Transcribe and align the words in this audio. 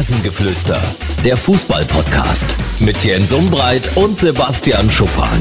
Rasengeflüster, 0.00 0.80
der 1.24 1.36
Fußball-Podcast 1.36 2.56
mit 2.80 3.04
Jens 3.04 3.34
Umbreit 3.34 3.98
und 3.98 4.16
Sebastian 4.16 4.90
Schuppan. 4.90 5.38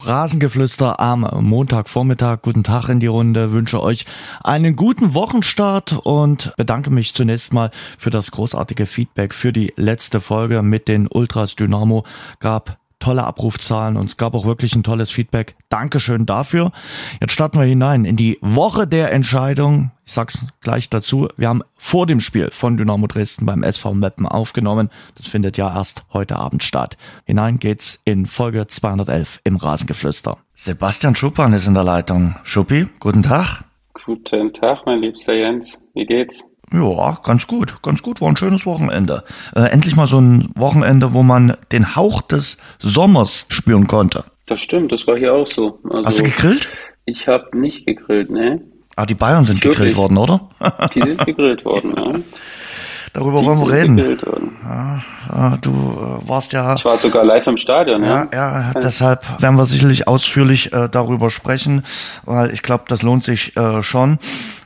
Rasengeflüster 0.00 1.00
am 1.00 1.26
Montagvormittag. 1.40 2.42
Guten 2.42 2.62
Tag 2.62 2.90
in 2.90 3.00
die 3.00 3.06
Runde. 3.06 3.52
Wünsche 3.52 3.82
euch 3.82 4.04
einen 4.44 4.76
guten 4.76 5.14
Wochenstart 5.14 5.98
und 6.04 6.52
bedanke 6.58 6.90
mich 6.90 7.14
zunächst 7.14 7.54
mal 7.54 7.70
für 7.96 8.10
das 8.10 8.30
großartige 8.32 8.84
Feedback 8.84 9.32
für 9.32 9.54
die 9.54 9.72
letzte 9.76 10.20
Folge 10.20 10.60
mit 10.60 10.88
den 10.88 11.06
Ultras 11.06 11.56
Dynamo. 11.56 12.04
Gab 12.38 12.81
tolle 13.02 13.24
Abrufzahlen 13.24 13.96
und 13.96 14.06
es 14.06 14.16
gab 14.16 14.34
auch 14.34 14.46
wirklich 14.46 14.74
ein 14.76 14.82
tolles 14.82 15.10
Feedback. 15.10 15.56
Dankeschön 15.68 16.24
dafür. 16.24 16.70
Jetzt 17.20 17.32
starten 17.32 17.58
wir 17.58 17.66
hinein 17.66 18.04
in 18.04 18.16
die 18.16 18.38
Woche 18.40 18.86
der 18.86 19.12
Entscheidung. 19.12 19.90
Ich 20.06 20.12
sag's 20.12 20.46
gleich 20.60 20.88
dazu. 20.88 21.28
Wir 21.36 21.48
haben 21.48 21.62
vor 21.76 22.06
dem 22.06 22.20
Spiel 22.20 22.50
von 22.52 22.76
Dynamo 22.76 23.06
Dresden 23.06 23.44
beim 23.44 23.62
SV 23.62 23.94
Meppen 23.94 24.26
aufgenommen. 24.26 24.88
Das 25.16 25.26
findet 25.26 25.56
ja 25.56 25.74
erst 25.74 26.04
heute 26.12 26.36
Abend 26.36 26.62
statt. 26.62 26.96
Hinein 27.24 27.58
geht's 27.58 28.00
in 28.04 28.26
Folge 28.26 28.66
211 28.66 29.40
im 29.44 29.56
Rasengeflüster. 29.56 30.38
Sebastian 30.54 31.16
Schuppan 31.16 31.52
ist 31.52 31.66
in 31.66 31.74
der 31.74 31.84
Leitung. 31.84 32.36
Schuppi, 32.44 32.86
guten 33.00 33.22
Tag. 33.22 33.64
Guten 34.04 34.52
Tag, 34.52 34.86
mein 34.86 35.00
liebster 35.00 35.34
Jens. 35.34 35.80
Wie 35.94 36.06
geht's? 36.06 36.44
Ja, 36.72 37.18
ganz 37.22 37.46
gut, 37.46 37.82
ganz 37.82 38.02
gut. 38.02 38.20
War 38.20 38.28
ein 38.28 38.36
schönes 38.36 38.66
Wochenende. 38.66 39.24
Äh, 39.54 39.64
endlich 39.64 39.96
mal 39.96 40.06
so 40.06 40.20
ein 40.20 40.50
Wochenende, 40.54 41.12
wo 41.12 41.22
man 41.22 41.56
den 41.70 41.96
Hauch 41.96 42.22
des 42.22 42.58
Sommers 42.78 43.46
spüren 43.48 43.86
konnte. 43.86 44.24
Das 44.46 44.60
stimmt, 44.60 44.92
das 44.92 45.06
war 45.06 45.16
hier 45.16 45.34
auch 45.34 45.46
so. 45.46 45.78
Also, 45.84 46.04
Hast 46.04 46.18
du 46.18 46.22
gegrillt? 46.24 46.68
Ich 47.04 47.28
habe 47.28 47.58
nicht 47.58 47.86
gegrillt, 47.86 48.30
ne? 48.30 48.62
Ah, 48.96 49.06
die 49.06 49.14
Bayern 49.14 49.44
sind 49.44 49.62
Wirklich? 49.62 49.78
gegrillt 49.78 49.96
worden, 49.96 50.18
oder? 50.18 50.48
Die 50.94 51.00
sind 51.00 51.24
gegrillt 51.24 51.64
worden, 51.64 51.94
ja. 51.96 52.20
Darüber 53.14 53.40
die 53.40 53.46
wollen 53.46 53.60
wir 53.60 53.72
reden. 53.72 54.18
Ja, 55.28 55.56
du 55.60 55.70
äh, 55.70 56.28
warst 56.28 56.52
ja. 56.54 56.74
Ich 56.74 56.84
war 56.84 56.96
sogar 56.96 57.24
live 57.24 57.46
im 57.46 57.58
Stadion, 57.58 58.02
ja. 58.02 58.28
Ja, 58.32 58.60
ja 58.60 58.72
deshalb 58.74 59.42
werden 59.42 59.56
wir 59.56 59.66
sicherlich 59.66 60.08
ausführlich 60.08 60.72
äh, 60.72 60.88
darüber 60.90 61.28
sprechen, 61.28 61.82
weil 62.24 62.52
ich 62.52 62.62
glaube, 62.62 62.84
das 62.88 63.02
lohnt 63.02 63.22
sich 63.22 63.54
äh, 63.56 63.82
schon. 63.82 64.18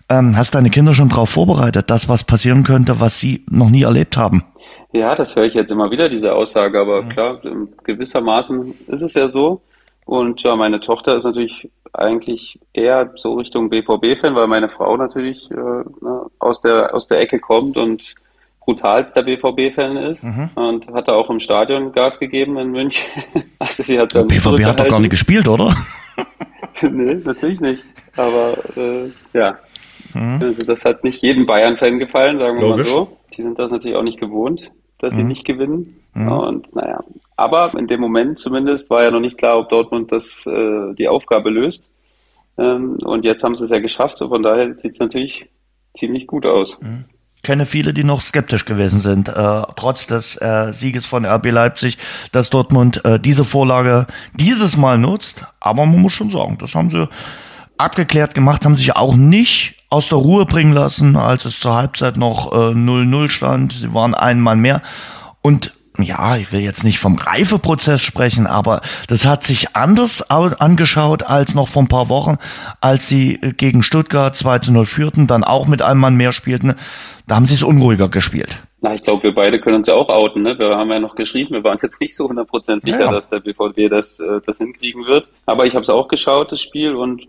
Ähm, 0.08 0.36
hast 0.36 0.54
deine 0.54 0.70
Kinder 0.70 0.94
schon 0.94 1.08
darauf 1.08 1.30
vorbereitet, 1.30 1.90
das, 1.90 2.08
was 2.08 2.24
passieren 2.24 2.62
könnte, 2.62 3.00
was 3.00 3.18
sie 3.18 3.44
noch 3.50 3.70
nie 3.70 3.82
erlebt 3.82 4.16
haben? 4.16 4.44
Ja, 4.92 5.14
das 5.14 5.34
höre 5.34 5.44
ich 5.44 5.54
jetzt 5.54 5.72
immer 5.72 5.90
wieder, 5.90 6.08
diese 6.08 6.32
Aussage, 6.32 6.80
aber 6.80 7.02
mhm. 7.02 7.08
klar, 7.08 7.40
gewissermaßen 7.84 8.74
ist 8.86 9.02
es 9.02 9.14
ja 9.14 9.28
so. 9.28 9.62
Und 10.04 10.40
ja, 10.44 10.54
meine 10.54 10.78
Tochter 10.78 11.16
ist 11.16 11.24
natürlich 11.24 11.68
eigentlich 11.92 12.60
eher 12.72 13.10
so 13.16 13.34
Richtung 13.34 13.68
BVB-Fan, 13.68 14.36
weil 14.36 14.46
meine 14.46 14.68
Frau 14.68 14.96
natürlich 14.96 15.50
äh, 15.50 15.54
ne, 15.54 16.26
aus 16.38 16.60
der 16.60 16.94
aus 16.94 17.08
der 17.08 17.18
Ecke 17.20 17.41
kommt 17.41 17.76
und 17.76 18.14
brutalster 18.60 19.22
BVB-Fan 19.24 19.96
ist 19.96 20.24
mhm. 20.24 20.50
und 20.54 20.88
hat 20.92 21.08
da 21.08 21.12
auch 21.14 21.28
im 21.30 21.41
Stadion 21.41 21.92
Gas 21.92 22.20
gegeben 22.20 22.56
in 22.58 22.70
München. 22.70 23.04
Also 23.58 23.82
sie 23.82 23.98
hat 23.98 24.14
dann 24.14 24.28
BVB 24.28 24.64
hat 24.64 24.78
doch 24.78 24.88
gar 24.88 25.00
nicht 25.00 25.10
gespielt, 25.10 25.48
oder? 25.48 25.74
nee, 26.82 27.14
natürlich 27.24 27.60
nicht. 27.60 27.82
Aber 28.16 28.54
äh, 28.76 29.10
ja, 29.32 29.58
Mhm. 30.14 30.38
Also 30.40 30.62
das 30.64 30.84
hat 30.84 31.04
nicht 31.04 31.22
jedem 31.22 31.46
Bayern-Fan 31.46 31.98
gefallen, 31.98 32.38
sagen 32.38 32.58
wir 32.58 32.68
Logisch. 32.68 32.88
mal 32.88 32.92
so. 32.92 33.16
Die 33.36 33.42
sind 33.42 33.58
das 33.58 33.70
natürlich 33.70 33.96
auch 33.96 34.02
nicht 34.02 34.20
gewohnt, 34.20 34.70
dass 34.98 35.14
mhm. 35.14 35.16
sie 35.16 35.24
nicht 35.24 35.44
gewinnen. 35.44 36.00
Mhm. 36.14 36.28
Und 36.32 36.74
naja, 36.74 37.00
aber 37.36 37.70
in 37.76 37.86
dem 37.86 38.00
Moment 38.00 38.38
zumindest 38.38 38.90
war 38.90 39.02
ja 39.02 39.10
noch 39.10 39.20
nicht 39.20 39.38
klar, 39.38 39.58
ob 39.58 39.68
Dortmund 39.68 40.12
das 40.12 40.46
äh, 40.46 40.94
die 40.94 41.08
Aufgabe 41.08 41.50
löst. 41.50 41.90
Ähm, 42.58 42.98
und 43.04 43.24
jetzt 43.24 43.44
haben 43.44 43.56
sie 43.56 43.64
es 43.64 43.70
ja 43.70 43.80
geschafft. 43.80 44.16
So 44.16 44.28
von 44.28 44.42
daher 44.42 44.74
sieht 44.78 44.92
es 44.92 44.98
natürlich 44.98 45.48
ziemlich 45.94 46.26
gut 46.26 46.46
aus. 46.46 46.80
Mhm 46.80 47.04
kenne 47.46 47.64
viele, 47.64 47.94
die 47.94 48.02
noch 48.02 48.22
skeptisch 48.22 48.64
gewesen 48.64 48.98
sind, 48.98 49.28
äh, 49.28 49.62
trotz 49.76 50.08
des 50.08 50.36
äh, 50.42 50.72
Sieges 50.72 51.06
von 51.06 51.24
RB 51.24 51.52
Leipzig, 51.52 51.96
dass 52.32 52.50
Dortmund 52.50 53.04
äh, 53.04 53.20
diese 53.20 53.44
Vorlage 53.44 54.08
dieses 54.34 54.76
Mal 54.76 54.98
nutzt. 54.98 55.44
Aber 55.60 55.86
man 55.86 56.02
muss 56.02 56.12
schon 56.12 56.28
sagen, 56.28 56.58
das 56.58 56.75
haben 56.75 56.91
sie 56.91 57.08
abgeklärt 57.78 58.34
gemacht, 58.34 58.64
haben 58.64 58.75
sich 58.75 58.97
auch 58.97 59.14
nicht 59.14 59.75
aus 59.88 60.08
der 60.08 60.19
Ruhe 60.19 60.47
bringen 60.47 60.72
lassen, 60.72 61.16
als 61.16 61.44
es 61.44 61.60
zur 61.60 61.74
Halbzeit 61.74 62.16
noch 62.16 62.52
0-0 62.52 63.24
äh, 63.24 63.28
stand. 63.28 63.72
Sie 63.72 63.94
waren 63.94 64.14
einmal 64.14 64.56
mehr. 64.56 64.82
Und 65.42 65.72
ja, 65.98 66.36
ich 66.36 66.52
will 66.52 66.60
jetzt 66.60 66.84
nicht 66.84 66.98
vom 66.98 67.16
Reifeprozess 67.16 68.02
sprechen, 68.02 68.46
aber 68.46 68.82
das 69.08 69.25
hat 69.25 69.44
sich 69.44 69.75
anders 69.76 70.30
angeschaut 70.30 71.22
als 71.22 71.54
noch 71.54 71.69
vor 71.69 71.82
ein 71.82 71.88
paar 71.88 72.08
Wochen, 72.08 72.36
als 72.80 73.08
sie 73.08 73.38
gegen 73.56 73.82
Stuttgart 73.82 74.36
2 74.36 74.70
0 74.70 74.86
führten, 74.86 75.26
dann 75.26 75.44
auch 75.44 75.66
mit 75.66 75.82
einem 75.82 76.00
Mann 76.00 76.16
mehr 76.16 76.32
spielten. 76.32 76.75
Da 77.26 77.36
haben 77.36 77.46
sie 77.46 77.54
es 77.54 77.62
unruhiger 77.62 78.08
gespielt. 78.08 78.62
Na, 78.82 78.94
ich 78.94 79.02
glaube, 79.02 79.22
wir 79.22 79.34
beide 79.34 79.58
können 79.60 79.76
uns 79.76 79.88
ja 79.88 79.94
auch 79.94 80.08
outen. 80.08 80.42
Ne? 80.42 80.58
Wir 80.58 80.76
haben 80.76 80.91
ja 80.91 81.00
noch 81.00 81.14
geschrieben, 81.14 81.54
wir 81.54 81.64
waren 81.64 81.78
jetzt 81.82 82.00
nicht 82.00 82.14
so 82.14 82.28
100% 82.28 82.84
sicher, 82.84 83.00
ja. 83.00 83.10
dass 83.10 83.30
der 83.30 83.41
BVB 83.41 83.88
das, 83.88 84.20
äh, 84.20 84.41
das 84.46 84.58
hinkriegen 84.58 85.06
wird. 85.06 85.30
Aber 85.46 85.66
ich 85.66 85.75
habe 85.75 85.82
es 85.82 85.91
auch 85.91 86.08
geschaut, 86.08 86.52
das 86.52 86.60
Spiel, 86.60 86.94
und 86.94 87.26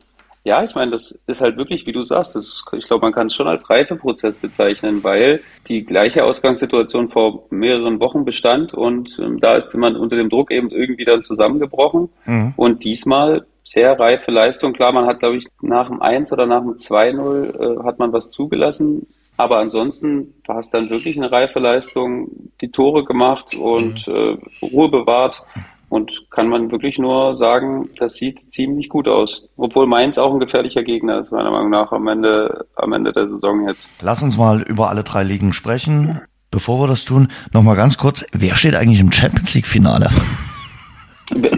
ja, 0.47 0.63
ich 0.63 0.75
meine, 0.75 0.91
das 0.91 1.12
ist 1.28 1.41
halt 1.41 1.58
wirklich, 1.58 1.85
wie 1.85 1.91
du 1.91 2.06
sagst, 2.06 2.34
das, 2.34 2.63
ich 2.72 2.88
glaube, 2.88 3.06
man 3.06 3.12
kann 3.12 3.28
es 3.28 3.35
schon 3.35 3.50
als 3.50 3.69
Reifeprozess 3.69 4.38
bezeichnen, 4.38 5.03
weil 5.03 5.41
die 5.68 5.84
gleiche 5.84 6.24
Ausgangssituation 6.24 7.09
vor 7.09 7.44
mehreren 7.50 8.00
Wochen 8.00 8.24
bestand 8.24 8.74
und 8.74 9.19
ähm, 9.19 9.41
da 9.41 9.58
ist 9.58 9.75
man 9.75 9.97
unter 9.97 10.16
dem 10.16 10.30
Druck 10.30 10.50
eben 10.50 10.69
irgendwie 10.69 11.03
dann 11.03 11.22
zusammengebrochen. 11.22 12.08
Mhm. 12.25 12.53
Und 12.56 12.85
diesmal 12.85 13.46
sehr 13.66 14.00
reife 14.00 14.31
Leistung. 14.31 14.72
Klar, 14.72 14.94
man 14.94 15.06
hat, 15.06 15.19
glaube 15.19 15.35
ich, 15.35 15.47
nach 15.62 15.90
dem 15.90 16.02
1 16.02 16.31
oder 16.31 16.46
nach 16.46 16.62
dem 16.62 16.75
2-0 16.75 17.81
äh, 17.81 17.84
hat 17.84 18.00
man 18.00 18.14
was 18.14 18.31
zugelassen. 18.31 19.06
Aber 19.35 19.58
ansonsten 19.58 20.34
war 20.46 20.59
es 20.59 20.69
dann 20.69 20.90
wirklich 20.90 21.18
eine 21.18 21.29
reife 21.29 21.59
Leistung, 21.59 22.29
die 22.62 22.72
Tore 22.72 23.03
gemacht 23.03 23.53
und 23.53 24.08
mhm. 24.08 24.40
äh, 24.62 24.66
Ruhe 24.66 24.90
bewahrt. 24.90 25.44
Und 25.90 26.25
kann 26.31 26.50
man 26.50 26.70
wirklich 26.72 27.00
nur 27.00 27.34
sagen, 27.36 27.90
das 27.98 28.16
sieht 28.16 28.40
ziemlich 28.40 28.90
gut 28.90 29.08
aus. 29.08 29.48
Obwohl 29.56 29.88
Mainz 29.88 30.18
auch 30.18 30.34
ein 30.34 30.40
gefährlicher 30.40 30.84
Gegner 30.84 31.20
ist, 31.20 31.31
meiner 31.31 31.52
Meinung 31.52 31.70
nach, 31.70 31.92
am 31.92 32.08
Ende, 32.08 32.66
am 32.75 32.92
Ende 32.92 33.14
der 33.14 33.28
Saison 33.30 33.68
jetzt. 33.68 33.90
Lass 34.02 34.22
uns 34.22 34.38
mal 34.38 34.62
über 34.64 34.90
alle 34.90 35.03
drei 35.03 35.24
Ligen 35.24 35.53
sprechen. 35.53 36.22
Bevor 36.52 36.80
wir 36.81 36.88
das 36.88 37.06
tun, 37.06 37.30
nochmal 37.53 37.76
ganz 37.76 37.97
kurz, 37.97 38.26
wer 38.31 38.56
steht 38.56 38.76
eigentlich 38.76 39.00
im 39.00 39.12
Champions 39.12 39.53
League 39.53 39.68
Finale? 39.68 40.09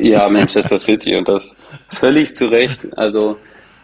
Ja, 0.01 0.27
Manchester 0.29 0.79
City 0.79 1.15
und 1.15 1.27
das 1.27 1.55
völlig 1.89 2.35
zu 2.35 2.47
Recht. 2.47 2.97
Also 2.97 3.37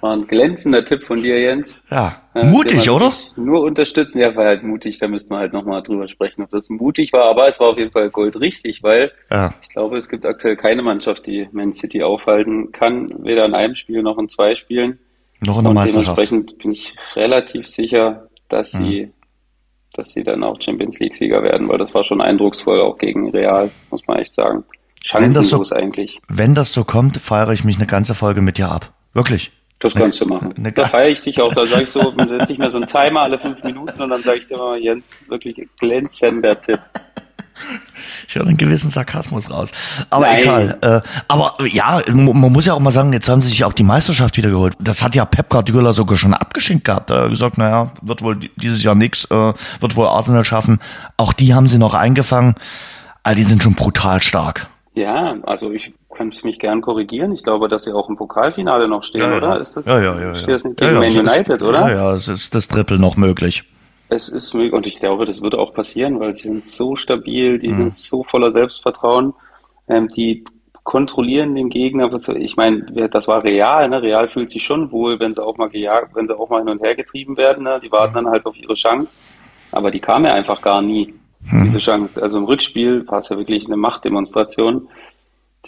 war 0.06 0.16
ein 0.16 0.28
glänzender 0.28 0.86
Tipp 0.86 1.04
von 1.04 1.22
dir, 1.22 1.42
Jens. 1.42 1.82
Ja, 1.90 2.22
äh, 2.36 2.46
mutig, 2.46 2.88
oder? 2.92 3.12
Nur 3.36 3.62
unterstützen, 3.62 4.20
ja, 4.20 4.36
war 4.36 4.46
halt 4.46 4.62
mutig, 4.62 5.00
da 5.00 5.08
müssten 5.08 5.32
wir 5.32 5.40
halt 5.40 5.52
nochmal 5.52 5.82
drüber 5.82 6.08
sprechen, 6.08 6.44
ob 6.44 6.52
das 6.52 6.70
mutig 6.70 7.12
war, 7.12 7.26
aber 7.26 7.48
es 7.48 7.60
war 7.60 7.70
auf 7.70 7.78
jeden 7.80 7.92
Fall 7.92 8.12
goldrichtig, 8.12 8.84
weil 8.84 9.12
ja. 9.32 9.52
ich 9.64 9.70
glaube, 9.70 9.98
es 9.98 10.08
gibt 10.08 10.24
aktuell 10.24 10.58
keine 10.58 10.84
Mannschaft, 10.84 11.26
die 11.26 11.50
Man 11.52 11.74
City 11.74 12.04
aufhalten 12.04 12.72
kann, 12.72 13.10
weder 13.24 13.46
in 13.46 13.56
einem 13.56 13.76
Spiel 13.76 14.04
noch 14.04 14.20
in 14.20 14.30
zwei 14.30 14.54
Spielen. 14.54 15.00
Noch 15.44 15.58
in 15.58 15.64
der 15.64 15.72
Und 15.72 15.76
Meisterschaft. 15.76 16.20
Dementsprechend 16.20 16.58
bin 16.60 16.72
ich 16.72 16.96
relativ 17.16 17.66
sicher, 17.66 18.28
dass 18.48 18.74
mhm. 18.76 18.86
sie, 18.86 19.12
dass 19.94 20.14
sie 20.14 20.22
dann 20.22 20.44
auch 20.44 20.62
Champions 20.62 21.00
League 21.00 21.16
Sieger 21.16 21.44
werden, 21.44 21.68
weil 21.68 21.80
das 21.80 21.96
war 21.96 22.04
schon 22.04 22.22
eindrucksvoll, 22.22 22.80
auch 22.80 23.00
gegen 23.00 23.32
Real, 23.32 23.72
muss 23.90 24.06
man 24.06 24.20
echt 24.20 24.36
sagen. 24.36 24.66
Chancenlos 25.04 25.52
wenn 25.52 25.60
das 25.60 25.70
so, 25.70 25.76
eigentlich. 25.76 26.22
Wenn 26.28 26.54
das 26.54 26.74
so 26.74 26.84
kommt, 26.84 27.18
feiere 27.18 27.54
ich 27.54 27.64
mich 27.64 27.78
eine 27.78 27.88
ganze 27.88 28.14
Folge 28.14 28.42
mit 28.42 28.60
dir 28.60 28.70
ab. 28.70 28.94
Wirklich. 29.14 29.52
Das 29.80 29.94
kannst 29.94 30.22
du 30.22 30.26
machen. 30.26 30.54
Eine, 30.58 30.72
da 30.72 30.86
feiere 30.86 31.10
ich 31.10 31.22
dich 31.22 31.42
auch. 31.42 31.54
Da 31.54 31.66
sage 31.66 31.84
ich 31.84 31.92
so, 31.92 32.14
setze 32.18 32.54
ich 32.54 32.58
mir 32.58 32.70
so 32.70 32.78
einen 32.78 32.88
Timer 32.88 33.24
alle 33.24 33.38
fünf 33.38 33.62
Minuten 33.64 34.02
und 34.02 34.10
dann 34.10 34.24
sage 34.24 34.40
ich 34.40 34.46
dir 34.46 34.58
mal, 34.58 34.78
Jens, 34.80 35.24
wirklich 35.28 35.68
glänzender 35.80 36.60
Tipp. 36.60 36.80
Ich 38.28 38.36
höre 38.36 38.48
einen 38.48 38.58
gewissen 38.58 38.90
Sarkasmus 38.90 39.50
raus. 39.50 39.72
Aber 40.10 40.26
Nein. 40.26 40.42
egal. 40.42 40.78
Äh, 40.82 41.02
aber 41.28 41.56
ja, 41.68 42.02
man 42.08 42.52
muss 42.52 42.66
ja 42.66 42.74
auch 42.74 42.80
mal 42.80 42.92
sagen, 42.92 43.14
jetzt 43.14 43.30
haben 43.30 43.42
sie 43.42 43.50
sich 43.50 43.64
auch 43.64 43.74
die 43.74 43.84
Meisterschaft 43.84 44.36
wieder 44.38 44.50
geholt. 44.50 44.74
Das 44.80 45.04
hat 45.04 45.16
ja 45.16 45.26
Pep 45.26 45.50
Guardiola 45.50 45.94
sogar 45.94 46.18
schon 46.18 46.34
abgeschenkt 46.34 46.86
gehabt. 46.86 47.10
Er 47.10 47.24
hat 47.24 47.30
gesagt, 47.30 47.58
naja, 47.58 47.92
wird 48.02 48.22
wohl 48.22 48.38
dieses 48.56 48.84
Jahr 48.84 48.96
nix, 48.96 49.26
äh, 49.26 49.54
wird 49.80 49.96
wohl 49.96 50.08
Arsenal 50.08 50.44
schaffen. 50.44 50.80
Auch 51.18 51.34
die 51.34 51.54
haben 51.54 51.68
sie 51.68 51.78
noch 51.78 51.94
eingefangen. 51.94 52.56
All 53.24 53.36
die 53.36 53.44
sind 53.44 53.64
schon 53.64 53.74
brutal 53.74 54.22
stark. 54.22 54.68
Ja, 54.96 55.36
also 55.44 55.72
ich 55.72 55.94
kann 56.16 56.32
mich 56.44 56.58
gern 56.58 56.82
korrigieren. 56.82 57.34
Ich 57.34 57.44
glaube, 57.44 57.68
dass 57.68 57.84
sie 57.84 57.94
auch 57.94 58.08
im 58.08 58.16
Pokalfinale 58.16 58.88
noch 58.88 59.04
stehen, 59.04 59.30
ja, 59.30 59.38
oder? 59.38 59.60
Ist 59.60 59.76
das, 59.76 59.86
ja, 59.86 60.02
ja, 60.02 60.20
ja. 60.20 60.36
Steht 60.36 60.56
das 60.56 60.64
nicht 60.64 60.78
gegen 60.78 60.96
ja, 60.96 61.04
ja, 61.04 61.22
Man 61.22 61.28
United, 61.28 61.58
ist, 61.58 61.64
oder? 61.64 61.80
Ja, 61.82 61.92
ja, 61.92 62.14
es 62.14 62.30
ist 62.30 62.56
das 62.56 62.70
Triple 62.70 62.98
noch 62.98 63.18
möglich. 63.18 63.64
Es 64.08 64.30
ist 64.30 64.54
möglich 64.54 64.72
und 64.72 64.88
ich 64.88 65.00
glaube, 65.02 65.26
das 65.26 65.42
wird 65.42 65.54
auch 65.54 65.74
passieren, 65.74 66.22
weil 66.22 66.32
sie 66.32 66.48
sind 66.48 66.66
so 66.66 66.96
stabil, 66.96 67.60
die 67.60 67.70
mhm. 67.70 67.74
sind 67.74 67.96
so 67.96 68.24
voller 68.24 68.52
Selbstvertrauen, 68.52 69.34
ähm, 69.90 70.08
die 70.08 70.46
kontrollieren 70.84 71.56
den 71.56 71.70
Gegner. 71.70 72.10
Ich 72.38 72.56
meine, 72.56 73.10
das 73.10 73.28
war 73.28 73.44
real, 73.44 73.90
ne? 73.90 74.02
Real 74.02 74.30
fühlt 74.30 74.52
sich 74.52 74.64
schon 74.64 74.92
wohl, 74.92 75.20
wenn 75.20 75.32
sie 75.32 75.44
auch 75.44 75.58
mal 75.58 75.70
gejagt, 75.70 76.16
wenn 76.16 76.28
sie 76.28 76.38
auch 76.38 76.50
mal 76.50 76.60
hin 76.60 76.70
und 76.70 76.82
her 76.82 76.96
getrieben 76.96 77.36
werden. 77.36 77.64
Ne? 77.64 77.82
Die 77.84 77.92
warten 77.92 78.12
mhm. 78.12 78.26
dann 78.26 78.30
halt 78.30 78.46
auf 78.46 78.56
ihre 78.56 78.76
Chance, 78.76 79.20
aber 79.72 79.92
die 79.92 80.00
kam 80.00 80.24
ja 80.24 80.34
einfach 80.34 80.62
gar 80.62 80.82
nie 80.82 81.14
mhm. 81.50 81.66
diese 81.66 81.80
Chance. 81.80 82.22
Also 82.22 82.38
im 82.38 82.46
Rückspiel 82.46 83.08
war 83.08 83.20
es 83.20 83.30
ja 83.30 83.38
wirklich 83.38 83.66
eine 83.66 83.78
Machtdemonstration. 83.78 84.88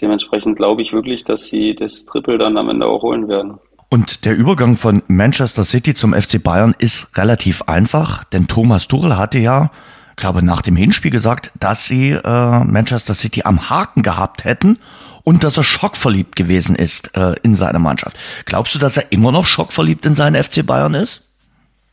Dementsprechend 0.02 0.58
glaube 0.58 0.82
ich 0.82 0.94
wirklich, 0.94 1.24
dass 1.24 1.46
sie 1.46 1.76
das 1.76 2.06
Triple 2.06 2.38
dann 2.38 2.58
am 2.58 2.70
Ende 2.70 2.86
auch 2.86 3.02
holen 3.02 3.28
werden. 3.28 3.60
Und 3.90 4.26
der 4.26 4.36
Übergang 4.36 4.76
von 4.76 5.02
Manchester 5.08 5.64
City 5.64 5.94
zum 5.94 6.14
FC 6.14 6.44
Bayern 6.44 6.76
ist 6.78 7.18
relativ 7.18 7.64
einfach, 7.64 8.26
denn 8.26 8.48
Thomas 8.48 8.88
Tuchel 8.90 9.18
hatte 9.18 9.40
ja, 9.40 9.72
glaube 10.18 10.44
nach 10.44 10.62
dem 10.62 10.76
Hinspiel 10.76 11.10
gesagt, 11.10 11.52
dass 11.60 11.88
sie 11.88 12.12
äh, 12.12 12.64
Manchester 12.66 13.14
City 13.14 13.44
am 13.46 13.70
Haken 13.70 14.02
gehabt 14.02 14.44
hätten 14.44 14.78
und 15.24 15.44
dass 15.44 15.58
er 15.58 15.64
schockverliebt 15.64 16.36
gewesen 16.36 16.76
ist 16.76 17.16
äh, 17.18 17.36
in 17.44 17.56
seine 17.56 17.80
Mannschaft. 17.80 18.18
Glaubst 18.46 18.76
du, 18.76 18.80
dass 18.80 18.98
er 18.98 19.12
immer 19.12 19.32
noch 19.32 19.46
schockverliebt 19.46 20.06
in 20.06 20.16
seinen 20.16 20.42
FC 20.42 20.66
Bayern 20.66 20.94
ist? 20.94 21.24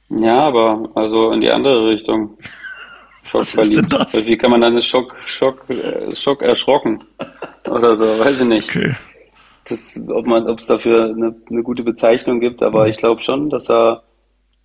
Ja, 0.08 0.40
aber 0.40 0.88
also 0.94 1.30
in 1.30 1.40
die 1.40 1.50
andere 1.50 1.88
Richtung. 1.88 2.38
Was 3.34 3.54
ist 3.54 3.74
denn 3.74 3.88
das? 3.88 4.14
Also 4.14 4.30
wie 4.30 4.36
kann 4.36 4.52
man 4.52 4.60
dann 4.60 4.80
Schock, 4.80 5.14
Schock, 5.26 5.68
äh, 5.68 6.14
Schock 6.14 6.40
erschrocken 6.40 7.02
oder 7.68 7.96
so? 7.96 8.04
Weiß 8.04 8.40
ich 8.40 8.46
nicht. 8.46 8.68
Okay. 8.68 8.94
Das, 9.64 10.00
ob 10.08 10.26
man, 10.26 10.48
ob 10.48 10.58
es 10.58 10.66
dafür 10.66 11.06
eine, 11.06 11.34
eine, 11.50 11.62
gute 11.62 11.82
Bezeichnung 11.82 12.38
gibt, 12.38 12.62
aber 12.62 12.84
mhm. 12.84 12.90
ich 12.90 12.96
glaube 12.98 13.22
schon, 13.22 13.50
dass 13.50 13.68
er, 13.68 14.04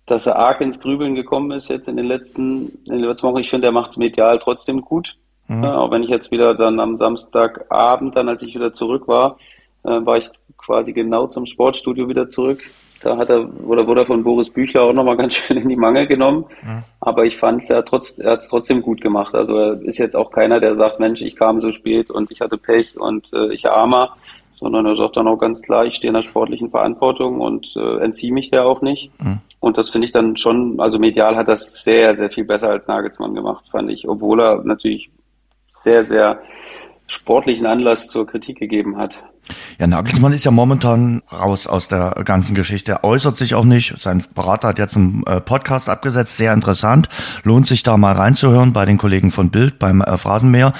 dass 0.06 0.26
er 0.26 0.36
arg 0.36 0.60
ins 0.60 0.78
Grübeln 0.78 1.14
gekommen 1.14 1.50
ist 1.50 1.68
jetzt 1.68 1.88
in 1.88 1.96
den 1.96 2.06
letzten, 2.06 2.68
in 2.84 2.92
den 2.92 3.00
letzten 3.00 3.26
Wochen. 3.26 3.38
Ich 3.38 3.50
finde, 3.50 3.66
er 3.66 3.72
macht 3.72 3.90
es 3.90 3.96
medial 3.96 4.38
trotzdem 4.38 4.82
gut. 4.82 5.16
Mhm. 5.48 5.64
Ja, 5.64 5.78
auch 5.78 5.90
wenn 5.90 6.04
ich 6.04 6.10
jetzt 6.10 6.30
wieder 6.30 6.54
dann 6.54 6.78
am 6.78 6.96
Samstagabend, 6.96 8.14
dann 8.14 8.28
als 8.28 8.42
ich 8.42 8.54
wieder 8.54 8.72
zurück 8.72 9.08
war, 9.08 9.38
äh, 9.82 10.04
war 10.04 10.18
ich 10.18 10.28
quasi 10.58 10.92
genau 10.92 11.26
zum 11.26 11.46
Sportstudio 11.46 12.08
wieder 12.08 12.28
zurück 12.28 12.62
da 13.02 13.16
hat 13.16 13.30
er, 13.30 13.48
oder 13.66 13.86
wurde 13.86 14.02
er 14.02 14.06
von 14.06 14.22
Boris 14.22 14.50
Büchler 14.50 14.82
auch 14.82 14.92
nochmal 14.92 15.16
ganz 15.18 15.34
schön 15.34 15.56
in 15.56 15.68
die 15.68 15.76
Mangel 15.76 16.06
genommen. 16.06 16.44
Mhm. 16.62 16.82
Aber 17.00 17.24
ich 17.24 17.36
fand, 17.36 17.68
er, 17.70 17.84
trotz, 17.84 18.18
er 18.18 18.32
hat 18.32 18.40
es 18.40 18.48
trotzdem 18.48 18.82
gut 18.82 19.00
gemacht. 19.00 19.34
Also 19.34 19.56
er 19.56 19.82
ist 19.82 19.98
jetzt 19.98 20.16
auch 20.16 20.30
keiner, 20.30 20.60
der 20.60 20.76
sagt, 20.76 21.00
Mensch, 21.00 21.22
ich 21.22 21.36
kam 21.36 21.60
so 21.60 21.72
spät 21.72 22.10
und 22.10 22.30
ich 22.30 22.40
hatte 22.40 22.58
Pech 22.58 22.98
und 22.98 23.32
äh, 23.32 23.52
ich 23.52 23.66
armer, 23.66 24.16
sondern 24.54 24.84
er 24.84 24.96
sagt 24.96 25.16
dann 25.16 25.26
auch 25.26 25.38
ganz 25.38 25.62
klar, 25.62 25.86
ich 25.86 25.94
stehe 25.94 26.10
in 26.10 26.14
der 26.14 26.22
sportlichen 26.22 26.70
Verantwortung 26.70 27.40
und 27.40 27.74
äh, 27.76 28.04
entziehe 28.04 28.32
mich 28.32 28.50
der 28.50 28.66
auch 28.66 28.82
nicht. 28.82 29.10
Mhm. 29.20 29.38
Und 29.58 29.78
das 29.78 29.88
finde 29.88 30.04
ich 30.04 30.12
dann 30.12 30.36
schon, 30.36 30.80
also 30.80 30.98
medial 30.98 31.36
hat 31.36 31.48
das 31.48 31.82
sehr, 31.82 32.14
sehr 32.14 32.30
viel 32.30 32.44
besser 32.44 32.70
als 32.70 32.86
Nagelsmann 32.86 33.34
gemacht, 33.34 33.64
fand 33.70 33.90
ich, 33.90 34.06
obwohl 34.08 34.40
er 34.40 34.62
natürlich 34.64 35.10
sehr, 35.70 36.04
sehr 36.04 36.40
sportlichen 37.10 37.66
Anlass 37.66 38.08
zur 38.08 38.26
Kritik 38.26 38.58
gegeben 38.58 38.96
hat. 38.96 39.20
Ja, 39.78 39.86
Nagelsmann 39.88 40.32
ist 40.32 40.44
ja 40.44 40.52
momentan 40.52 41.22
raus 41.32 41.66
aus 41.66 41.88
der 41.88 42.22
ganzen 42.24 42.54
Geschichte. 42.54 42.92
Er 42.92 43.04
äußert 43.04 43.36
sich 43.36 43.54
auch 43.54 43.64
nicht. 43.64 43.98
Sein 43.98 44.22
Berater 44.34 44.68
hat 44.68 44.78
jetzt 44.78 44.96
einen 44.96 45.24
äh, 45.26 45.40
Podcast 45.40 45.88
abgesetzt, 45.88 46.36
sehr 46.36 46.52
interessant. 46.52 47.08
Lohnt 47.42 47.66
sich 47.66 47.82
da 47.82 47.96
mal 47.96 48.14
reinzuhören 48.14 48.72
bei 48.72 48.84
den 48.84 48.96
Kollegen 48.96 49.32
von 49.32 49.50
Bild 49.50 49.80
beim 49.80 50.02
äh, 50.02 50.16
Phrasenmäher. 50.18 50.72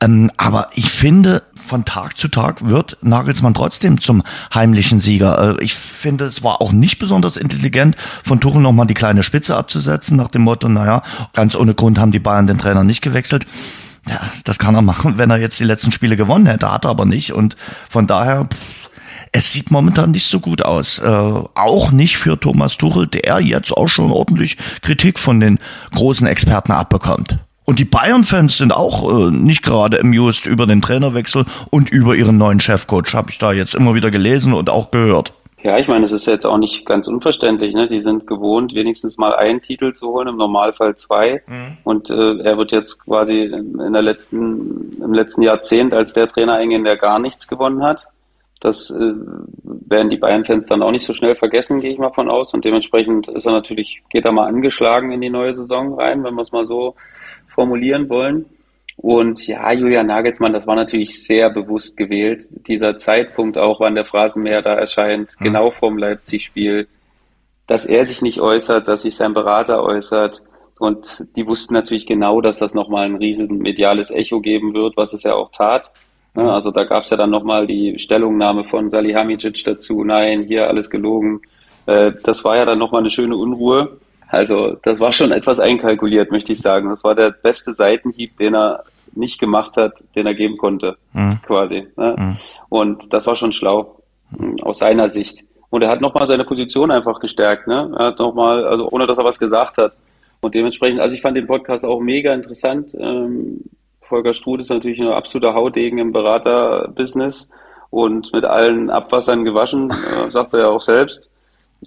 Ähm, 0.00 0.32
aber 0.38 0.70
ich 0.74 0.90
finde, 0.90 1.44
von 1.54 1.84
Tag 1.84 2.16
zu 2.16 2.26
Tag 2.26 2.68
wird 2.68 2.96
Nagelsmann 3.02 3.54
trotzdem 3.54 4.00
zum 4.00 4.24
heimlichen 4.52 4.98
Sieger. 4.98 5.58
Äh, 5.60 5.62
ich 5.64 5.74
finde, 5.74 6.24
es 6.24 6.42
war 6.42 6.60
auch 6.60 6.72
nicht 6.72 6.98
besonders 6.98 7.36
intelligent, 7.36 7.96
von 8.24 8.40
Tuchel 8.40 8.60
nochmal 8.60 8.86
die 8.86 8.94
kleine 8.94 9.22
Spitze 9.22 9.56
abzusetzen, 9.56 10.16
nach 10.16 10.28
dem 10.28 10.42
Motto, 10.42 10.68
naja, 10.68 11.02
ganz 11.32 11.54
ohne 11.54 11.74
Grund 11.74 11.98
haben 12.00 12.10
die 12.10 12.18
Bayern 12.18 12.48
den 12.48 12.58
Trainer 12.58 12.82
nicht 12.82 13.02
gewechselt. 13.02 13.46
Ja, 14.08 14.20
das 14.44 14.58
kann 14.58 14.74
er 14.74 14.82
machen, 14.82 15.18
wenn 15.18 15.30
er 15.30 15.38
jetzt 15.38 15.58
die 15.58 15.64
letzten 15.64 15.90
Spiele 15.90 16.16
gewonnen 16.16 16.46
hätte, 16.46 16.70
hat 16.70 16.84
er 16.84 16.90
aber 16.90 17.04
nicht. 17.04 17.32
Und 17.32 17.56
von 17.88 18.06
daher, 18.06 18.44
pff, 18.44 18.86
es 19.32 19.52
sieht 19.52 19.70
momentan 19.70 20.12
nicht 20.12 20.26
so 20.26 20.40
gut 20.40 20.62
aus. 20.62 20.98
Äh, 20.98 21.06
auch 21.06 21.90
nicht 21.90 22.16
für 22.16 22.38
Thomas 22.38 22.76
Tuchel, 22.76 23.06
der 23.06 23.40
jetzt 23.40 23.72
auch 23.72 23.88
schon 23.88 24.10
ordentlich 24.10 24.56
Kritik 24.82 25.18
von 25.18 25.40
den 25.40 25.58
großen 25.94 26.26
Experten 26.26 26.72
abbekommt. 26.72 27.38
Und 27.64 27.80
die 27.80 27.84
Bayern-Fans 27.84 28.56
sind 28.58 28.72
auch 28.72 29.10
äh, 29.10 29.30
nicht 29.30 29.62
gerade 29.62 30.00
amused 30.00 30.46
über 30.46 30.66
den 30.66 30.80
Trainerwechsel 30.80 31.44
und 31.70 31.90
über 31.90 32.14
ihren 32.14 32.38
neuen 32.38 32.60
Chefcoach, 32.60 33.12
habe 33.12 33.30
ich 33.30 33.38
da 33.38 33.52
jetzt 33.52 33.74
immer 33.74 33.94
wieder 33.94 34.12
gelesen 34.12 34.52
und 34.52 34.70
auch 34.70 34.92
gehört. 34.92 35.32
Ja, 35.66 35.78
ich 35.78 35.88
meine, 35.88 36.04
es 36.04 36.12
ist 36.12 36.26
jetzt 36.26 36.46
auch 36.46 36.58
nicht 36.58 36.86
ganz 36.86 37.08
unverständlich. 37.08 37.74
Ne? 37.74 37.88
Die 37.88 38.00
sind 38.00 38.28
gewohnt, 38.28 38.72
wenigstens 38.76 39.18
mal 39.18 39.34
einen 39.34 39.60
Titel 39.60 39.92
zu 39.94 40.12
holen, 40.12 40.28
im 40.28 40.36
Normalfall 40.36 40.94
zwei. 40.94 41.42
Mhm. 41.48 41.78
Und 41.82 42.08
äh, 42.08 42.38
er 42.38 42.56
wird 42.56 42.70
jetzt 42.70 43.04
quasi 43.04 43.40
in 43.40 43.92
der 43.92 44.02
letzten, 44.02 44.96
im 45.02 45.12
letzten 45.12 45.42
Jahrzehnt 45.42 45.92
als 45.92 46.12
der 46.12 46.28
Trainer 46.28 46.54
eingehen, 46.54 46.84
der 46.84 46.96
gar 46.96 47.18
nichts 47.18 47.48
gewonnen 47.48 47.82
hat. 47.82 48.06
Das 48.60 48.92
äh, 48.92 49.14
werden 49.64 50.08
die 50.08 50.18
Bayern-Fans 50.18 50.66
dann 50.66 50.84
auch 50.84 50.92
nicht 50.92 51.04
so 51.04 51.12
schnell 51.12 51.34
vergessen, 51.34 51.80
gehe 51.80 51.90
ich 51.90 51.98
mal 51.98 52.12
von 52.12 52.30
aus. 52.30 52.54
Und 52.54 52.64
dementsprechend 52.64 53.26
ist 53.26 53.46
er 53.46 53.52
natürlich, 53.52 54.04
geht 54.08 54.24
er 54.24 54.30
mal 54.30 54.46
angeschlagen 54.46 55.10
in 55.10 55.20
die 55.20 55.30
neue 55.30 55.52
Saison 55.52 55.98
rein, 55.98 56.22
wenn 56.22 56.34
wir 56.34 56.42
es 56.42 56.52
mal 56.52 56.64
so 56.64 56.94
formulieren 57.48 58.08
wollen. 58.08 58.44
Und 58.96 59.46
ja, 59.46 59.72
Julian 59.72 60.06
Nagelsmann, 60.06 60.52
das 60.52 60.66
war 60.66 60.74
natürlich 60.74 61.22
sehr 61.22 61.50
bewusst 61.50 61.96
gewählt. 61.96 62.44
Dieser 62.66 62.96
Zeitpunkt 62.96 63.58
auch, 63.58 63.78
wann 63.80 63.94
der 63.94 64.06
Phrasenmäher 64.06 64.62
da 64.62 64.74
erscheint, 64.74 65.34
mhm. 65.38 65.44
genau 65.44 65.70
vorm 65.70 65.98
Leipzig-Spiel, 65.98 66.88
dass 67.66 67.84
er 67.84 68.06
sich 68.06 68.22
nicht 68.22 68.40
äußert, 68.40 68.88
dass 68.88 69.02
sich 69.02 69.16
sein 69.16 69.34
Berater 69.34 69.82
äußert. 69.82 70.42
Und 70.78 71.26
die 71.36 71.46
wussten 71.46 71.74
natürlich 71.74 72.06
genau, 72.06 72.40
dass 72.40 72.58
das 72.58 72.74
nochmal 72.74 73.06
ein 73.06 73.16
riesen 73.16 73.58
mediales 73.58 74.10
Echo 74.10 74.40
geben 74.40 74.74
wird, 74.74 74.96
was 74.96 75.12
es 75.12 75.22
ja 75.22 75.34
auch 75.34 75.50
tat. 75.50 75.90
Mhm. 76.34 76.48
Also 76.48 76.70
da 76.70 76.84
gab 76.84 77.04
es 77.04 77.10
ja 77.10 77.16
dann 77.16 77.30
nochmal 77.30 77.66
die 77.66 77.98
Stellungnahme 77.98 78.64
von 78.64 78.90
Salihamidzic 78.90 79.64
dazu, 79.64 80.04
nein, 80.04 80.42
hier 80.42 80.68
alles 80.68 80.88
gelogen. 80.90 81.42
Äh, 81.86 82.12
das 82.22 82.44
war 82.44 82.56
ja 82.56 82.64
dann 82.64 82.78
nochmal 82.78 83.00
eine 83.00 83.10
schöne 83.10 83.36
Unruhe. 83.36 83.98
Also 84.28 84.76
das 84.82 85.00
war 85.00 85.12
schon 85.12 85.32
etwas 85.32 85.60
einkalkuliert, 85.60 86.30
möchte 86.30 86.52
ich 86.52 86.60
sagen. 86.60 86.88
Das 86.88 87.04
war 87.04 87.14
der 87.14 87.30
beste 87.30 87.74
Seitenhieb, 87.74 88.36
den 88.38 88.54
er 88.54 88.84
nicht 89.14 89.38
gemacht 89.38 89.76
hat, 89.76 90.04
den 90.14 90.26
er 90.26 90.34
geben 90.34 90.56
konnte, 90.56 90.96
mhm. 91.12 91.40
quasi. 91.46 91.86
Ne? 91.96 92.16
Mhm. 92.18 92.36
Und 92.68 93.12
das 93.12 93.26
war 93.26 93.36
schon 93.36 93.52
schlau 93.52 94.02
mhm. 94.30 94.58
aus 94.62 94.78
seiner 94.78 95.08
Sicht. 95.08 95.44
Und 95.70 95.82
er 95.82 95.90
hat 95.90 96.00
nochmal 96.00 96.26
seine 96.26 96.44
Position 96.44 96.90
einfach 96.90 97.20
gestärkt. 97.20 97.66
Ne? 97.66 97.94
Er 97.98 98.06
hat 98.06 98.18
nochmal, 98.18 98.64
also 98.66 98.88
ohne 98.90 99.06
dass 99.06 99.18
er 99.18 99.24
was 99.24 99.38
gesagt 99.38 99.78
hat. 99.78 99.96
Und 100.40 100.54
dementsprechend, 100.54 101.00
also 101.00 101.14
ich 101.14 101.22
fand 101.22 101.36
den 101.36 101.46
Podcast 101.46 101.84
auch 101.84 102.00
mega 102.00 102.32
interessant. 102.34 102.94
Ähm, 102.98 103.62
Volker 104.00 104.34
Struth 104.34 104.60
ist 104.60 104.70
natürlich 104.70 105.00
ein 105.00 105.08
absoluter 105.08 105.54
Hautdegen 105.54 105.98
im 105.98 106.12
Beraterbusiness 106.12 107.50
und 107.90 108.32
mit 108.32 108.44
allen 108.44 108.90
Abwassern 108.90 109.44
gewaschen, 109.44 109.90
äh, 109.90 110.30
sagt 110.30 110.52
er 110.54 110.60
ja 110.60 110.68
auch 110.68 110.82
selbst. 110.82 111.28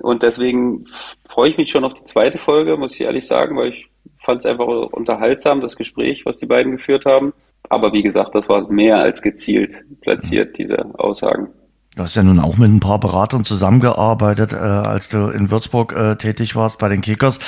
Und 0.01 0.23
deswegen 0.23 0.85
freue 1.27 1.49
ich 1.49 1.57
mich 1.57 1.69
schon 1.69 1.83
auf 1.83 1.93
die 1.93 2.05
zweite 2.05 2.37
Folge, 2.37 2.77
muss 2.77 2.93
ich 2.93 3.01
ehrlich 3.01 3.27
sagen, 3.27 3.57
weil 3.57 3.69
ich 3.69 3.89
fand 4.17 4.39
es 4.39 4.45
einfach 4.45 4.67
unterhaltsam, 4.67 5.61
das 5.61 5.75
Gespräch, 5.75 6.25
was 6.25 6.37
die 6.37 6.45
beiden 6.45 6.73
geführt 6.73 7.05
haben. 7.05 7.33
Aber 7.69 7.93
wie 7.93 8.03
gesagt, 8.03 8.35
das 8.35 8.49
war 8.49 8.69
mehr 8.71 8.97
als 8.97 9.21
gezielt 9.21 9.83
platziert, 10.01 10.57
diese 10.57 10.77
Aussagen. 10.97 11.49
Du 11.95 12.03
hast 12.03 12.15
ja 12.15 12.21
nun 12.21 12.39
auch 12.39 12.55
mit 12.57 12.69
ein 12.69 12.79
paar 12.79 12.99
Beratern 12.99 13.43
zusammengearbeitet, 13.43 14.53
äh, 14.53 14.57
als 14.57 15.09
du 15.09 15.29
in 15.29 15.49
Würzburg 15.49 15.91
äh, 15.93 16.15
tätig 16.17 16.55
warst 16.55 16.77
bei 16.77 16.87
den 16.87 17.01
Kickers. 17.01 17.39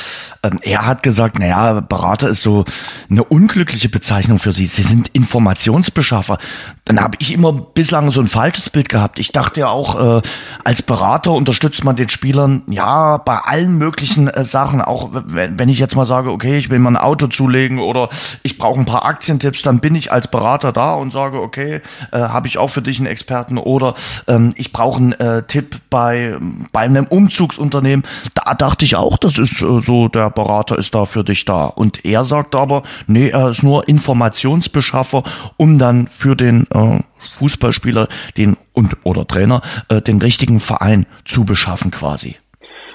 Ähm, 0.42 0.58
er 0.64 0.88
hat 0.88 1.04
gesagt, 1.04 1.38
naja, 1.38 1.80
Berater 1.80 2.28
ist 2.28 2.42
so 2.42 2.66
eine 3.08 3.24
unglückliche 3.24 3.88
Bezeichnung 3.88 4.40
für 4.40 4.52
sie. 4.52 4.66
Sie 4.66 4.82
sind 4.82 5.10
Informationsbeschaffer. 5.10 6.40
Dann 6.86 7.00
habe 7.00 7.18
ich 7.20 7.32
immer 7.32 7.54
bislang 7.54 8.10
so 8.10 8.20
ein 8.20 8.26
falsches 8.26 8.72
Bild 8.72 8.90
gehabt. 8.90 9.20
Ich 9.20 9.32
dachte 9.32 9.60
ja 9.60 9.68
auch, 9.70 10.18
äh, 10.18 10.22
als 10.64 10.82
Berater 10.82 11.34
unterstützt 11.34 11.84
man 11.84 11.96
den 11.96 12.10
Spielern 12.10 12.64
ja 12.68 13.18
bei 13.18 13.38
allen 13.38 13.78
möglichen 13.78 14.28
äh, 14.28 14.44
Sachen. 14.44 14.82
Auch 14.82 15.12
wenn, 15.12 15.70
ich 15.70 15.78
jetzt 15.78 15.96
mal 15.96 16.08
sage, 16.08 16.32
okay, 16.32 16.58
ich 16.58 16.72
will 16.72 16.80
mal 16.80 16.90
ein 16.90 16.98
Auto 16.98 17.28
zulegen 17.28 17.78
oder 17.78 18.10
ich 18.42 18.58
brauche 18.58 18.80
ein 18.80 18.86
paar 18.86 19.06
Aktientipps, 19.06 19.62
dann 19.62 19.82
bin 19.82 19.94
ich 19.94 20.12
als 20.12 20.30
Berater 20.30 20.72
da 20.72 20.96
und 20.96 21.14
sage, 21.14 21.40
okay, 21.40 21.82
äh, 22.12 22.18
habe 22.18 22.48
ich 22.48 22.58
auch 22.58 22.72
für 22.72 22.82
dich 22.82 22.98
einen 22.98 23.08
Experten 23.08 23.60
oder 23.60 23.94
ähm, 24.42 24.52
ich 24.56 24.72
brauche 24.72 24.98
einen 24.98 25.12
äh, 25.14 25.44
Tipp 25.44 25.78
bei, 25.90 26.38
bei 26.72 26.82
einem 26.82 27.06
Umzugsunternehmen. 27.06 28.06
Da 28.34 28.54
dachte 28.54 28.86
ich 28.86 28.96
auch, 28.96 29.18
das 29.18 29.38
ist 29.38 29.62
äh, 29.62 29.80
so, 29.80 30.08
der 30.08 30.30
Berater 30.30 30.78
ist 30.78 30.96
da 30.96 31.06
für 31.06 31.24
dich 31.24 31.46
da. 31.46 31.66
Und 31.66 32.06
er 32.06 32.24
sagt 32.24 32.56
aber, 32.56 32.84
nee, 33.08 33.30
er 33.30 33.50
ist 33.50 33.64
nur 33.64 33.88
Informationsbeschaffer, 33.88 35.24
um 35.58 35.78
dann 35.78 36.08
für 36.08 36.36
den 36.36 36.68
äh, 36.74 37.00
Fußballspieler 37.38 38.08
den 38.38 38.58
und 38.74 38.98
oder 39.04 39.28
Trainer 39.28 39.62
äh, 39.90 40.02
den 40.02 40.22
richtigen 40.22 40.60
Verein 40.60 41.06
zu 41.26 41.46
beschaffen 41.46 41.92
quasi. 41.92 42.38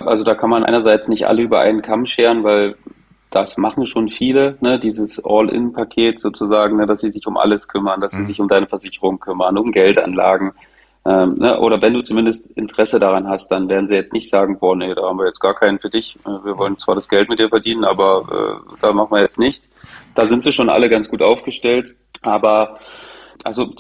Also 0.01 0.25
da 0.25 0.35
kann 0.35 0.51
man 0.51 0.65
einerseits 0.65 1.09
nicht 1.09 1.27
alle 1.27 1.43
über 1.43 1.61
einen 1.61 1.83
Kamm 1.83 2.07
scheren, 2.07 2.45
weil 2.45 2.77
das 3.31 3.59
machen 3.59 3.87
schon 3.87 4.09
viele, 4.09 4.57
ne, 4.61 4.79
dieses 4.79 5.23
All-In-Paket 5.25 6.21
sozusagen, 6.21 6.77
ne, 6.77 6.87
dass 6.87 7.01
sie 7.01 7.11
sich 7.11 7.27
um 7.27 7.37
alles 7.37 7.69
kümmern, 7.69 8.01
dass 8.01 8.13
sie 8.13 8.23
mhm. 8.23 8.27
sich 8.27 8.41
um 8.41 8.49
deine 8.49 8.67
Versicherung 8.67 9.19
kümmern, 9.19 9.59
um 9.59 9.73
Geldanlagen, 9.73 10.53
ähm, 11.07 11.37
ne, 11.39 11.61
oder 11.61 11.81
wenn 11.81 11.95
du 11.95 12.03
zumindest 12.03 12.51
Interesse 12.57 12.99
daran 12.99 13.29
hast, 13.29 13.49
dann 13.49 13.69
werden 13.69 13.87
sie 13.87 13.95
jetzt 13.95 14.13
nicht 14.13 14.29
sagen, 14.29 14.59
boah, 14.59 14.75
nee, 14.75 14.93
da 14.95 15.03
haben 15.03 15.19
wir 15.19 15.27
jetzt 15.27 15.41
gar 15.41 15.55
keinen 15.55 15.79
für 15.79 15.91
dich. 15.91 16.17
Äh, 16.25 16.45
wir 16.45 16.59
wollen 16.59 16.79
zwar 16.79 16.97
das 16.97 17.09
Geld 17.09 17.29
mit 17.29 17.39
dir 17.39 17.49
verdienen, 17.49 17.85
aber 17.85 18.61
äh, 18.73 18.77
da 18.81 18.93
machen 18.93 19.13
wir 19.13 19.21
jetzt 19.21 19.39
nichts. 19.39 19.71
Da 20.17 20.25
sind 20.25 20.43
sie 20.43 20.53
schon 20.53 20.69
alle 20.69 20.89
ganz 20.89 21.09
gut 21.09 21.23
aufgestellt. 21.23 21.95
Aber 22.23 22.81
also 23.45 23.73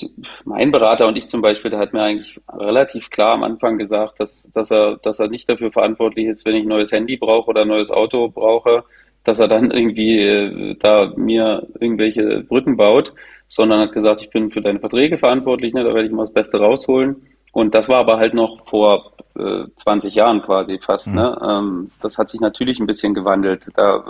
mein 0.45 0.71
Berater 0.71 1.09
und 1.09 1.17
ich 1.17 1.29
zum 1.29 1.43
Beispiel, 1.43 1.71
der 1.71 1.81
hat 1.81 1.93
mir 1.93 2.03
eigentlich 2.03 2.41
relativ 2.53 3.11
klar 3.11 3.33
am 3.35 3.43
Anfang 3.43 3.79
gesagt, 3.79 4.21
dass, 4.21 4.49
dass 4.53 4.71
er, 4.71 4.99
dass 4.99 5.19
er 5.19 5.27
nicht 5.27 5.49
dafür 5.49 5.73
verantwortlich 5.73 6.27
ist, 6.27 6.45
wenn 6.47 6.55
ich 6.55 6.65
ein 6.65 6.69
neues 6.69 6.93
Handy 6.93 7.17
brauche 7.17 7.51
oder 7.51 7.63
ein 7.63 7.69
neues 7.69 7.91
Auto 7.91 8.29
brauche, 8.29 8.85
dass 9.27 9.41
er 9.41 9.49
dann 9.49 9.71
irgendwie 9.71 10.21
äh, 10.21 10.77
da 10.79 11.13
mir 11.17 11.67
irgendwelche 11.81 12.45
Brücken 12.49 12.77
baut, 12.77 13.13
sondern 13.49 13.81
hat 13.81 13.93
gesagt, 13.93 14.23
ich 14.23 14.31
bin 14.31 14.51
für 14.51 14.61
deine 14.61 14.81
Verträge 14.81 15.19
verantwortlich, 15.19 15.75
ne, 15.75 15.85
da 15.85 15.93
werde 15.93 16.07
ich 16.07 16.13
mal 16.13 16.23
das 16.23 16.33
Beste 16.33 16.59
rausholen. 16.59 17.17
Und 17.53 17.75
das 17.75 17.89
war 17.89 17.99
aber 17.99 18.19
halt 18.19 18.35
noch 18.35 18.67
vor 18.67 19.13
äh, 19.37 19.65
20 19.75 20.15
Jahren 20.15 20.43
quasi 20.43 20.79
fast. 20.79 21.09
Mhm. 21.09 21.15
Ne? 21.15 21.39
Ähm, 21.43 21.91
das 22.01 22.19
hat 22.19 22.31
sich 22.31 22.41
natürlich 22.41 22.79
ein 22.79 22.87
bisschen 22.87 23.15
gewandelt. 23.15 23.69
Da 23.75 24.05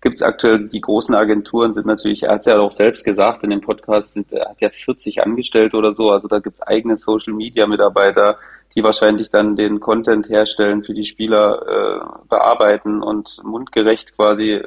gibt 0.00 0.16
es 0.16 0.22
aktuell 0.22 0.68
die 0.68 0.80
großen 0.80 1.14
Agenturen 1.14 1.74
sind 1.74 1.86
natürlich, 1.86 2.24
er 2.24 2.34
hat 2.34 2.46
ja 2.46 2.58
auch 2.58 2.72
selbst 2.72 3.04
gesagt 3.04 3.44
in 3.44 3.50
dem 3.50 3.60
Podcast, 3.60 4.14
sind, 4.14 4.32
er 4.32 4.50
hat 4.50 4.60
ja 4.60 4.70
40 4.70 5.22
Angestellte 5.22 5.76
oder 5.76 5.94
so, 5.94 6.10
also 6.10 6.28
da 6.28 6.40
gibt 6.40 6.56
es 6.56 6.62
eigene 6.62 6.96
Social 6.96 7.32
Media 7.34 7.66
Mitarbeiter, 7.66 8.38
die 8.74 8.82
wahrscheinlich 8.82 9.30
dann 9.30 9.56
den 9.56 9.80
Content 9.80 10.28
herstellen 10.28 10.84
für 10.84 10.94
die 10.94 11.04
Spieler, 11.04 11.62
äh, 11.66 12.26
bearbeiten 12.28 13.02
und 13.02 13.38
mundgerecht 13.42 14.16
quasi 14.16 14.52
äh, 14.52 14.64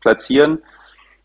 platzieren. 0.00 0.58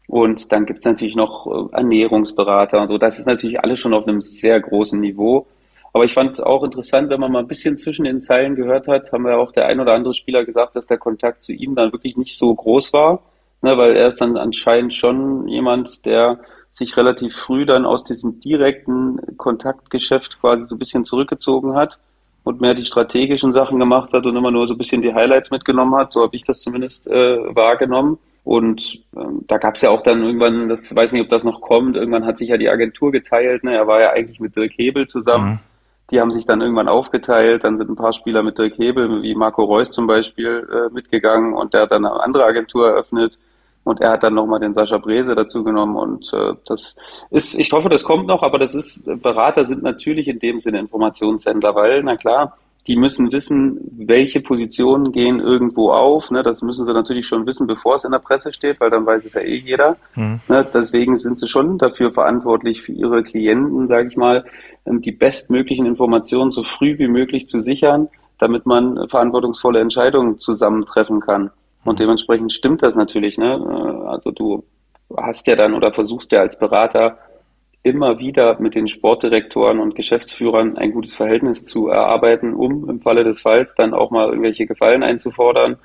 Und 0.08 0.52
dann 0.52 0.66
gibt 0.66 0.80
es 0.80 0.86
natürlich 0.86 1.16
noch 1.16 1.48
äh, 1.48 1.76
Ernährungsberater 1.76 2.82
und 2.82 2.88
so. 2.88 2.98
Das 2.98 3.20
ist 3.20 3.28
natürlich 3.28 3.62
alles 3.62 3.80
schon 3.80 3.94
auf 3.94 4.08
einem 4.08 4.22
sehr 4.22 4.60
großen 4.60 5.00
Niveau. 5.00 5.48
Aber 5.94 6.06
ich 6.06 6.14
fand 6.14 6.32
es 6.32 6.42
auch 6.42 6.64
interessant, 6.64 7.10
wenn 7.10 7.20
man 7.20 7.32
mal 7.32 7.40
ein 7.40 7.48
bisschen 7.48 7.78
zwischen 7.78 8.06
den 8.06 8.22
Zeilen 8.22 8.56
gehört 8.56 8.88
hat, 8.88 9.12
haben 9.12 9.24
wir 9.24 9.38
auch 9.38 9.52
der 9.52 9.66
ein 9.66 9.80
oder 9.80 9.94
andere 9.94 10.14
Spieler 10.14 10.46
gesagt, 10.46 10.76
dass 10.76 10.88
der 10.88 10.98
Kontakt 10.98 11.42
zu 11.42 11.54
ihm 11.54 11.76
dann 11.76 11.92
wirklich 11.92 12.18
nicht 12.18 12.38
so 12.38 12.54
groß 12.54 12.94
war 12.94 13.22
ne, 13.62 13.78
weil 13.78 13.96
er 13.96 14.08
ist 14.08 14.22
dann 14.22 14.38
anscheinend 14.38 14.94
schon 14.94 15.48
jemand, 15.48 16.06
der 16.06 16.40
sich 16.72 16.96
relativ 16.96 17.36
früh 17.36 17.66
dann 17.66 17.86
aus 17.86 18.04
diesem 18.04 18.40
direkten 18.40 19.38
Kontaktgeschäft 19.38 20.40
quasi 20.40 20.64
so 20.66 20.76
ein 20.76 20.80
bisschen 20.80 21.06
zurückgezogen 21.06 21.76
hat 21.76 22.00
und 22.48 22.62
mehr 22.62 22.74
die 22.74 22.86
strategischen 22.86 23.52
Sachen 23.52 23.78
gemacht 23.78 24.14
hat 24.14 24.26
und 24.26 24.38
immer 24.38 24.52
nur 24.52 24.68
so 24.68 24.74
ein 24.74 24.78
bisschen 24.78 25.02
die 25.02 25.14
Highlights 25.14 25.52
mitgenommen 25.52 25.96
hat. 25.96 26.14
So 26.14 26.22
habe 26.22 26.36
ich 26.36 26.46
das 26.46 26.62
zumindest 26.62 27.08
äh, 27.08 27.38
wahrgenommen. 27.54 28.20
Und 28.46 29.02
ähm, 29.18 29.44
da 29.48 29.58
gab 29.58 29.76
es 29.76 29.82
ja 29.82 29.90
auch 29.90 30.02
dann 30.02 30.24
irgendwann, 30.24 30.70
das 30.70 30.96
weiß 30.96 31.12
nicht, 31.12 31.24
ob 31.24 31.28
das 31.28 31.44
noch 31.44 31.60
kommt, 31.60 31.98
irgendwann 31.98 32.26
hat 32.26 32.38
sich 32.38 32.48
ja 32.48 32.56
die 32.56 32.70
Agentur 32.70 33.12
geteilt. 33.12 33.66
Ne? 33.66 33.76
Er 33.76 33.88
war 33.88 34.00
ja 34.00 34.12
eigentlich 34.12 34.40
mit 34.40 34.56
Dirk 34.56 34.72
Hebel 34.78 35.08
zusammen. 35.08 35.50
Mhm. 35.50 35.60
Die 36.10 36.22
haben 36.22 36.32
sich 36.32 36.46
dann 36.46 36.62
irgendwann 36.62 36.88
aufgeteilt. 36.88 37.66
Dann 37.66 37.78
sind 37.78 37.90
ein 37.90 37.98
paar 37.98 38.14
Spieler 38.14 38.44
mit 38.44 38.58
Dirk 38.58 38.78
Hebel, 38.78 39.22
wie 39.22 39.36
Marco 39.36 39.66
Reus 39.66 39.92
zum 39.92 40.08
Beispiel, 40.08 40.66
äh, 40.72 40.94
mitgegangen 40.94 41.54
und 41.54 41.74
der 41.74 41.82
hat 41.82 41.92
dann 41.92 42.06
eine 42.06 42.24
andere 42.24 42.46
Agentur 42.46 42.88
eröffnet. 42.88 43.38
Und 43.88 44.02
er 44.02 44.12
hat 44.12 44.24
dann 44.24 44.34
nochmal 44.34 44.60
den 44.60 44.74
Sascha 44.74 44.98
Brese 44.98 45.36
dazu 45.36 45.64
genommen. 45.64 45.96
Und 45.96 46.34
äh, 46.34 46.54
das 46.66 46.96
ist, 47.32 47.58
ich 47.58 47.72
hoffe, 47.72 47.90
das 47.90 48.04
kommt 48.04 48.28
noch, 48.28 48.44
aber 48.44 48.60
das 48.60 48.76
ist, 48.76 49.06
Berater 49.22 49.64
sind 49.64 49.84
natürlich 49.84 50.28
in 50.28 50.40
dem 50.40 50.60
Sinne 50.60 50.80
Informationshändler, 50.80 51.76
weil, 51.76 52.04
na 52.04 52.18
klar, 52.18 52.58
die 52.88 52.96
müssen 52.96 53.32
wissen, 53.34 53.80
welche 53.98 54.40
Positionen 54.40 55.12
gehen 55.12 55.40
irgendwo 55.40 55.92
auf. 55.92 56.32
Ne? 56.32 56.42
Das 56.42 56.62
müssen 56.62 56.86
sie 56.86 56.94
natürlich 56.94 57.28
schon 57.28 57.46
wissen, 57.46 57.68
bevor 57.68 57.96
es 57.96 58.06
in 58.06 58.12
der 58.12 58.20
Presse 58.20 58.54
steht, 58.54 58.80
weil 58.80 58.90
dann 58.90 59.06
weiß 59.06 59.26
es 59.26 59.34
ja 59.34 59.42
eh 59.42 59.58
jeder. 59.58 59.98
Mhm. 60.16 60.40
Ne? 60.48 60.66
Deswegen 60.74 61.18
sind 61.18 61.38
sie 61.38 61.50
schon 61.50 61.78
dafür 61.78 62.12
verantwortlich, 62.12 62.82
für 62.82 62.94
ihre 62.94 63.24
Klienten, 63.24 63.90
sage 63.90 64.08
ich 64.08 64.16
mal, 64.16 64.46
ähm, 64.86 65.02
die 65.02 65.12
bestmöglichen 65.12 65.86
Informationen 65.86 66.52
so 66.52 66.64
früh 66.64 66.98
wie 66.98 67.10
möglich 67.10 67.48
zu 67.48 67.60
sichern, 67.60 68.08
damit 68.40 68.66
man 68.66 69.10
verantwortungsvolle 69.10 69.80
Entscheidungen 69.80 70.40
zusammentreffen 70.40 71.20
kann. 71.20 71.52
Und 71.88 72.02
dementsprechend 72.02 72.52
stimmt 72.52 72.84
das 72.84 72.96
natürlich. 72.96 73.38
Ne? 73.38 74.06
Also 74.08 74.32
du 74.32 74.66
hast 75.16 75.48
ja 75.48 75.56
dann 75.56 75.74
oder 75.74 75.94
versuchst 75.94 76.34
ja 76.34 76.42
als 76.42 76.60
Berater 76.60 77.18
immer 77.82 78.20
wieder 78.20 78.60
mit 78.60 78.76
den 78.76 78.90
Sportdirektoren 78.90 79.80
und 79.80 79.96
Geschäftsführern 79.96 80.78
ein 80.78 80.92
gutes 80.92 81.16
Verhältnis 81.16 81.64
zu 81.64 81.88
erarbeiten, 81.88 82.54
um 82.54 82.90
im 82.90 83.00
Falle 83.00 83.24
des 83.24 83.40
Falls 83.40 83.74
dann 83.74 83.94
auch 83.94 84.12
mal 84.12 84.28
irgendwelche 84.28 84.66
Gefallen 84.66 85.02
einzufordern 85.02 85.78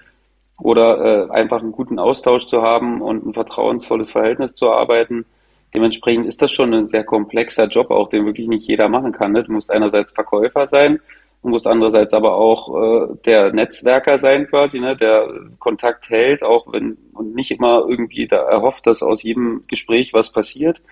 oder 0.58 1.28
äh, 1.28 1.30
einfach 1.30 1.60
einen 1.60 1.70
guten 1.70 2.00
Austausch 2.00 2.48
zu 2.48 2.62
haben 2.62 3.00
und 3.00 3.24
ein 3.24 3.32
vertrauensvolles 3.32 4.10
Verhältnis 4.10 4.54
zu 4.54 4.66
erarbeiten. 4.66 5.24
Dementsprechend 5.72 6.26
ist 6.26 6.42
das 6.42 6.50
schon 6.50 6.74
ein 6.74 6.88
sehr 6.88 7.04
komplexer 7.04 7.68
Job, 7.68 7.92
auch 7.92 8.08
den 8.08 8.26
wirklich 8.26 8.48
nicht 8.48 8.66
jeder 8.66 8.88
machen 8.88 9.12
kann. 9.12 9.30
Ne? 9.30 9.44
Du 9.44 9.52
musst 9.52 9.70
einerseits 9.70 10.10
Verkäufer 10.10 10.66
sein, 10.66 10.98
Du 11.42 11.48
musst 11.48 11.66
andererseits 11.66 12.14
aber 12.14 12.36
auch 12.36 12.68
äh, 12.76 13.16
der 13.26 13.52
Netzwerker 13.52 14.18
sein 14.18 14.46
quasi, 14.46 14.78
ne, 14.78 14.96
der 14.96 15.28
Kontakt 15.58 16.08
hält, 16.08 16.42
auch 16.42 16.72
wenn 16.72 16.96
und 17.14 17.34
nicht 17.34 17.50
immer 17.50 17.84
irgendwie 17.88 18.28
da 18.28 18.36
erhofft, 18.36 18.86
dass 18.86 19.02
aus 19.02 19.22
jedem 19.24 19.64
Gespräch 19.66 20.14
was 20.14 20.30
passiert. 20.30 20.82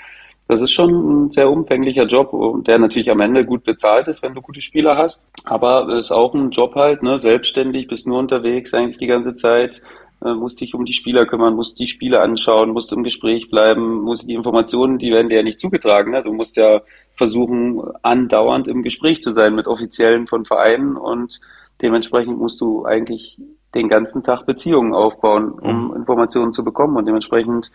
Das 0.49 0.61
ist 0.61 0.73
schon 0.73 1.27
ein 1.27 1.31
sehr 1.31 1.49
umfänglicher 1.49 2.07
Job, 2.07 2.33
der 2.65 2.81
natürlich 2.81 3.13
am 3.13 3.21
Ende 3.21 3.45
gut 3.45 3.63
bezahlt 3.63 4.09
ist, 4.09 4.21
wenn 4.25 4.35
du 4.35 4.43
gute 4.43 4.61
Spieler 4.61 4.97
hast. 4.97 5.25
Aber 5.45 5.89
es 5.91 6.07
ist 6.07 6.11
auch 6.11 6.35
ein 6.35 6.51
Job 6.51 6.75
halt, 6.75 7.05
ne, 7.05 7.21
selbstständig, 7.21 7.87
bist 7.87 8.09
nur 8.09 8.19
unterwegs 8.19 8.75
eigentlich 8.75 8.99
die 8.99 9.07
ganze 9.07 9.37
Zeit, 9.37 9.81
musst 10.21 10.61
dich 10.61 10.75
um 10.75 10.85
die 10.85 10.93
Spieler 10.93 11.25
kümmern, 11.25 11.55
musst 11.55 11.79
die 11.79 11.87
Spiele 11.87 12.21
anschauen, 12.21 12.71
musst 12.71 12.93
im 12.93 13.03
Gespräch 13.03 13.49
bleiben, 13.49 14.03
musst 14.03 14.29
die 14.29 14.35
Informationen, 14.35 14.99
die 14.99 15.11
werden 15.11 15.31
dir 15.31 15.37
ja 15.37 15.43
nicht 15.43 15.59
zugetragen. 15.59 16.13
Ne? 16.13 16.23
Du 16.23 16.33
musst 16.33 16.57
ja 16.57 16.83
versuchen, 17.17 17.81
andauernd 18.03 18.69
im 18.69 18.83
Gespräch 18.83 19.23
zu 19.23 19.33
sein 19.33 19.55
mit 19.55 19.67
Offiziellen 19.67 20.27
von 20.27 20.45
Vereinen 20.45 20.97
und 20.97 21.41
dementsprechend 21.81 22.39
musst 22.39 22.61
du 22.61 22.85
eigentlich 22.85 23.39
den 23.75 23.89
ganzen 23.89 24.23
Tag 24.23 24.45
Beziehungen 24.47 24.93
aufbauen, 24.93 25.53
um 25.53 25.89
mhm. 25.89 25.97
Informationen 25.97 26.53
zu 26.53 26.65
bekommen 26.65 26.97
und 26.97 27.07
dementsprechend 27.07 27.71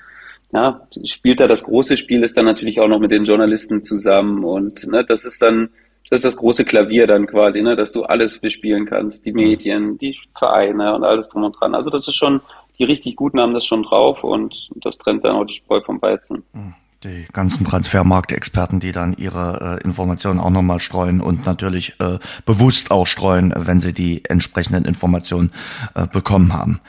ja, 0.54 0.88
spielt 1.04 1.40
da 1.40 1.48
das 1.48 1.64
große 1.64 1.98
Spiel 1.98 2.24
ist 2.24 2.38
dann 2.38 2.46
natürlich 2.46 2.80
auch 2.80 2.88
noch 2.88 3.00
mit 3.00 3.12
den 3.12 3.26
Journalisten 3.26 3.82
zusammen 3.82 4.44
und 4.44 4.86
ne, 4.88 5.04
das 5.04 5.26
ist 5.26 5.42
dann 5.42 5.70
das 6.10 6.20
ist 6.20 6.26
das 6.26 6.36
große 6.38 6.66
Klavier 6.66 7.08
dann 7.08 7.26
quasi, 7.26 7.62
ne, 7.62 7.76
dass 7.76 7.92
du 7.92 8.04
alles 8.04 8.40
bespielen 8.40 8.86
kannst, 8.86 9.26
die 9.26 9.32
mhm. 9.32 9.40
Medien, 9.40 9.98
die 9.98 10.16
Vereine 10.38 10.96
und 10.96 11.04
alles 11.04 11.30
drum 11.30 11.44
und 11.44 11.60
dran. 11.60 11.74
Also 11.74 11.90
das 11.90 12.08
ist 12.08 12.16
schon, 12.16 12.42
die 12.78 12.84
richtig 12.84 13.16
Guten 13.16 13.40
haben 13.40 13.54
das 13.54 13.66
schon 13.66 13.84
drauf 13.84 14.24
und 14.24 14.70
das 14.76 14.98
trennt 14.98 15.24
dann 15.24 15.36
auch 15.36 15.46
die 15.46 15.56
Spreu 15.56 15.82
vom 15.82 16.02
Weizen. 16.02 16.44
Mhm. 16.54 16.74
Die 17.04 17.26
ganzen 17.32 17.66
Transfermarktexperten, 17.66 18.80
die 18.80 18.92
dann 18.92 19.14
ihre 19.14 19.80
äh, 19.80 19.84
Informationen 19.84 20.40
auch 20.40 20.50
nochmal 20.50 20.80
streuen 20.80 21.22
und 21.22 21.46
natürlich 21.46 21.94
äh, 22.00 22.18
bewusst 22.46 22.90
auch 22.90 23.06
streuen, 23.06 23.54
wenn 23.56 23.80
sie 23.80 23.94
die 23.94 24.26
entsprechenden 24.26 24.86
Informationen 24.86 25.52
äh, 25.94 26.08
bekommen 26.08 26.54
haben. 26.54 26.80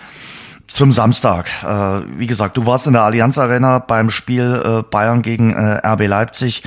Zum 0.69 0.93
Samstag. 0.93 1.49
Äh, 1.63 2.19
wie 2.19 2.27
gesagt, 2.27 2.57
du 2.57 2.65
warst 2.65 2.87
in 2.87 2.95
der 2.95 3.03
Allianz 3.03 3.37
Arena 3.37 3.79
beim 3.79 4.09
Spiel 4.09 4.63
äh, 4.65 4.83
Bayern 4.91 5.21
gegen 5.21 5.53
äh, 5.53 5.87
RB 5.87 6.07
Leipzig. 6.07 6.63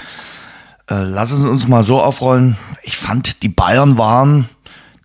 Äh, 0.90 1.04
lass 1.04 1.32
es 1.32 1.46
uns 1.46 1.68
mal 1.68 1.84
so 1.84 2.02
aufrollen. 2.02 2.58
Ich 2.84 2.98
fand, 2.98 3.44
die 3.44 3.50
Bayern 3.50 3.98
waren 3.98 4.50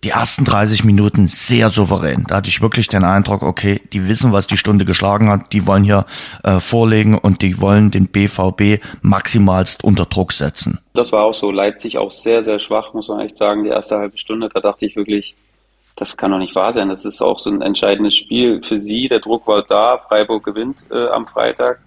die 0.03 0.11
ersten 0.11 0.45
30 0.45 0.83
Minuten 0.83 1.27
sehr 1.27 1.69
souverän. 1.69 2.25
Da 2.27 2.35
hatte 2.35 2.49
ich 2.49 2.61
wirklich 2.61 2.87
den 2.87 3.03
Eindruck, 3.03 3.41
okay, 3.41 3.81
die 3.91 4.07
wissen, 4.07 4.31
was 4.31 4.45
die 4.45 4.57
Stunde 4.57 4.85
geschlagen 4.85 5.29
hat, 5.29 5.51
die 5.51 5.65
wollen 5.65 5.83
hier 5.83 6.05
äh, 6.43 6.59
vorlegen 6.59 7.17
und 7.17 7.41
die 7.41 7.59
wollen 7.59 7.89
den 7.89 8.07
BVB 8.07 8.83
maximalst 9.01 9.83
unter 9.83 10.05
Druck 10.05 10.31
setzen. 10.31 10.79
Das 10.93 11.11
war 11.11 11.23
auch 11.23 11.33
so. 11.33 11.49
Leipzig 11.49 11.97
auch 11.97 12.11
sehr, 12.11 12.43
sehr 12.43 12.59
schwach, 12.59 12.93
muss 12.93 13.07
man 13.07 13.21
echt 13.21 13.37
sagen. 13.37 13.63
Die 13.63 13.71
erste 13.71 13.97
halbe 13.97 14.17
Stunde, 14.17 14.49
da 14.53 14.59
dachte 14.59 14.85
ich 14.85 14.95
wirklich, 14.95 15.35
das 15.95 16.17
kann 16.17 16.31
doch 16.31 16.37
nicht 16.37 16.55
wahr 16.55 16.71
sein. 16.71 16.89
Das 16.89 17.05
ist 17.05 17.21
auch 17.21 17.39
so 17.39 17.49
ein 17.49 17.63
entscheidendes 17.63 18.15
Spiel 18.15 18.61
für 18.61 18.77
sie. 18.77 19.07
Der 19.07 19.21
Druck 19.21 19.47
war 19.47 19.63
da. 19.63 19.97
Freiburg 19.97 20.43
gewinnt 20.43 20.83
äh, 20.91 21.07
am 21.07 21.25
Freitag. 21.25 21.79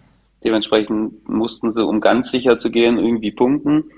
Dementsprechend 0.45 1.29
mussten 1.29 1.71
sie, 1.73 1.85
um 1.85 2.01
ganz 2.01 2.31
sicher 2.31 2.59
zu 2.59 2.71
gehen, 2.71 2.99
irgendwie 2.99 3.33
punkten. 3.33 3.91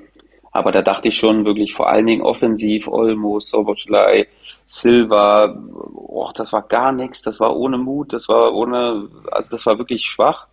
Aber 0.52 0.73
da 0.73 0.82
dachte 0.82 1.09
ich 1.09 1.16
schon 1.16 1.44
wirklich 1.44 1.75
vor 1.75 1.88
allen 1.88 2.06
Dingen 2.06 2.23
offensiv, 2.23 2.88
Olmo, 2.88 3.38
Soboschlei, 3.38 4.26
Silva, 4.66 5.56
oh, 5.94 6.30
das 6.35 6.52
war 6.52 6.62
gar 6.62 6.92
nichts, 6.92 7.23
das 7.23 7.38
war 7.38 7.56
ohne 7.56 7.78
Mut, 7.78 8.12
das 8.12 8.28
war 8.28 8.52
ohne, 8.52 9.09
also 9.30 9.50
das 9.50 9.64
war 9.66 9.78
wirklich 9.78 10.04
schwach. 10.04 10.47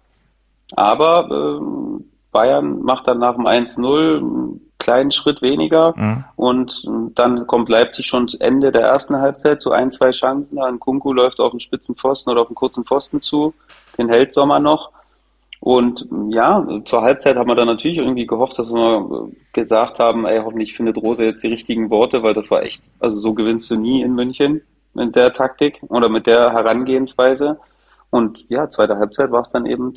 Aber 0.76 1.60
äh, 1.60 2.04
Bayern 2.32 2.82
macht 2.82 3.08
dann 3.08 3.20
nach 3.20 3.36
dem 3.36 3.48
1-0 3.48 4.18
einen 4.18 4.72
kleinen 4.78 5.12
Schritt 5.12 5.42
weniger 5.42 5.94
mhm. 5.98 6.24
und 6.36 6.88
dann 7.16 7.48
kommt 7.48 7.68
Leipzig 7.68 8.06
schon 8.06 8.28
zu 8.28 8.40
Ende 8.40 8.72
der 8.72 8.84
ersten 8.84 9.18
Halbzeit 9.18 9.62
zu 9.62 9.72
ein, 9.72 9.90
zwei 9.90 10.12
Chancen. 10.12 10.60
Ein 10.60 10.80
Kunku 10.80 11.12
läuft 11.12 11.40
auf 11.40 11.52
den 11.52 11.60
spitzen 11.60 11.96
Pfosten 11.96 12.30
oder 12.30 12.42
auf 12.42 12.48
den 12.48 12.56
kurzen 12.56 12.86
Pfosten 12.86 13.20
zu, 13.20 13.54
den 13.98 14.10
hält 14.10 14.34
Sommer 14.34 14.60
noch. 14.60 14.92
Und 15.60 16.08
ja, 16.30 16.66
zur 16.86 17.02
Halbzeit 17.02 17.36
haben 17.36 17.48
wir 17.48 17.56
dann 17.56 17.68
natürlich 17.68 17.98
irgendwie 17.98 18.28
gehofft, 18.28 18.60
dass 18.60 18.72
wir 18.72 19.30
gesagt 19.54 20.00
haben, 20.00 20.26
ey, 20.26 20.42
hoffentlich 20.44 20.76
findet 20.76 20.98
Rose 20.98 21.26
jetzt 21.26 21.44
die 21.44 21.48
richtigen 21.48 21.90
Worte, 21.90 22.22
weil 22.22 22.34
das 22.34 22.52
war 22.52 22.64
echt, 22.64 22.94
also 23.00 23.18
so 23.18 23.34
gewinnst 23.34 23.70
du 23.72 23.76
nie 23.76 24.02
in 24.02 24.14
München 24.14 24.62
mit 24.94 25.16
der 25.16 25.34
Taktik 25.34 25.82
oder 25.90 26.10
mit 26.10 26.28
der 26.28 26.52
Herangehensweise. 26.52 27.60
Und 28.10 28.46
ja, 28.50 28.70
zweite 28.70 28.98
Halbzeit 28.98 29.32
war 29.32 29.42
es 29.42 29.50
dann 29.50 29.66
eben 29.66 29.94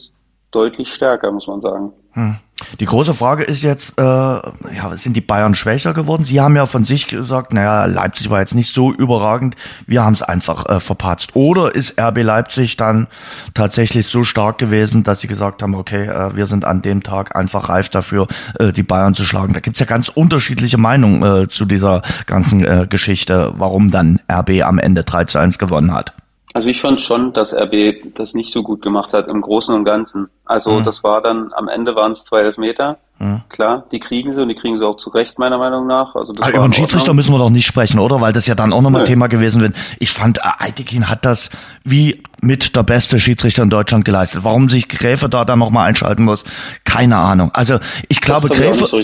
deutlich 0.50 0.92
stärker, 0.92 1.30
muss 1.32 1.46
man 1.46 1.60
sagen. 1.60 1.92
Hm. 2.12 2.36
Die 2.78 2.84
große 2.84 3.14
Frage 3.14 3.42
ist 3.44 3.62
jetzt, 3.62 3.98
äh, 3.98 4.02
ja, 4.02 4.90
sind 4.94 5.16
die 5.16 5.20
Bayern 5.20 5.54
schwächer 5.54 5.94
geworden? 5.94 6.24
Sie 6.24 6.40
haben 6.40 6.56
ja 6.56 6.66
von 6.66 6.84
sich 6.84 7.08
gesagt, 7.08 7.52
naja, 7.52 7.86
Leipzig 7.86 8.28
war 8.30 8.40
jetzt 8.40 8.54
nicht 8.54 8.72
so 8.72 8.92
überragend, 8.92 9.56
wir 9.86 10.04
haben 10.04 10.12
es 10.12 10.22
einfach 10.22 10.66
äh, 10.66 10.80
verpatzt. 10.80 11.34
Oder 11.34 11.74
ist 11.74 11.98
RB 11.98 12.22
Leipzig 12.22 12.76
dann 12.76 13.06
tatsächlich 13.54 14.08
so 14.08 14.24
stark 14.24 14.58
gewesen, 14.58 15.04
dass 15.04 15.20
sie 15.20 15.28
gesagt 15.28 15.62
haben, 15.62 15.74
okay, 15.74 16.06
äh, 16.06 16.36
wir 16.36 16.46
sind 16.46 16.64
an 16.64 16.82
dem 16.82 17.02
Tag 17.02 17.34
einfach 17.34 17.68
reif 17.68 17.88
dafür, 17.88 18.26
äh, 18.58 18.72
die 18.72 18.82
Bayern 18.82 19.14
zu 19.14 19.24
schlagen? 19.24 19.54
Da 19.54 19.60
gibt's 19.60 19.80
ja 19.80 19.86
ganz 19.86 20.08
unterschiedliche 20.08 20.78
Meinungen 20.78 21.22
äh, 21.22 21.48
zu 21.48 21.64
dieser 21.64 22.02
ganzen 22.26 22.64
äh, 22.64 22.86
Geschichte, 22.88 23.52
warum 23.54 23.90
dann 23.90 24.20
RB 24.30 24.62
am 24.62 24.78
Ende 24.78 25.04
3 25.04 25.24
zu 25.24 25.38
1 25.38 25.58
gewonnen 25.58 25.94
hat. 25.94 26.14
Also 26.52 26.68
ich 26.68 26.80
fand 26.80 27.00
schon, 27.00 27.32
dass 27.32 27.54
RB 27.54 28.14
das 28.14 28.34
nicht 28.34 28.52
so 28.52 28.62
gut 28.62 28.82
gemacht 28.82 29.14
hat 29.14 29.28
im 29.28 29.40
Großen 29.40 29.74
und 29.74 29.84
Ganzen. 29.84 30.28
Also 30.44 30.80
mhm. 30.80 30.84
das 30.84 31.04
war 31.04 31.22
dann, 31.22 31.52
am 31.52 31.68
Ende 31.68 31.94
waren 31.94 32.12
es 32.12 32.24
zwei 32.24 32.40
Elfmeter. 32.40 32.98
Hm. 33.18 33.42
Klar, 33.50 33.84
die 33.92 34.00
kriegen 34.00 34.34
sie 34.34 34.40
und 34.40 34.48
die 34.48 34.54
kriegen 34.54 34.78
sie 34.78 34.86
auch 34.86 34.96
zu 34.96 35.10
Recht, 35.10 35.38
meiner 35.38 35.58
Meinung 35.58 35.86
nach. 35.86 36.14
Also 36.14 36.32
das 36.32 36.42
Aber 36.42 36.56
über 36.56 36.66
den 36.66 36.72
Schiedsrichter 36.72 37.12
müssen 37.12 37.34
wir 37.34 37.38
doch 37.38 37.50
nicht 37.50 37.66
sprechen, 37.66 37.98
oder? 38.00 38.22
Weil 38.22 38.32
das 38.32 38.46
ja 38.46 38.54
dann 38.54 38.72
auch 38.72 38.80
nochmal 38.80 39.04
Thema 39.04 39.26
gewesen 39.26 39.60
wäre. 39.60 39.72
Ich 39.98 40.10
fand, 40.10 40.40
Eitekin 40.42 41.08
hat 41.08 41.26
das 41.26 41.50
wie 41.84 42.22
mit 42.40 42.76
der 42.76 42.82
beste 42.82 43.18
Schiedsrichter 43.18 43.62
in 43.62 43.70
Deutschland 43.70 44.04
geleistet. 44.04 44.44
Warum 44.44 44.68
sich 44.68 44.88
Gräfe 44.88 45.28
da 45.28 45.44
dann 45.44 45.58
nochmal 45.58 45.88
einschalten 45.88 46.24
muss, 46.24 46.44
keine 46.84 47.16
Ahnung. 47.16 47.50
Also 47.52 47.78
ich 48.08 48.20
glaube, 48.20 48.48
das 48.48 48.58
Gräfe, 48.58 48.86
so 48.86 49.00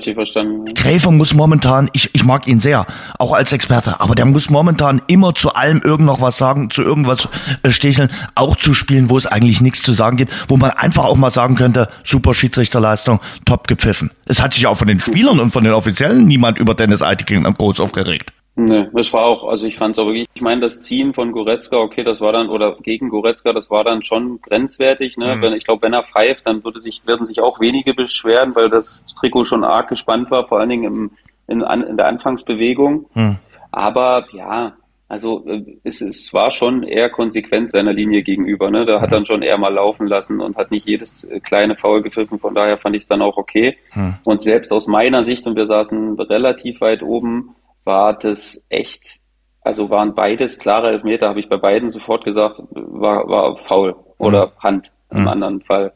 Gräfe 0.74 1.10
muss 1.10 1.34
momentan, 1.34 1.90
ich, 1.92 2.14
ich 2.14 2.24
mag 2.24 2.46
ihn 2.46 2.60
sehr, 2.60 2.86
auch 3.18 3.32
als 3.32 3.52
Experte, 3.52 4.00
aber 4.00 4.14
der 4.14 4.24
muss 4.24 4.50
momentan 4.50 5.02
immer 5.06 5.34
zu 5.34 5.54
allem 5.54 5.80
irgend 5.82 6.06
noch 6.06 6.20
was 6.20 6.38
sagen, 6.38 6.70
zu 6.70 6.82
irgendwas 6.82 7.28
äh, 7.62 7.70
sticheln, 7.70 8.10
auch 8.34 8.56
zu 8.56 8.74
Spielen, 8.74 9.10
wo 9.10 9.18
es 9.18 9.26
eigentlich 9.26 9.60
nichts 9.60 9.82
zu 9.82 9.92
sagen 9.92 10.16
gibt, 10.16 10.32
wo 10.48 10.56
man 10.56 10.70
einfach 10.70 11.04
auch 11.04 11.16
mal 11.16 11.30
sagen 11.30 11.56
könnte, 11.56 11.88
super 12.02 12.34
Schiedsrichterleistung, 12.34 13.20
top 13.44 13.68
gepfiffen. 13.68 14.10
Es 14.26 14.40
hat 14.40 14.54
sich 14.54 14.66
auch 14.66 14.76
von 14.76 14.88
den 14.88 15.00
Spielern 15.00 15.40
und 15.40 15.50
von 15.50 15.64
den 15.64 15.72
Offiziellen 15.72 16.26
niemand 16.26 16.58
über 16.58 16.74
Dennis 16.74 17.02
Eitekin 17.02 17.44
groß 17.44 17.80
aufgeregt. 17.80 18.32
Nee, 18.58 18.88
es 18.98 19.12
war 19.12 19.26
auch, 19.26 19.44
also 19.46 19.66
ich 19.66 19.76
fand 19.76 19.96
es 19.96 19.98
auch 19.98 20.06
wirklich, 20.06 20.26
ich 20.32 20.40
meine, 20.40 20.62
das 20.62 20.80
Ziehen 20.80 21.12
von 21.12 21.32
Goretzka, 21.32 21.76
okay, 21.76 22.02
das 22.02 22.22
war 22.22 22.32
dann, 22.32 22.48
oder 22.48 22.76
gegen 22.82 23.10
Goretzka, 23.10 23.52
das 23.52 23.70
war 23.70 23.84
dann 23.84 24.00
schon 24.00 24.40
grenzwertig, 24.40 25.18
ne? 25.18 25.36
Mhm. 25.36 25.42
Wenn, 25.42 25.52
ich 25.52 25.64
glaube, 25.64 25.82
wenn 25.82 25.92
er 25.92 26.02
pfeift, 26.02 26.46
dann 26.46 26.64
würde 26.64 26.80
sich, 26.80 27.06
werden 27.06 27.26
sich 27.26 27.40
auch 27.40 27.60
wenige 27.60 27.92
beschweren, 27.92 28.54
weil 28.54 28.70
das 28.70 29.04
Trikot 29.14 29.44
schon 29.44 29.62
arg 29.62 29.88
gespannt 29.88 30.30
war, 30.30 30.48
vor 30.48 30.58
allen 30.58 30.70
Dingen 30.70 30.84
im, 30.84 31.10
in, 31.48 31.60
in 31.60 31.96
der 31.98 32.06
Anfangsbewegung. 32.06 33.04
Mhm. 33.12 33.36
Aber 33.72 34.26
ja, 34.32 34.74
also 35.08 35.46
äh, 35.46 35.78
es, 35.84 36.00
es 36.00 36.32
war 36.32 36.50
schon 36.50 36.82
eher 36.82 37.10
konsequent 37.10 37.70
seiner 37.70 37.92
Linie 37.92 38.22
gegenüber. 38.22 38.70
Ne? 38.70 38.86
Da 38.86 39.02
hat 39.02 39.12
dann 39.12 39.26
schon 39.26 39.42
eher 39.42 39.58
mal 39.58 39.72
laufen 39.72 40.06
lassen 40.06 40.40
und 40.40 40.56
hat 40.56 40.70
nicht 40.70 40.86
jedes 40.86 41.24
äh, 41.24 41.40
kleine 41.40 41.76
Foul 41.76 42.02
gepfiffen. 42.02 42.38
Von 42.38 42.54
daher 42.54 42.76
fand 42.76 42.96
ich 42.96 43.02
es 43.02 43.06
dann 43.06 43.22
auch 43.22 43.36
okay. 43.36 43.76
Hm. 43.90 44.14
Und 44.24 44.40
selbst 44.42 44.72
aus 44.72 44.88
meiner 44.88 45.22
Sicht, 45.24 45.46
und 45.46 45.56
wir 45.56 45.66
saßen 45.66 46.18
relativ 46.18 46.80
weit 46.80 47.02
oben, 47.02 47.54
war 47.86 48.18
das 48.18 48.62
echt, 48.68 49.20
also 49.62 49.88
waren 49.88 50.14
beides 50.14 50.58
klare 50.58 50.88
Elfmeter, 50.88 51.28
habe 51.28 51.40
ich 51.40 51.48
bei 51.48 51.56
beiden 51.56 51.88
sofort 51.88 52.24
gesagt, 52.24 52.60
war, 52.70 53.26
war 53.28 53.56
faul 53.56 53.96
oder 54.18 54.46
hm. 54.46 54.52
Hand 54.58 54.92
im 55.10 55.18
hm. 55.20 55.28
anderen 55.28 55.60
Fall. 55.62 55.92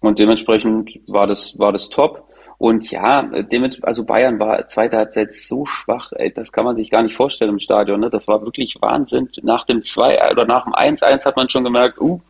Und 0.00 0.18
dementsprechend 0.18 1.00
war 1.06 1.26
das, 1.26 1.58
war 1.58 1.72
das 1.72 1.88
top. 1.88 2.22
Und 2.58 2.90
ja, 2.90 3.28
also 3.82 4.04
Bayern 4.04 4.38
war 4.38 4.66
zweite 4.66 4.96
Halbzeit 4.96 5.32
so 5.32 5.66
schwach, 5.66 6.12
ey, 6.12 6.32
das 6.32 6.52
kann 6.52 6.64
man 6.64 6.76
sich 6.76 6.90
gar 6.90 7.02
nicht 7.02 7.14
vorstellen 7.14 7.50
im 7.50 7.58
Stadion. 7.58 8.00
Ne? 8.00 8.08
Das 8.08 8.28
war 8.28 8.42
wirklich 8.42 8.76
Wahnsinn. 8.80 9.28
Nach 9.42 9.66
dem 9.66 9.82
2 9.82 10.30
oder 10.30 10.46
nach 10.46 10.64
dem 10.64 10.72
1-1 10.72 11.26
hat 11.26 11.36
man 11.36 11.50
schon 11.50 11.64
gemerkt, 11.64 12.00
uh, 12.00 12.20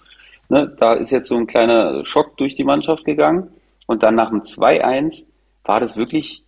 ne, 0.48 0.74
da 0.78 0.94
ist 0.94 1.10
jetzt 1.10 1.28
so 1.28 1.36
ein 1.36 1.46
kleiner 1.46 2.04
Schock 2.04 2.36
durch 2.38 2.56
die 2.56 2.64
Mannschaft 2.64 3.04
gegangen. 3.04 3.50
Und 3.86 4.02
dann 4.02 4.16
nach 4.16 4.30
dem 4.30 4.42
2-1 4.42 5.28
war 5.64 5.78
das 5.78 5.96
wirklich, 5.96 6.42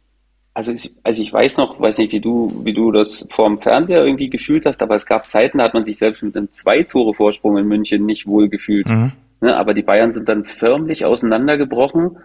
also 0.58 0.72
ich, 0.72 0.92
also 1.04 1.22
ich 1.22 1.32
weiß 1.32 1.56
noch, 1.56 1.80
weiß 1.80 1.98
nicht, 1.98 2.12
wie 2.12 2.20
du, 2.20 2.62
wie 2.64 2.74
du 2.74 2.90
das 2.90 3.26
vor 3.30 3.48
dem 3.48 3.60
Fernseher 3.60 4.04
irgendwie 4.04 4.28
gefühlt 4.28 4.66
hast, 4.66 4.82
aber 4.82 4.96
es 4.96 5.06
gab 5.06 5.30
Zeiten, 5.30 5.58
da 5.58 5.64
hat 5.64 5.74
man 5.74 5.84
sich 5.84 5.98
selbst 5.98 6.22
mit 6.22 6.36
einem 6.36 6.50
Zwei-Tore-Vorsprung 6.50 7.56
in 7.58 7.68
München 7.68 8.04
nicht 8.06 8.26
wohl 8.26 8.48
gefühlt. 8.48 8.88
Mhm. 8.88 9.12
Ne, 9.40 9.56
aber 9.56 9.72
die 9.72 9.82
Bayern 9.82 10.10
sind 10.10 10.28
dann 10.28 10.44
förmlich 10.44 11.04
auseinandergebrochen 11.04 12.18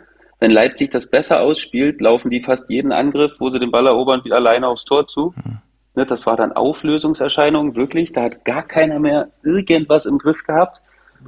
wenn 0.44 0.52
Leipzig 0.52 0.92
das 0.92 1.08
besser 1.08 1.40
ausspielt, 1.40 2.02
laufen 2.02 2.30
die 2.30 2.42
fast 2.42 2.70
jeden 2.70 2.92
Angriff, 2.92 3.32
wo 3.40 3.50
sie 3.50 3.60
den 3.60 3.72
Ball 3.72 3.88
erobern, 3.88 4.25
wieder 4.25 4.36
alleine 4.36 4.68
aufs 4.68 4.84
Tor 4.84 5.06
zu. 5.06 5.34
Mhm. 5.38 6.06
Das 6.06 6.25
war 6.25 6.36
dann 6.36 6.52
Auflösungserscheinung, 6.52 7.78
wirklich. 7.78 8.12
Da 8.12 8.24
hat 8.24 8.44
gar 8.44 8.63
keiner 8.63 9.00
mehr 9.00 9.30
irgendwas 9.42 10.06
im 10.06 10.18
Griff 10.18 10.44
gehabt. 10.44 10.82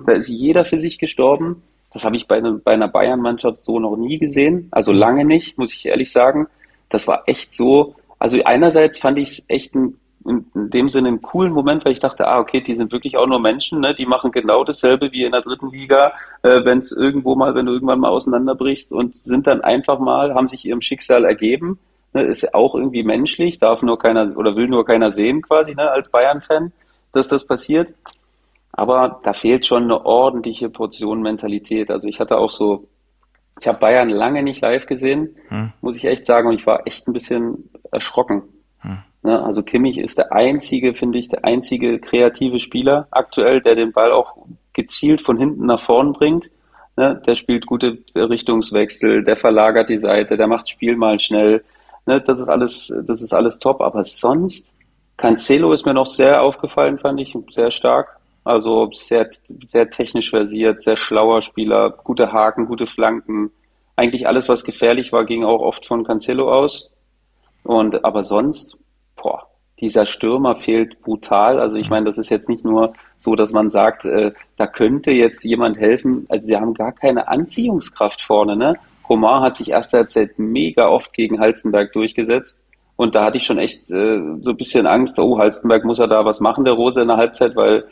Da 0.05 0.11
ist 0.11 0.27
jeder 0.27 0.65
für 0.65 0.79
sich 0.79 0.99
gestorben. 0.99 1.63
Das 1.93 2.03
habe 2.03 2.17
ich 2.17 2.27
bei, 2.27 2.41
ne, 2.41 2.59
bei 2.61 2.73
einer 2.73 2.89
Bayern-Mannschaft 2.89 3.61
so 3.61 3.79
noch 3.79 3.95
nie 3.95 4.17
gesehen. 4.17 4.67
Also 4.71 4.91
lange 4.91 5.23
nicht, 5.23 5.57
muss 5.57 5.73
ich 5.73 5.85
ehrlich 5.85 6.11
sagen. 6.11 6.47
Das 6.89 7.07
war 7.07 7.23
echt 7.27 7.53
so. 7.53 7.95
Also 8.19 8.41
einerseits 8.43 8.99
fand 8.99 9.17
ich 9.19 9.29
es 9.29 9.45
echt 9.49 9.75
ein 9.75 9.99
in, 10.25 10.45
dem 10.55 10.89
Sinne 10.89 11.09
einen 11.09 11.21
coolen 11.21 11.53
Moment, 11.53 11.85
weil 11.85 11.93
ich 11.93 11.99
dachte, 11.99 12.27
ah, 12.27 12.39
okay, 12.39 12.61
die 12.61 12.75
sind 12.75 12.91
wirklich 12.91 13.15
auch 13.17 13.27
nur 13.27 13.39
Menschen, 13.39 13.79
ne? 13.79 13.93
die 13.93 14.05
machen 14.05 14.31
genau 14.31 14.63
dasselbe 14.63 15.11
wie 15.11 15.23
in 15.23 15.31
der 15.31 15.41
dritten 15.41 15.69
Liga, 15.69 16.13
äh, 16.41 16.65
wenn 16.65 16.79
es 16.79 16.91
irgendwo 16.91 17.35
mal, 17.35 17.53
wenn 17.55 17.67
du 17.67 17.73
irgendwann 17.73 17.99
mal 17.99 18.09
auseinanderbrichst 18.09 18.91
und 18.91 19.15
sind 19.15 19.47
dann 19.47 19.61
einfach 19.61 19.99
mal, 19.99 20.33
haben 20.33 20.47
sich 20.47 20.65
ihrem 20.65 20.81
Schicksal 20.81 21.25
ergeben, 21.25 21.79
ne? 22.13 22.23
ist 22.23 22.53
auch 22.55 22.75
irgendwie 22.75 23.03
menschlich, 23.03 23.59
darf 23.59 23.81
nur 23.81 23.99
keiner 23.99 24.35
oder 24.35 24.55
will 24.55 24.67
nur 24.67 24.85
keiner 24.85 25.11
sehen 25.11 25.41
quasi, 25.41 25.75
ne? 25.75 25.89
als 25.91 26.09
Bayern-Fan, 26.09 26.71
dass 27.11 27.27
das 27.27 27.45
passiert. 27.45 27.93
Aber 28.71 29.21
da 29.23 29.31
fehlt 29.31 29.65
schon 29.65 29.83
eine 29.83 30.05
ordentliche 30.05 30.69
Portion 30.69 31.21
Mentalität. 31.21 31.89
Also 31.89 32.07
ich 32.07 32.19
hatte 32.19 32.37
auch 32.37 32.49
so, 32.49 32.87
ich 33.59 33.67
habe 33.67 33.79
Bayern 33.79 34.09
lange 34.09 34.43
nicht 34.43 34.61
live 34.61 34.85
gesehen, 34.85 35.35
hm. 35.47 35.71
muss 35.81 35.97
ich 35.97 36.05
echt 36.05 36.25
sagen, 36.25 36.49
und 36.49 36.55
ich 36.55 36.67
war 36.67 36.85
echt 36.85 37.07
ein 37.07 37.13
bisschen 37.13 37.69
erschrocken. 37.91 38.43
Hm. 38.79 38.97
Ne? 39.23 39.43
Also 39.43 39.63
Kimmich 39.63 39.97
ist 39.97 40.17
der 40.17 40.33
einzige, 40.33 40.93
finde 40.93 41.19
ich, 41.19 41.29
der 41.29 41.45
einzige 41.45 41.99
kreative 41.99 42.59
Spieler 42.59 43.07
aktuell, 43.11 43.61
der 43.61 43.75
den 43.75 43.91
Ball 43.91 44.11
auch 44.11 44.35
gezielt 44.73 45.21
von 45.21 45.37
hinten 45.37 45.65
nach 45.65 45.79
vorn 45.79 46.13
bringt. 46.13 46.51
Ne? 46.97 47.21
Der 47.25 47.35
spielt 47.35 47.65
gute 47.65 47.97
Richtungswechsel, 48.15 49.23
der 49.23 49.37
verlagert 49.37 49.89
die 49.89 49.97
Seite, 49.97 50.37
der 50.37 50.47
macht 50.47 50.69
Spiel 50.69 50.95
mal 50.95 51.17
schnell. 51.17 51.63
Ne? 52.05 52.21
Das 52.21 52.39
ist 52.39 52.49
alles, 52.49 52.95
das 53.05 53.21
ist 53.21 53.33
alles 53.33 53.59
top. 53.59 53.81
Aber 53.81 54.03
sonst, 54.03 54.75
Cancelo 55.17 55.71
ist 55.71 55.85
mir 55.85 55.93
noch 55.93 56.05
sehr 56.05 56.41
aufgefallen, 56.41 56.99
fand 56.99 57.19
ich, 57.19 57.35
sehr 57.49 57.71
stark. 57.71 58.19
Also 58.45 58.89
sehr, 58.93 59.29
sehr 59.63 59.89
technisch 59.89 60.29
versiert, 60.29 60.81
sehr 60.81 60.95
schlauer 60.95 61.41
Spieler, 61.41 61.89
gute 61.89 62.31
Haken, 62.31 62.67
gute 62.67 62.87
Flanken. 62.87 63.51
Eigentlich 63.97 64.27
alles, 64.27 64.47
was 64.47 64.63
gefährlich 64.63 65.11
war, 65.11 65.25
ging 65.25 65.43
auch 65.43 65.61
oft 65.61 65.85
von 65.85 66.05
Cancelo 66.05 66.53
aus. 66.53 66.91
Und 67.63 68.05
aber 68.05 68.23
sonst 68.23 68.77
boah, 69.15 69.47
dieser 69.79 70.05
Stürmer 70.05 70.55
fehlt 70.55 71.01
brutal. 71.01 71.59
Also 71.59 71.77
ich 71.77 71.89
meine, 71.89 72.05
das 72.05 72.17
ist 72.17 72.29
jetzt 72.29 72.47
nicht 72.47 72.63
nur 72.63 72.93
so, 73.17 73.35
dass 73.35 73.51
man 73.51 73.69
sagt, 73.69 74.05
äh, 74.05 74.31
da 74.57 74.67
könnte 74.67 75.11
jetzt 75.11 75.43
jemand 75.43 75.77
helfen. 75.77 76.25
Also 76.29 76.47
wir 76.47 76.61
haben 76.61 76.73
gar 76.73 76.91
keine 76.91 77.27
Anziehungskraft 77.27 78.21
vorne. 78.21 78.55
Ne? 78.55 78.75
Komar 79.03 79.41
hat 79.41 79.55
sich 79.55 79.71
erst 79.71 79.93
Halbzeit 79.93 80.37
mega 80.37 80.87
oft 80.87 81.13
gegen 81.13 81.39
Halstenberg 81.39 81.91
durchgesetzt. 81.93 82.61
Und 82.95 83.15
da 83.15 83.25
hatte 83.25 83.37
ich 83.37 83.45
schon 83.45 83.57
echt 83.57 83.91
äh, 83.91 84.21
so 84.41 84.51
ein 84.51 84.57
bisschen 84.57 84.87
Angst, 84.87 85.19
oh, 85.19 85.37
Halstenberg 85.37 85.83
muss 85.83 85.99
er 85.99 86.07
da 86.07 86.23
was 86.23 86.39
machen, 86.39 86.63
der 86.63 86.75
Rose 86.75 87.01
in 87.01 87.09
der 87.09 87.17
Halbzeit, 87.17 87.55
weil 87.55 87.85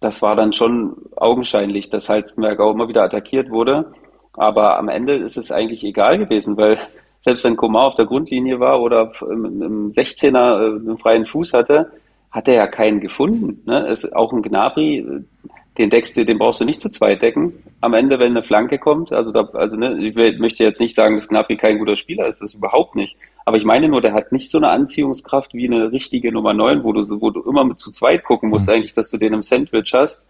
das 0.00 0.22
war 0.22 0.34
dann 0.34 0.52
schon 0.52 0.96
augenscheinlich, 1.16 1.90
dass 1.90 2.08
Halstenberg 2.08 2.58
auch 2.58 2.72
immer 2.72 2.88
wieder 2.88 3.04
attackiert 3.04 3.50
wurde. 3.50 3.92
Aber 4.32 4.78
am 4.78 4.88
Ende 4.88 5.14
ist 5.14 5.36
es 5.36 5.52
eigentlich 5.52 5.84
egal 5.84 6.18
gewesen, 6.18 6.56
weil 6.56 6.78
selbst 7.18 7.44
wenn 7.44 7.56
Komar 7.56 7.86
auf 7.86 7.94
der 7.94 8.06
Grundlinie 8.06 8.60
war 8.60 8.80
oder 8.80 9.12
im, 9.22 9.62
im 9.62 9.90
16er 9.90 10.28
äh, 10.28 10.80
einen 10.80 10.98
freien 10.98 11.26
Fuß 11.26 11.52
hatte, 11.52 11.92
hat 12.30 12.48
er 12.48 12.54
ja 12.54 12.66
keinen 12.66 13.00
gefunden. 13.00 13.62
Ne? 13.66 13.86
Es, 13.88 14.10
auch 14.12 14.32
ein 14.32 14.42
Gnabry, 14.42 14.98
äh, 14.98 15.22
den 15.78 15.88
deckst 15.88 16.16
du, 16.16 16.24
den 16.24 16.38
brauchst 16.38 16.60
du 16.60 16.64
nicht 16.64 16.80
zu 16.80 16.90
zweit 16.90 17.22
decken. 17.22 17.62
Am 17.80 17.94
Ende, 17.94 18.18
wenn 18.18 18.32
eine 18.32 18.42
Flanke 18.42 18.78
kommt, 18.78 19.12
also 19.12 19.30
da, 19.30 19.48
also 19.52 19.76
ne, 19.76 19.96
ich 19.98 20.38
möchte 20.38 20.64
jetzt 20.64 20.80
nicht 20.80 20.96
sagen, 20.96 21.14
dass 21.14 21.28
Gnabry 21.28 21.56
kein 21.56 21.78
guter 21.78 21.96
Spieler 21.96 22.26
ist, 22.26 22.42
das 22.42 22.54
überhaupt 22.54 22.96
nicht. 22.96 23.16
Aber 23.44 23.56
ich 23.56 23.64
meine 23.64 23.88
nur, 23.88 24.00
der 24.00 24.12
hat 24.12 24.32
nicht 24.32 24.50
so 24.50 24.58
eine 24.58 24.68
Anziehungskraft 24.68 25.54
wie 25.54 25.66
eine 25.66 25.92
richtige 25.92 26.32
Nummer 26.32 26.54
9, 26.54 26.84
wo 26.84 26.92
du, 26.92 27.02
wo 27.20 27.30
du 27.30 27.42
immer 27.42 27.64
mit 27.64 27.78
zu 27.78 27.90
zweit 27.90 28.24
gucken 28.24 28.50
musst, 28.50 28.66
mhm. 28.66 28.74
eigentlich, 28.74 28.94
dass 28.94 29.10
du 29.10 29.16
den 29.16 29.32
im 29.32 29.42
Sandwich 29.42 29.92
hast. 29.94 30.26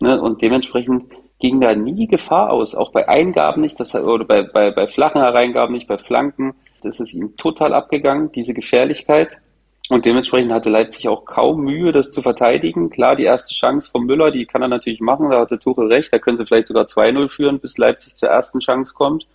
Ne? 0.00 0.20
Und 0.20 0.42
dementsprechend 0.42 1.04
ging 1.38 1.60
da 1.60 1.74
nie 1.74 2.06
Gefahr 2.06 2.50
aus, 2.50 2.74
auch 2.74 2.90
bei 2.90 3.08
Eingaben 3.08 3.62
nicht, 3.62 3.78
das, 3.78 3.94
oder 3.94 4.24
bei, 4.24 4.42
bei, 4.42 4.70
bei 4.70 4.88
flachen 4.88 5.20
Hereingaben 5.20 5.74
nicht, 5.74 5.86
bei 5.86 5.98
Flanken. 5.98 6.54
Das 6.82 6.98
ist 7.00 7.14
ihm 7.14 7.36
total 7.36 7.74
abgegangen, 7.74 8.32
diese 8.32 8.54
Gefährlichkeit. 8.54 9.38
Und 9.90 10.04
dementsprechend 10.04 10.52
hatte 10.52 10.68
Leipzig 10.68 11.08
auch 11.08 11.24
kaum 11.24 11.62
Mühe, 11.62 11.92
das 11.92 12.10
zu 12.10 12.20
verteidigen. 12.20 12.90
Klar, 12.90 13.16
die 13.16 13.24
erste 13.24 13.54
Chance 13.54 13.90
von 13.90 14.04
Müller, 14.04 14.30
die 14.30 14.44
kann 14.44 14.60
er 14.60 14.68
natürlich 14.68 15.00
machen, 15.00 15.30
da 15.30 15.40
hatte 15.40 15.58
Tuchel 15.58 15.86
recht, 15.86 16.12
da 16.12 16.18
können 16.18 16.36
sie 16.36 16.44
vielleicht 16.44 16.66
sogar 16.66 16.84
2-0 16.84 17.28
führen, 17.30 17.58
bis 17.58 17.78
Leipzig 17.78 18.16
zur 18.16 18.28
ersten 18.28 18.60
Chance 18.60 18.94
kommt. 18.94 19.26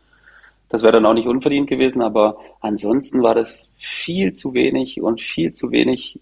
Das 0.69 0.83
wäre 0.83 0.93
dann 0.93 1.05
auch 1.05 1.13
nicht 1.13 1.27
unverdient 1.27 1.67
gewesen, 1.67 2.01
aber 2.01 2.37
ansonsten 2.61 3.23
war 3.23 3.35
das 3.35 3.71
viel 3.77 4.33
zu 4.33 4.53
wenig 4.53 5.01
und 5.01 5.21
viel 5.21 5.53
zu 5.53 5.71
wenig 5.71 6.19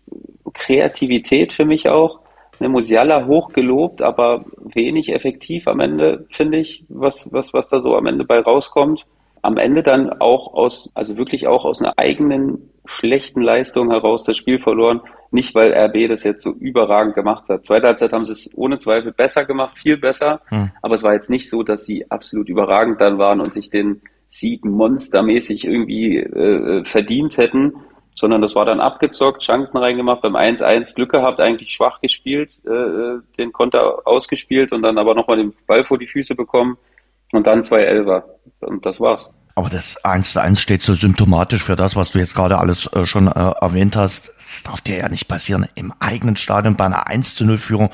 Kreativität 0.53 1.53
für 1.53 1.65
mich 1.65 1.89
auch 1.89 2.19
ne, 2.59 2.69
Musiala 2.69 3.25
hoch 3.25 3.51
gelobt, 3.51 4.01
aber 4.01 4.45
wenig 4.57 5.13
effektiv 5.13 5.67
am 5.67 5.79
Ende, 5.79 6.25
finde 6.29 6.59
ich, 6.59 6.85
was, 6.87 7.31
was, 7.31 7.53
was 7.53 7.69
da 7.69 7.81
so 7.81 7.95
am 7.95 8.05
Ende 8.05 8.23
bei 8.23 8.39
rauskommt. 8.39 9.05
Am 9.41 9.57
Ende 9.57 9.83
dann 9.83 10.09
auch 10.19 10.53
aus, 10.53 10.91
also 10.93 11.17
wirklich 11.17 11.47
auch 11.47 11.65
aus 11.65 11.81
einer 11.81 11.97
eigenen 11.97 12.69
schlechten 12.85 13.41
Leistung 13.41 13.89
heraus 13.89 14.23
das 14.23 14.37
Spiel 14.37 14.59
verloren. 14.59 15.01
Nicht, 15.31 15.55
weil 15.55 15.73
RB 15.73 16.09
das 16.09 16.23
jetzt 16.23 16.43
so 16.43 16.51
überragend 16.51 17.15
gemacht 17.15 17.47
hat. 17.49 17.65
Zweite 17.65 17.87
Halbzeit 17.87 18.11
haben 18.11 18.25
sie 18.25 18.33
es 18.33 18.49
ohne 18.55 18.77
Zweifel 18.77 19.13
besser 19.13 19.45
gemacht, 19.45 19.79
viel 19.79 19.97
besser. 19.97 20.41
Hm. 20.47 20.71
Aber 20.81 20.95
es 20.95 21.03
war 21.03 21.13
jetzt 21.13 21.29
nicht 21.29 21.49
so, 21.49 21.63
dass 21.63 21.85
sie 21.85 22.09
absolut 22.11 22.49
überragend 22.49 22.99
dann 22.99 23.17
waren 23.17 23.39
und 23.39 23.53
sich 23.53 23.69
den 23.69 24.01
Sieg 24.27 24.65
monstermäßig 24.65 25.65
irgendwie 25.65 26.17
äh, 26.17 26.85
verdient 26.85 27.37
hätten, 27.37 27.73
sondern 28.15 28.41
das 28.41 28.55
war 28.55 28.65
dann 28.65 28.79
abgezockt, 28.79 29.41
Chancen 29.41 29.77
reingemacht, 29.77 30.21
beim 30.21 30.35
1-1 30.35 30.95
Glück 30.95 31.11
gehabt, 31.11 31.39
eigentlich 31.39 31.71
schwach 31.71 32.01
gespielt, 32.01 32.61
äh, 32.65 33.19
den 33.37 33.51
Konter 33.51 34.05
ausgespielt 34.05 34.71
und 34.71 34.83
dann 34.83 34.97
aber 34.97 35.15
nochmal 35.15 35.37
den 35.37 35.53
Ball 35.67 35.83
vor 35.83 35.97
die 35.97 36.07
Füße 36.07 36.35
bekommen 36.35 36.77
und 37.31 37.47
dann 37.47 37.63
zwei 37.63 37.81
Elfer. 37.81 38.25
Und 38.61 38.85
das 38.85 38.99
war's. 38.99 39.31
Aber 39.55 39.69
das 39.69 40.03
1 40.05 40.33
zu 40.33 40.41
1 40.41 40.61
steht 40.61 40.81
so 40.81 40.93
symptomatisch 40.93 41.63
für 41.63 41.75
das, 41.75 41.95
was 41.95 42.11
du 42.11 42.19
jetzt 42.19 42.35
gerade 42.35 42.57
alles 42.57 42.87
äh, 42.93 43.05
schon 43.05 43.27
äh, 43.27 43.51
erwähnt 43.61 43.95
hast. 43.95 44.31
Das 44.37 44.63
darf 44.63 44.81
dir 44.81 44.97
ja 44.97 45.09
nicht 45.09 45.27
passieren. 45.27 45.67
Im 45.75 45.93
eigenen 45.99 46.35
Stadion 46.35 46.75
bei 46.75 46.85
einer 46.85 47.07
1 47.07 47.35
zu 47.35 47.45
0 47.45 47.57
Führung, 47.57 47.89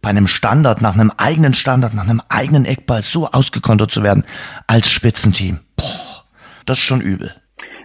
bei 0.00 0.10
einem 0.10 0.26
Standard, 0.26 0.80
nach 0.80 0.94
einem 0.94 1.12
eigenen 1.16 1.54
Standard, 1.54 1.94
nach 1.94 2.04
einem 2.04 2.22
eigenen 2.28 2.64
Eckball 2.64 3.02
so 3.02 3.28
ausgekontert 3.30 3.90
zu 3.90 4.02
werden 4.02 4.24
als 4.66 4.90
Spitzenteam. 4.90 5.60
Boah, 5.76 6.24
das 6.66 6.78
ist 6.78 6.84
schon 6.84 7.00
übel. 7.00 7.34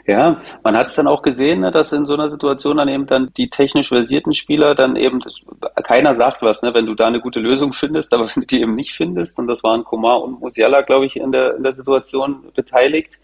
Ja, 0.07 0.41
man 0.63 0.77
hat 0.77 0.87
es 0.87 0.95
dann 0.95 1.05
auch 1.05 1.21
gesehen, 1.21 1.59
ne, 1.59 1.69
dass 1.69 1.91
in 1.91 2.05
so 2.05 2.13
einer 2.13 2.31
Situation 2.31 2.77
dann 2.77 2.87
eben 2.87 3.07
dann 3.07 3.29
die 3.35 3.49
technisch 3.49 3.89
versierten 3.89 4.33
Spieler 4.33 4.73
dann 4.73 4.95
eben, 4.95 5.21
keiner 5.83 6.15
sagt 6.15 6.41
was, 6.41 6.61
ne, 6.61 6.73
wenn 6.73 6.85
du 6.85 6.95
da 6.95 7.07
eine 7.07 7.19
gute 7.19 7.41
Lösung 7.41 7.73
findest, 7.73 8.13
aber 8.13 8.23
wenn 8.35 8.41
du 8.41 8.47
die 8.47 8.61
eben 8.61 8.73
nicht 8.75 8.93
findest, 8.93 9.37
und 9.37 9.47
das 9.47 9.63
waren 9.63 9.83
Komar 9.83 10.23
und 10.23 10.39
Musiala, 10.39 10.81
glaube 10.81 11.07
ich, 11.07 11.17
in 11.17 11.33
der, 11.33 11.57
in 11.57 11.63
der 11.63 11.73
Situation 11.73 12.45
beteiligt, 12.55 13.19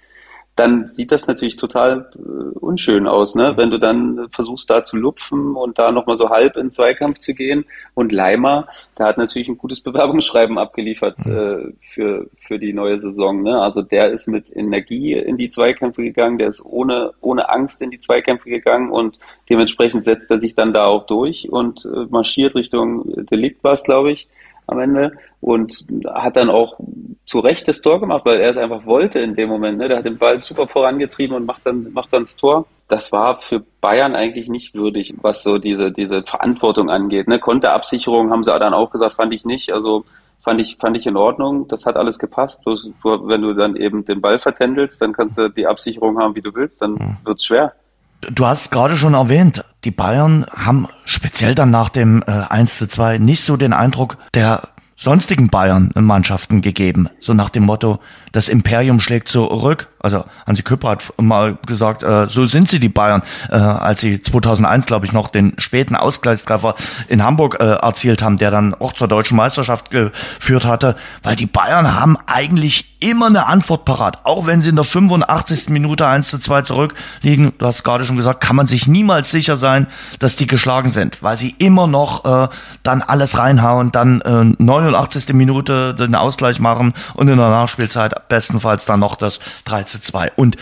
dann 0.55 0.87
sieht 0.87 1.11
das 1.11 1.25
natürlich 1.25 1.57
total 1.57 2.11
äh, 2.15 2.57
unschön 2.59 3.07
aus, 3.07 3.33
ne? 3.33 3.53
wenn 3.55 3.71
du 3.71 3.79
dann 3.79 4.27
versuchst 4.31 4.69
da 4.69 4.83
zu 4.83 4.97
lupfen 4.97 5.55
und 5.55 5.79
da 5.79 5.91
nochmal 5.91 6.15
so 6.15 6.29
halb 6.29 6.57
in 6.57 6.71
Zweikampf 6.71 7.17
zu 7.19 7.33
gehen. 7.33 7.65
Und 7.95 8.11
Leimer, 8.11 8.67
der 8.97 9.07
hat 9.07 9.17
natürlich 9.17 9.47
ein 9.47 9.57
gutes 9.57 9.81
Bewerbungsschreiben 9.83 10.59
abgeliefert 10.59 11.25
äh, 11.25 11.73
für, 11.81 12.29
für 12.37 12.59
die 12.59 12.73
neue 12.73 12.99
Saison. 12.99 13.41
Ne? 13.41 13.59
Also 13.59 13.81
der 13.81 14.11
ist 14.11 14.27
mit 14.27 14.55
Energie 14.55 15.13
in 15.13 15.37
die 15.37 15.49
Zweikämpfe 15.49 16.03
gegangen, 16.03 16.37
der 16.37 16.47
ist 16.47 16.63
ohne, 16.63 17.13
ohne 17.21 17.49
Angst 17.49 17.81
in 17.81 17.89
die 17.89 17.99
Zweikämpfe 17.99 18.49
gegangen 18.49 18.91
und 18.91 19.17
dementsprechend 19.49 20.05
setzt 20.05 20.29
er 20.29 20.39
sich 20.39 20.53
dann 20.53 20.73
da 20.73 20.85
auch 20.85 21.07
durch 21.07 21.51
und 21.51 21.85
äh, 21.85 22.05
marschiert 22.09 22.53
Richtung 22.53 23.25
Delikt 23.25 23.63
war 23.63 23.73
glaube 23.83 24.11
ich, 24.11 24.27
am 24.67 24.79
Ende 24.79 25.11
und 25.41 25.85
hat 26.05 26.35
dann 26.35 26.49
auch 26.49 26.79
zu 27.25 27.39
Recht 27.39 27.67
das 27.67 27.81
Tor 27.81 27.99
gemacht, 27.99 28.25
weil 28.25 28.39
er 28.39 28.49
es 28.49 28.57
einfach 28.57 28.85
wollte 28.85 29.19
in 29.19 29.35
dem 29.35 29.49
Moment. 29.49 29.77
Ne? 29.77 29.87
Der 29.87 29.97
hat 29.97 30.05
den 30.05 30.17
Ball 30.17 30.39
super 30.39 30.67
vorangetrieben 30.67 31.35
und 31.35 31.45
macht 31.45 31.65
dann, 31.65 31.91
macht 31.93 32.13
dann 32.13 32.23
das 32.23 32.35
Tor. 32.35 32.65
Das 32.87 33.11
war 33.11 33.41
für 33.41 33.63
Bayern 33.81 34.15
eigentlich 34.15 34.49
nicht 34.49 34.75
würdig, 34.75 35.15
was 35.21 35.43
so 35.43 35.57
diese, 35.57 35.91
diese 35.91 36.23
Verantwortung 36.23 36.89
angeht. 36.89 37.27
Ne? 37.27 37.39
Konterabsicherung 37.39 38.31
haben 38.31 38.43
sie 38.43 38.57
dann 38.57 38.73
auch 38.73 38.91
gesagt, 38.91 39.13
fand 39.15 39.33
ich 39.33 39.45
nicht. 39.45 39.71
Also 39.71 40.05
fand 40.43 40.59
ich, 40.61 40.77
fand 40.77 40.97
ich 40.97 41.07
in 41.07 41.17
Ordnung. 41.17 41.67
Das 41.67 41.85
hat 41.85 41.97
alles 41.97 42.19
gepasst. 42.19 42.63
Bloß, 42.63 42.91
wenn 43.03 43.41
du 43.41 43.53
dann 43.53 43.75
eben 43.75 44.05
den 44.05 44.21
Ball 44.21 44.39
vertändelst, 44.39 45.01
dann 45.01 45.13
kannst 45.13 45.37
du 45.37 45.49
die 45.49 45.67
Absicherung 45.67 46.19
haben, 46.19 46.35
wie 46.35 46.41
du 46.41 46.53
willst, 46.53 46.81
dann 46.81 46.93
mhm. 46.93 47.17
wird's 47.23 47.45
schwer. 47.45 47.73
Du 48.31 48.45
hast 48.45 48.71
gerade 48.71 48.97
schon 48.97 49.13
erwähnt, 49.13 49.63
die 49.83 49.91
Bayern 49.91 50.45
haben 50.51 50.87
speziell 51.05 51.55
dann 51.55 51.71
nach 51.71 51.89
dem 51.89 52.23
äh, 52.25 52.31
1 52.31 52.77
zu 52.77 52.87
2 52.87 53.17
nicht 53.17 53.43
so 53.43 53.57
den 53.57 53.73
Eindruck 53.73 54.17
der 54.33 54.69
sonstigen 54.95 55.49
Bayern-Mannschaften 55.49 56.61
gegeben. 56.61 57.09
So 57.19 57.33
nach 57.33 57.49
dem 57.49 57.63
Motto, 57.63 57.99
das 58.33 58.49
Imperium 58.49 58.99
schlägt 58.99 59.29
zurück. 59.29 59.87
Also 59.99 60.25
Hansi 60.45 60.63
Küpper 60.63 60.89
hat 60.89 61.13
mal 61.17 61.57
gesagt, 61.65 62.03
äh, 62.03 62.27
so 62.27 62.45
sind 62.45 62.67
sie 62.67 62.81
die 62.81 62.89
Bayern, 62.89 63.23
äh, 63.49 63.55
als 63.55 64.01
sie 64.01 64.21
2001, 64.21 64.85
glaube 64.85 65.05
ich, 65.05 65.13
noch 65.13 65.29
den 65.29 65.53
späten 65.57 65.95
Ausgleichstreffer 65.95 66.75
in 67.07 67.23
Hamburg 67.23 67.57
äh, 67.61 67.75
erzielt 67.75 68.21
haben, 68.21 68.37
der 68.37 68.51
dann 68.51 68.73
auch 68.73 68.91
zur 68.91 69.07
deutschen 69.07 69.37
Meisterschaft 69.37 69.91
geführt 69.91 70.65
hatte. 70.65 70.97
Weil 71.21 71.37
die 71.37 71.45
Bayern 71.45 71.93
haben 71.93 72.17
eigentlich 72.25 72.97
immer 72.99 73.27
eine 73.27 73.45
Antwort 73.45 73.85
parat. 73.85 74.25
Auch 74.25 74.45
wenn 74.45 74.61
sie 74.61 74.69
in 74.69 74.75
der 74.75 74.85
85. 74.85 75.69
Minute 75.69 76.07
1 76.07 76.29
zu 76.29 76.39
2 76.39 76.63
zurückliegen, 76.63 77.53
du 77.57 77.65
hast 77.65 77.83
gerade 77.83 78.03
schon 78.03 78.15
gesagt, 78.15 78.41
kann 78.41 78.55
man 78.55 78.67
sich 78.67 78.87
niemals 78.87 79.29
sicher 79.29 79.57
sein, 79.57 79.87
dass 80.19 80.35
die 80.35 80.47
geschlagen 80.47 80.89
sind, 80.89 81.21
weil 81.21 81.37
sie 81.37 81.55
immer 81.59 81.87
noch 81.87 82.25
äh, 82.25 82.47
dann 82.81 83.01
alles 83.01 83.37
reinhauen, 83.37 83.91
dann 83.91 84.21
äh, 84.21 84.63
89. 84.63 85.33
Minute 85.33 85.93
den 85.93 86.15
Ausgleich 86.15 86.59
machen 86.59 86.93
und 87.13 87.27
in 87.27 87.37
der 87.37 87.49
Nachspielzeit 87.49 88.22
bestenfalls 88.29 88.85
dann 88.85 88.99
noch 88.99 89.15
das 89.15 89.39
3 89.65 89.83
zu 89.83 90.01
2. 90.01 90.31
Und 90.35 90.57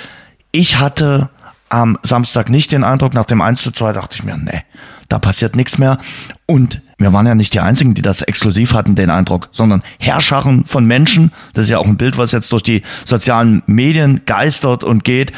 ich 0.52 0.80
hatte 0.80 1.30
am 1.70 1.98
Samstag 2.04 2.50
nicht 2.50 2.72
den 2.72 2.84
Eindruck, 2.84 3.14
nach 3.14 3.26
dem 3.26 3.42
1 3.42 3.62
zu 3.62 3.72
2 3.72 3.94
dachte 3.94 4.16
ich 4.16 4.24
mir, 4.24 4.38
nee, 4.38 4.64
da 5.08 5.20
passiert 5.20 5.56
nichts 5.56 5.78
mehr. 5.78 6.00
Und 6.46 6.82
wir 6.98 7.14
waren 7.14 7.26
ja 7.26 7.36
nicht 7.36 7.54
die 7.54 7.62
Einzigen, 7.62 7.94
die 7.94 8.02
das 8.02 8.22
exklusiv 8.22 8.74
hatten, 8.74 8.96
den 8.96 9.10
Eindruck, 9.10 9.50
sondern 9.52 9.82
Herrscharen 10.00 10.66
von 10.66 10.86
Menschen, 10.86 11.32
das 11.54 11.66
ist 11.66 11.72
ja 11.72 11.78
auch 11.78 11.88
ein 11.88 11.98
Bild, 11.98 12.18
was 12.18 12.34
jetzt 12.34 12.52
durch 12.52 12.64
die 12.64 12.82
sozialen 13.06 13.64
Medien 13.68 14.22
geistert 14.26 14.84
und 14.84 15.04
geht, 15.04 15.32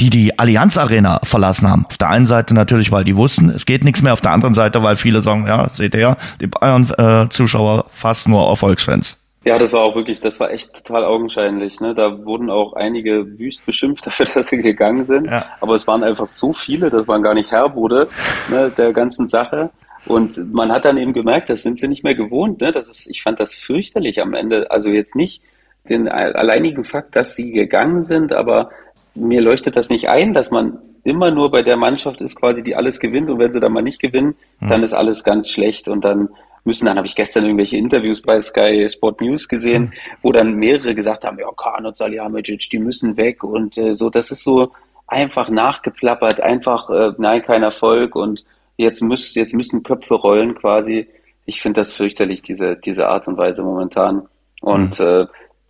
die 0.00 0.08
die 0.08 0.38
Allianz 0.38 0.78
Arena 0.78 1.20
verlassen 1.22 1.68
haben. 1.68 1.84
Auf 1.86 1.98
der 1.98 2.08
einen 2.08 2.24
Seite 2.24 2.54
natürlich, 2.54 2.90
weil 2.90 3.04
die 3.04 3.16
wussten, 3.16 3.50
es 3.50 3.66
geht 3.66 3.84
nichts 3.84 4.00
mehr. 4.00 4.14
Auf 4.14 4.22
der 4.22 4.32
anderen 4.32 4.54
Seite, 4.54 4.82
weil 4.82 4.96
viele 4.96 5.20
sagen, 5.20 5.46
ja, 5.46 5.68
seht 5.68 5.94
ihr 5.94 6.00
ja, 6.00 6.16
die 6.40 6.46
Bayern-Zuschauer 6.46 7.80
äh, 7.80 7.88
fast 7.90 8.26
nur 8.26 8.48
Erfolgsfans. 8.48 9.19
Ja, 9.44 9.58
das 9.58 9.72
war 9.72 9.80
auch 9.80 9.94
wirklich, 9.94 10.20
das 10.20 10.38
war 10.38 10.50
echt 10.50 10.84
total 10.84 11.04
augenscheinlich. 11.04 11.80
Ne? 11.80 11.94
Da 11.94 12.24
wurden 12.26 12.50
auch 12.50 12.74
einige 12.74 13.38
wüst 13.38 13.64
beschimpft 13.64 14.06
dafür, 14.06 14.26
dass 14.26 14.48
sie 14.48 14.58
gegangen 14.58 15.06
sind. 15.06 15.26
Ja. 15.26 15.46
Aber 15.60 15.74
es 15.74 15.86
waren 15.86 16.04
einfach 16.04 16.26
so 16.26 16.52
viele, 16.52 16.90
dass 16.90 17.06
man 17.06 17.22
gar 17.22 17.34
nicht 17.34 17.50
Herr 17.50 17.74
wurde 17.74 18.08
ne, 18.50 18.70
der 18.76 18.92
ganzen 18.92 19.28
Sache. 19.28 19.70
Und 20.06 20.52
man 20.52 20.72
hat 20.72 20.84
dann 20.84 20.98
eben 20.98 21.12
gemerkt, 21.12 21.50
das 21.50 21.62
sind 21.62 21.78
sie 21.78 21.88
nicht 21.88 22.04
mehr 22.04 22.14
gewohnt. 22.14 22.60
Ne? 22.60 22.72
Das 22.72 22.88
ist, 22.88 23.08
ich 23.08 23.22
fand 23.22 23.40
das 23.40 23.54
fürchterlich 23.54 24.20
am 24.20 24.34
Ende. 24.34 24.70
Also 24.70 24.90
jetzt 24.90 25.14
nicht 25.14 25.42
den 25.88 26.08
alleinigen 26.08 26.84
Fakt, 26.84 27.16
dass 27.16 27.36
sie 27.36 27.52
gegangen 27.52 28.02
sind, 28.02 28.32
aber 28.32 28.70
mir 29.14 29.40
leuchtet 29.40 29.76
das 29.76 29.88
nicht 29.88 30.08
ein, 30.08 30.34
dass 30.34 30.50
man 30.50 30.78
immer 31.04 31.30
nur 31.30 31.50
bei 31.50 31.62
der 31.62 31.76
Mannschaft 31.76 32.20
ist, 32.20 32.36
quasi, 32.36 32.62
die 32.62 32.76
alles 32.76 33.00
gewinnt. 33.00 33.30
Und 33.30 33.38
wenn 33.38 33.52
sie 33.52 33.60
dann 33.60 33.72
mal 33.72 33.82
nicht 33.82 34.00
gewinnen, 34.00 34.34
mhm. 34.60 34.68
dann 34.68 34.82
ist 34.82 34.92
alles 34.92 35.24
ganz 35.24 35.50
schlecht. 35.50 35.88
Und 35.88 36.04
dann 36.04 36.28
müssen. 36.64 36.86
Dann 36.86 36.96
habe 36.96 37.06
ich 37.06 37.14
gestern 37.14 37.44
irgendwelche 37.44 37.76
Interviews 37.76 38.22
bei 38.22 38.40
Sky 38.40 38.86
Sport 38.88 39.20
News 39.20 39.48
gesehen, 39.48 39.82
mhm. 39.82 39.92
wo 40.22 40.32
dann 40.32 40.54
mehrere 40.54 40.94
gesagt 40.94 41.24
haben, 41.24 41.38
ja, 41.38 41.48
Kahn 41.56 41.86
und 41.86 41.96
Salihamidzic, 41.96 42.68
die 42.70 42.78
müssen 42.78 43.16
weg 43.16 43.44
und 43.44 43.78
äh, 43.78 43.94
so. 43.94 44.10
Das 44.10 44.30
ist 44.30 44.44
so 44.44 44.72
einfach 45.06 45.48
nachgeplappert, 45.48 46.40
einfach, 46.40 46.88
äh, 46.90 47.12
nein, 47.18 47.42
kein 47.42 47.62
Erfolg 47.62 48.14
und 48.14 48.44
jetzt 48.76 49.02
müsst, 49.02 49.36
jetzt 49.36 49.54
müssen 49.54 49.82
Köpfe 49.82 50.14
rollen 50.14 50.54
quasi. 50.54 51.08
Ich 51.46 51.60
finde 51.60 51.80
das 51.80 51.92
fürchterlich, 51.92 52.42
diese, 52.42 52.76
diese 52.76 53.08
Art 53.08 53.26
und 53.26 53.36
Weise 53.36 53.62
momentan. 53.62 54.28
Und 54.62 55.00
mhm. 55.00 55.06
äh, 55.06 55.26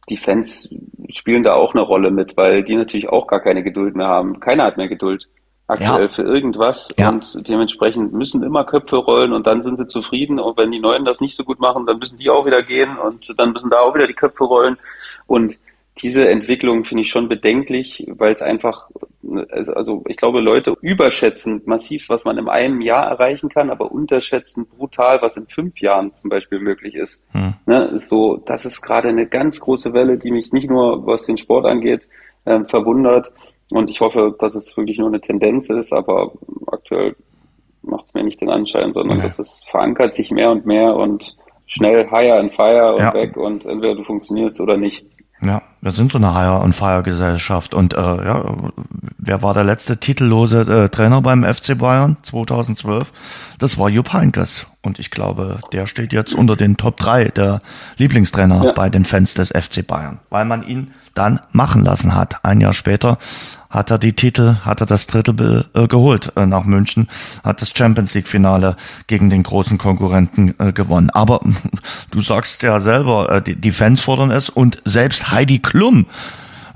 die 0.09 0.17
Fans 0.17 0.69
spielen 1.09 1.43
da 1.43 1.55
auch 1.55 1.75
eine 1.75 1.83
Rolle 1.83 2.11
mit, 2.11 2.37
weil 2.37 2.63
die 2.63 2.77
natürlich 2.77 3.09
auch 3.09 3.27
gar 3.27 3.41
keine 3.41 3.63
Geduld 3.63 3.97
mehr 3.97 4.09
haben. 4.09 4.41
Keiner 4.41 4.65
hat 4.65 4.77
mehr 4.77 4.89
Geduld 4.89 5.29
aktuell 5.71 6.03
ja. 6.03 6.09
für 6.09 6.23
irgendwas 6.23 6.89
ja. 6.99 7.09
und 7.09 7.49
dementsprechend 7.49 8.13
müssen 8.13 8.43
immer 8.43 8.65
Köpfe 8.65 8.97
rollen 8.97 9.33
und 9.33 9.47
dann 9.47 9.63
sind 9.63 9.77
sie 9.77 9.87
zufrieden 9.87 10.39
und 10.39 10.57
wenn 10.57 10.71
die 10.71 10.81
Neuen 10.81 11.05
das 11.05 11.21
nicht 11.21 11.37
so 11.37 11.45
gut 11.45 11.61
machen, 11.61 11.87
dann 11.87 11.99
müssen 11.99 12.19
die 12.19 12.31
auch 12.31 12.47
wieder 12.47 12.63
gehen 12.63 12.97
und 12.99 13.39
dann 13.39 13.53
müssen 13.53 13.71
da 13.71 13.81
auch 13.81 13.95
wieder 13.95 14.07
die 14.07 14.15
Köpfe 14.15 14.45
rollen 14.45 14.77
und 15.27 15.59
diese 16.03 16.29
Entwicklung 16.29 16.85
finde 16.85 17.03
ich 17.03 17.11
schon 17.11 17.29
bedenklich, 17.29 18.07
weil 18.09 18.33
es 18.33 18.43
einfach, 18.43 18.91
also 19.51 20.03
ich 20.07 20.17
glaube, 20.17 20.41
Leute 20.41 20.75
überschätzen 20.81 21.63
massiv, 21.67 22.09
was 22.09 22.25
man 22.25 22.39
in 22.39 22.49
einem 22.49 22.81
Jahr 22.81 23.07
erreichen 23.07 23.49
kann, 23.49 23.71
aber 23.71 23.93
unterschätzen 23.93 24.67
brutal, 24.67 25.21
was 25.21 25.37
in 25.37 25.47
fünf 25.47 25.79
Jahren 25.81 26.15
zum 26.15 26.31
Beispiel 26.31 26.61
möglich 26.61 26.95
ist. 26.95 27.27
Hm. 27.33 27.55
Ne, 27.67 27.99
so, 27.99 28.37
das 28.37 28.65
ist 28.65 28.81
gerade 28.81 29.09
eine 29.09 29.27
ganz 29.27 29.61
große 29.61 29.93
Welle, 29.93 30.17
die 30.17 30.31
mich 30.31 30.53
nicht 30.53 30.71
nur, 30.71 31.07
was 31.07 31.27
den 31.27 31.37
Sport 31.37 31.67
angeht, 31.67 32.09
äh, 32.45 32.65
verwundert, 32.65 33.33
und 33.71 33.91
ich 33.91 34.01
hoffe, 34.01 34.35
dass 34.39 34.55
es 34.55 34.77
wirklich 34.77 34.99
nur 34.99 35.09
eine 35.09 35.21
Tendenz 35.21 35.71
ist, 35.71 35.93
aber 35.93 36.33
aktuell 36.67 37.17
macht 37.83 38.07
es 38.07 38.15
mir 38.15 38.25
nicht 38.25 38.41
den 38.41 38.51
Anschein, 38.51 38.93
sondern 38.93 39.19
nee. 39.19 39.23
dass 39.23 39.39
es 39.39 39.65
verankert 39.65 40.15
sich 40.15 40.31
mehr 40.31 40.51
und 40.51 40.67
mehr 40.67 40.95
und 40.97 41.37
schnell 41.67 42.11
higher 42.11 42.39
and 42.39 42.53
fire 42.53 42.95
und 42.95 43.01
ja. 43.01 43.15
weg 43.15 43.37
und 43.37 43.65
entweder 43.65 43.95
du 43.95 44.05
funktionierst 44.05 44.61
oder 44.61 44.77
nicht. 44.77 45.05
Ja, 45.43 45.63
wir 45.83 45.91
sind 45.93 46.13
so 46.13 46.19
eine 46.19 46.35
Higher 46.35 46.61
und 46.61 46.75
Fire 46.75 47.03
Gesellschaft 47.03 47.75
und 47.75 47.95
äh, 47.95 47.97
ja, 47.97 48.45
wer 49.19 49.43
war 49.43 49.55
der 49.55 49.65
letzte 49.65 49.97
titellose 49.97 50.61
äh, 50.61 50.89
Trainer 50.89 51.23
beim 51.23 51.43
FC 51.43 51.79
Bayern 51.79 52.17
2012? 52.23 53.13
Das 53.59 53.79
war 53.79 53.89
Jupp 53.89 54.13
Heynckes 54.13 54.67
und 54.83 54.99
ich 54.99 55.11
glaube, 55.11 55.59
der 55.73 55.87
steht 55.87 56.13
jetzt 56.13 56.35
unter 56.35 56.57
den 56.57 56.77
Top 56.77 56.99
3 56.99 57.29
der 57.29 57.63
Lieblingstrainer 57.97 58.65
ja. 58.65 58.73
bei 58.73 58.91
den 58.91 59.05
Fans 59.05 59.35
des 59.35 59.49
FC 59.49 59.87
Bayern, 59.87 60.19
weil 60.29 60.45
man 60.45 60.67
ihn 60.67 60.93
dann 61.15 61.41
machen 61.53 61.83
lassen 61.83 62.15
hat. 62.15 62.45
Ein 62.45 62.61
Jahr 62.61 62.73
später 62.73 63.19
hat 63.71 63.91
er 63.91 63.99
die 63.99 64.15
Titel, 64.15 64.57
hat 64.65 64.81
er 64.81 64.87
das 64.87 65.07
Drittel 65.07 65.65
äh, 65.75 65.87
geholt 65.87 66.33
äh, 66.37 66.45
nach 66.45 66.65
München, 66.65 67.09
hat 67.45 67.63
das 67.63 67.73
Champions 67.77 68.15
League 68.15 68.27
Finale 68.27 68.77
gegen 69.07 69.31
den 69.31 69.45
großen 69.45 69.79
Konkurrenten 69.79 70.55
äh, 70.59 70.73
gewonnen. 70.73 71.11
Aber 71.11 71.41
du 72.11 72.21
sagst 72.21 72.63
ja 72.65 72.81
selber, 72.81 73.31
äh, 73.31 73.43
die, 73.43 73.55
die 73.55 73.71
Fans 73.71 74.01
fordern 74.01 74.33
es 74.33 74.51
und 74.51 74.83
selbst 74.85 75.31
Heidi 75.31 75.61
Klum 75.71 76.05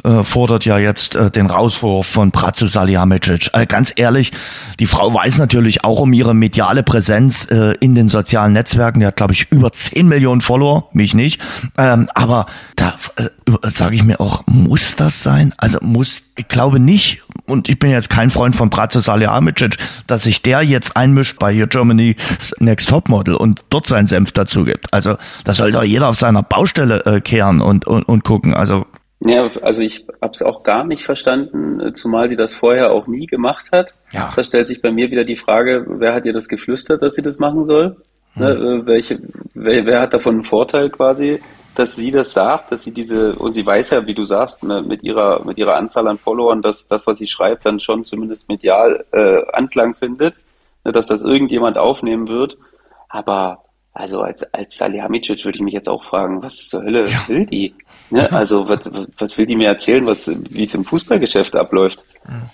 äh, 0.05 0.23
fordert 0.23 0.65
ja 0.65 0.79
jetzt 0.79 1.15
äh, 1.15 1.31
den 1.31 1.47
Rauswurf 1.47 2.07
von 2.07 2.31
Pratzel 2.31 2.69
Salihamidzic. 2.69 3.51
Äh, 3.53 3.67
ganz 3.67 3.93
ehrlich, 3.97 4.33
die 4.79 4.87
Frau 4.87 5.13
weiß 5.13 5.39
natürlich 5.39 5.85
auch 5.85 6.01
um 6.01 6.13
ihre 6.13 6.35
mediale 6.35 6.83
Präsenz 6.83 7.51
äh, 7.51 7.75
in 7.81 7.95
den 7.95 8.09
sozialen 8.09 8.53
Netzwerken. 8.53 9.01
Die 9.01 9.07
hat, 9.07 9.17
glaube 9.17 9.33
ich, 9.33 9.51
über 9.51 9.73
10 9.73 10.07
Millionen 10.07 10.41
Follower, 10.41 10.89
mich 10.93 11.15
nicht. 11.15 11.41
Ähm, 11.79 12.09
aber 12.15 12.47
da 12.77 12.95
äh, 13.17 13.31
sage 13.71 13.97
ich 13.97 14.05
mir 14.05 14.21
auch, 14.21 14.45
muss 14.47 14.97
das 14.97 15.23
sein? 15.23 15.55
Also 15.57 15.79
muss, 15.81 16.33
ich 16.37 16.49
glaube 16.49 16.79
nicht, 16.79 17.23
und 17.47 17.69
ich 17.69 17.79
bin 17.79 17.91
jetzt 17.91 18.11
kein 18.11 18.31
Freund 18.31 18.57
von 18.57 18.71
Pratzel 18.71 19.03
Salihamidzic, 19.03 19.77
dass 20.07 20.25
sich 20.25 20.43
der 20.43 20.63
jetzt 20.63 20.97
einmischt 20.97 21.39
bei 21.39 21.53
hier 21.53 21.67
Germany's 21.67 22.55
Next 22.59 22.89
Top 22.89 23.09
Model 23.09 23.35
und 23.35 23.65
dort 23.71 23.87
seinen 23.87 24.07
Senf 24.07 24.33
dazu 24.33 24.65
gibt. 24.65 24.93
Also 24.93 25.17
da 25.45 25.53
soll 25.53 25.73
doch 25.73 25.83
jeder 25.83 26.09
auf 26.09 26.17
seiner 26.17 26.43
Baustelle 26.43 27.05
äh, 27.05 27.21
kehren 27.21 27.61
und, 27.61 27.87
und, 27.87 28.03
und 28.05 28.25
gucken. 28.25 28.55
Also 28.55 28.87
Ja, 29.27 29.51
also 29.63 29.81
ich 29.81 30.07
habe 30.21 30.33
es 30.33 30.43
auch 30.43 30.63
gar 30.63 30.85
nicht 30.85 31.05
verstanden, 31.05 31.95
zumal 31.95 32.29
sie 32.29 32.37
das 32.37 32.53
vorher 32.53 32.93
auch 32.93 33.07
nie 33.07 33.27
gemacht 33.27 33.71
hat. 33.73 33.95
Ja. 34.13 34.33
Da 34.37 34.45
stellt 34.45 34.69
sich 34.69 34.83
bei 34.83 34.93
mir 34.93 35.11
wieder 35.11 35.25
die 35.25 35.37
Frage, 35.37 35.87
wer 35.89 36.15
hat 36.15 36.27
ihr 36.27 36.35
das 36.35 36.49
geflüstert, 36.49 37.01
dass 37.01 37.15
sie 37.15 37.23
das 37.23 37.39
machen 37.39 37.65
soll? 37.65 37.97
Hm. 38.35 38.43
Ne, 38.43 38.51
äh, 38.51 38.87
welche, 38.87 39.21
wer, 39.55 39.87
wer 39.87 40.01
hat 40.03 40.13
davon 40.13 40.35
einen 40.35 40.45
Vorteil 40.45 40.91
quasi, 40.91 41.41
dass 41.75 41.97
sie 41.97 42.11
das 42.11 42.35
sagt, 42.35 42.71
dass 42.71 42.85
sie 42.85 42.93
diese, 42.93 43.35
und 43.37 43.55
sie 43.55 43.65
weiß 43.65 43.91
ja, 43.91 44.07
wie 44.07 44.15
du 44.15 44.25
sagst, 44.27 44.63
ne, 44.63 44.83
mit 44.83 45.03
ihrer, 45.03 45.45
mit 45.45 45.57
ihrer 45.57 45.77
Anzahl 45.77 46.07
an 46.07 46.19
Followern, 46.19 46.61
dass 46.61 46.87
das, 46.87 47.07
was 47.07 47.19
sie 47.19 47.27
schreibt, 47.27 47.65
dann 47.65 47.81
schon 47.81 48.05
zumindest 48.05 48.49
medial 48.49 49.05
äh, 49.13 49.43
Anklang 49.53 49.95
findet, 49.95 50.41
ne, 50.85 50.93
dass 50.93 51.07
das 51.07 51.25
irgendjemand 51.25 51.79
aufnehmen 51.79 52.29
wird. 52.29 52.59
Aber 53.09 53.65
also 53.95 54.21
als, 54.21 54.43
als 54.53 54.77
Salihamidzic 54.77 55.45
würde 55.45 55.57
ich 55.57 55.63
mich 55.63 55.75
jetzt 55.75 55.89
auch 55.89 56.05
fragen, 56.05 56.43
was 56.43 56.69
zur 56.69 56.83
Hölle 56.83 57.07
ja. 57.07 57.29
will 57.29 57.47
die? 57.47 57.75
Ne? 58.11 58.31
Also 58.33 58.69
was, 58.69 58.91
was 59.19 59.37
will 59.39 59.47
die 59.47 59.57
mir 59.57 59.69
erzählen, 59.69 60.07
was, 60.07 60.31
wie 60.51 60.65
es 60.65 60.75
im 60.75 60.85
Fußballgeschäft 60.85 61.57
abläuft? 61.57 62.05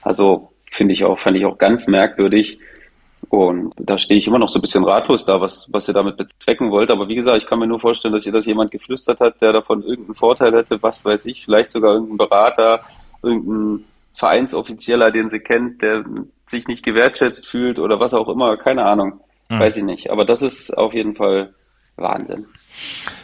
Also 0.02 0.50
finde 0.70 0.92
ich 0.92 1.04
auch, 1.04 1.18
fand 1.18 1.36
ich 1.36 1.44
auch 1.44 1.58
ganz 1.58 1.86
merkwürdig. 1.86 2.58
Und 3.28 3.74
da 3.76 3.98
stehe 3.98 4.18
ich 4.18 4.26
immer 4.26 4.38
noch 4.38 4.48
so 4.48 4.58
ein 4.58 4.62
bisschen 4.62 4.84
ratlos 4.84 5.26
da, 5.26 5.40
was, 5.40 5.68
was 5.70 5.86
ihr 5.88 5.94
damit 5.94 6.16
bezwecken 6.16 6.70
wollt. 6.70 6.90
Aber 6.90 7.08
wie 7.08 7.14
gesagt, 7.14 7.42
ich 7.42 7.48
kann 7.48 7.58
mir 7.58 7.66
nur 7.66 7.80
vorstellen, 7.80 8.14
dass 8.14 8.26
ihr 8.26 8.32
das 8.32 8.46
jemand 8.46 8.70
geflüstert 8.70 9.20
hat, 9.20 9.42
der 9.42 9.52
davon 9.52 9.82
irgendeinen 9.82 10.14
Vorteil 10.14 10.54
hätte, 10.54 10.82
was 10.82 11.04
weiß 11.04 11.26
ich, 11.26 11.44
vielleicht 11.44 11.70
sogar 11.70 11.94
irgendein 11.94 12.16
Berater, 12.16 12.80
irgendein 13.22 13.84
Vereinsoffizieller, 14.14 15.10
den 15.10 15.28
sie 15.28 15.40
kennt, 15.40 15.82
der 15.82 16.04
sich 16.46 16.66
nicht 16.66 16.82
gewertschätzt 16.82 17.46
fühlt 17.46 17.78
oder 17.78 18.00
was 18.00 18.14
auch 18.14 18.28
immer, 18.28 18.56
keine 18.56 18.84
Ahnung. 18.84 19.20
Hm. 19.48 19.60
Weiß 19.60 19.76
ich 19.76 19.84
nicht. 19.84 20.10
Aber 20.10 20.24
das 20.24 20.42
ist 20.42 20.76
auf 20.76 20.94
jeden 20.94 21.14
Fall 21.14 21.52
Wahnsinn. 22.00 22.46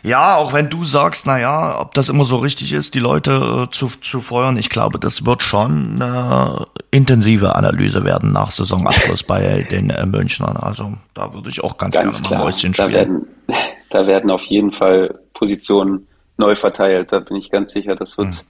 Ja, 0.02 0.36
auch 0.36 0.52
wenn 0.52 0.68
du 0.68 0.84
sagst, 0.84 1.26
na 1.26 1.38
ja, 1.40 1.80
ob 1.80 1.94
das 1.94 2.08
immer 2.08 2.24
so 2.24 2.36
richtig 2.36 2.72
ist, 2.72 2.94
die 2.94 3.00
Leute 3.00 3.66
äh, 3.66 3.70
zu, 3.72 3.86
zu 3.88 4.20
feuern, 4.20 4.56
ich 4.56 4.70
glaube, 4.70 4.98
das 4.98 5.24
wird 5.24 5.42
schon 5.42 5.94
eine 5.96 6.66
intensive 6.90 7.54
Analyse 7.54 8.04
werden 8.04 8.32
nach 8.32 8.50
Saisonabschluss 8.50 9.22
bei 9.22 9.62
den 9.70 9.90
äh, 9.90 10.06
Münchnern. 10.06 10.56
Also 10.56 10.92
da 11.14 11.32
würde 11.34 11.48
ich 11.48 11.64
auch 11.64 11.76
ganz, 11.78 11.96
ganz 11.96 12.16
gerne 12.16 12.28
klar. 12.28 12.38
mal 12.40 12.44
Mäuschen 12.46 12.74
spielen. 12.74 12.92
Da 12.92 12.98
werden, 12.98 13.26
da 13.90 14.06
werden 14.06 14.30
auf 14.30 14.44
jeden 14.44 14.72
Fall 14.72 15.18
Positionen 15.34 16.06
neu 16.36 16.54
verteilt. 16.54 17.12
Da 17.12 17.20
bin 17.20 17.36
ich 17.36 17.50
ganz 17.50 17.72
sicher, 17.72 17.96
das 17.96 18.18
wird, 18.18 18.34
hm. 18.34 18.46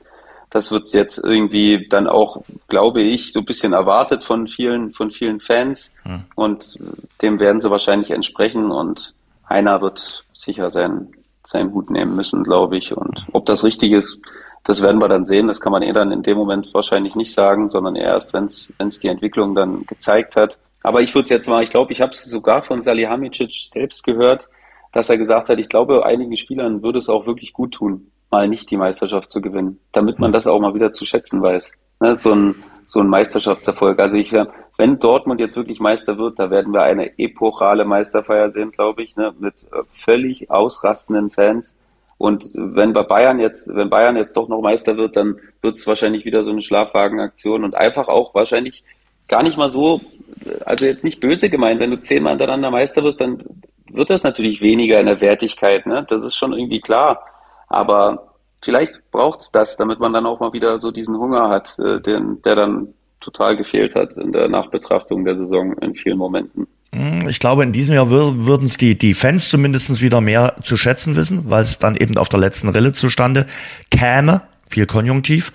das 0.51 0.71
wird 0.71 0.93
jetzt 0.93 1.23
irgendwie 1.23 1.87
dann 1.89 2.07
auch, 2.07 2.43
glaube 2.69 3.03
ich, 3.03 3.33
so 3.33 3.41
ein 3.41 3.47
bisschen 3.47 3.73
erwartet 3.73 4.25
von 4.25 4.49
vielen, 4.49 4.93
von 4.93 5.11
vielen 5.11 5.41
Fans. 5.41 5.95
Hm. 6.03 6.25
Und 6.35 6.79
dem 7.23 7.39
werden 7.39 7.61
sie 7.61 7.71
wahrscheinlich 7.71 8.11
entsprechen 8.11 8.71
und 8.71 9.15
einer 9.47 9.81
wird 9.81 10.25
sicher 10.35 10.71
seinen, 10.71 11.13
seinen 11.45 11.73
Hut 11.73 11.91
nehmen 11.91 12.17
müssen, 12.17 12.45
glaube 12.45 12.77
ich. 12.77 12.97
Und 12.97 13.27
ob 13.33 13.47
das 13.47 13.65
richtig 13.65 13.93
ist, 13.93 14.21
das 14.65 14.83
werden 14.83 15.01
wir 15.01 15.09
dann 15.09 15.25
sehen. 15.25 15.47
Das 15.47 15.61
kann 15.61 15.73
man 15.73 15.83
eh 15.83 15.93
dann 15.93 16.13
in 16.13 16.23
dem 16.23 16.37
Moment 16.37 16.75
wahrscheinlich 16.75 17.15
nicht 17.15 17.33
sagen, 17.33 17.71
sondern 17.71 17.97
erst, 17.97 18.35
wenn 18.35 18.47
es 18.47 18.99
die 19.01 19.09
Entwicklung 19.09 19.55
dann 19.55 19.87
gezeigt 19.87 20.37
hat. 20.37 20.59
Aber 20.83 21.01
ich 21.01 21.15
würde 21.15 21.25
es 21.25 21.31
jetzt 21.31 21.49
mal, 21.49 21.63
ich 21.63 21.71
glaube, 21.71 21.93
ich 21.93 22.01
habe 22.01 22.11
es 22.11 22.25
sogar 22.25 22.63
von 22.63 22.81
Salihamidzic 22.81 23.53
selbst 23.71 24.05
gehört, 24.05 24.49
dass 24.93 25.11
er 25.11 25.19
gesagt 25.19 25.49
hat, 25.49 25.59
ich 25.59 25.69
glaube, 25.69 26.05
einigen 26.05 26.37
Spielern 26.37 26.83
würde 26.83 26.99
es 26.99 27.09
auch 27.09 27.27
wirklich 27.27 27.53
gut 27.53 27.75
tun, 27.75 28.11
mal 28.31 28.49
nicht 28.49 28.71
die 28.71 28.77
Meisterschaft 28.77 29.31
zu 29.31 29.41
gewinnen, 29.41 29.81
damit 29.93 30.19
man 30.19 30.33
das 30.33 30.47
auch 30.47 30.61
mal 30.61 30.75
wieder 30.75 30.93
zu 30.93 31.05
schätzen 31.05 31.43
weiß. 31.43 31.73
Ne, 32.01 32.17
so 32.17 32.33
ein 32.33 32.57
so 32.87 33.01
ein 33.01 33.09
Meisterschaftserfolg. 33.09 33.99
Also 33.99 34.17
ich, 34.17 34.33
wenn 34.77 34.99
Dortmund 34.99 35.41
jetzt 35.41 35.57
wirklich 35.57 35.81
Meister 35.81 36.19
wird, 36.19 36.39
da 36.39 36.51
werden 36.51 36.73
wir 36.73 36.83
eine 36.83 37.19
epochale 37.19 37.85
Meisterfeier 37.85 38.51
sehen, 38.51 38.73
glaube 38.73 39.03
ich, 39.03 39.17
ne, 39.17 39.35
mit 39.39 39.65
äh, 39.73 39.83
völlig 39.91 40.51
ausrastenden 40.51 41.31
Fans. 41.31 41.77
Und 42.19 42.51
wenn 42.55 42.93
bei 42.93 43.03
Bayern 43.03 43.39
jetzt, 43.39 43.75
wenn 43.75 43.91
Bayern 43.91 44.17
jetzt 44.17 44.37
doch 44.37 44.49
noch 44.49 44.61
Meister 44.61 44.97
wird, 44.97 45.17
dann 45.17 45.39
wird 45.63 45.77
es 45.77 45.87
wahrscheinlich 45.87 46.25
wieder 46.25 46.43
so 46.43 46.51
eine 46.51 46.63
Schlafwagenaktion 46.63 47.65
und 47.65 47.75
einfach 47.75 48.09
auch 48.09 48.35
wahrscheinlich 48.35 48.85
gar 49.29 49.43
nicht 49.43 49.59
mal 49.59 49.69
so, 49.69 50.01
also 50.65 50.87
jetzt 50.87 51.05
nicht 51.05 51.21
böse 51.21 51.51
gemeint, 51.51 51.81
wenn 51.81 51.91
du 51.91 52.01
zehnmal 52.01 52.33
hintereinander 52.33 52.71
Meister 52.71 53.03
wirst, 53.03 53.21
dann 53.21 53.43
wird 53.91 54.11
das 54.11 54.23
natürlich 54.23 54.61
weniger 54.61 55.01
in 55.01 55.07
der 55.07 55.21
Wertigkeit, 55.21 55.87
ne? 55.87 56.05
Das 56.09 56.25
ist 56.25 56.37
schon 56.37 56.53
irgendwie 56.53 56.81
klar. 56.81 57.25
Aber 57.69 58.35
vielleicht 58.63 59.11
braucht's 59.11 59.51
das, 59.51 59.77
damit 59.77 60.01
man 60.01 60.13
dann 60.13 60.27
auch 60.27 60.41
mal 60.41 60.53
wieder 60.53 60.79
so 60.79 60.91
diesen 60.91 61.19
Hunger 61.19 61.49
hat, 61.49 61.79
äh, 61.79 62.01
den, 62.01 62.43
der 62.43 62.57
dann 62.57 62.95
total 63.21 63.57
gefehlt 63.57 63.95
hat 63.95 64.17
in 64.17 64.33
der 64.33 64.49
Nachbetrachtung 64.49 65.25
der 65.25 65.37
Saison 65.37 65.77
in 65.79 65.95
vielen 65.95 66.19
Momenten. 66.19 66.67
Hm, 66.93 67.29
ich 67.29 67.41
glaube, 67.41 67.63
in 67.63 67.73
diesem 67.73 67.95
Jahr 67.95 68.11
würden 68.11 68.67
es 68.67 68.77
die, 68.77 68.97
die 68.97 69.15
Fans 69.15 69.49
zumindest 69.49 70.01
wieder 70.01 70.21
mehr 70.21 70.57
zu 70.63 70.77
schätzen 70.77 71.17
wissen, 71.17 71.51
weil 71.51 71.63
es 71.63 71.79
dann 71.79 71.97
eben 71.97 72.17
auf 72.17 72.29
der 72.29 72.41
letzten 72.41 72.69
Rille 72.69 72.93
zustande 72.93 73.47
käme, 73.91 74.43
viel 74.69 74.87
Konjunktiv. 74.87 75.53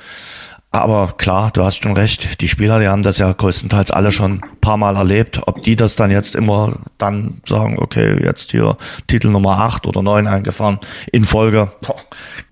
Aber 0.74 1.14
klar, 1.18 1.52
du 1.54 1.64
hast 1.64 1.84
schon 1.84 1.98
recht. 1.98 2.40
Die 2.40 2.48
Spieler, 2.48 2.80
die 2.80 2.88
haben 2.88 3.04
das 3.04 3.18
ja 3.18 3.34
größtenteils 3.34 3.92
alle 3.92 4.10
schon 4.10 4.36
ein 4.42 4.60
paar 4.62 4.78
Mal 4.78 4.96
erlebt. 4.96 5.42
Ob 5.46 5.62
die 5.62 5.76
das 5.76 5.98
dann 5.98 6.12
jetzt 6.12 6.34
immer 6.34 6.80
dann 6.98 7.42
sagen, 7.46 7.78
okay, 7.78 8.24
jetzt 8.24 8.52
hier 8.52 8.78
Titel 9.06 9.28
Nummer 9.28 9.58
8 9.58 9.86
oder 9.86 10.02
9 10.02 10.28
eingefahren 10.28 10.80
in 11.12 11.26
Folge, 11.26 11.74
boah, 11.82 11.98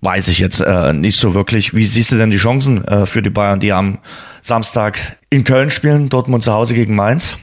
weiß 0.02 0.28
ich 0.28 0.38
jetzt 0.38 0.60
äh, 0.60 0.92
nicht 0.92 1.16
so 1.16 1.32
wirklich. 1.34 1.74
Wie 1.74 1.84
siehst 1.84 2.12
du 2.12 2.18
denn 2.18 2.30
die 2.30 2.36
Chancen 2.36 2.84
äh, 2.84 3.06
für 3.06 3.22
die 3.22 3.30
Bayern, 3.30 3.58
die 3.58 3.72
am 3.72 3.98
Samstag 4.42 5.18
in 5.30 5.44
Köln 5.44 5.70
spielen, 5.70 6.10
Dortmund 6.10 6.44
zu 6.44 6.52
Hause 6.52 6.74
gegen 6.74 6.94
Mainz? 6.94 7.38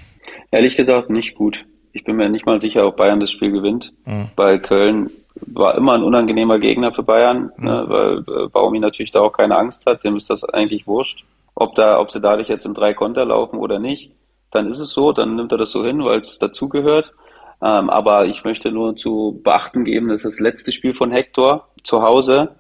Ehrlich 0.51 0.77
gesagt 0.77 1.09
nicht 1.09 1.33
gut. 1.33 1.65
Ich 1.91 2.03
bin 2.03 2.17
mir 2.17 2.29
nicht 2.29 2.45
mal 2.45 2.61
sicher, 2.61 2.85
ob 2.85 2.97
Bayern 2.97 3.19
das 3.19 3.31
Spiel 3.31 3.51
gewinnt, 3.51 3.93
mhm. 4.05 4.27
weil 4.35 4.59
Köln 4.59 5.09
war 5.41 5.75
immer 5.75 5.93
ein 5.93 6.03
unangenehmer 6.03 6.59
Gegner 6.59 6.91
für 6.91 7.03
Bayern, 7.03 7.51
mhm. 7.57 7.65
ne, 7.65 7.85
weil 7.87 8.17
äh, 8.19 8.47
Baumi 8.49 8.79
natürlich 8.79 9.11
da 9.11 9.21
auch 9.21 9.31
keine 9.31 9.57
Angst 9.57 9.85
hat, 9.85 10.03
dem 10.03 10.15
ist 10.15 10.29
das 10.29 10.43
eigentlich 10.43 10.87
wurscht. 10.87 11.25
Ob 11.55 11.75
da, 11.75 11.99
ob 11.99 12.11
sie 12.11 12.21
dadurch 12.21 12.49
jetzt 12.49 12.65
in 12.65 12.73
drei 12.73 12.93
Konter 12.93 13.25
laufen 13.25 13.57
oder 13.57 13.79
nicht, 13.79 14.11
dann 14.51 14.67
ist 14.67 14.79
es 14.79 14.89
so, 14.89 15.11
dann 15.11 15.35
nimmt 15.35 15.51
er 15.51 15.57
das 15.57 15.71
so 15.71 15.83
hin, 15.83 16.03
weil 16.03 16.19
es 16.19 16.39
dazugehört. 16.39 17.13
Ähm, 17.61 17.89
aber 17.89 18.25
ich 18.25 18.43
möchte 18.43 18.71
nur 18.71 18.95
zu 18.95 19.41
beachten 19.43 19.83
geben, 19.83 20.09
das 20.09 20.23
ist 20.23 20.35
das 20.35 20.39
letzte 20.39 20.71
Spiel 20.71 20.93
von 20.93 21.11
Hector 21.11 21.67
zu 21.83 22.03
Hause. 22.03 22.55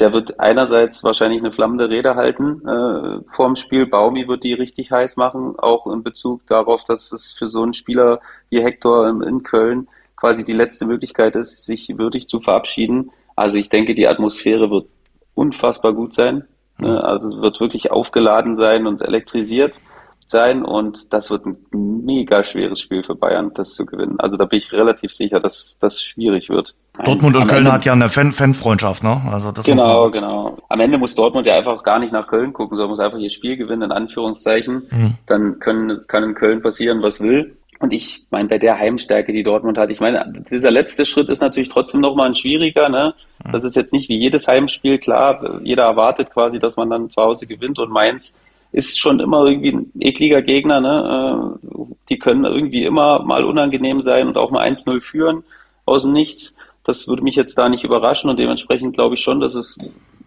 Der 0.00 0.12
wird 0.12 0.40
einerseits 0.40 1.04
wahrscheinlich 1.04 1.40
eine 1.40 1.52
flammende 1.52 1.88
Rede 1.88 2.16
halten 2.16 2.66
äh, 2.66 3.20
vorm 3.32 3.54
Spiel. 3.56 3.86
Baumi 3.86 4.26
wird 4.26 4.42
die 4.42 4.54
richtig 4.54 4.90
heiß 4.90 5.16
machen, 5.16 5.54
auch 5.58 5.86
in 5.86 6.02
Bezug 6.02 6.46
darauf, 6.48 6.82
dass 6.84 7.12
es 7.12 7.32
für 7.32 7.46
so 7.46 7.62
einen 7.62 7.74
Spieler 7.74 8.20
wie 8.50 8.62
Hector 8.62 9.08
in, 9.08 9.22
in 9.22 9.42
Köln 9.42 9.86
quasi 10.22 10.44
die 10.44 10.52
letzte 10.52 10.86
Möglichkeit 10.86 11.34
ist, 11.34 11.66
sich 11.66 11.98
würdig 11.98 12.28
zu 12.28 12.38
verabschieden. 12.38 13.10
Also 13.34 13.58
ich 13.58 13.70
denke, 13.70 13.96
die 13.96 14.06
Atmosphäre 14.06 14.70
wird 14.70 14.86
unfassbar 15.34 15.94
gut 15.94 16.14
sein. 16.14 16.44
Ne? 16.78 17.02
Also 17.02 17.26
es 17.26 17.42
wird 17.42 17.58
wirklich 17.58 17.90
aufgeladen 17.90 18.54
sein 18.54 18.86
und 18.86 19.02
elektrisiert 19.02 19.80
sein 20.28 20.64
und 20.64 21.12
das 21.12 21.28
wird 21.28 21.44
ein 21.44 21.56
mega 21.72 22.44
schweres 22.44 22.78
Spiel 22.80 23.02
für 23.02 23.16
Bayern, 23.16 23.50
das 23.54 23.74
zu 23.74 23.84
gewinnen. 23.84 24.14
Also 24.20 24.36
da 24.36 24.44
bin 24.44 24.58
ich 24.58 24.72
relativ 24.72 25.12
sicher, 25.12 25.40
dass 25.40 25.76
das 25.80 26.00
schwierig 26.00 26.48
wird. 26.48 26.76
Dortmund 27.04 27.36
und 27.36 27.48
Köln 27.48 27.58
Ende, 27.58 27.72
hat 27.72 27.84
ja 27.84 27.92
eine 27.92 28.08
Fan 28.08 28.30
Fanfreundschaft, 28.30 29.02
ne? 29.02 29.22
Also 29.28 29.50
das 29.50 29.64
genau, 29.64 30.08
genau. 30.12 30.56
Am 30.68 30.78
Ende 30.78 30.98
muss 30.98 31.16
Dortmund 31.16 31.48
ja 31.48 31.56
einfach 31.56 31.82
gar 31.82 31.98
nicht 31.98 32.12
nach 32.12 32.28
Köln 32.28 32.52
gucken, 32.52 32.76
sondern 32.76 32.90
muss 32.90 33.00
einfach 33.00 33.18
ihr 33.18 33.30
Spiel 33.30 33.56
gewinnen, 33.56 33.82
in 33.82 33.92
Anführungszeichen. 33.92 34.86
Mhm. 34.88 35.14
Dann 35.26 35.58
können, 35.58 36.00
kann 36.06 36.22
in 36.22 36.34
Köln 36.34 36.62
passieren, 36.62 37.02
was 37.02 37.20
will. 37.20 37.56
Und 37.82 37.92
ich 37.92 38.24
meine, 38.30 38.48
bei 38.48 38.58
der 38.58 38.78
Heimstärke, 38.78 39.32
die 39.32 39.42
Dortmund 39.42 39.76
hat, 39.76 39.90
ich 39.90 39.98
meine, 39.98 40.44
dieser 40.48 40.70
letzte 40.70 41.04
Schritt 41.04 41.28
ist 41.28 41.40
natürlich 41.40 41.68
trotzdem 41.68 42.00
nochmal 42.00 42.28
ein 42.28 42.36
schwieriger. 42.36 42.88
Ne? 42.88 43.12
Das 43.50 43.64
ist 43.64 43.74
jetzt 43.74 43.92
nicht 43.92 44.08
wie 44.08 44.18
jedes 44.18 44.46
Heimspiel, 44.46 44.98
klar, 44.98 45.60
jeder 45.64 45.82
erwartet 45.82 46.30
quasi, 46.30 46.60
dass 46.60 46.76
man 46.76 46.90
dann 46.90 47.10
zu 47.10 47.20
Hause 47.20 47.48
gewinnt 47.48 47.80
und 47.80 47.90
Mainz 47.90 48.38
ist 48.70 49.00
schon 49.00 49.18
immer 49.18 49.44
irgendwie 49.46 49.72
ein 49.72 49.92
ekliger 49.98 50.42
Gegner. 50.42 50.80
Ne? 50.80 51.56
Äh, 51.66 51.80
die 52.08 52.20
können 52.20 52.44
irgendwie 52.44 52.84
immer 52.84 53.20
mal 53.24 53.42
unangenehm 53.42 54.00
sein 54.00 54.28
und 54.28 54.38
auch 54.38 54.52
mal 54.52 54.64
1-0 54.64 55.00
führen 55.00 55.42
aus 55.84 56.02
dem 56.02 56.12
Nichts. 56.12 56.54
Das 56.84 57.08
würde 57.08 57.24
mich 57.24 57.34
jetzt 57.34 57.58
da 57.58 57.68
nicht 57.68 57.82
überraschen 57.82 58.30
und 58.30 58.38
dementsprechend 58.38 58.94
glaube 58.94 59.16
ich 59.16 59.20
schon, 59.22 59.40
dass 59.40 59.56
es 59.56 59.76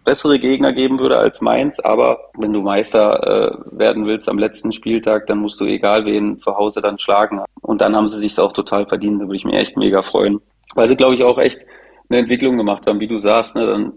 bessere 0.06 0.38
Gegner 0.38 0.72
geben 0.72 0.98
würde 0.98 1.18
als 1.18 1.42
Mainz. 1.42 1.78
Aber 1.80 2.30
wenn 2.38 2.54
du 2.54 2.62
Meister 2.62 3.20
äh, 3.22 3.78
werden 3.78 4.06
willst 4.06 4.28
am 4.30 4.38
letzten 4.38 4.72
Spieltag, 4.72 5.26
dann 5.26 5.38
musst 5.38 5.60
du 5.60 5.66
egal 5.66 6.06
wen 6.06 6.38
zu 6.38 6.56
Hause 6.56 6.80
dann 6.80 6.98
schlagen. 6.98 7.42
Und 7.60 7.82
dann 7.82 7.94
haben 7.94 8.08
sie 8.08 8.18
sich 8.18 8.38
auch 8.40 8.52
total 8.52 8.86
verdient. 8.86 9.20
Da 9.20 9.26
würde 9.26 9.36
ich 9.36 9.44
mich 9.44 9.56
echt 9.56 9.76
mega 9.76 10.00
freuen. 10.00 10.40
Weil 10.74 10.86
sie, 10.86 10.96
glaube 10.96 11.14
ich, 11.14 11.22
auch 11.22 11.38
echt 11.38 11.66
eine 12.08 12.20
Entwicklung 12.20 12.56
gemacht 12.56 12.86
haben, 12.86 13.00
wie 13.00 13.08
du 13.08 13.18
sagst. 13.18 13.56
Ne? 13.56 13.66
Dann 13.66 13.92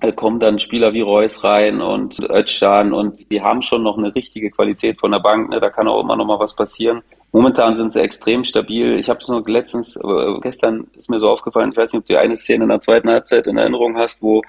äh, 0.00 0.12
kommen 0.12 0.38
dann 0.38 0.58
Spieler 0.58 0.92
wie 0.92 1.00
Reus 1.00 1.42
rein 1.42 1.80
und 1.80 2.20
Özcan 2.20 2.92
und 2.92 3.32
die 3.32 3.40
haben 3.40 3.62
schon 3.62 3.82
noch 3.82 3.96
eine 3.96 4.14
richtige 4.14 4.50
Qualität 4.50 5.00
von 5.00 5.10
der 5.10 5.20
Bank. 5.20 5.48
Ne? 5.48 5.60
Da 5.60 5.70
kann 5.70 5.88
auch 5.88 6.00
immer 6.00 6.16
noch 6.16 6.26
mal 6.26 6.38
was 6.38 6.54
passieren. 6.54 7.02
Momentan 7.32 7.76
sind 7.76 7.92
sie 7.92 8.00
extrem 8.00 8.44
stabil. 8.44 8.98
Ich 8.98 9.08
habe 9.08 9.20
es 9.20 9.28
nur 9.28 9.42
letztens, 9.46 9.96
äh, 9.96 10.40
gestern 10.42 10.86
ist 10.94 11.10
mir 11.10 11.18
so 11.18 11.30
aufgefallen, 11.30 11.70
ich 11.72 11.76
weiß 11.76 11.92
nicht, 11.92 12.00
ob 12.00 12.06
du 12.06 12.18
eine 12.18 12.36
Szene 12.36 12.64
in 12.64 12.70
der 12.70 12.80
zweiten 12.80 13.08
Halbzeit 13.08 13.46
in 13.46 13.56
Erinnerung 13.56 13.96
hast, 13.96 14.22
wo 14.22 14.42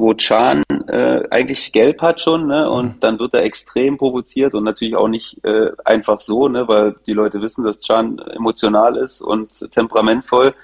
wo 0.00 0.14
Chan 0.14 0.62
äh, 0.88 1.22
eigentlich 1.30 1.72
gelb 1.72 2.00
hat 2.00 2.20
schon, 2.22 2.46
ne? 2.46 2.70
Und 2.70 2.86
mhm. 2.86 3.00
dann 3.00 3.18
wird 3.18 3.34
er 3.34 3.42
extrem 3.42 3.98
provoziert 3.98 4.54
und 4.54 4.64
natürlich 4.64 4.96
auch 4.96 5.08
nicht 5.08 5.44
äh, 5.44 5.70
einfach 5.84 6.20
so, 6.20 6.48
ne? 6.48 6.66
Weil 6.66 6.96
die 7.06 7.12
Leute 7.12 7.42
wissen, 7.42 7.64
dass 7.64 7.80
Chan 7.80 8.18
emotional 8.34 8.96
ist 8.96 9.20
und 9.20 9.70
temperamentvoll. 9.70 10.54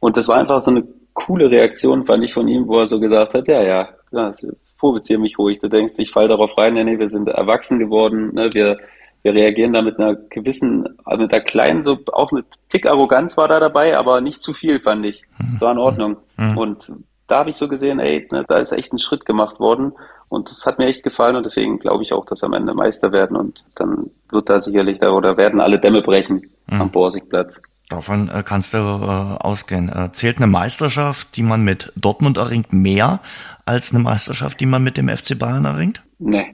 Und 0.00 0.18
das 0.18 0.28
war 0.28 0.36
einfach 0.36 0.60
so 0.60 0.70
eine 0.70 0.86
coole 1.14 1.50
Reaktion, 1.50 2.04
fand 2.04 2.24
ich 2.24 2.34
von 2.34 2.46
ihm, 2.46 2.68
wo 2.68 2.80
er 2.80 2.86
so 2.86 3.00
gesagt 3.00 3.32
hat, 3.32 3.48
ja, 3.48 3.62
ja, 3.62 3.88
ja 4.12 4.34
provoziere 4.78 5.20
mich 5.20 5.38
ruhig. 5.38 5.60
Du 5.60 5.68
denkst, 5.68 5.94
ich 5.96 6.10
fall 6.10 6.28
darauf 6.28 6.58
rein, 6.58 6.74
nee, 6.74 6.84
nee, 6.84 6.98
wir 6.98 7.08
sind 7.08 7.26
erwachsen 7.28 7.78
geworden, 7.78 8.34
ne, 8.34 8.52
wir, 8.52 8.76
wir 9.22 9.34
reagieren 9.34 9.72
da 9.72 9.80
mit 9.80 9.98
einer 9.98 10.14
gewissen, 10.14 10.86
also 11.06 11.22
mit 11.22 11.32
einer 11.32 11.42
kleinen, 11.42 11.84
so 11.84 11.96
auch 12.12 12.32
eine 12.32 12.44
Tick 12.68 12.84
Arroganz 12.84 13.38
war 13.38 13.48
da 13.48 13.60
dabei, 13.60 13.96
aber 13.96 14.20
nicht 14.20 14.42
zu 14.42 14.52
viel, 14.52 14.78
fand 14.78 15.06
ich. 15.06 15.22
Es 15.54 15.62
war 15.62 15.72
in 15.72 15.78
Ordnung. 15.78 16.16
Mhm. 16.36 16.58
Und 16.58 16.92
da 17.26 17.38
habe 17.38 17.50
ich 17.50 17.56
so 17.56 17.68
gesehen, 17.68 18.00
ey, 18.00 18.26
ne, 18.30 18.44
da 18.46 18.58
ist 18.58 18.72
echt 18.72 18.92
ein 18.92 18.98
Schritt 18.98 19.24
gemacht 19.24 19.60
worden. 19.60 19.92
Und 20.28 20.50
das 20.50 20.66
hat 20.66 20.78
mir 20.78 20.86
echt 20.86 21.02
gefallen 21.02 21.36
und 21.36 21.46
deswegen 21.46 21.78
glaube 21.78 22.02
ich 22.02 22.12
auch, 22.12 22.26
dass 22.26 22.42
am 22.42 22.54
Ende 22.54 22.74
Meister 22.74 23.12
werden 23.12 23.36
und 23.36 23.64
dann 23.76 24.10
wird 24.30 24.48
da 24.48 24.60
sicherlich 24.60 24.98
da 24.98 25.10
oder 25.10 25.36
werden 25.36 25.60
alle 25.60 25.78
Dämme 25.78 26.02
brechen 26.02 26.50
mhm. 26.66 26.80
am 26.80 26.90
Borsigplatz. 26.90 27.62
Davon 27.88 28.28
äh, 28.28 28.42
kannst 28.44 28.74
du 28.74 28.78
äh, 28.78 28.80
ausgehen. 28.80 29.90
Äh, 29.90 30.10
zählt 30.12 30.38
eine 30.38 30.46
Meisterschaft, 30.46 31.36
die 31.36 31.42
man 31.42 31.62
mit 31.62 31.92
Dortmund 31.96 32.38
erringt, 32.38 32.72
mehr 32.72 33.20
als 33.66 33.94
eine 33.94 34.02
Meisterschaft, 34.02 34.58
die 34.60 34.66
man 34.66 34.82
mit 34.82 34.96
dem 34.96 35.08
FC 35.08 35.38
Bayern 35.38 35.66
erringt? 35.66 36.02
Nee. 36.18 36.53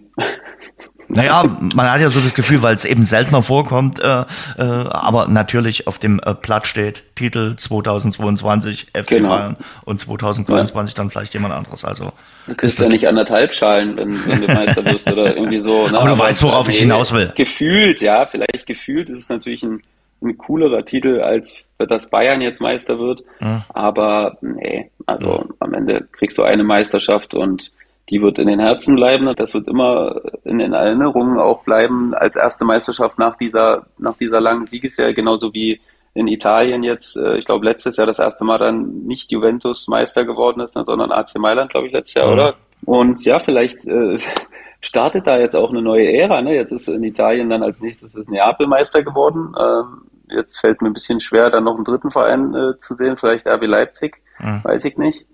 Naja, 1.13 1.45
man 1.75 1.91
hat 1.91 2.01
ja 2.01 2.09
so 2.09 2.21
das 2.21 2.35
Gefühl, 2.35 2.63
weil 2.63 2.75
es 2.75 2.85
eben 2.85 3.03
seltener 3.05 3.43
vorkommt, 3.43 3.99
äh, 4.01 4.21
äh, 4.21 4.63
aber 4.63 5.27
natürlich 5.27 5.87
auf 5.87 5.99
dem 5.99 6.21
äh, 6.25 6.35
Blatt 6.35 6.67
steht 6.67 7.03
Titel 7.17 7.57
2022 7.57 8.89
FC 8.95 9.09
genau. 9.09 9.29
Bayern 9.29 9.57
und 9.85 9.99
2023 9.99 10.95
ja. 10.95 10.97
dann 10.97 11.11
vielleicht 11.11 11.35
jemand 11.35 11.55
anderes. 11.55 11.85
Also 11.85 12.13
du 12.47 12.55
kriegst 12.55 12.79
ja 12.79 12.89
nicht 12.89 13.09
anderthalb 13.09 13.53
Schalen, 13.53 13.97
wenn, 13.97 14.27
wenn 14.27 14.41
du 14.41 14.47
Meister 14.47 14.83
bist 14.83 15.11
oder 15.11 15.35
irgendwie 15.35 15.59
so. 15.59 15.89
Ne? 15.89 15.99
Aber 15.99 16.07
du 16.07 16.15
aber 16.15 16.25
weißt, 16.25 16.43
worauf 16.45 16.69
ich 16.69 16.79
hinaus 16.79 17.13
will. 17.13 17.33
Gefühlt, 17.35 18.01
ja, 18.01 18.27
vielleicht 18.27 18.67
gefühlt 18.67 19.11
ist 19.11 19.19
es 19.19 19.29
natürlich 19.29 19.65
ein, 19.65 19.83
ein 20.23 20.39
coolerer 20.39 20.85
Titel, 20.85 21.21
als 21.21 21.65
dass 21.79 22.09
Bayern 22.09 22.41
jetzt 22.41 22.61
Meister 22.61 22.99
wird. 23.01 23.25
Mhm. 23.41 23.63
Aber 23.71 24.39
nee, 24.43 24.91
also 25.07 25.45
mhm. 25.49 25.55
am 25.59 25.75
Ende 25.75 26.07
kriegst 26.13 26.39
du 26.39 26.45
eine 26.45 26.63
Meisterschaft 26.63 27.35
und 27.35 27.73
die 28.09 28.21
wird 28.21 28.39
in 28.39 28.49
den 28.49 28.59
Herzen 28.59 28.97
bleiben. 28.97 29.33
Das 29.37 29.55
wird 29.55 29.69
immer 29.69 30.21
in 30.45 30.59
den 30.59 30.73
Erinnerungen 30.73 31.39
auch 31.39 31.63
bleiben 31.63 32.15
als 32.15 32.37
erste 32.37 32.65
Meisterschaft 32.65 33.19
nach 33.19 33.37
dieser, 33.37 33.87
nach 33.99 34.17
dieser 34.17 34.41
langen 34.41 34.67
Siegesserie, 34.67 35.15
genauso 35.15 35.53
wie 35.55 35.81
in 36.15 36.27
Italien 36.27 36.83
jetzt, 36.83 37.17
äh, 37.17 37.37
ich 37.37 37.45
glaube, 37.45 37.65
letztes 37.65 37.97
Jahr 37.97 38.07
das 38.07 38.19
erste 38.19 38.45
Mal 38.45 38.59
dann 38.59 39.05
nicht 39.07 39.31
Juventus 39.31 39.87
Meister 39.87 40.25
geworden 40.25 40.61
ist, 40.61 40.73
sondern 40.73 41.13
AC 41.13 41.37
Mailand, 41.39 41.71
glaube 41.71 41.87
ich, 41.87 41.93
letztes 41.93 42.15
Jahr, 42.15 42.27
mhm. 42.27 42.33
oder? 42.33 42.55
Und 42.85 43.25
ja, 43.25 43.39
vielleicht 43.39 43.87
äh, 43.87 44.19
startet 44.81 45.27
da 45.27 45.39
jetzt 45.39 45.55
auch 45.55 45.71
eine 45.71 45.83
neue 45.83 46.13
Ära. 46.13 46.43
Ne? 46.43 46.55
Jetzt 46.55 46.73
ist 46.73 46.89
in 46.89 47.05
Italien 47.05 47.51
dann 47.51 47.63
als 47.63 47.81
nächstes 47.81 48.17
ist 48.17 48.31
Neapel 48.31 48.67
Meister 48.67 49.03
geworden. 49.03 49.55
Ähm, 49.59 50.11
jetzt 50.35 50.59
fällt 50.59 50.83
mir 50.83 50.89
ein 50.89 50.95
bisschen 50.95 51.21
schwer, 51.21 51.51
dann 51.51 51.65
noch 51.65 51.77
einen 51.77 51.85
dritten 51.85 52.11
Verein 52.11 52.55
äh, 52.55 52.79
zu 52.79 52.95
sehen, 52.95 53.17
vielleicht 53.17 53.47
RB 53.47 53.67
Leipzig, 53.67 54.17
mhm. 54.39 54.65
weiß 54.65 54.85
ich 54.85 54.97
nicht. 54.97 55.27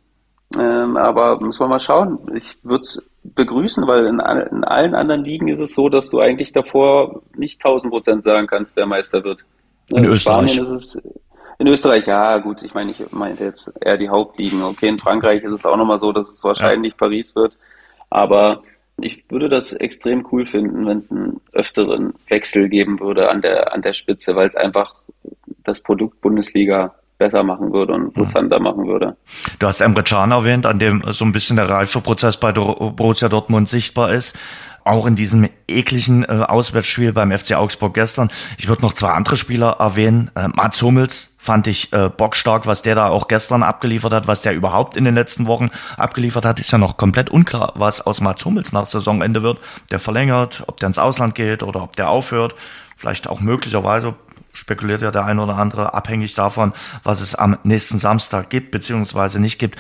Ähm, 0.55 0.97
aber 0.97 1.41
muss 1.41 1.59
man 1.59 1.71
mal 1.71 1.81
schauen. 1.81 2.19
Ich 2.35 2.57
würde 2.63 2.83
es 2.83 3.09
begrüßen, 3.25 3.87
weil 3.87 4.07
in, 4.07 4.21
in, 4.21 4.65
allen 4.65 4.95
anderen 4.95 5.25
Ligen 5.25 5.49
ist 5.49 5.61
es 5.61 5.75
so, 5.75 5.89
dass 5.89 6.11
du 6.11 6.21
eigentlich 6.21 6.53
davor 6.53 7.23
nicht 7.35 7.65
1000 7.65 7.93
Prozent 7.93 8.25
sagen 8.25 8.47
kannst, 8.47 8.77
wer 8.77 8.87
Meister 8.87 9.25
wird. 9.25 9.45
In, 9.89 9.99
in 9.99 10.05
Österreich. 10.07 10.53
Spanien 10.53 10.75
ist 10.75 10.97
es, 10.97 11.03
in 11.59 11.67
Österreich, 11.67 12.07
ja, 12.07 12.39
gut, 12.39 12.63
ich 12.63 12.75
meine, 12.75 12.91
ich 12.91 13.11
meinte 13.13 13.45
jetzt 13.45 13.73
eher 13.81 13.97
die 13.97 14.09
Hauptligen. 14.09 14.63
Okay, 14.63 14.89
in 14.89 14.99
Frankreich 14.99 15.43
ist 15.43 15.55
es 15.55 15.67
auch 15.67 15.77
nochmal 15.77 15.99
so, 15.99 16.13
dass 16.13 16.31
es 16.31 16.45
wahrscheinlich 16.45 16.93
ja. 16.93 16.99
Paris 16.99 17.35
wird. 17.35 17.57
Aber 18.11 18.63
ich 19.01 19.25
würde 19.31 19.49
das 19.49 19.73
extrem 19.73 20.27
cool 20.31 20.47
finden, 20.47 20.87
wenn 20.87 20.99
es 20.99 21.11
einen 21.11 21.41
öfteren 21.53 22.15
Wechsel 22.29 22.69
geben 22.69 23.01
würde 23.01 23.31
an 23.31 23.43
der, 23.43 23.73
an 23.73 23.83
der 23.83 23.95
Spitze, 23.95 24.37
weil 24.37 24.49
es 24.49 24.57
einfach 24.57 24.95
das 25.65 25.83
Produkt 25.83 26.21
Bundesliga 26.21 26.95
besser 27.19 27.43
machen 27.43 27.73
würde 27.73 27.95
und 27.95 28.07
interessanter 28.07 28.59
mhm. 28.59 28.65
machen 28.65 28.87
würde. 28.87 29.17
Du 29.59 29.67
hast 29.67 29.81
Emre 29.81 30.03
Can 30.03 30.31
erwähnt, 30.31 30.67
an 30.67 30.79
dem 30.79 31.03
so 31.11 31.25
ein 31.25 31.33
bisschen 31.33 31.57
der 31.57 31.69
Reifeprozess 31.69 32.37
bei 32.37 32.53
Borussia 32.53 33.29
Dortmund 33.29 33.69
sichtbar 33.69 34.13
ist. 34.13 34.39
Auch 34.85 35.07
in 35.07 35.17
diesem 35.17 35.49
ekligen 35.67 36.23
äh, 36.23 36.45
Auswärtsspiel 36.47 37.13
beim 37.13 37.37
FC 37.37 37.57
Augsburg 37.57 37.95
gestern. 37.95 38.31
Ich 38.57 38.69
würde 38.69 38.83
noch 38.83 38.93
zwei 38.93 39.11
andere 39.11 39.37
Spieler 39.37 39.79
erwähnen. 39.81 40.31
Äh, 40.37 40.47
Mats 40.47 40.81
Hummels 40.81 41.35
fand 41.39 41.67
ich 41.67 41.93
äh, 41.93 42.09
bockstark, 42.09 42.69
was 42.69 42.83
der 42.83 42.95
da 42.95 43.09
auch 43.09 43.27
gestern 43.27 43.65
abgeliefert 43.65 44.13
hat, 44.13 44.29
was 44.29 44.43
der 44.43 44.55
überhaupt 44.55 44.97
in 44.97 45.05
den 45.05 45.17
letzten 45.17 45.49
Wochen 45.49 45.71
abgeliefert 45.97 46.45
hat. 46.45 46.61
Ist 46.61 46.71
ja 46.71 46.79
noch 46.79 46.99
komplett 46.99 47.31
unklar, 47.31 47.73
was 47.75 48.01
aus 48.01 48.21
Mats 48.21 48.45
Hummels 48.45 48.73
nach 48.73 48.85
Saisonende 48.85 49.43
wird. 49.43 49.59
Der 49.91 49.99
verlängert, 49.99 50.63
ob 50.69 50.79
der 50.79 50.87
ins 50.87 50.99
Ausland 51.01 51.35
geht 51.35 51.65
oder 51.65 51.83
ob 51.83 51.97
der 51.97 52.09
aufhört. 52.09 52.55
Vielleicht 52.97 53.29
auch 53.29 53.41
möglicherweise 53.41 54.15
spekuliert 54.57 55.03
ja 55.03 55.11
der 55.11 55.25
ein 55.25 55.39
oder 55.39 55.57
andere, 55.57 55.95
abhängig 55.95 56.35
davon, 56.35 56.73
was 57.03 57.21
es 57.21 57.35
am 57.35 57.59
nächsten 57.63 57.99
Samstag 57.99 58.51
gibt, 58.51 58.71
beziehungsweise 58.71 59.41
nicht 59.41 59.59
gibt. 59.59 59.79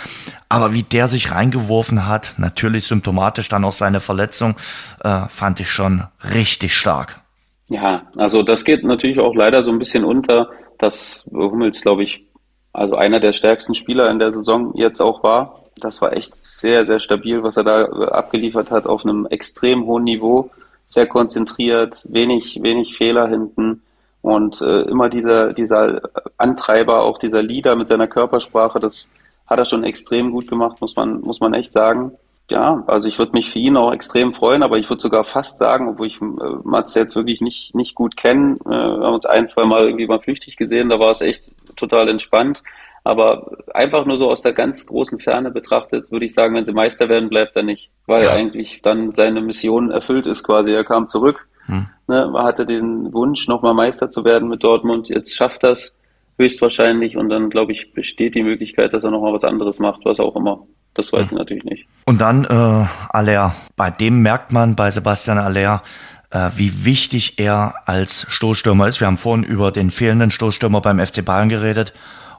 Aber 0.48 0.72
wie 0.72 0.82
der 0.82 1.08
sich 1.08 1.32
reingeworfen 1.32 2.06
hat, 2.06 2.34
natürlich 2.36 2.84
symptomatisch 2.84 3.48
dann 3.48 3.64
auch 3.64 3.72
seine 3.72 4.00
Verletzung, 4.00 4.56
äh, 5.02 5.22
fand 5.28 5.60
ich 5.60 5.70
schon 5.70 6.04
richtig 6.32 6.74
stark. 6.74 7.20
Ja, 7.68 8.02
also 8.16 8.42
das 8.42 8.64
geht 8.64 8.84
natürlich 8.84 9.18
auch 9.18 9.34
leider 9.34 9.62
so 9.62 9.72
ein 9.72 9.78
bisschen 9.78 10.04
unter, 10.04 10.50
dass 10.78 11.28
Hummels, 11.32 11.80
glaube 11.80 12.04
ich, 12.04 12.24
also 12.72 12.94
einer 12.94 13.20
der 13.20 13.32
stärksten 13.32 13.74
Spieler 13.74 14.10
in 14.10 14.18
der 14.18 14.32
Saison 14.32 14.72
jetzt 14.74 15.00
auch 15.00 15.22
war. 15.22 15.62
Das 15.80 16.00
war 16.02 16.12
echt 16.12 16.36
sehr, 16.36 16.86
sehr 16.86 17.00
stabil, 17.00 17.42
was 17.42 17.56
er 17.56 17.64
da 17.64 17.84
abgeliefert 17.84 18.70
hat 18.70 18.86
auf 18.86 19.04
einem 19.04 19.26
extrem 19.26 19.86
hohen 19.86 20.04
Niveau. 20.04 20.50
Sehr 20.86 21.06
konzentriert, 21.06 22.04
wenig, 22.08 22.62
wenig 22.62 22.96
Fehler 22.96 23.28
hinten. 23.28 23.82
Und 24.26 24.60
äh, 24.60 24.80
immer 24.80 25.08
dieser, 25.08 25.52
dieser 25.52 26.00
Antreiber, 26.36 27.04
auch 27.04 27.20
dieser 27.20 27.44
Leader 27.44 27.76
mit 27.76 27.86
seiner 27.86 28.08
Körpersprache, 28.08 28.80
das 28.80 29.12
hat 29.46 29.60
er 29.60 29.64
schon 29.64 29.84
extrem 29.84 30.32
gut 30.32 30.48
gemacht, 30.48 30.80
muss 30.80 30.96
man, 30.96 31.20
muss 31.20 31.38
man 31.38 31.54
echt 31.54 31.72
sagen. 31.72 32.10
Ja, 32.50 32.82
also 32.88 33.06
ich 33.06 33.20
würde 33.20 33.34
mich 33.34 33.48
für 33.48 33.60
ihn 33.60 33.76
auch 33.76 33.92
extrem 33.92 34.34
freuen, 34.34 34.64
aber 34.64 34.78
ich 34.78 34.90
würde 34.90 35.00
sogar 35.00 35.22
fast 35.22 35.58
sagen, 35.58 35.90
obwohl 35.90 36.08
ich 36.08 36.20
äh, 36.20 36.24
Mats 36.64 36.96
jetzt 36.96 37.14
wirklich 37.14 37.40
nicht, 37.40 37.76
nicht 37.76 37.94
gut 37.94 38.16
kenne, 38.16 38.56
äh, 38.64 38.70
wir 38.70 39.06
haben 39.06 39.14
uns 39.14 39.26
ein, 39.26 39.46
zwei 39.46 39.64
Mal 39.64 39.84
irgendwie 39.84 40.08
mal 40.08 40.18
flüchtig 40.18 40.56
gesehen, 40.56 40.88
da 40.88 40.98
war 40.98 41.12
es 41.12 41.20
echt 41.20 41.52
total 41.76 42.08
entspannt. 42.08 42.64
Aber 43.04 43.56
einfach 43.74 44.06
nur 44.06 44.18
so 44.18 44.28
aus 44.28 44.42
der 44.42 44.54
ganz 44.54 44.86
großen 44.86 45.20
Ferne 45.20 45.52
betrachtet, 45.52 46.10
würde 46.10 46.24
ich 46.24 46.34
sagen, 46.34 46.56
wenn 46.56 46.66
sie 46.66 46.72
Meister 46.72 47.08
werden, 47.08 47.28
bleibt 47.28 47.54
er 47.54 47.62
nicht, 47.62 47.90
weil 48.08 48.24
ja. 48.24 48.32
eigentlich 48.32 48.82
dann 48.82 49.12
seine 49.12 49.40
Mission 49.40 49.92
erfüllt 49.92 50.26
ist 50.26 50.42
quasi. 50.42 50.72
Er 50.72 50.82
kam 50.82 51.06
zurück, 51.06 51.46
hm. 51.66 51.86
Ne, 52.08 52.28
man 52.32 52.44
hatte 52.44 52.66
den 52.66 53.12
Wunsch, 53.12 53.48
nochmal 53.48 53.74
Meister 53.74 54.10
zu 54.10 54.24
werden 54.24 54.48
mit 54.48 54.62
Dortmund. 54.62 55.08
Jetzt 55.08 55.34
schafft 55.34 55.64
das 55.64 55.94
höchstwahrscheinlich 56.38 57.16
und 57.16 57.28
dann, 57.28 57.50
glaube 57.50 57.72
ich, 57.72 57.92
besteht 57.92 58.34
die 58.34 58.42
Möglichkeit, 58.42 58.92
dass 58.92 59.04
er 59.04 59.10
nochmal 59.10 59.32
was 59.32 59.44
anderes 59.44 59.78
macht, 59.78 60.04
was 60.04 60.20
auch 60.20 60.36
immer. 60.36 60.60
Das 60.94 61.12
weiß 61.12 61.22
hm. 61.22 61.26
ich 61.26 61.32
natürlich 61.32 61.64
nicht. 61.64 61.86
Und 62.04 62.20
dann 62.20 62.44
äh, 62.44 62.86
Aller. 63.10 63.54
Bei 63.76 63.90
dem 63.90 64.20
merkt 64.20 64.52
man 64.52 64.76
bei 64.76 64.90
Sebastian 64.90 65.38
Aller, 65.38 65.82
äh, 66.30 66.50
wie 66.56 66.84
wichtig 66.84 67.38
er 67.38 67.74
als 67.86 68.26
Stoßstürmer 68.28 68.86
ist. 68.86 69.00
Wir 69.00 69.06
haben 69.06 69.16
vorhin 69.16 69.44
über 69.44 69.72
den 69.72 69.90
fehlenden 69.90 70.30
Stoßstürmer 70.30 70.80
beim 70.80 71.04
FC 71.04 71.24
Bayern 71.24 71.48
geredet. 71.48 71.92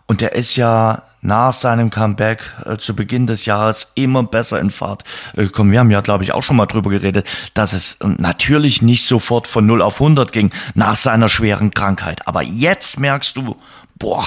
Und 0.06 0.22
der 0.22 0.34
ist 0.34 0.56
ja 0.56 1.04
nach 1.22 1.54
seinem 1.54 1.90
Comeback 1.90 2.52
äh, 2.66 2.78
zu 2.78 2.96
Beginn 2.96 3.28
des 3.28 3.46
Jahres 3.46 3.94
immer 3.96 4.24
besser 4.24 4.60
in 4.60 4.70
Fahrt 4.70 5.04
äh, 5.36 5.44
gekommen. 5.44 5.72
Wir 5.72 5.80
haben 5.80 5.92
ja, 5.92 6.02
glaube 6.02 6.24
ich, 6.24 6.34
auch 6.34 6.44
schon 6.44 6.58
mal 6.58 6.66
drüber 6.66 6.90
geredet, 6.90 7.28
dass 7.54 7.74
es 7.74 8.00
äh, 8.02 8.08
natürlich 8.18 8.82
nicht 8.82 9.06
sofort 9.06 9.48
von 9.48 9.66
0 9.66 9.82
auf 9.82 10.02
100 10.02 10.32
ging 10.32 10.52
nach 10.76 10.96
seiner 10.96 11.30
schweren 11.30 11.72
Krankheit. 11.72 12.28
Aber 12.28 12.42
jetzt 12.42 13.00
merkst 13.00 13.36
du, 13.36 13.56
boah, 13.98 14.26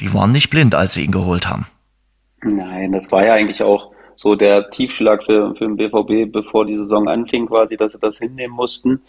die 0.00 0.12
waren 0.14 0.32
nicht 0.32 0.50
blind, 0.50 0.74
als 0.74 0.94
sie 0.94 1.04
ihn 1.04 1.12
geholt 1.12 1.48
haben. 1.48 1.66
Nein, 2.42 2.92
das 2.92 3.10
war 3.10 3.24
ja 3.24 3.34
eigentlich 3.34 3.62
auch 3.62 3.90
so 4.14 4.34
der 4.34 4.70
Tiefschlag 4.70 5.22
für, 5.24 5.54
für 5.54 5.64
den 5.64 5.76
BVB, 5.76 6.32
bevor 6.32 6.66
die 6.66 6.76
Saison 6.76 7.08
anfing, 7.08 7.46
quasi, 7.46 7.76
dass 7.76 7.92
sie 7.92 8.00
das 8.00 8.18
hinnehmen 8.18 8.54
mussten. 8.54 9.00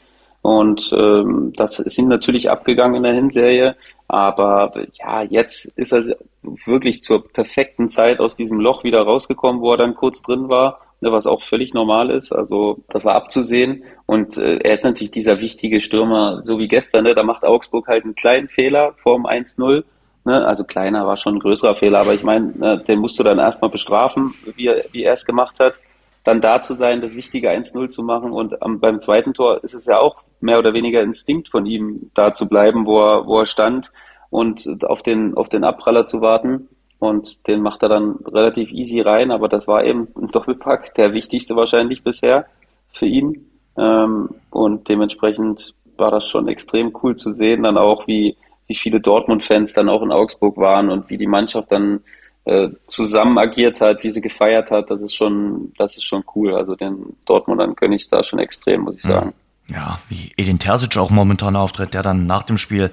Und 0.42 0.92
ähm, 0.98 1.54
das 1.56 1.80
ist 1.80 1.98
ihm 1.98 2.08
natürlich 2.08 2.50
abgegangen 2.50 2.96
in 2.96 3.04
der 3.04 3.14
Hinserie. 3.14 3.76
Aber 4.08 4.74
ja, 4.94 5.22
jetzt 5.22 5.66
ist 5.78 5.92
er 5.92 6.04
wirklich 6.42 7.04
zur 7.04 7.28
perfekten 7.28 7.90
Zeit 7.90 8.20
aus 8.20 8.36
diesem 8.36 8.60
Loch 8.60 8.84
wieder 8.84 9.02
rausgekommen, 9.02 9.62
wo 9.62 9.72
er 9.72 9.78
dann 9.78 9.96
kurz 9.96 10.22
drin 10.22 10.50
war, 10.50 10.80
ne, 11.02 11.12
was 11.12 11.28
auch 11.28 11.44
völlig 11.44 11.74
normal 11.74 12.10
ist. 12.10 12.32
Also 12.32 12.80
das 12.90 13.06
war 13.06 13.16
abzusehen. 13.16 13.84
Und 14.06 14.38
äh, 14.38 14.58
er 14.58 14.74
ist 14.74 14.84
natürlich 14.84 15.12
dieser 15.12 15.42
wichtige 15.42 15.82
Stürmer, 15.82 16.42
so 16.44 16.58
wie 16.58 16.68
gestern. 16.68 17.04
Ne, 17.04 17.14
da 17.14 17.24
macht 17.24 17.44
Augsburg 17.44 17.88
halt 17.88 18.06
einen 18.06 18.16
kleinen 18.16 18.48
Fehler 18.48 18.94
vorm 18.96 19.26
1-0. 19.26 19.84
Ne, 20.26 20.46
also 20.46 20.64
kleiner 20.64 21.06
war 21.06 21.18
schon 21.18 21.36
ein 21.36 21.40
größerer 21.40 21.76
Fehler, 21.76 22.00
aber 22.00 22.14
ich 22.14 22.24
meine, 22.24 22.54
ne, 22.58 22.84
den 22.88 23.00
musst 23.00 23.20
du 23.20 23.24
dann 23.24 23.40
erstmal 23.40 23.72
bestrafen, 23.72 24.34
wie 24.56 24.68
er, 24.68 24.86
wie 24.92 25.04
er 25.04 25.14
es 25.14 25.26
gemacht 25.26 25.60
hat. 25.60 25.82
Dann 26.24 26.42
da 26.42 26.62
zu 26.62 26.74
sein, 26.74 27.02
das 27.02 27.16
wichtige 27.16 27.50
1-0 27.50 27.90
zu 27.90 28.04
machen. 28.04 28.32
Und 28.32 28.56
ähm, 28.64 28.80
beim 28.80 29.00
zweiten 29.00 29.34
Tor 29.34 29.64
ist 29.64 29.74
es 29.74 29.86
ja 29.86 30.00
auch 30.00 30.18
mehr 30.42 30.60
oder 30.60 30.74
weniger 30.74 31.02
Instinkt 31.02 31.50
von 31.50 31.66
ihm, 31.66 32.12
da 32.14 32.34
zu 32.34 32.48
bleiben, 32.48 32.86
wo 32.86 33.00
er, 33.00 33.26
wo 33.26 33.40
er 33.40 33.46
stand 33.46 33.92
und 34.30 34.84
auf 34.84 35.02
den, 35.02 35.36
auf 35.36 35.50
den 35.50 35.64
Abpraller 35.64 36.06
zu 36.06 36.22
warten. 36.22 36.68
Und 37.00 37.48
den 37.48 37.62
macht 37.62 37.82
er 37.82 37.90
dann 37.90 38.18
relativ 38.26 38.72
easy 38.72 39.00
rein, 39.00 39.32
aber 39.32 39.48
das 39.48 39.68
war 39.68 39.86
eben 39.86 40.10
ein 40.18 40.28
Doppelpack, 40.28 40.94
der 40.96 41.14
wichtigste 41.14 41.56
wahrscheinlich 41.56 42.04
bisher 42.04 42.46
für 42.92 43.06
ihn. 43.06 43.50
Ähm, 43.78 44.30
und 44.50 44.90
dementsprechend 44.90 45.74
war 45.98 46.12
das 46.12 46.28
schon 46.28 46.48
extrem 46.48 46.94
cool 47.02 47.16
zu 47.16 47.32
sehen, 47.32 47.64
dann 47.64 47.78
auch 47.78 48.08
wie, 48.08 48.36
wie 48.68 48.76
viele 48.76 49.00
Dortmund-Fans 49.00 49.74
dann 49.74 49.90
auch 49.90 50.02
in 50.02 50.12
Augsburg 50.12 50.58
waren 50.58 50.90
und 50.90 51.10
wie 51.10 51.18
die 51.18 51.28
Mannschaft 51.28 51.72
dann 51.72 52.02
äh, 52.50 52.70
zusammen 52.88 53.38
agiert 53.38 53.80
hat, 53.80 54.04
wie 54.04 54.10
sie 54.10 54.22
gefeiert 54.22 54.72
hat, 54.72 54.90
das 54.90 55.04
ist 55.04 55.14
schon, 55.14 55.72
das 55.78 55.98
ist 55.98 56.04
schon 56.04 56.24
cool. 56.36 56.56
Also 56.56 56.76
den 56.76 57.16
Dortmundern 57.26 57.76
gönne 57.76 57.96
ich 57.96 58.10
da 58.10 58.24
schon 58.24 58.40
extrem, 58.40 58.82
muss 58.82 58.96
ich 58.96 59.04
sagen. 59.04 59.34
Ja, 59.72 60.00
wie 60.10 60.32
Edin 60.36 60.58
Terzic 60.58 60.98
auch 60.98 61.12
momentan 61.12 61.56
auftritt, 61.56 61.94
der 61.94 62.02
dann 62.02 62.26
nach 62.26 62.42
dem 62.42 62.58
Spiel 62.58 62.90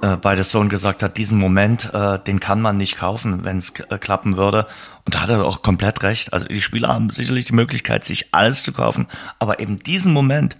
äh, 0.00 0.16
bei 0.16 0.36
der 0.36 0.44
Zone 0.44 0.68
gesagt 0.68 1.02
hat, 1.02 1.16
diesen 1.16 1.38
Moment, 1.38 1.92
äh, 1.92 2.20
den 2.20 2.38
kann 2.38 2.60
man 2.60 2.76
nicht 2.76 2.98
kaufen, 2.98 3.42
wenn 3.42 3.58
es 3.58 3.70
äh, 3.80 3.98
klappen 3.98 4.36
würde. 4.36 4.68
Und 5.04 5.16
da 5.16 5.22
hat 5.22 5.30
er 5.30 5.44
auch 5.44 5.62
komplett 5.62 6.04
recht. 6.04 6.32
Also 6.32 6.46
die 6.46 6.62
Spieler 6.62 6.88
haben 6.88 7.10
sicherlich 7.10 7.46
die 7.46 7.54
Möglichkeit, 7.54 8.04
sich 8.04 8.32
alles 8.32 8.62
zu 8.62 8.72
kaufen, 8.72 9.08
aber 9.40 9.58
eben 9.58 9.76
diesen 9.78 10.12
Moment 10.12 10.56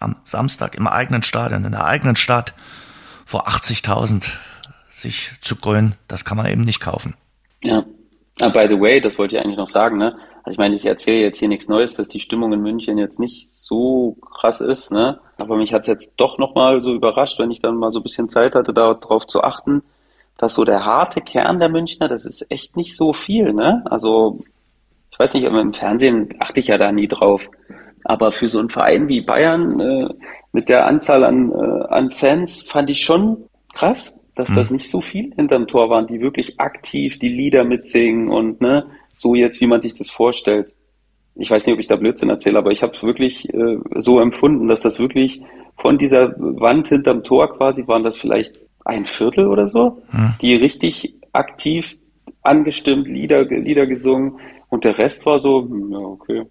am 0.00 0.16
Samstag 0.24 0.74
im 0.74 0.86
eigenen 0.86 1.22
Stadion, 1.22 1.66
in 1.66 1.72
der 1.72 1.84
eigenen 1.84 2.16
Stadt 2.16 2.54
vor 3.26 3.46
80.000 3.46 4.30
sich 4.88 5.32
zu 5.42 5.56
krönen, 5.56 5.96
das 6.08 6.24
kann 6.24 6.38
man 6.38 6.46
eben 6.46 6.62
nicht 6.62 6.80
kaufen. 6.80 7.14
Ja. 7.64 7.84
Ah, 8.40 8.48
by 8.48 8.66
the 8.68 8.80
way, 8.80 9.00
das 9.00 9.18
wollte 9.18 9.36
ich 9.36 9.42
eigentlich 9.42 9.56
noch 9.56 9.66
sagen, 9.66 9.96
ne? 9.96 10.16
Also 10.42 10.56
ich 10.56 10.58
meine, 10.58 10.74
ich 10.74 10.84
erzähle 10.84 11.20
jetzt 11.22 11.38
hier 11.38 11.48
nichts 11.48 11.68
Neues, 11.68 11.94
dass 11.94 12.08
die 12.08 12.20
Stimmung 12.20 12.52
in 12.52 12.60
München 12.60 12.98
jetzt 12.98 13.20
nicht 13.20 13.48
so 13.48 14.16
krass 14.20 14.60
ist, 14.60 14.92
ne? 14.92 15.20
Aber 15.38 15.56
mich 15.56 15.72
hat's 15.72 15.86
jetzt 15.86 16.14
doch 16.16 16.36
nochmal 16.38 16.82
so 16.82 16.92
überrascht, 16.92 17.38
wenn 17.38 17.50
ich 17.50 17.62
dann 17.62 17.76
mal 17.76 17.92
so 17.92 18.00
ein 18.00 18.02
bisschen 18.02 18.28
Zeit 18.28 18.54
hatte, 18.54 18.74
darauf 18.74 19.26
zu 19.26 19.42
achten, 19.42 19.82
dass 20.36 20.54
so 20.54 20.64
der 20.64 20.84
harte 20.84 21.20
Kern 21.20 21.60
der 21.60 21.68
Münchner, 21.68 22.08
das 22.08 22.24
ist 22.26 22.50
echt 22.50 22.76
nicht 22.76 22.96
so 22.96 23.12
viel, 23.12 23.52
ne? 23.52 23.84
Also, 23.86 24.40
ich 25.12 25.18
weiß 25.18 25.34
nicht, 25.34 25.44
im 25.44 25.72
Fernsehen 25.72 26.34
achte 26.40 26.60
ich 26.60 26.66
ja 26.66 26.76
da 26.76 26.90
nie 26.92 27.08
drauf. 27.08 27.48
Aber 28.04 28.32
für 28.32 28.48
so 28.48 28.58
einen 28.58 28.68
Verein 28.68 29.08
wie 29.08 29.22
Bayern 29.22 29.80
äh, 29.80 30.08
mit 30.52 30.68
der 30.68 30.86
Anzahl 30.86 31.24
an, 31.24 31.52
äh, 31.52 31.84
an 31.88 32.10
Fans 32.10 32.62
fand 32.62 32.90
ich 32.90 33.04
schon 33.04 33.44
krass, 33.72 34.18
dass 34.34 34.50
mhm. 34.50 34.54
das 34.56 34.70
nicht 34.70 34.90
so 34.90 35.00
viel 35.00 35.32
hinterm 35.34 35.66
Tor 35.66 35.90
waren, 35.90 36.06
die 36.06 36.20
wirklich 36.20 36.60
aktiv 36.60 37.18
die 37.18 37.28
Lieder 37.28 37.64
mitsingen 37.64 38.28
und 38.28 38.60
ne, 38.60 38.86
so 39.16 39.34
jetzt, 39.34 39.60
wie 39.60 39.66
man 39.66 39.80
sich 39.80 39.94
das 39.94 40.10
vorstellt. 40.10 40.74
Ich 41.36 41.50
weiß 41.50 41.66
nicht, 41.66 41.74
ob 41.74 41.80
ich 41.80 41.88
da 41.88 41.96
Blödsinn 41.96 42.30
erzähle, 42.30 42.58
aber 42.58 42.70
ich 42.70 42.82
habe 42.82 42.92
es 42.94 43.02
wirklich 43.02 43.48
äh, 43.52 43.78
so 43.96 44.20
empfunden, 44.20 44.68
dass 44.68 44.80
das 44.80 44.98
wirklich 44.98 45.42
von 45.76 45.98
dieser 45.98 46.34
Wand 46.38 46.88
hinterm 46.88 47.24
Tor 47.24 47.56
quasi 47.56 47.86
waren 47.88 48.04
das 48.04 48.16
vielleicht 48.16 48.60
ein 48.84 49.06
Viertel 49.06 49.46
oder 49.46 49.66
so, 49.66 50.02
mhm. 50.12 50.34
die 50.40 50.54
richtig 50.54 51.14
aktiv 51.32 51.96
angestimmt, 52.42 53.08
Lieder, 53.08 53.44
Lieder 53.44 53.86
gesungen 53.86 54.38
und 54.68 54.84
der 54.84 54.98
Rest 54.98 55.26
war 55.26 55.38
so, 55.38 55.62
hm, 55.62 55.92
ja, 55.92 55.98
okay, 55.98 56.46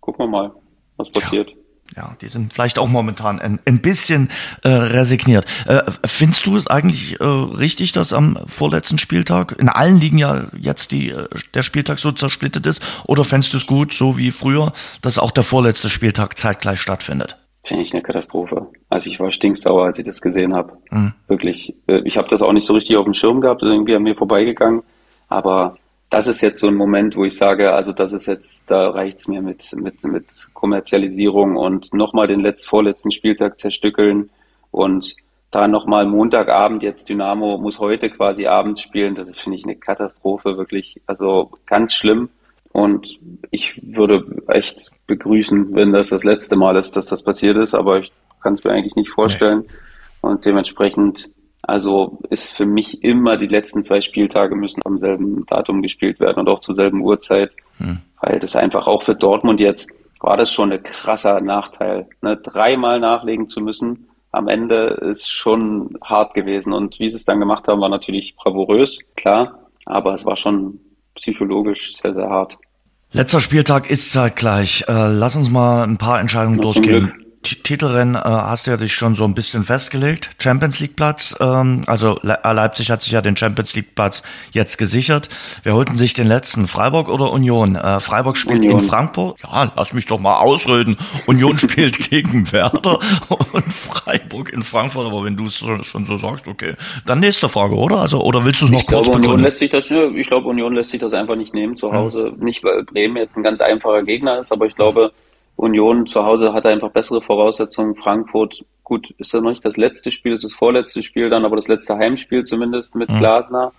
gucken 0.00 0.26
wir 0.26 0.30
mal, 0.30 0.52
was 0.96 1.10
passiert. 1.10 1.50
Ja. 1.50 1.56
Ja, 1.96 2.16
die 2.20 2.28
sind 2.28 2.52
vielleicht 2.52 2.78
auch 2.78 2.88
momentan 2.88 3.38
ein, 3.38 3.60
ein 3.66 3.80
bisschen 3.80 4.30
äh, 4.62 4.68
resigniert. 4.68 5.46
Äh, 5.66 5.82
findest 6.04 6.44
du 6.46 6.56
es 6.56 6.66
eigentlich 6.66 7.20
äh, 7.20 7.24
richtig, 7.24 7.92
dass 7.92 8.12
am 8.12 8.38
vorletzten 8.46 8.98
Spieltag 8.98 9.56
in 9.58 9.68
allen 9.68 10.00
Ligen 10.00 10.18
ja 10.18 10.46
jetzt 10.58 10.90
die, 10.90 11.10
äh, 11.10 11.28
der 11.54 11.62
Spieltag 11.62 12.00
so 12.00 12.10
zersplittet 12.10 12.66
ist? 12.66 12.82
Oder 13.06 13.22
fändest 13.22 13.52
du 13.52 13.58
es 13.58 13.66
gut, 13.66 13.92
so 13.92 14.16
wie 14.16 14.32
früher, 14.32 14.72
dass 15.02 15.18
auch 15.18 15.30
der 15.30 15.44
vorletzte 15.44 15.88
Spieltag 15.88 16.36
zeitgleich 16.36 16.80
stattfindet? 16.80 17.38
Finde 17.62 17.84
ich 17.84 17.94
eine 17.94 18.02
Katastrophe. 18.02 18.66
Also 18.90 19.08
ich 19.08 19.20
war 19.20 19.30
stinksauer, 19.30 19.86
als 19.86 19.98
ich 19.98 20.04
das 20.04 20.20
gesehen 20.20 20.52
habe. 20.52 20.74
Mhm. 20.90 21.12
Wirklich. 21.28 21.76
Äh, 21.86 22.02
ich 22.04 22.18
habe 22.18 22.28
das 22.28 22.42
auch 22.42 22.52
nicht 22.52 22.66
so 22.66 22.74
richtig 22.74 22.96
auf 22.96 23.04
dem 23.04 23.14
Schirm 23.14 23.40
gehabt, 23.40 23.62
irgendwie 23.62 23.94
an 23.94 24.02
mir 24.02 24.16
vorbeigegangen. 24.16 24.82
Aber 25.28 25.76
das 26.10 26.26
ist 26.26 26.40
jetzt 26.40 26.60
so 26.60 26.68
ein 26.68 26.74
Moment, 26.74 27.16
wo 27.16 27.24
ich 27.24 27.36
sage, 27.36 27.72
also 27.72 27.92
das 27.92 28.12
ist 28.12 28.26
jetzt, 28.26 28.64
da 28.70 28.90
reicht's 28.90 29.26
mir 29.26 29.42
mit, 29.42 29.72
mit, 29.74 30.04
mit 30.04 30.48
Kommerzialisierung 30.52 31.56
und 31.56 31.92
nochmal 31.92 32.26
den 32.26 32.40
letzt, 32.40 32.68
vorletzten 32.68 33.10
Spieltag 33.10 33.58
zerstückeln 33.58 34.30
und 34.70 35.16
da 35.54 35.68
nochmal 35.68 36.04
Montagabend 36.04 36.82
jetzt 36.82 37.08
Dynamo 37.08 37.58
muss 37.58 37.78
heute 37.78 38.10
quasi 38.10 38.48
abends 38.48 38.80
spielen. 38.80 39.14
Das 39.14 39.28
ist, 39.28 39.40
finde 39.40 39.56
ich, 39.56 39.64
eine 39.64 39.76
Katastrophe, 39.76 40.56
wirklich. 40.56 41.00
Also 41.06 41.52
ganz 41.64 41.94
schlimm. 41.94 42.28
Und 42.72 43.20
ich 43.52 43.80
würde 43.84 44.42
echt 44.48 44.90
begrüßen, 45.06 45.72
wenn 45.76 45.92
das 45.92 46.08
das 46.08 46.24
letzte 46.24 46.56
Mal 46.56 46.76
ist, 46.76 46.96
dass 46.96 47.06
das 47.06 47.22
passiert 47.22 47.56
ist, 47.56 47.72
aber 47.72 48.00
ich 48.00 48.10
kann 48.42 48.54
es 48.54 48.64
mir 48.64 48.72
eigentlich 48.72 48.96
nicht 48.96 49.10
vorstellen. 49.10 49.60
Nee. 49.60 49.74
Und 50.22 50.44
dementsprechend 50.44 51.30
also 51.66 52.18
ist 52.30 52.56
für 52.56 52.66
mich 52.66 53.02
immer 53.02 53.36
die 53.36 53.46
letzten 53.46 53.82
zwei 53.84 54.00
Spieltage 54.00 54.54
müssen 54.54 54.82
am 54.84 54.98
selben 54.98 55.44
Datum 55.46 55.82
gespielt 55.82 56.20
werden 56.20 56.40
und 56.40 56.48
auch 56.48 56.60
zur 56.60 56.74
selben 56.74 57.00
Uhrzeit, 57.00 57.54
hm. 57.78 58.00
weil 58.20 58.38
das 58.38 58.56
einfach 58.56 58.86
auch 58.86 59.02
für 59.02 59.14
Dortmund 59.14 59.60
jetzt 59.60 59.90
war 60.20 60.36
das 60.36 60.50
schon 60.50 60.72
ein 60.72 60.82
krasser 60.82 61.40
Nachteil. 61.40 62.06
Ne? 62.22 62.36
Dreimal 62.38 62.98
nachlegen 62.98 63.46
zu 63.46 63.60
müssen 63.60 64.08
am 64.34 64.48
Ende 64.48 64.98
ist 65.10 65.30
schon 65.30 65.96
hart 66.02 66.34
gewesen 66.34 66.72
und 66.72 66.98
wie 66.98 67.08
sie 67.08 67.16
es 67.16 67.24
dann 67.24 67.38
gemacht 67.38 67.68
haben, 67.68 67.80
war 67.80 67.88
natürlich 67.88 68.34
bravourös, 68.36 68.98
klar, 69.16 69.60
aber 69.86 70.12
es 70.12 70.26
war 70.26 70.36
schon 70.36 70.80
psychologisch 71.14 71.96
sehr, 71.96 72.14
sehr 72.14 72.28
hart. 72.28 72.58
Letzter 73.12 73.40
Spieltag 73.40 73.88
ist 73.88 74.12
zeitgleich. 74.12 74.84
Äh, 74.88 75.08
lass 75.08 75.36
uns 75.36 75.50
mal 75.50 75.84
ein 75.84 75.98
paar 75.98 76.18
Entscheidungen 76.20 76.60
durchgehen. 76.60 77.12
Titelrennen 77.44 78.14
äh, 78.14 78.20
hast 78.24 78.66
du 78.66 78.72
ja 78.72 78.76
dich 78.76 78.94
schon 78.94 79.14
so 79.14 79.24
ein 79.24 79.34
bisschen 79.34 79.64
festgelegt. 79.64 80.30
Champions 80.38 80.80
League 80.80 80.96
Platz, 80.96 81.36
ähm, 81.40 81.82
also 81.86 82.18
Le 82.22 82.38
äh, 82.42 82.52
Leipzig 82.52 82.90
hat 82.90 83.02
sich 83.02 83.12
ja 83.12 83.20
den 83.20 83.36
Champions 83.36 83.74
League 83.76 83.94
Platz 83.94 84.22
jetzt 84.52 84.78
gesichert. 84.78 85.28
Wer 85.62 85.74
holten 85.74 85.96
sich 85.96 86.14
den 86.14 86.26
letzten? 86.26 86.66
Freiburg 86.66 87.08
oder 87.08 87.30
Union? 87.30 87.76
Äh, 87.76 88.00
Freiburg 88.00 88.36
spielt 88.36 88.64
Union. 88.64 88.80
in 88.80 88.86
Frankfurt. 88.86 89.40
Ja, 89.42 89.72
lass 89.76 89.92
mich 89.92 90.06
doch 90.06 90.18
mal 90.18 90.38
ausreden. 90.38 90.96
Union 91.26 91.58
spielt 91.58 92.10
gegen 92.10 92.50
Werder 92.52 92.98
und 93.52 93.72
Freiburg 93.72 94.52
in 94.52 94.62
Frankfurt. 94.62 95.06
Aber 95.06 95.24
wenn 95.24 95.36
du 95.36 95.46
es 95.46 95.56
schon 95.56 96.04
so 96.04 96.16
sagst, 96.16 96.48
okay, 96.48 96.74
dann 97.06 97.20
nächste 97.20 97.48
Frage, 97.48 97.74
oder? 97.74 97.98
Also 97.98 98.22
oder 98.22 98.44
willst 98.44 98.62
du 98.62 98.66
es 98.66 98.70
noch 98.72 98.80
ich 98.80 98.86
kurz 98.86 99.06
glaube, 99.06 99.18
Union 99.18 99.40
lässt 99.40 99.58
sich 99.58 99.70
das, 99.70 99.90
Ich 99.90 100.26
glaube, 100.26 100.48
Union 100.48 100.74
lässt 100.74 100.90
sich 100.90 101.00
das 101.00 101.12
einfach 101.12 101.36
nicht 101.36 101.54
nehmen 101.54 101.76
zu 101.76 101.92
Hause. 101.92 102.32
Hm. 102.34 102.44
Nicht 102.44 102.64
weil 102.64 102.84
Bremen 102.84 103.16
jetzt 103.16 103.36
ein 103.36 103.42
ganz 103.42 103.60
einfacher 103.60 104.02
Gegner 104.02 104.38
ist, 104.38 104.52
aber 104.52 104.66
ich 104.66 104.74
glaube 104.74 105.12
Union 105.56 106.06
zu 106.06 106.24
Hause 106.24 106.52
hat 106.52 106.66
einfach 106.66 106.90
bessere 106.90 107.22
Voraussetzungen. 107.22 107.94
Frankfurt, 107.94 108.64
gut, 108.82 109.10
ist 109.18 109.32
ja 109.32 109.40
noch 109.40 109.50
nicht 109.50 109.64
das 109.64 109.76
letzte 109.76 110.10
Spiel, 110.10 110.32
ist 110.32 110.44
das 110.44 110.52
vorletzte 110.52 111.02
Spiel 111.02 111.30
dann, 111.30 111.44
aber 111.44 111.56
das 111.56 111.68
letzte 111.68 111.96
Heimspiel 111.96 112.44
zumindest 112.44 112.94
mit 112.94 113.10
mhm. 113.10 113.18
Glasner. 113.18 113.72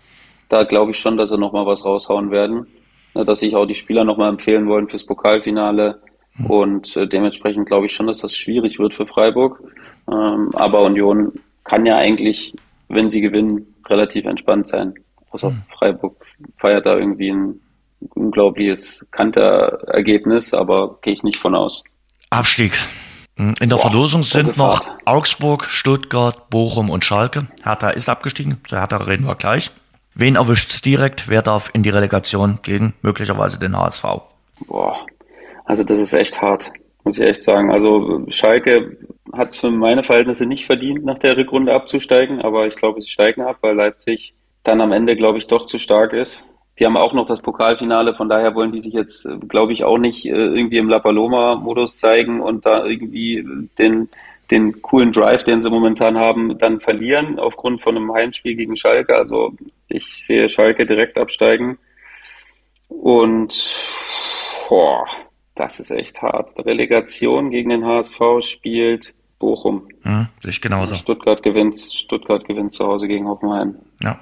Da 0.49 0.63
glaube 0.63 0.91
ich 0.91 0.99
schon, 0.99 1.17
dass 1.17 1.29
sie 1.29 1.37
nochmal 1.37 1.65
was 1.65 1.85
raushauen 1.85 2.31
werden. 2.31 2.67
Dass 3.13 3.39
sich 3.39 3.55
auch 3.55 3.65
die 3.65 3.75
Spieler 3.75 4.03
nochmal 4.03 4.29
empfehlen 4.29 4.67
wollen 4.67 4.89
fürs 4.89 5.05
Pokalfinale. 5.05 6.01
Mhm. 6.37 6.45
Und 6.45 6.97
äh, 6.97 7.07
dementsprechend 7.07 7.65
glaube 7.67 7.85
ich 7.85 7.93
schon, 7.93 8.07
dass 8.07 8.19
das 8.19 8.35
schwierig 8.35 8.79
wird 8.79 8.93
für 8.93 9.07
Freiburg. 9.07 9.61
Ähm, 10.11 10.49
aber 10.53 10.81
Union 10.81 11.31
kann 11.63 11.85
ja 11.85 11.97
eigentlich, 11.97 12.53
wenn 12.89 13.09
sie 13.09 13.21
gewinnen, 13.21 13.75
relativ 13.87 14.25
entspannt 14.25 14.67
sein. 14.67 14.93
Also 15.31 15.49
mhm. 15.49 15.63
Freiburg 15.77 16.25
feiert 16.57 16.85
da 16.85 16.97
irgendwie 16.97 17.31
ein 17.31 17.59
unglaubliches 18.13 19.05
Kanterergebnis, 19.11 20.53
aber 20.53 20.99
gehe 21.01 21.13
ich 21.13 21.23
nicht 21.23 21.39
von 21.39 21.55
aus. 21.55 21.83
Abstieg. 22.29 22.73
In 23.37 23.53
der 23.59 23.67
Boah, 23.67 23.79
Verlosung 23.79 24.23
sind 24.23 24.57
noch 24.57 24.75
hart. 24.75 24.97
Augsburg, 25.03 25.65
Stuttgart, 25.65 26.49
Bochum 26.49 26.89
und 26.89 27.03
Schalke. 27.03 27.47
Hertha 27.63 27.89
ist 27.89 28.07
abgestiegen, 28.07 28.61
zu 28.65 28.77
Hertha 28.77 28.97
reden 28.97 29.25
wir 29.25 29.35
gleich. 29.35 29.71
Wen 30.13 30.37
erwischt 30.37 30.71
es 30.71 30.81
direkt? 30.81 31.27
Wer 31.27 31.41
darf 31.41 31.69
in 31.73 31.83
die 31.83 31.89
Relegation 31.89 32.59
gegen 32.61 32.93
möglicherweise 33.01 33.59
den 33.59 33.77
HSV? 33.77 34.05
Boah, 34.67 35.05
also 35.65 35.83
das 35.83 35.99
ist 35.99 36.13
echt 36.13 36.41
hart, 36.41 36.71
muss 37.03 37.19
ich 37.19 37.27
echt 37.27 37.43
sagen. 37.43 37.71
Also 37.71 38.25
Schalke 38.29 38.97
hat 39.33 39.49
es 39.49 39.57
für 39.57 39.69
meine 39.69 40.03
Verhältnisse 40.03 40.45
nicht 40.45 40.65
verdient, 40.65 41.03
nach 41.03 41.19
der 41.19 41.35
Rückrunde 41.35 41.73
abzusteigen, 41.73 42.41
aber 42.41 42.67
ich 42.67 42.77
glaube, 42.77 43.01
sie 43.01 43.09
steigen 43.09 43.41
ab, 43.41 43.57
weil 43.59 43.75
Leipzig 43.75 44.33
dann 44.63 44.79
am 44.79 44.93
Ende, 44.93 45.17
glaube 45.17 45.37
ich, 45.37 45.47
doch 45.47 45.65
zu 45.65 45.77
stark 45.77 46.13
ist. 46.13 46.45
Die 46.79 46.85
haben 46.85 46.97
auch 46.97 47.13
noch 47.13 47.25
das 47.25 47.41
Pokalfinale, 47.41 48.15
von 48.15 48.27
daher 48.27 48.53
wollen 48.53 48.71
die 48.71 48.81
sich 48.81 48.93
jetzt, 48.93 49.25
äh, 49.25 49.37
glaube 49.47 49.73
ich, 49.73 49.83
auch 49.83 49.97
nicht 49.97 50.25
äh, 50.25 50.29
irgendwie 50.29 50.77
im 50.77 50.89
La 50.89 50.99
Paloma-Modus 50.99 51.95
zeigen 51.95 52.41
und 52.41 52.65
da 52.65 52.85
irgendwie 52.85 53.45
den, 53.79 54.09
den 54.51 54.81
coolen 54.81 55.11
Drive, 55.11 55.43
den 55.43 55.63
sie 55.63 55.69
momentan 55.69 56.17
haben, 56.17 56.57
dann 56.57 56.81
verlieren 56.81 57.39
aufgrund 57.39 57.81
von 57.81 57.95
einem 57.95 58.13
Heimspiel 58.13 58.55
gegen 58.55 58.75
Schalke. 58.75 59.15
Also 59.15 59.53
ich 59.87 60.05
sehe 60.05 60.49
Schalke 60.49 60.85
direkt 60.85 61.17
absteigen. 61.17 61.77
Und 62.87 63.53
boah, 64.69 65.05
das 65.55 65.79
ist 65.79 65.91
echt 65.91 66.21
hart. 66.21 66.53
Relegation 66.65 67.49
gegen 67.49 67.69
den 67.69 67.85
HSV 67.85 68.19
spielt 68.41 69.15
Bochum. 69.39 69.87
Hm, 70.03 70.27
ich 70.43 70.61
genauso. 70.61 70.95
Stuttgart 70.95 71.41
gewinnt, 71.41 71.75
Stuttgart 71.75 72.45
gewinnt 72.45 72.73
zu 72.73 72.85
Hause 72.85 73.07
gegen 73.07 73.27
Hoffenheim. 73.27 73.75
Ja. 74.01 74.19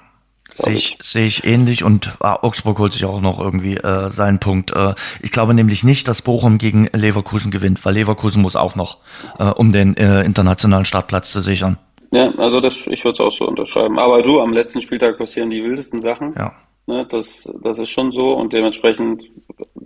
Sehe 0.53 0.73
ich, 0.73 0.97
sehe 1.01 1.25
ich 1.25 1.45
ähnlich 1.45 1.83
und 1.83 2.07
äh, 2.21 2.27
Augsburg 2.27 2.77
holt 2.79 2.93
sich 2.93 3.05
auch 3.05 3.21
noch 3.21 3.39
irgendwie 3.39 3.77
äh, 3.77 4.09
seinen 4.09 4.39
Punkt. 4.39 4.71
Äh, 4.71 4.93
ich 5.21 5.31
glaube 5.31 5.53
nämlich 5.53 5.83
nicht, 5.83 6.07
dass 6.07 6.21
Bochum 6.21 6.59
gegen 6.59 6.87
Leverkusen 6.93 7.51
gewinnt, 7.51 7.83
weil 7.85 7.95
Leverkusen 7.95 8.41
muss 8.41 8.55
auch 8.55 8.75
noch, 8.75 8.99
äh, 9.39 9.45
um 9.45 9.71
den 9.71 9.97
äh, 9.97 10.23
internationalen 10.23 10.85
Startplatz 10.85 11.31
zu 11.31 11.41
sichern. 11.41 11.77
Ja, 12.11 12.31
also 12.37 12.59
das, 12.59 12.85
ich 12.87 13.03
würde 13.03 13.13
es 13.13 13.19
auch 13.19 13.31
so 13.31 13.47
unterschreiben. 13.47 13.97
Aber 13.97 14.21
du, 14.21 14.39
am 14.39 14.53
letzten 14.53 14.81
Spieltag 14.81 15.17
passieren 15.17 15.49
die 15.49 15.63
wildesten 15.63 16.01
Sachen. 16.01 16.33
Ja. 16.37 16.53
Ne, 16.85 17.07
das, 17.09 17.49
das 17.63 17.79
ist 17.79 17.89
schon 17.89 18.11
so 18.11 18.33
und 18.33 18.51
dementsprechend 18.51 19.23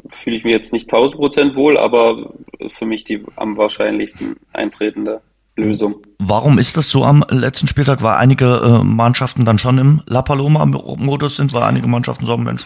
fühle 0.09 0.36
ich 0.36 0.43
mich 0.43 0.53
jetzt 0.53 0.74
nicht 0.74 0.91
1000 0.91 1.20
Prozent 1.20 1.55
wohl, 1.55 1.78
aber 1.78 2.34
für 2.70 2.86
mich 2.86 3.03
die 3.03 3.24
am 3.36 3.55
wahrscheinlichsten 3.55 4.36
eintretende 4.51 5.22
Lösung. 5.58 5.95
Warum 6.20 6.60
ist 6.60 6.78
das 6.78 6.89
so 6.89 7.03
am 7.03 7.26
letzten 7.30 7.68
Spieltag? 7.68 8.01
Weil 8.01 8.16
einige 8.18 8.62
äh, 8.64 8.84
Mannschaften 8.84 9.45
dann 9.45 9.60
schon 9.60 9.78
im 9.78 10.01
La 10.05 10.22
Paloma-Modus 10.22 11.36
sind, 11.36 11.53
weil 11.53 11.64
einige 11.64 11.88
Mannschaften 11.88 12.26
sagen, 12.26 12.43
Mensch, 12.43 12.66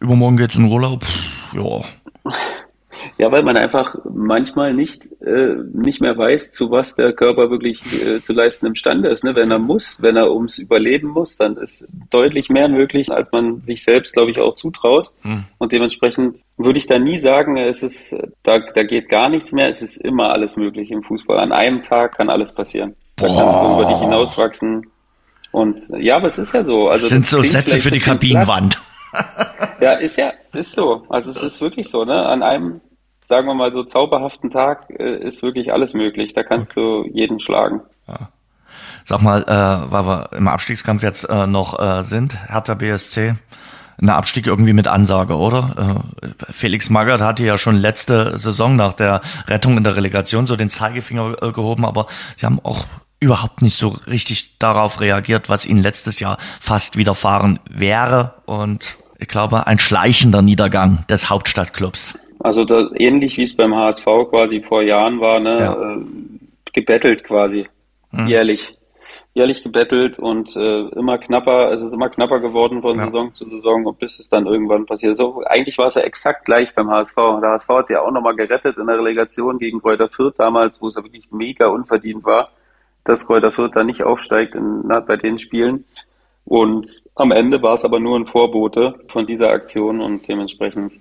übermorgen 0.00 0.36
geht's 0.36 0.56
in 0.56 0.64
Urlaub. 0.64 1.04
Ja. 1.52 1.82
Ja, 3.20 3.30
weil 3.30 3.42
man 3.42 3.58
einfach 3.58 3.96
manchmal 4.10 4.72
nicht, 4.72 5.02
äh, 5.20 5.56
nicht 5.74 6.00
mehr 6.00 6.16
weiß, 6.16 6.52
zu 6.52 6.70
was 6.70 6.94
der 6.94 7.12
Körper 7.12 7.50
wirklich 7.50 7.82
äh, 8.02 8.22
zu 8.22 8.32
leisten 8.32 8.64
imstande 8.64 9.10
ist. 9.10 9.24
Ne? 9.24 9.34
Wenn 9.34 9.50
er 9.50 9.58
muss, 9.58 10.00
wenn 10.00 10.16
er 10.16 10.32
ums 10.32 10.56
Überleben 10.56 11.08
muss, 11.08 11.36
dann 11.36 11.58
ist 11.58 11.86
deutlich 12.08 12.48
mehr 12.48 12.70
möglich, 12.70 13.12
als 13.12 13.30
man 13.30 13.62
sich 13.62 13.84
selbst, 13.84 14.14
glaube 14.14 14.30
ich, 14.30 14.40
auch 14.40 14.54
zutraut. 14.54 15.10
Hm. 15.20 15.44
Und 15.58 15.72
dementsprechend 15.72 16.38
würde 16.56 16.78
ich 16.78 16.86
da 16.86 16.98
nie 16.98 17.18
sagen, 17.18 17.58
es 17.58 17.82
ist, 17.82 18.16
da, 18.42 18.60
da 18.74 18.84
geht 18.84 19.10
gar 19.10 19.28
nichts 19.28 19.52
mehr. 19.52 19.68
Es 19.68 19.82
ist 19.82 19.98
immer 19.98 20.30
alles 20.30 20.56
möglich 20.56 20.90
im 20.90 21.02
Fußball. 21.02 21.38
An 21.40 21.52
einem 21.52 21.82
Tag 21.82 22.16
kann 22.16 22.30
alles 22.30 22.54
passieren. 22.54 22.96
Da 23.16 23.26
Boah. 23.26 23.36
kannst 23.36 23.60
du 23.60 23.82
über 23.82 23.92
dich 23.92 24.00
hinauswachsen. 24.00 24.86
Und 25.52 25.78
ja, 25.98 26.16
aber 26.16 26.28
es 26.28 26.38
ist 26.38 26.54
ja 26.54 26.64
so. 26.64 26.88
Also 26.88 27.02
das 27.02 27.10
sind 27.10 27.26
so 27.26 27.42
Sätze 27.42 27.80
für 27.80 27.90
die 27.90 28.00
Kabinenwand. 28.00 28.80
ja, 29.78 29.92
ist 29.92 30.16
ja, 30.16 30.32
ist 30.54 30.72
so. 30.72 31.04
Also 31.10 31.32
es 31.32 31.42
ist 31.42 31.60
wirklich 31.60 31.86
so, 31.86 32.06
ne? 32.06 32.24
An 32.24 32.42
einem 32.42 32.80
sagen 33.30 33.46
wir 33.46 33.54
mal 33.54 33.72
so, 33.72 33.84
zauberhaften 33.84 34.50
Tag 34.50 34.90
äh, 34.90 35.16
ist 35.16 35.42
wirklich 35.42 35.72
alles 35.72 35.94
möglich. 35.94 36.34
Da 36.34 36.42
kannst 36.42 36.76
okay. 36.76 37.04
du 37.06 37.10
jeden 37.14 37.40
schlagen. 37.40 37.80
Ja. 38.06 38.28
Sag 39.04 39.22
mal, 39.22 39.42
äh, 39.44 39.90
weil 39.90 40.04
wir 40.04 40.32
im 40.32 40.48
Abstiegskampf 40.48 41.02
jetzt 41.02 41.24
äh, 41.24 41.46
noch 41.46 41.78
äh, 41.80 42.02
sind, 42.02 42.36
Hertha 42.50 42.74
BSC, 42.74 43.36
ein 44.02 44.08
Abstieg 44.10 44.46
irgendwie 44.46 44.72
mit 44.72 44.88
Ansage, 44.88 45.36
oder? 45.36 46.04
Äh, 46.22 46.52
Felix 46.52 46.90
Magath 46.90 47.22
hatte 47.22 47.44
ja 47.44 47.56
schon 47.56 47.76
letzte 47.76 48.36
Saison 48.36 48.76
nach 48.76 48.92
der 48.92 49.20
Rettung 49.46 49.76
in 49.76 49.84
der 49.84 49.96
Relegation 49.96 50.46
so 50.46 50.56
den 50.56 50.68
Zeigefinger 50.68 51.36
äh, 51.40 51.52
gehoben, 51.52 51.84
aber 51.84 52.06
sie 52.36 52.46
haben 52.46 52.60
auch 52.62 52.84
überhaupt 53.20 53.62
nicht 53.62 53.76
so 53.76 53.96
richtig 54.06 54.58
darauf 54.58 55.00
reagiert, 55.00 55.48
was 55.48 55.66
ihnen 55.66 55.82
letztes 55.82 56.18
Jahr 56.20 56.38
fast 56.60 56.96
widerfahren 56.96 57.60
wäre. 57.70 58.34
Und 58.46 58.96
ich 59.18 59.28
glaube, 59.28 59.66
ein 59.66 59.78
schleichender 59.78 60.42
Niedergang 60.42 61.06
des 61.08 61.30
Hauptstadtclubs. 61.30 62.18
Also 62.40 62.64
da, 62.64 62.88
ähnlich 62.94 63.36
wie 63.36 63.42
es 63.42 63.54
beim 63.54 63.74
HSV 63.74 64.04
quasi 64.30 64.62
vor 64.62 64.82
Jahren 64.82 65.20
war, 65.20 65.40
ne, 65.40 65.58
ja. 65.58 65.92
äh, 65.94 66.04
gebettelt 66.72 67.22
quasi, 67.24 67.68
mhm. 68.12 68.26
jährlich. 68.26 68.76
Jährlich 69.32 69.62
gebettelt 69.62 70.18
und 70.18 70.56
äh, 70.56 70.88
immer 70.88 71.18
knapper, 71.18 71.70
es 71.70 71.82
ist 71.82 71.92
immer 71.92 72.08
knapper 72.08 72.40
geworden 72.40 72.82
von 72.82 72.98
ja. 72.98 73.04
Saison 73.04 73.32
zu 73.32 73.48
Saison 73.48 73.86
und 73.86 73.98
bis 74.00 74.18
es 74.18 74.28
dann 74.28 74.46
irgendwann 74.46 74.86
passiert. 74.86 75.16
So, 75.16 75.44
eigentlich 75.44 75.78
war 75.78 75.86
es 75.86 75.94
ja 75.94 76.02
exakt 76.02 76.46
gleich 76.46 76.74
beim 76.74 76.90
HSV. 76.90 77.14
Der 77.40 77.50
HSV 77.50 77.68
hat 77.68 77.86
sich 77.86 77.94
ja 77.94 78.02
auch 78.02 78.10
nochmal 78.10 78.34
gerettet 78.34 78.76
in 78.76 78.88
der 78.88 78.98
Relegation 78.98 79.58
gegen 79.58 79.80
Kräuter 79.80 80.08
Fürth 80.08 80.34
damals, 80.38 80.82
wo 80.82 80.88
es 80.88 80.96
ja 80.96 81.04
wirklich 81.04 81.30
mega 81.30 81.68
unverdient 81.68 82.24
war, 82.24 82.50
dass 83.04 83.26
Kräuter 83.26 83.52
Fürth 83.52 83.76
da 83.76 83.84
nicht 83.84 84.02
aufsteigt 84.02 84.56
in, 84.56 84.80
na, 84.84 84.98
bei 84.98 85.16
den 85.16 85.38
Spielen. 85.38 85.84
Und 86.44 87.02
am 87.14 87.30
Ende 87.30 87.62
war 87.62 87.74
es 87.74 87.84
aber 87.84 88.00
nur 88.00 88.18
ein 88.18 88.26
Vorbote 88.26 88.98
von 89.06 89.26
dieser 89.26 89.50
Aktion 89.50 90.00
und 90.00 90.26
dementsprechend 90.26 90.94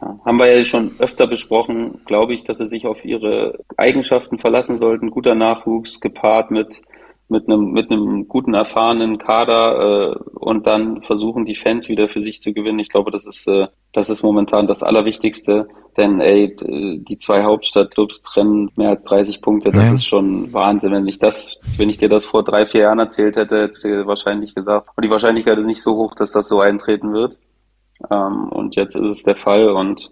ja, 0.00 0.20
haben 0.24 0.38
wir 0.38 0.56
ja 0.56 0.64
schon 0.64 0.92
öfter 0.98 1.26
besprochen, 1.26 2.00
glaube 2.06 2.34
ich, 2.34 2.44
dass 2.44 2.58
sie 2.58 2.68
sich 2.68 2.86
auf 2.86 3.04
ihre 3.04 3.58
Eigenschaften 3.76 4.38
verlassen 4.38 4.78
sollten. 4.78 5.10
Guter 5.10 5.34
Nachwuchs 5.34 6.00
gepaart 6.00 6.50
mit 6.50 6.82
mit 7.30 7.46
einem 7.46 7.72
mit 7.72 7.90
einem 7.90 8.26
guten 8.26 8.54
erfahrenen 8.54 9.18
Kader 9.18 10.14
äh, 10.14 10.38
und 10.38 10.66
dann 10.66 11.02
versuchen 11.02 11.44
die 11.44 11.56
Fans 11.56 11.88
wieder 11.88 12.08
für 12.08 12.22
sich 12.22 12.40
zu 12.40 12.54
gewinnen. 12.54 12.78
Ich 12.78 12.88
glaube, 12.88 13.10
das 13.10 13.26
ist 13.26 13.46
äh, 13.48 13.66
das 13.92 14.08
ist 14.08 14.22
momentan 14.22 14.66
das 14.66 14.82
Allerwichtigste, 14.82 15.68
denn 15.96 16.20
ey, 16.20 16.54
die 16.56 17.18
zwei 17.18 17.42
Hauptstadtclubs 17.42 18.22
trennen 18.22 18.70
mehr 18.76 18.90
als 18.90 19.02
30 19.04 19.40
Punkte. 19.40 19.70
Das 19.70 19.88
ja. 19.88 19.94
ist 19.94 20.06
schon 20.06 20.52
Wahnsinn. 20.52 20.92
Wenn 20.92 21.08
ich 21.08 21.18
das, 21.18 21.58
wenn 21.76 21.88
ich 21.88 21.98
dir 21.98 22.08
das 22.08 22.24
vor 22.24 22.44
drei 22.44 22.66
vier 22.66 22.82
Jahren 22.82 22.98
erzählt 22.98 23.36
hätte, 23.36 23.62
hättest 23.62 23.84
du 23.84 24.06
wahrscheinlich 24.06 24.54
gesagt. 24.54 24.90
Und 24.94 25.04
die 25.04 25.10
Wahrscheinlichkeit 25.10 25.58
ist 25.58 25.66
nicht 25.66 25.82
so 25.82 25.96
hoch, 25.96 26.14
dass 26.14 26.32
das 26.32 26.48
so 26.48 26.60
eintreten 26.60 27.12
wird. 27.12 27.38
Ähm, 28.10 28.48
und 28.50 28.76
jetzt 28.76 28.96
ist 28.96 29.10
es 29.10 29.22
der 29.22 29.36
Fall 29.36 29.68
und 29.70 30.10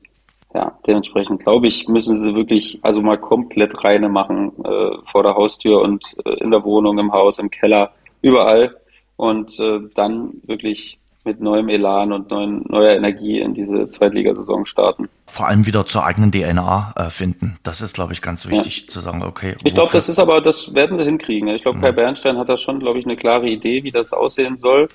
ja, 0.55 0.73
dementsprechend 0.87 1.43
glaube 1.43 1.67
ich, 1.67 1.87
müssen 1.89 2.17
sie 2.17 2.35
wirklich 2.35 2.79
also 2.83 3.03
mal 3.03 3.19
komplett 3.19 3.85
reine 3.85 4.09
machen 4.09 4.53
äh, 4.65 4.97
vor 5.11 5.23
der 5.23 5.35
Haustür 5.35 5.83
und 5.83 6.17
äh, 6.25 6.43
in 6.43 6.51
der 6.51 6.65
Wohnung, 6.65 6.99
im 6.99 7.13
Haus, 7.13 7.39
im 7.39 7.51
Keller, 7.51 7.91
überall 8.23 8.77
und 9.17 9.59
äh, 9.61 9.81
dann 9.95 10.31
wirklich 10.47 10.99
mit 11.27 11.41
neuem 11.41 11.69
Elan 11.69 12.13
und 12.13 12.31
neuen, 12.31 12.65
neuer 12.69 12.95
Energie 12.95 13.41
in 13.41 13.53
diese 13.53 13.91
Zweitligasaison 13.91 14.65
starten. 14.65 15.09
Vor 15.27 15.49
allem 15.49 15.67
wieder 15.67 15.85
zur 15.85 16.07
eigenen 16.07 16.31
DNA 16.31 16.95
äh, 16.97 17.11
finden. 17.11 17.59
Das 17.65 17.81
ist, 17.81 17.95
glaube 17.95 18.13
ich, 18.13 18.23
ganz 18.23 18.49
wichtig 18.49 18.83
ja. 18.83 18.89
zu 18.89 19.01
sagen, 19.01 19.23
okay. 19.23 19.57
Ich 19.65 19.75
glaube, 19.75 19.91
das 19.93 20.09
ist 20.09 20.21
aber, 20.21 20.41
das 20.41 20.73
werden 20.73 20.97
wir 20.97 21.05
hinkriegen. 21.05 21.49
Ich 21.49 21.63
glaube, 21.63 21.79
mhm. 21.79 21.83
Kai 21.83 21.93
Bernstein 21.93 22.39
hat 22.39 22.49
da 22.49 22.57
schon, 22.57 22.79
glaube 22.79 23.01
ich, 23.01 23.05
eine 23.05 23.17
klare 23.17 23.49
Idee, 23.49 23.83
wie 23.83 23.91
das 23.91 24.13
aussehen 24.13 24.59
soll. 24.59 24.89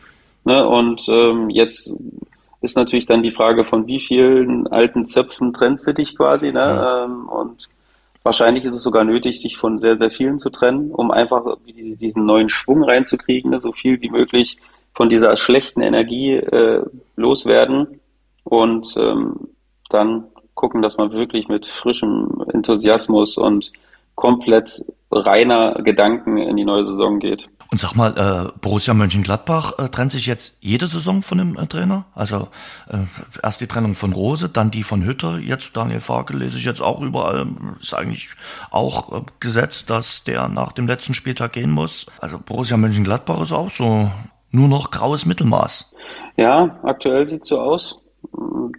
Ne? 0.46 0.66
Und 0.66 1.08
ähm, 1.10 1.50
jetzt 1.50 1.94
ist 2.62 2.78
natürlich 2.78 3.08
dann 3.08 3.24
die 3.24 3.32
Frage, 3.32 3.66
von 3.66 3.88
wie 3.88 4.00
vielen 4.00 4.68
alten 4.68 5.06
Zöpfen 5.06 5.52
trennst 5.52 5.88
du 5.88 5.94
dich 5.94 6.16
quasi. 6.16 6.52
Ne? 6.52 6.60
Ja. 6.60 7.06
Ähm, 7.06 7.28
und 7.28 7.68
wahrscheinlich 8.24 8.66
ist 8.66 8.76
es 8.76 8.84
sogar 8.84 9.04
nötig, 9.04 9.42
sich 9.42 9.58
von 9.58 9.80
sehr, 9.80 9.98
sehr 9.98 10.12
vielen 10.12 10.40
zu 10.40 10.50
trennen, 10.50 10.92
um 10.92 11.12
einfach 11.12 11.58
diesen 11.66 12.26
neuen 12.26 12.50
Schwung 12.50 12.84
reinzukriegen, 12.84 13.52
ne? 13.52 13.60
so 13.60 13.72
viel 13.72 14.00
wie 14.02 14.10
möglich 14.10 14.58
von 14.94 15.10
dieser 15.10 15.36
schlechten 15.38 15.82
Energie 15.82 16.34
äh, 16.34 16.84
loswerden 17.16 18.00
und 18.44 18.96
ähm, 18.98 19.50
dann 19.90 20.26
gucken, 20.54 20.82
dass 20.82 20.98
man 20.98 21.12
wirklich 21.12 21.48
mit 21.48 21.66
frischem 21.66 22.44
Enthusiasmus 22.54 23.38
und 23.38 23.72
komplett 24.16 24.84
reiner 25.10 25.82
Gedanken 25.82 26.38
in 26.38 26.58
die 26.58 26.66
neue 26.66 26.86
Saison 26.86 27.20
geht. 27.20 27.50
Und 27.72 27.80
sag 27.80 27.96
mal, 27.96 28.18
äh, 28.18 28.60
Borussia 28.60 28.94
Mönchengladbach 28.94 29.80
äh, 29.80 29.88
trennt 29.88 30.12
sich 30.12 30.26
jetzt 30.26 30.58
jede 30.60 30.88
Saison 30.88 31.22
von 31.22 31.38
dem 31.38 31.58
äh, 31.58 31.66
Trainer? 31.68 32.04
Also 32.14 32.50
äh, 32.90 32.98
erst 33.42 33.62
die 33.62 33.68
Trennung 33.68 33.96
von 33.96 34.12
Rose, 34.12 34.50
dann 34.50 34.72
die 34.72 34.84
von 34.84 35.06
Hütter, 35.06 35.40
jetzt 35.40 35.78
Daniel 35.78 36.02
Farke 36.02 36.36
lese 36.36 36.58
ich 36.58 36.66
jetzt 36.66 36.82
auch 36.82 37.02
überall. 37.02 37.48
Ist 37.80 37.94
eigentlich 37.94 38.32
auch 38.72 39.14
äh, 39.14 39.22
gesetzt, 39.40 39.90
dass 39.90 40.26
der 40.26 40.50
nach 40.50 40.74
dem 40.74 40.86
letzten 40.86 41.14
Spieltag 41.14 41.54
gehen 41.54 41.72
muss. 41.72 42.08
Also 42.20 42.40
Borussia 42.46 42.76
Mönchengladbach 42.76 43.42
ist 43.42 43.54
auch 43.54 43.70
so 43.70 44.12
nur 44.52 44.68
noch 44.68 44.92
graues 44.92 45.26
Mittelmaß. 45.26 45.96
Ja, 46.36 46.78
aktuell 46.84 47.30
sieht 47.30 47.46
so 47.46 47.62
aus, 47.62 48.00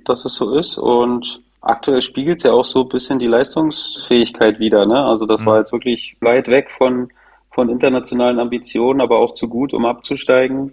dass 0.05 0.27
es 0.27 0.35
so 0.35 0.55
ist 0.55 0.77
und 0.77 1.41
aktuell 1.63 2.03
spiegelt 2.03 2.39
es 2.39 2.43
ja 2.43 2.53
auch 2.53 2.67
so 2.67 2.83
ein 2.83 2.89
bisschen 2.91 3.19
die 3.19 3.27
Leistungsfähigkeit 3.27 4.59
wieder. 4.59 4.85
Ne? 4.85 5.03
Also 5.03 5.25
das 5.25 5.41
mhm. 5.41 5.47
war 5.47 5.59
jetzt 5.61 5.73
wirklich 5.73 6.19
weit 6.21 6.49
weg 6.49 6.71
von 6.71 7.09
von 7.53 7.69
internationalen 7.69 8.39
Ambitionen, 8.39 9.01
aber 9.01 9.19
auch 9.19 9.35
zu 9.35 9.49
gut, 9.49 9.75
um 9.75 9.85
abzusteigen. 9.85 10.73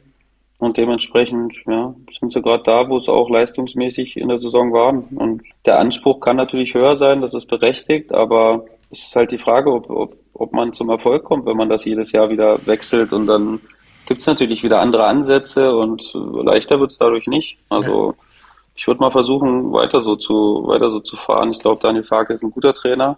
Und 0.57 0.77
dementsprechend 0.77 1.55
ja, 1.67 1.95
sind 2.11 2.33
sie 2.33 2.41
gerade 2.41 2.63
da, 2.63 2.89
wo 2.89 2.99
sie 2.99 3.11
auch 3.11 3.29
leistungsmäßig 3.29 4.17
in 4.17 4.27
der 4.27 4.39
Saison 4.39 4.73
waren. 4.73 5.03
Und 5.15 5.41
der 5.65 5.79
Anspruch 5.79 6.19
kann 6.19 6.35
natürlich 6.35 6.73
höher 6.73 6.97
sein, 6.97 7.21
das 7.21 7.33
ist 7.33 7.45
berechtigt, 7.45 8.13
aber 8.13 8.65
es 8.91 9.07
ist 9.07 9.15
halt 9.15 9.31
die 9.31 9.37
Frage, 9.37 9.71
ob, 9.71 9.89
ob, 9.89 10.17
ob 10.33 10.51
man 10.51 10.73
zum 10.73 10.89
Erfolg 10.89 11.23
kommt, 11.23 11.45
wenn 11.45 11.55
man 11.55 11.69
das 11.69 11.85
jedes 11.85 12.11
Jahr 12.11 12.29
wieder 12.29 12.65
wechselt. 12.65 13.13
Und 13.13 13.27
dann 13.27 13.61
gibt 14.05 14.19
es 14.21 14.27
natürlich 14.27 14.63
wieder 14.63 14.81
andere 14.81 15.05
Ansätze 15.05 15.73
und 15.73 16.11
leichter 16.13 16.79
wird 16.79 16.91
es 16.91 16.97
dadurch 16.97 17.27
nicht. 17.27 17.57
Also 17.69 18.15
ich 18.75 18.87
würde 18.87 18.99
mal 18.99 19.11
versuchen, 19.11 19.71
weiter 19.71 20.01
so 20.01 20.15
zu, 20.15 20.63
weiter 20.65 20.89
so 20.89 20.99
zu 20.99 21.15
fahren. 21.15 21.51
Ich 21.51 21.59
glaube, 21.59 21.81
Daniel 21.81 22.03
Farke 22.03 22.33
ist 22.33 22.43
ein 22.43 22.51
guter 22.51 22.73
Trainer. 22.73 23.17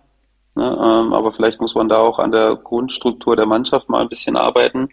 Ne, 0.56 0.66
ähm, 0.66 1.14
aber 1.14 1.32
vielleicht 1.32 1.62
muss 1.62 1.76
man 1.76 1.88
da 1.88 1.98
auch 1.98 2.20
an 2.20 2.32
der 2.32 2.56
Grundstruktur 2.56 3.36
der 3.36 3.46
Mannschaft 3.46 3.88
mal 3.90 4.02
ein 4.02 4.10
bisschen 4.10 4.36
arbeiten 4.36 4.90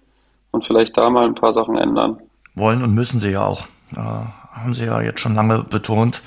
und 0.53 0.67
vielleicht 0.67 0.97
da 0.97 1.11
mal 1.11 1.27
ein 1.27 1.35
paar 1.35 1.53
Sachen 1.53 1.77
ändern. 1.77 2.19
Wollen 2.55 2.83
und 2.83 2.95
müssen 2.95 3.19
sie 3.19 3.31
ja 3.31 3.45
auch. 3.45 3.67
Äh, 3.97 3.99
haben 3.99 4.75
sie 4.75 4.87
ja 4.87 5.01
jetzt 5.01 5.21
schon 5.21 5.35
lange 5.35 5.65
betont. 5.65 6.23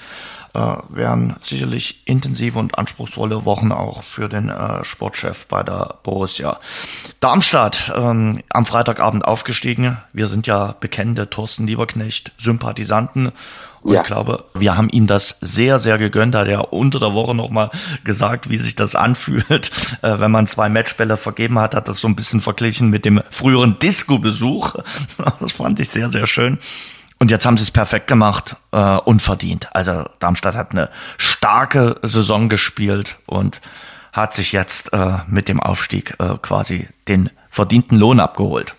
Äh, 0.53 0.75
wären 0.89 1.37
sicherlich 1.39 2.05
intensive 2.05 2.59
und 2.59 2.77
anspruchsvolle 2.77 3.45
Wochen 3.45 3.71
auch 3.71 4.03
für 4.03 4.27
den 4.27 4.49
äh, 4.49 4.83
Sportchef 4.83 5.47
bei 5.47 5.63
der 5.63 5.95
Borussia. 6.03 6.59
Darmstadt 7.21 7.93
ähm, 7.95 8.41
am 8.49 8.65
Freitagabend 8.65 9.23
aufgestiegen. 9.23 9.97
Wir 10.11 10.27
sind 10.27 10.47
ja 10.47 10.75
bekennende 10.77 11.29
Thorsten 11.29 11.67
Lieberknecht 11.67 12.33
Sympathisanten 12.37 13.31
und 13.81 13.93
ja. 13.93 14.01
ich 14.01 14.07
glaube, 14.07 14.45
wir 14.53 14.77
haben 14.77 14.89
ihm 14.89 15.07
das 15.07 15.39
sehr, 15.41 15.79
sehr 15.79 15.97
gegönnt. 15.97 16.35
Hat 16.35 16.47
er 16.47 16.71
unter 16.71 16.99
der 16.99 17.13
Woche 17.13 17.33
nochmal 17.33 17.71
gesagt, 18.03 18.49
wie 18.49 18.57
sich 18.57 18.75
das 18.75 18.95
anfühlt, 18.95 19.71
äh, 20.01 20.19
wenn 20.19 20.31
man 20.31 20.47
zwei 20.47 20.69
Matchbälle 20.69 21.17
vergeben 21.17 21.59
hat. 21.59 21.75
Hat 21.75 21.87
das 21.87 21.99
so 21.99 22.07
ein 22.07 22.15
bisschen 22.15 22.41
verglichen 22.41 22.89
mit 22.89 23.05
dem 23.05 23.21
früheren 23.29 23.79
Disco-Besuch. 23.79 24.75
Das 25.39 25.53
fand 25.53 25.79
ich 25.79 25.89
sehr, 25.89 26.09
sehr 26.09 26.27
schön. 26.27 26.59
Und 27.19 27.31
jetzt 27.31 27.45
haben 27.45 27.57
sie 27.57 27.63
es 27.63 27.71
perfekt 27.71 28.07
gemacht, 28.07 28.55
äh, 28.71 28.97
unverdient. 28.97 29.73
Also 29.75 30.05
Darmstadt 30.19 30.55
hat 30.55 30.71
eine 30.71 30.89
starke 31.17 31.97
Saison 32.01 32.49
gespielt 32.49 33.19
und 33.25 33.61
hat 34.11 34.33
sich 34.33 34.51
jetzt 34.51 34.93
äh, 34.93 35.17
mit 35.27 35.47
dem 35.47 35.59
Aufstieg 35.59 36.15
äh, 36.19 36.37
quasi 36.41 36.87
den 37.07 37.29
verdienten 37.49 37.97
Lohn 37.97 38.19
abgeholt. 38.19 38.75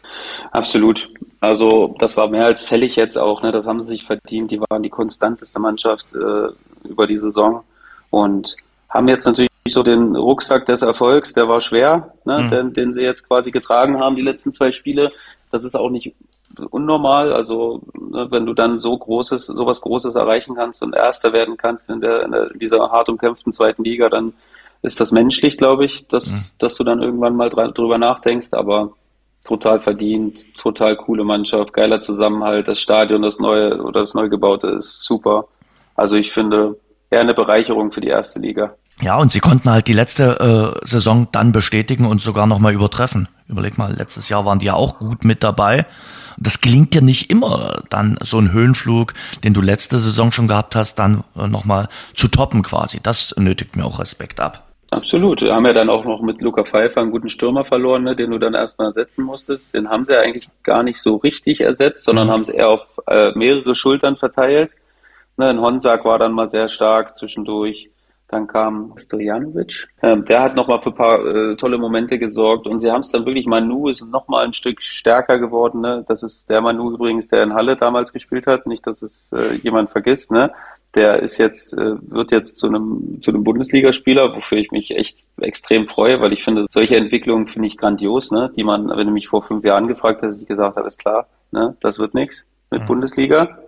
Absolut. 0.50 1.08
Also 1.42 1.96
das 1.98 2.16
war 2.16 2.28
mehr 2.28 2.44
als 2.44 2.62
fällig 2.62 2.94
jetzt 2.94 3.18
auch. 3.18 3.42
Ne? 3.42 3.50
Das 3.50 3.66
haben 3.66 3.80
sie 3.80 3.88
sich 3.88 4.04
verdient. 4.04 4.52
Die 4.52 4.60
waren 4.60 4.80
die 4.80 4.90
konstanteste 4.90 5.58
Mannschaft 5.58 6.14
äh, 6.14 6.50
über 6.88 7.08
die 7.08 7.18
Saison 7.18 7.64
und 8.10 8.56
haben 8.88 9.08
jetzt 9.08 9.24
natürlich 9.24 9.50
so 9.68 9.82
den 9.82 10.14
Rucksack 10.14 10.66
des 10.66 10.82
Erfolgs, 10.82 11.32
der 11.32 11.48
war 11.48 11.60
schwer, 11.60 12.14
ne, 12.24 12.42
mhm. 12.42 12.50
den, 12.50 12.72
den 12.74 12.94
sie 12.94 13.00
jetzt 13.00 13.26
quasi 13.26 13.50
getragen 13.50 13.98
haben, 13.98 14.14
die 14.14 14.22
letzten 14.22 14.52
zwei 14.52 14.70
Spiele. 14.70 15.10
Das 15.50 15.64
ist 15.64 15.74
auch 15.74 15.90
nicht 15.90 16.14
unnormal. 16.70 17.32
Also 17.32 17.82
ne, 17.92 18.28
wenn 18.30 18.46
du 18.46 18.54
dann 18.54 18.78
so 18.78 18.96
großes, 18.96 19.46
sowas 19.46 19.80
Großes 19.80 20.14
erreichen 20.14 20.54
kannst 20.54 20.80
und 20.84 20.94
Erster 20.94 21.32
werden 21.32 21.56
kannst 21.56 21.90
in, 21.90 22.00
der, 22.00 22.22
in, 22.22 22.30
der, 22.30 22.52
in 22.52 22.60
dieser 22.60 22.92
hart 22.92 23.08
umkämpften 23.08 23.52
zweiten 23.52 23.82
Liga, 23.82 24.08
dann 24.08 24.32
ist 24.82 25.00
das 25.00 25.10
menschlich, 25.10 25.58
glaube 25.58 25.86
ich, 25.86 26.06
dass, 26.06 26.28
mhm. 26.28 26.44
dass 26.58 26.76
du 26.76 26.84
dann 26.84 27.02
irgendwann 27.02 27.34
mal 27.34 27.50
drüber 27.50 27.98
nachdenkst. 27.98 28.52
Aber 28.52 28.92
total 29.44 29.80
verdient, 29.80 30.54
total 30.56 30.96
coole 30.96 31.24
Mannschaft, 31.24 31.72
geiler 31.72 32.00
Zusammenhalt, 32.02 32.68
das 32.68 32.80
Stadion, 32.80 33.22
das 33.22 33.38
neue 33.38 33.82
oder 33.82 34.00
das 34.00 34.14
neu 34.14 34.28
gebaute 34.28 34.68
ist 34.68 35.04
super. 35.04 35.46
Also 35.94 36.16
ich 36.16 36.32
finde 36.32 36.76
eher 37.10 37.20
eine 37.20 37.34
Bereicherung 37.34 37.92
für 37.92 38.00
die 38.00 38.08
erste 38.08 38.38
Liga. 38.38 38.74
Ja, 39.00 39.18
und 39.18 39.32
sie 39.32 39.40
konnten 39.40 39.70
halt 39.70 39.88
die 39.88 39.94
letzte 39.94 40.78
äh, 40.82 40.86
Saison 40.86 41.28
dann 41.32 41.52
bestätigen 41.52 42.06
und 42.06 42.20
sogar 42.20 42.46
nochmal 42.46 42.72
übertreffen. 42.72 43.28
Überleg 43.48 43.78
mal, 43.78 43.92
letztes 43.92 44.28
Jahr 44.28 44.44
waren 44.44 44.58
die 44.58 44.66
ja 44.66 44.74
auch 44.74 44.98
gut 44.98 45.24
mit 45.24 45.42
dabei. 45.42 45.86
Das 46.38 46.60
gelingt 46.60 46.94
dir 46.94 47.02
nicht 47.02 47.28
immer, 47.28 47.82
dann 47.90 48.16
so 48.22 48.38
einen 48.38 48.52
Höhenflug, 48.52 49.14
den 49.44 49.54
du 49.54 49.60
letzte 49.60 49.98
Saison 49.98 50.32
schon 50.32 50.48
gehabt 50.48 50.74
hast, 50.74 50.96
dann 50.96 51.24
äh, 51.36 51.48
nochmal 51.48 51.88
zu 52.14 52.28
toppen 52.28 52.62
quasi. 52.62 53.00
Das 53.02 53.34
nötigt 53.36 53.76
mir 53.76 53.84
auch 53.84 53.98
Respekt 53.98 54.40
ab. 54.40 54.71
Absolut. 54.92 55.40
Wir 55.40 55.54
haben 55.54 55.64
ja 55.64 55.72
dann 55.72 55.88
auch 55.88 56.04
noch 56.04 56.20
mit 56.20 56.42
Luca 56.42 56.64
Pfeiffer 56.64 57.00
einen 57.00 57.12
guten 57.12 57.30
Stürmer 57.30 57.64
verloren, 57.64 58.02
ne, 58.02 58.14
den 58.14 58.30
du 58.30 58.38
dann 58.38 58.52
erstmal 58.52 58.88
ersetzen 58.88 59.24
musstest. 59.24 59.72
Den 59.72 59.88
haben 59.88 60.04
sie 60.04 60.12
ja 60.12 60.20
eigentlich 60.20 60.50
gar 60.62 60.82
nicht 60.82 61.00
so 61.00 61.16
richtig 61.16 61.62
ersetzt, 61.62 62.04
sondern 62.04 62.26
mhm. 62.26 62.30
haben 62.30 62.40
es 62.42 62.50
eher 62.50 62.68
auf 62.68 63.00
äh, 63.06 63.32
mehrere 63.34 63.74
Schultern 63.74 64.16
verteilt. 64.16 64.70
Ne, 65.38 65.48
ein 65.48 65.62
Honsak 65.62 66.04
war 66.04 66.18
dann 66.18 66.32
mal 66.32 66.50
sehr 66.50 66.68
stark 66.68 67.16
zwischendurch. 67.16 67.88
Dann 68.28 68.46
kam 68.46 68.92
Stojanovic. 68.98 69.88
Ähm, 70.02 70.26
der 70.26 70.42
hat 70.42 70.56
nochmal 70.56 70.82
für 70.82 70.90
ein 70.90 70.94
paar 70.94 71.24
äh, 71.24 71.56
tolle 71.56 71.78
Momente 71.78 72.18
gesorgt. 72.18 72.66
Und 72.66 72.80
sie 72.80 72.90
haben 72.90 73.00
es 73.00 73.10
dann 73.10 73.24
wirklich, 73.24 73.46
Manu 73.46 73.88
ist 73.88 74.06
nochmal 74.10 74.44
ein 74.44 74.52
Stück 74.52 74.82
stärker 74.82 75.38
geworden. 75.38 75.80
Ne? 75.80 76.04
Das 76.06 76.22
ist 76.22 76.50
der 76.50 76.60
Manu 76.60 76.92
übrigens, 76.92 77.28
der 77.28 77.42
in 77.44 77.54
Halle 77.54 77.76
damals 77.76 78.12
gespielt 78.12 78.46
hat. 78.46 78.66
Nicht, 78.66 78.86
dass 78.86 79.00
es 79.00 79.32
äh, 79.32 79.54
jemand 79.62 79.90
vergisst. 79.90 80.30
Ne? 80.30 80.52
Der 80.94 81.22
ist 81.22 81.38
jetzt, 81.38 81.72
äh, 81.76 81.94
wird 82.10 82.32
jetzt 82.32 82.58
zu 82.58 82.66
einem, 82.68 83.18
zu 83.20 83.30
einem 83.30 83.44
Bundesligaspieler, 83.44 84.34
wofür 84.34 84.58
ich 84.58 84.70
mich 84.72 84.90
echt 84.90 85.26
extrem 85.40 85.86
freue, 85.86 86.20
weil 86.20 86.32
ich 86.32 86.44
finde, 86.44 86.66
solche 86.70 86.96
Entwicklungen 86.96 87.48
finde 87.48 87.68
ich 87.68 87.78
grandios, 87.78 88.30
ne, 88.30 88.52
die 88.56 88.64
man, 88.64 88.88
wenn 88.88 89.06
du 89.06 89.12
mich 89.12 89.28
vor 89.28 89.42
fünf 89.42 89.64
Jahren 89.64 89.88
gefragt 89.88 90.22
hast, 90.22 90.40
ich 90.42 90.48
gesagt 90.48 90.76
habe, 90.76 90.86
ist 90.86 90.98
klar, 90.98 91.28
ne, 91.50 91.76
das 91.80 91.98
wird 91.98 92.14
nichts 92.14 92.46
mit 92.70 92.82
mhm. 92.82 92.86
Bundesliga. 92.86 93.58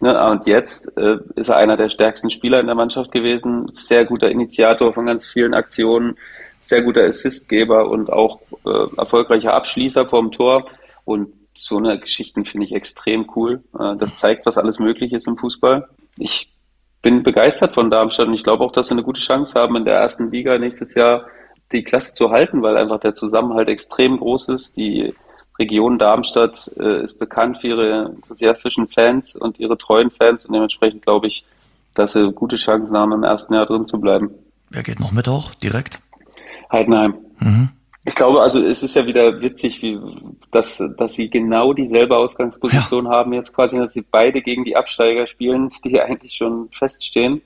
Ne, 0.00 0.30
und 0.30 0.46
jetzt 0.46 0.96
äh, 0.96 1.18
ist 1.36 1.48
er 1.48 1.56
einer 1.56 1.76
der 1.76 1.90
stärksten 1.90 2.30
Spieler 2.30 2.58
in 2.58 2.66
der 2.66 2.74
Mannschaft 2.74 3.12
gewesen, 3.12 3.68
sehr 3.70 4.04
guter 4.04 4.28
Initiator 4.28 4.92
von 4.92 5.06
ganz 5.06 5.26
vielen 5.26 5.54
Aktionen, 5.54 6.16
sehr 6.58 6.82
guter 6.82 7.04
Assistgeber 7.04 7.88
und 7.88 8.12
auch 8.12 8.40
äh, 8.66 8.96
erfolgreicher 8.96 9.54
Abschließer 9.54 10.06
vom 10.06 10.32
Tor. 10.32 10.66
Und 11.04 11.32
so 11.54 11.76
eine 11.76 12.00
Geschichten 12.00 12.44
finde 12.44 12.66
ich 12.66 12.74
extrem 12.74 13.30
cool. 13.36 13.62
Äh, 13.78 13.96
das 13.96 14.16
zeigt, 14.16 14.44
was 14.46 14.58
alles 14.58 14.80
möglich 14.80 15.12
ist 15.12 15.28
im 15.28 15.36
Fußball. 15.36 15.88
Ich 16.16 16.53
bin 17.04 17.22
begeistert 17.22 17.74
von 17.74 17.90
Darmstadt 17.90 18.28
und 18.28 18.34
ich 18.34 18.42
glaube 18.42 18.64
auch, 18.64 18.72
dass 18.72 18.88
sie 18.88 18.94
eine 18.94 19.02
gute 19.02 19.20
Chance 19.20 19.60
haben, 19.60 19.76
in 19.76 19.84
der 19.84 19.94
ersten 19.94 20.30
Liga 20.30 20.58
nächstes 20.58 20.94
Jahr 20.94 21.26
die 21.70 21.84
Klasse 21.84 22.14
zu 22.14 22.30
halten, 22.30 22.62
weil 22.62 22.78
einfach 22.78 22.98
der 22.98 23.14
Zusammenhalt 23.14 23.68
extrem 23.68 24.16
groß 24.16 24.48
ist. 24.48 24.76
Die 24.78 25.12
Region 25.58 25.98
Darmstadt 25.98 26.72
äh, 26.78 27.04
ist 27.04 27.18
bekannt 27.18 27.58
für 27.58 27.68
ihre 27.68 28.04
enthusiastischen 28.06 28.88
Fans 28.88 29.36
und 29.36 29.60
ihre 29.60 29.76
treuen 29.76 30.10
Fans 30.10 30.46
und 30.46 30.54
dementsprechend 30.54 31.02
glaube 31.02 31.26
ich, 31.26 31.44
dass 31.94 32.14
sie 32.14 32.32
gute 32.32 32.56
Chancen 32.56 32.96
haben, 32.96 33.12
im 33.12 33.22
ersten 33.22 33.52
Jahr 33.52 33.66
drin 33.66 33.86
zu 33.86 34.00
bleiben. 34.00 34.30
Wer 34.70 34.82
geht 34.82 34.98
noch 34.98 35.12
mit 35.12 35.28
hoch, 35.28 35.54
direkt? 35.54 36.00
Heidenheim. 36.72 37.16
Mhm. 37.38 37.68
Ich 38.06 38.14
glaube, 38.14 38.42
also 38.42 38.62
es 38.62 38.82
ist 38.82 38.94
ja 38.94 39.06
wieder 39.06 39.40
witzig, 39.40 39.80
wie, 39.80 39.98
dass, 40.50 40.82
dass 40.98 41.14
sie 41.14 41.30
genau 41.30 41.72
dieselbe 41.72 42.16
Ausgangsposition 42.16 43.06
ja. 43.06 43.10
haben 43.10 43.32
jetzt 43.32 43.54
quasi, 43.54 43.78
dass 43.78 43.94
sie 43.94 44.04
beide 44.08 44.42
gegen 44.42 44.64
die 44.64 44.76
Absteiger 44.76 45.26
spielen, 45.26 45.70
die 45.84 46.00
eigentlich 46.00 46.34
schon 46.34 46.68
feststehen 46.70 47.40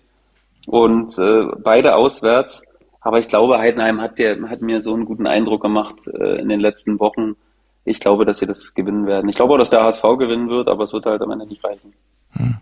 und 0.66 1.16
äh, 1.18 1.46
beide 1.62 1.94
auswärts. 1.94 2.64
Aber 3.00 3.20
ich 3.20 3.28
glaube, 3.28 3.58
Heidenheim 3.58 4.00
hat, 4.00 4.18
der, 4.18 4.50
hat 4.50 4.60
mir 4.60 4.80
so 4.80 4.94
einen 4.94 5.04
guten 5.04 5.28
Eindruck 5.28 5.62
gemacht 5.62 6.08
äh, 6.08 6.40
in 6.40 6.48
den 6.48 6.60
letzten 6.60 6.98
Wochen. 6.98 7.36
Ich 7.84 8.00
glaube, 8.00 8.24
dass 8.24 8.40
sie 8.40 8.46
das 8.46 8.74
gewinnen 8.74 9.06
werden. 9.06 9.28
Ich 9.28 9.36
glaube 9.36 9.54
auch, 9.54 9.58
dass 9.58 9.70
der 9.70 9.84
HSV 9.84 10.02
gewinnen 10.18 10.48
wird, 10.48 10.66
aber 10.66 10.82
es 10.82 10.92
wird 10.92 11.06
halt 11.06 11.22
am 11.22 11.30
Ende 11.30 11.46
nicht 11.46 11.64
reichen. 11.64 11.94
Hm. 12.32 12.56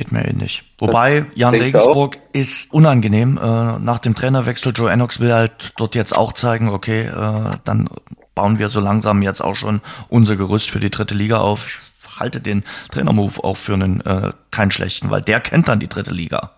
Geht 0.00 0.12
mir 0.12 0.26
ähnlich. 0.26 0.62
Wobei, 0.78 1.26
Jan 1.34 1.52
Regensburg 1.52 2.16
ist 2.32 2.72
unangenehm. 2.72 3.36
Äh, 3.36 3.78
nach 3.80 3.98
dem 3.98 4.14
Trainerwechsel, 4.14 4.72
Joe 4.74 4.90
Enox 4.90 5.20
will 5.20 5.30
halt 5.30 5.74
dort 5.76 5.94
jetzt 5.94 6.16
auch 6.16 6.32
zeigen, 6.32 6.70
okay, 6.70 7.02
äh, 7.02 7.58
dann 7.64 7.90
bauen 8.34 8.58
wir 8.58 8.70
so 8.70 8.80
langsam 8.80 9.20
jetzt 9.20 9.42
auch 9.42 9.54
schon 9.54 9.82
unser 10.08 10.36
Gerüst 10.36 10.70
für 10.70 10.80
die 10.80 10.88
dritte 10.88 11.14
Liga 11.14 11.40
auf. 11.40 11.92
Ich 12.00 12.18
halte 12.18 12.40
den 12.40 12.64
Trainermove 12.90 13.44
auch 13.44 13.58
für 13.58 13.74
einen 13.74 14.00
äh, 14.00 14.32
keinen 14.50 14.70
schlechten, 14.70 15.10
weil 15.10 15.20
der 15.20 15.38
kennt 15.38 15.68
dann 15.68 15.80
die 15.80 15.88
dritte 15.88 16.14
Liga. 16.14 16.52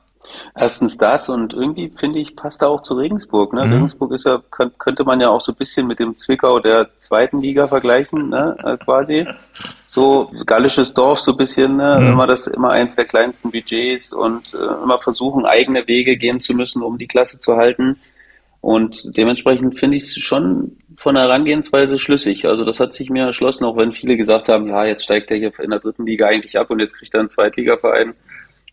Erstens 0.55 0.99
das 0.99 1.29
und 1.29 1.55
irgendwie 1.55 1.93
finde 1.95 2.19
ich, 2.19 2.37
passt 2.37 2.63
da 2.63 2.67
auch 2.67 2.83
zu 2.83 2.95
Regensburg. 2.95 3.53
Ne? 3.53 3.65
Mhm. 3.65 3.73
Regensburg 3.73 4.13
ist 4.13 4.27
ja, 4.27 4.43
könnte 4.51 5.05
man 5.05 5.21
ja 5.21 5.29
auch 5.31 5.41
so 5.41 5.53
ein 5.53 5.57
bisschen 5.57 5.87
mit 5.87 5.99
dem 5.99 6.17
Zwickau 6.17 6.59
der 6.61 6.89
zweiten 6.99 7.41
Liga 7.41 7.67
vergleichen, 7.67 8.29
ne? 8.29 8.57
Äh, 8.65 8.77
quasi. 8.77 9.27
So 9.87 10.31
gallisches 10.47 10.95
Dorf, 10.95 11.21
so 11.21 11.33
ein 11.33 11.37
bisschen, 11.37 11.77
ne? 11.77 11.99
Mhm. 12.01 12.13
immer 12.13 12.27
das, 12.27 12.47
immer 12.47 12.71
eins 12.71 12.95
der 12.95 13.05
kleinsten 13.05 13.51
Budgets 13.51 14.13
und 14.13 14.55
äh, 14.55 14.83
immer 14.83 14.99
versuchen, 14.99 15.47
eigene 15.47 15.87
Wege 15.87 16.17
gehen 16.17 16.41
zu 16.41 16.55
müssen, 16.55 16.83
um 16.83 16.99
die 16.99 17.09
Klasse 17.09 17.39
zu 17.39 17.57
halten. 17.57 17.97
Und 18.63 19.17
dementsprechend 19.17 19.81
finde 19.81 19.97
ich 19.97 20.05
es 20.05 20.19
schon 20.19 20.77
von 20.97 21.17
der 21.17 21.25
Herangehensweise 21.25 21.99
schlüssig. 21.99 22.47
Also 22.47 22.65
das 22.65 22.79
hat 22.79 22.95
sich 22.95 23.11
mir 23.11 23.25
erschlossen, 23.25 23.65
auch 23.65 23.77
wenn 23.77 23.91
viele 23.91 24.17
gesagt 24.17 24.49
haben, 24.49 24.69
ja, 24.69 24.85
jetzt 24.85 25.03
steigt 25.03 25.33
er 25.33 25.37
hier 25.37 25.53
in 25.59 25.71
der 25.71 25.81
dritten 25.81 26.07
Liga 26.07 26.27
eigentlich 26.27 26.57
ab 26.57 26.71
und 26.71 26.79
jetzt 26.79 26.95
kriegt 26.95 27.13
er 27.13 27.21
einen 27.21 27.29
Zweitligaverein. 27.29 28.15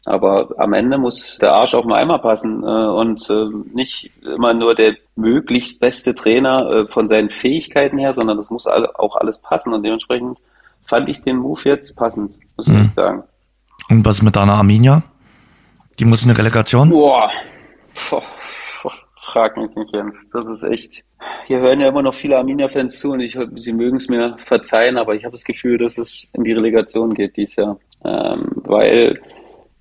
Aber 0.05 0.49
am 0.57 0.73
Ende 0.73 0.97
muss 0.97 1.37
der 1.39 1.53
Arsch 1.53 1.75
auch 1.75 1.85
mal 1.85 2.01
einmal 2.01 2.19
passen 2.19 2.63
äh, 2.63 2.65
und 2.65 3.29
äh, 3.29 3.47
nicht 3.73 4.11
immer 4.21 4.53
nur 4.53 4.73
der 4.73 4.95
möglichst 5.15 5.81
beste 5.81 6.15
Trainer 6.15 6.69
äh, 6.69 6.87
von 6.87 7.09
seinen 7.09 7.29
Fähigkeiten 7.29 7.97
her, 7.97 8.13
sondern 8.13 8.37
das 8.37 8.49
muss 8.49 8.65
all, 8.65 8.89
auch 8.95 9.17
alles 9.17 9.41
passen 9.41 9.73
und 9.73 9.83
dementsprechend 9.83 10.37
fand 10.83 11.09
ich 11.09 11.21
den 11.21 11.37
Move 11.37 11.61
jetzt 11.65 11.95
passend, 11.97 12.37
muss 12.57 12.67
ich 12.67 12.73
mhm. 12.73 12.91
sagen. 12.95 13.23
Und 13.89 14.05
was 14.05 14.21
mit 14.21 14.35
deiner 14.35 14.53
Arminia? 14.53 15.03
Die 15.99 16.05
muss 16.05 16.23
eine 16.23 16.37
Relegation? 16.37 16.89
Boah. 16.89 17.29
Puh. 17.93 18.21
Frag 19.31 19.57
mich 19.57 19.75
nicht, 19.75 19.93
Jens. 19.93 20.27
Das 20.31 20.47
ist 20.47 20.63
echt. 20.63 21.03
Hier 21.45 21.59
hören 21.59 21.79
ja 21.79 21.89
immer 21.89 22.01
noch 22.01 22.15
viele 22.15 22.37
Arminia-Fans 22.37 22.99
zu 22.99 23.11
und 23.11 23.19
ich, 23.19 23.37
sie 23.57 23.73
mögen 23.73 23.97
es 23.97 24.07
mir 24.07 24.37
verzeihen, 24.45 24.97
aber 24.97 25.13
ich 25.13 25.23
habe 25.23 25.33
das 25.33 25.43
Gefühl, 25.43 25.77
dass 25.77 25.99
es 25.99 26.31
in 26.33 26.43
die 26.43 26.53
Relegation 26.53 27.13
geht 27.13 27.37
dieses 27.37 27.57
Jahr. 27.57 27.77
Ähm, 28.03 28.49
weil 28.55 29.21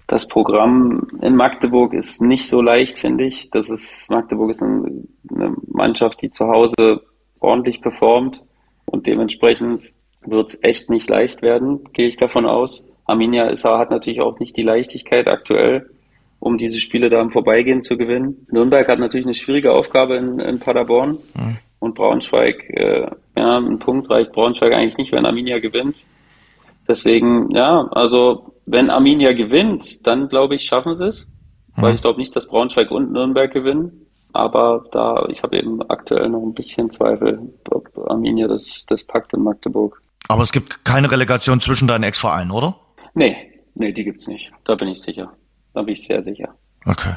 das 0.08 0.26
Programm 0.26 1.06
in 1.20 1.36
Magdeburg 1.36 1.92
ist 1.92 2.22
nicht 2.22 2.48
so 2.48 2.62
leicht, 2.62 2.96
finde 2.96 3.26
ich. 3.26 3.50
Das 3.50 3.68
ist, 3.68 4.10
Magdeburg 4.10 4.50
ist 4.50 4.62
eine 4.62 5.04
Mannschaft, 5.66 6.22
die 6.22 6.30
zu 6.30 6.48
Hause 6.48 7.02
ordentlich 7.40 7.82
performt 7.82 8.42
und 8.86 9.06
dementsprechend 9.06 9.84
wird 10.22 10.48
es 10.48 10.64
echt 10.64 10.88
nicht 10.88 11.10
leicht 11.10 11.42
werden, 11.42 11.84
gehe 11.92 12.08
ich 12.08 12.16
davon 12.16 12.46
aus. 12.46 12.86
Arminia 13.04 13.48
ist, 13.48 13.64
hat 13.64 13.90
natürlich 13.90 14.22
auch 14.22 14.38
nicht 14.38 14.56
die 14.56 14.62
Leichtigkeit 14.62 15.28
aktuell, 15.28 15.90
um 16.40 16.56
diese 16.56 16.80
Spiele 16.80 17.10
da 17.10 17.20
im 17.20 17.30
Vorbeigehen 17.30 17.82
zu 17.82 17.98
gewinnen. 17.98 18.46
Nürnberg 18.50 18.88
hat 18.88 18.98
natürlich 18.98 19.26
eine 19.26 19.34
schwierige 19.34 19.72
Aufgabe 19.72 20.14
in, 20.16 20.38
in 20.40 20.58
Paderborn 20.58 21.18
mhm. 21.34 21.58
und 21.80 21.94
Braunschweig, 21.94 22.64
äh, 22.70 23.10
ja, 23.36 23.58
ein 23.58 23.78
Punkt 23.78 24.08
reicht 24.08 24.32
Braunschweig 24.32 24.72
eigentlich 24.72 24.96
nicht, 24.96 25.12
wenn 25.12 25.26
Arminia 25.26 25.58
gewinnt. 25.58 26.06
Deswegen, 26.88 27.50
ja, 27.50 27.86
also 27.90 28.54
wenn 28.70 28.90
Arminia 28.90 29.32
gewinnt, 29.32 30.06
dann 30.06 30.28
glaube 30.28 30.54
ich, 30.54 30.64
schaffen 30.64 30.94
sie 30.94 31.06
es. 31.06 31.28
Mhm. 31.76 31.82
Weil 31.82 31.94
ich 31.94 32.02
glaube 32.02 32.18
nicht, 32.18 32.34
dass 32.36 32.48
Braunschweig 32.48 32.90
und 32.90 33.12
Nürnberg 33.12 33.52
gewinnen. 33.52 34.06
Aber 34.32 34.84
da, 34.92 35.26
ich 35.30 35.42
habe 35.42 35.56
eben 35.56 35.82
aktuell 35.88 36.28
noch 36.28 36.42
ein 36.42 36.54
bisschen 36.54 36.90
Zweifel, 36.90 37.38
ob 37.70 37.88
Arminia 38.08 38.46
das, 38.46 38.84
das 38.86 39.04
packt 39.04 39.32
in 39.32 39.42
Magdeburg. 39.42 40.00
Aber 40.28 40.42
es 40.42 40.52
gibt 40.52 40.84
keine 40.84 41.10
Relegation 41.10 41.60
zwischen 41.60 41.88
deinen 41.88 42.04
Ex-Vereinen, 42.04 42.50
oder? 42.50 42.76
Nee, 43.14 43.36
nee, 43.74 43.92
die 43.92 44.04
gibt's 44.04 44.26
nicht. 44.26 44.52
Da 44.64 44.74
bin 44.74 44.88
ich 44.88 45.00
sicher. 45.00 45.32
Da 45.72 45.82
bin 45.82 45.92
ich 45.92 46.04
sehr 46.04 46.22
sicher. 46.22 46.54
Okay. 46.84 47.14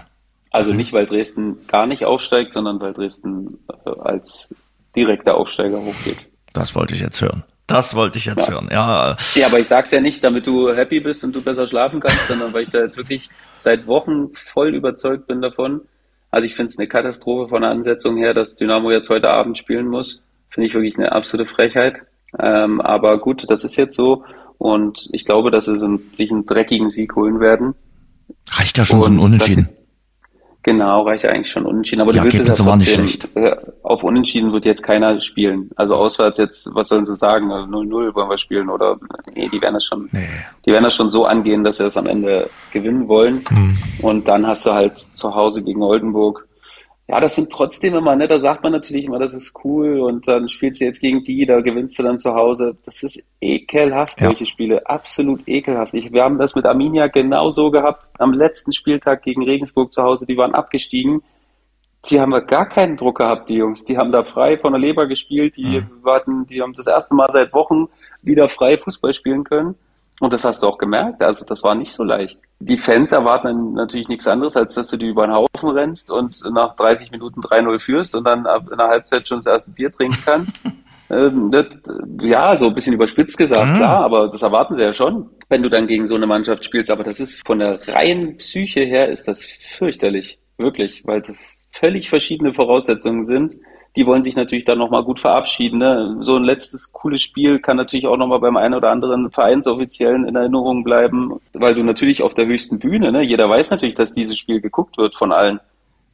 Also 0.51 0.73
nicht, 0.73 0.93
weil 0.93 1.05
Dresden 1.05 1.65
gar 1.67 1.87
nicht 1.87 2.05
aufsteigt, 2.05 2.53
sondern 2.53 2.79
weil 2.79 2.93
Dresden 2.93 3.59
äh, 3.85 3.89
als 3.99 4.53
direkter 4.95 5.35
Aufsteiger 5.35 5.79
hochgeht. 5.79 6.29
Das 6.53 6.75
wollte 6.75 6.93
ich 6.93 7.01
jetzt 7.01 7.21
hören. 7.21 7.43
Das 7.68 7.95
wollte 7.95 8.18
ich 8.18 8.26
jetzt 8.26 8.47
ja. 8.47 8.53
hören, 8.53 8.70
ja. 8.72 9.16
Ja, 9.36 9.47
aber 9.47 9.59
ich 9.59 9.68
sag's 9.68 9.91
ja 9.91 10.01
nicht, 10.01 10.24
damit 10.24 10.45
du 10.45 10.74
happy 10.74 10.99
bist 10.99 11.24
und 11.24 11.36
du 11.36 11.41
besser 11.41 11.68
schlafen 11.68 11.99
kannst, 11.99 12.28
sondern 12.28 12.53
weil 12.53 12.64
ich 12.64 12.70
da 12.70 12.80
jetzt 12.80 12.97
wirklich 12.97 13.30
seit 13.59 13.88
Wochen 13.88 14.34
voll 14.34 14.76
überzeugt 14.76 15.28
bin 15.28 15.41
davon. 15.41 15.82
Also 16.32 16.45
ich 16.45 16.55
finde 16.55 16.72
es 16.72 16.78
eine 16.78 16.88
Katastrophe 16.88 17.49
von 17.49 17.62
der 17.62 17.72
Ansetzung 17.72 18.18
her, 18.18 18.34
dass 18.34 18.55
Dynamo 18.55 18.91
jetzt 18.91 19.09
heute 19.09 19.30
Abend 19.30 19.57
spielen 19.57 19.88
muss. 19.88 20.22
Finde 20.49 20.68
ich 20.68 20.74
wirklich 20.74 20.97
eine 20.97 21.12
absolute 21.12 21.49
Frechheit. 21.49 22.01
Ähm, 22.39 22.82
aber 22.82 23.20
gut, 23.20 23.49
das 23.49 23.64
ist 23.64 23.76
jetzt 23.76 23.95
so. 23.95 24.24
Und 24.57 25.09
ich 25.12 25.26
glaube, 25.26 25.51
dass 25.51 25.66
sie 25.66 25.78
sich 25.78 26.32
einen 26.32 26.45
dreckigen 26.45 26.89
Sieg 26.89 27.16
holen 27.16 27.39
werden. 27.39 27.74
Reicht 28.49 28.78
ja 28.78 28.86
schon 28.86 28.99
und 28.99 29.05
so 29.05 29.12
ein 29.12 29.20
Unentschieden. 29.20 29.70
Genau, 30.64 31.01
reicht 31.03 31.24
ja 31.24 31.32
eigentlich 31.32 31.51
schon 31.51 31.66
unentschieden. 31.66 32.01
Aber 32.01 32.12
die 32.12 32.20
du 32.20 32.26
willst 32.26 32.36
Ergebnisse 32.36 32.51
es 32.51 32.59
ja 32.59 32.66
waren 32.66 32.80
nicht 32.80 32.93
schlecht. 32.93 33.28
Auf 33.91 34.03
unentschieden 34.03 34.53
wird 34.53 34.65
jetzt 34.65 34.83
keiner 34.83 35.19
spielen. 35.19 35.69
Also 35.75 35.95
auswärts 35.95 36.39
jetzt, 36.39 36.69
was 36.73 36.87
sollen 36.87 37.05
sie 37.05 37.15
sagen? 37.15 37.51
0-0 37.51 38.15
wollen 38.15 38.29
wir 38.29 38.37
spielen 38.37 38.69
oder 38.69 38.97
nee, 39.35 39.49
die 39.49 39.61
werden 39.61 39.73
das 39.73 39.83
schon, 39.83 40.07
Nee. 40.13 40.27
die 40.65 40.71
werden 40.71 40.85
das 40.85 40.95
schon 40.95 41.11
so 41.11 41.25
angehen, 41.25 41.63
dass 41.65 41.77
sie 41.77 41.83
das 41.83 41.97
am 41.97 42.05
Ende 42.05 42.49
gewinnen 42.71 43.07
wollen. 43.09 43.43
Hm. 43.49 43.77
Und 44.01 44.27
dann 44.29 44.47
hast 44.47 44.65
du 44.65 44.71
halt 44.71 44.97
zu 44.97 45.35
Hause 45.35 45.61
gegen 45.63 45.81
Oldenburg. 45.83 46.47
Ja, 47.09 47.19
das 47.19 47.35
sind 47.35 47.51
trotzdem 47.51 47.93
immer, 47.95 48.15
ne, 48.15 48.25
da 48.27 48.39
sagt 48.39 48.63
man 48.63 48.71
natürlich 48.71 49.03
immer, 49.05 49.19
das 49.19 49.33
ist 49.33 49.53
cool 49.65 49.99
und 49.99 50.29
dann 50.29 50.47
spielst 50.47 50.79
du 50.79 50.85
jetzt 50.85 51.01
gegen 51.01 51.25
die, 51.25 51.45
da 51.45 51.59
gewinnst 51.59 51.99
du 51.99 52.03
dann 52.03 52.19
zu 52.19 52.33
Hause. 52.33 52.77
Das 52.85 53.03
ist 53.03 53.21
ekelhaft, 53.41 54.21
Ja. 54.21 54.27
solche 54.27 54.45
Spiele. 54.45 54.87
Absolut 54.87 55.41
ekelhaft. 55.45 55.93
Ich, 55.95 56.13
wir 56.13 56.23
haben 56.23 56.37
das 56.37 56.55
mit 56.55 56.65
Arminia 56.65 57.07
genauso 57.07 57.69
gehabt. 57.69 58.05
Am 58.17 58.31
letzten 58.31 58.71
Spieltag 58.71 59.23
gegen 59.23 59.43
Regensburg 59.43 59.91
zu 59.91 60.01
Hause, 60.01 60.25
die 60.25 60.37
waren 60.37 60.55
abgestiegen. 60.55 61.21
Die 62.05 62.19
haben 62.19 62.31
gar 62.47 62.67
keinen 62.67 62.97
Druck 62.97 63.19
gehabt, 63.19 63.49
die 63.49 63.55
Jungs. 63.55 63.85
Die 63.85 63.97
haben 63.97 64.11
da 64.11 64.23
frei 64.23 64.57
von 64.57 64.73
der 64.73 64.81
Leber 64.81 65.05
gespielt. 65.07 65.57
Die 65.57 65.83
warten, 66.01 66.47
die 66.47 66.61
haben 66.61 66.73
das 66.73 66.87
erste 66.87 67.13
Mal 67.13 67.29
seit 67.31 67.53
Wochen 67.53 67.87
wieder 68.23 68.47
frei 68.47 68.77
Fußball 68.77 69.13
spielen 69.13 69.43
können. 69.43 69.75
Und 70.19 70.33
das 70.33 70.43
hast 70.45 70.61
du 70.61 70.67
auch 70.67 70.77
gemerkt. 70.77 71.21
Also 71.23 71.45
das 71.45 71.63
war 71.63 71.73
nicht 71.75 71.91
so 71.93 72.03
leicht. 72.03 72.39
Die 72.59 72.77
Fans 72.77 73.11
erwarten 73.11 73.47
dann 73.47 73.73
natürlich 73.73 74.07
nichts 74.07 74.27
anderes, 74.27 74.55
als 74.55 74.75
dass 74.75 74.87
du 74.87 74.97
die 74.97 75.07
über 75.07 75.25
den 75.25 75.33
Haufen 75.33 75.69
rennst 75.69 76.11
und 76.11 76.39
nach 76.51 76.75
30 76.75 77.11
Minuten 77.11 77.41
3-0 77.41 77.79
führst 77.79 78.15
und 78.15 78.23
dann 78.25 78.45
ab 78.45 78.67
in 78.71 78.77
der 78.77 78.87
Halbzeit 78.87 79.27
schon 79.27 79.39
das 79.39 79.47
erste 79.47 79.71
Bier 79.71 79.91
trinken 79.91 80.17
kannst. 80.25 80.59
Ähm, 81.13 81.51
das, 81.51 81.65
ja, 82.21 82.57
so 82.57 82.67
ein 82.69 82.73
bisschen 82.73 82.93
überspitzt 82.93 83.37
gesagt, 83.37 83.67
Mhm. 83.73 83.75
klar, 83.75 84.01
aber 84.05 84.29
das 84.29 84.43
erwarten 84.43 84.75
sie 84.75 84.83
ja 84.83 84.93
schon, 84.93 85.29
wenn 85.49 85.61
du 85.61 85.69
dann 85.69 85.85
gegen 85.85 86.05
so 86.05 86.15
eine 86.15 86.25
Mannschaft 86.25 86.63
spielst. 86.63 86.89
Aber 86.89 87.03
das 87.03 87.19
ist 87.19 87.45
von 87.45 87.59
der 87.59 87.85
reinen 87.89 88.37
Psyche 88.37 88.79
her 88.79 89.09
ist 89.09 89.27
das 89.27 89.43
fürchterlich, 89.43 90.39
wirklich, 90.57 91.05
weil 91.05 91.21
das 91.21 91.61
völlig 91.72 92.09
verschiedene 92.09 92.53
Voraussetzungen 92.53 93.26
sind. 93.26 93.57
Die 93.95 94.05
wollen 94.05 94.24
sich 94.24 94.36
natürlich 94.36 94.63
dann 94.63 94.78
nochmal 94.78 95.03
gut 95.03 95.19
verabschieden. 95.19 95.80
Ne? 95.80 96.19
So 96.22 96.38
ein 96.38 96.43
letztes 96.43 96.93
cooles 96.93 97.22
Spiel 97.22 97.59
kann 97.59 97.76
natürlich 97.76 98.07
auch 98.07 98.15
nochmal 98.15 98.39
beim 98.39 98.55
einen 98.55 98.76
oder 98.76 98.89
anderen 98.89 99.32
Vereinsoffiziellen 99.32 100.26
in 100.26 100.36
Erinnerung 100.36 100.84
bleiben, 100.84 101.41
weil 101.53 101.76
du 101.76 101.84
natürlich 101.84 102.24
auf 102.24 102.34
der 102.34 102.45
höchsten 102.45 102.80
Bühne, 102.80 103.11
ne? 103.11 103.22
jeder 103.22 103.49
weiß 103.49 103.69
natürlich, 103.72 103.95
dass 103.95 104.13
dieses 104.13 104.38
Spiel 104.38 104.61
geguckt 104.61 104.97
wird 104.97 105.15
von 105.15 105.32
allen 105.34 105.59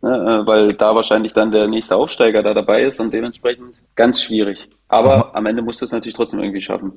ne, 0.01 0.09
äh, 0.09 0.47
weil 0.47 0.69
da 0.69 0.95
wahrscheinlich 0.95 1.33
dann 1.33 1.51
der 1.51 1.67
nächste 1.67 1.95
Aufsteiger 1.95 2.43
da 2.43 2.53
dabei 2.53 2.83
ist 2.83 2.99
und 2.99 3.13
dementsprechend 3.13 3.83
ganz 3.95 4.21
schwierig. 4.21 4.67
Aber 4.87 5.35
am 5.35 5.45
Ende 5.45 5.61
musst 5.61 5.81
du 5.81 5.85
es 5.85 5.91
natürlich 5.91 6.15
trotzdem 6.15 6.39
irgendwie 6.39 6.61
schaffen. 6.61 6.93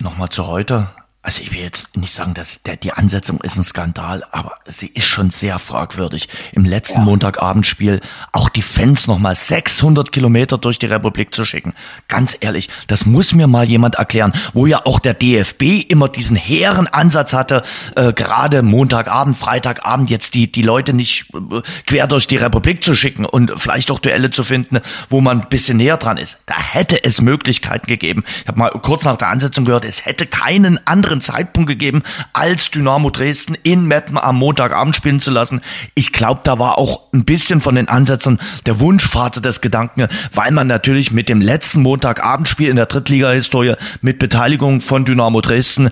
Nochmal 0.00 0.28
zu 0.28 0.46
heute. 0.46 0.88
Also 1.24 1.40
ich 1.40 1.52
will 1.52 1.60
jetzt 1.60 1.96
nicht 1.96 2.12
sagen, 2.12 2.34
dass 2.34 2.64
der, 2.64 2.76
die 2.76 2.92
Ansetzung 2.92 3.40
ist 3.42 3.56
ein 3.56 3.62
Skandal, 3.62 4.24
aber 4.32 4.56
sie 4.66 4.88
ist 4.88 5.04
schon 5.06 5.30
sehr 5.30 5.60
fragwürdig. 5.60 6.28
Im 6.50 6.64
letzten 6.64 6.98
Ja. 6.98 7.04
Montagabendspiel 7.04 8.00
auch 8.32 8.48
die 8.48 8.62
Fans 8.62 9.06
nochmal 9.06 9.36
600 9.36 10.10
Kilometer 10.10 10.58
durch 10.58 10.80
die 10.80 10.86
Republik 10.86 11.32
zu 11.32 11.44
schicken. 11.44 11.74
Ganz 12.08 12.36
ehrlich, 12.40 12.68
das 12.88 13.06
muss 13.06 13.34
mir 13.34 13.46
mal 13.46 13.68
jemand 13.68 13.94
erklären, 13.94 14.32
wo 14.52 14.66
ja 14.66 14.84
auch 14.84 14.98
der 14.98 15.14
DFB 15.14 15.88
immer 15.88 16.08
diesen 16.08 16.36
hehren 16.36 16.88
Ansatz 16.88 17.34
hatte, 17.34 17.62
äh, 17.94 18.12
gerade 18.12 18.62
Montagabend, 18.62 19.36
Freitagabend 19.36 20.10
jetzt 20.10 20.34
die, 20.34 20.50
die 20.50 20.62
Leute 20.62 20.92
nicht 20.92 21.26
äh, 21.34 21.62
quer 21.86 22.08
durch 22.08 22.26
die 22.26 22.36
Republik 22.36 22.82
zu 22.82 22.96
schicken 22.96 23.26
und 23.26 23.52
vielleicht 23.60 23.92
auch 23.92 24.00
Duelle 24.00 24.32
zu 24.32 24.42
finden, 24.42 24.80
wo 25.08 25.20
man 25.20 25.42
ein 25.42 25.48
bisschen 25.48 25.76
näher 25.76 25.98
dran 25.98 26.16
ist. 26.16 26.40
Da 26.46 26.58
hätte 26.58 27.04
es 27.04 27.20
Möglichkeiten 27.20 27.86
gegeben. 27.86 28.24
Ich 28.42 28.48
habe 28.48 28.58
mal 28.58 28.70
kurz 28.70 29.04
nach 29.04 29.16
der 29.16 29.28
Ansetzung 29.28 29.64
gehört, 29.64 29.84
es 29.84 30.04
hätte 30.04 30.26
keinen 30.26 30.84
anderen 30.84 31.11
Zeitpunkt 31.20 31.68
gegeben, 31.68 32.02
als 32.32 32.70
Dynamo 32.70 33.10
Dresden 33.10 33.56
in 33.62 33.86
Meppen 33.86 34.18
am 34.18 34.36
Montagabend 34.36 34.96
spielen 34.96 35.20
zu 35.20 35.30
lassen. 35.30 35.60
Ich 35.94 36.12
glaube, 36.12 36.40
da 36.44 36.58
war 36.58 36.78
auch 36.78 37.12
ein 37.12 37.24
bisschen 37.24 37.60
von 37.60 37.74
den 37.74 37.88
Ansätzen 37.88 38.38
der 38.66 38.80
Wunschvater 38.80 39.40
des 39.40 39.60
Gedanken, 39.60 40.08
weil 40.32 40.50
man 40.50 40.66
natürlich 40.66 41.12
mit 41.12 41.28
dem 41.28 41.40
letzten 41.40 41.82
Montagabendspiel 41.82 42.68
in 42.68 42.76
der 42.76 42.86
Drittliga-Historie 42.86 43.74
mit 44.00 44.18
Beteiligung 44.18 44.80
von 44.80 45.04
Dynamo 45.04 45.40
Dresden 45.40 45.90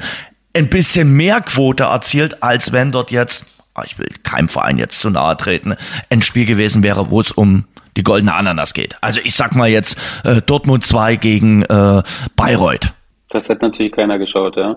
ein 0.55 0.68
bisschen 0.68 1.16
mehr 1.16 1.41
Quote 1.41 1.85
erzielt, 1.85 2.43
als 2.43 2.73
wenn 2.73 2.93
dort 2.93 3.11
jetzt, 3.11 3.47
ah, 3.75 3.83
ich 3.85 3.99
will 3.99 4.09
keinem 4.23 4.49
Verein 4.49 4.79
jetzt 4.79 5.01
zu 5.01 5.11
nahe 5.11 5.37
treten, 5.37 5.77
ein 6.09 6.23
Spiel 6.23 6.47
gewesen 6.47 6.83
wäre, 6.83 7.11
wo 7.11 7.21
es 7.21 7.31
um 7.31 7.64
die 7.97 8.03
goldene 8.03 8.35
Ananas 8.35 8.75
geht. 8.75 8.97
Also 9.01 9.21
ich 9.23 9.35
sag 9.35 9.55
mal 9.55 9.68
jetzt 9.68 9.99
äh, 10.25 10.41
Dortmund 10.43 10.85
2 10.85 11.16
gegen 11.16 11.62
äh, 11.62 12.03
Bayreuth. 12.37 12.93
Das 13.31 13.49
hat 13.49 13.62
natürlich 13.62 13.93
keiner 13.93 14.18
geschaut, 14.18 14.57
ja. 14.57 14.77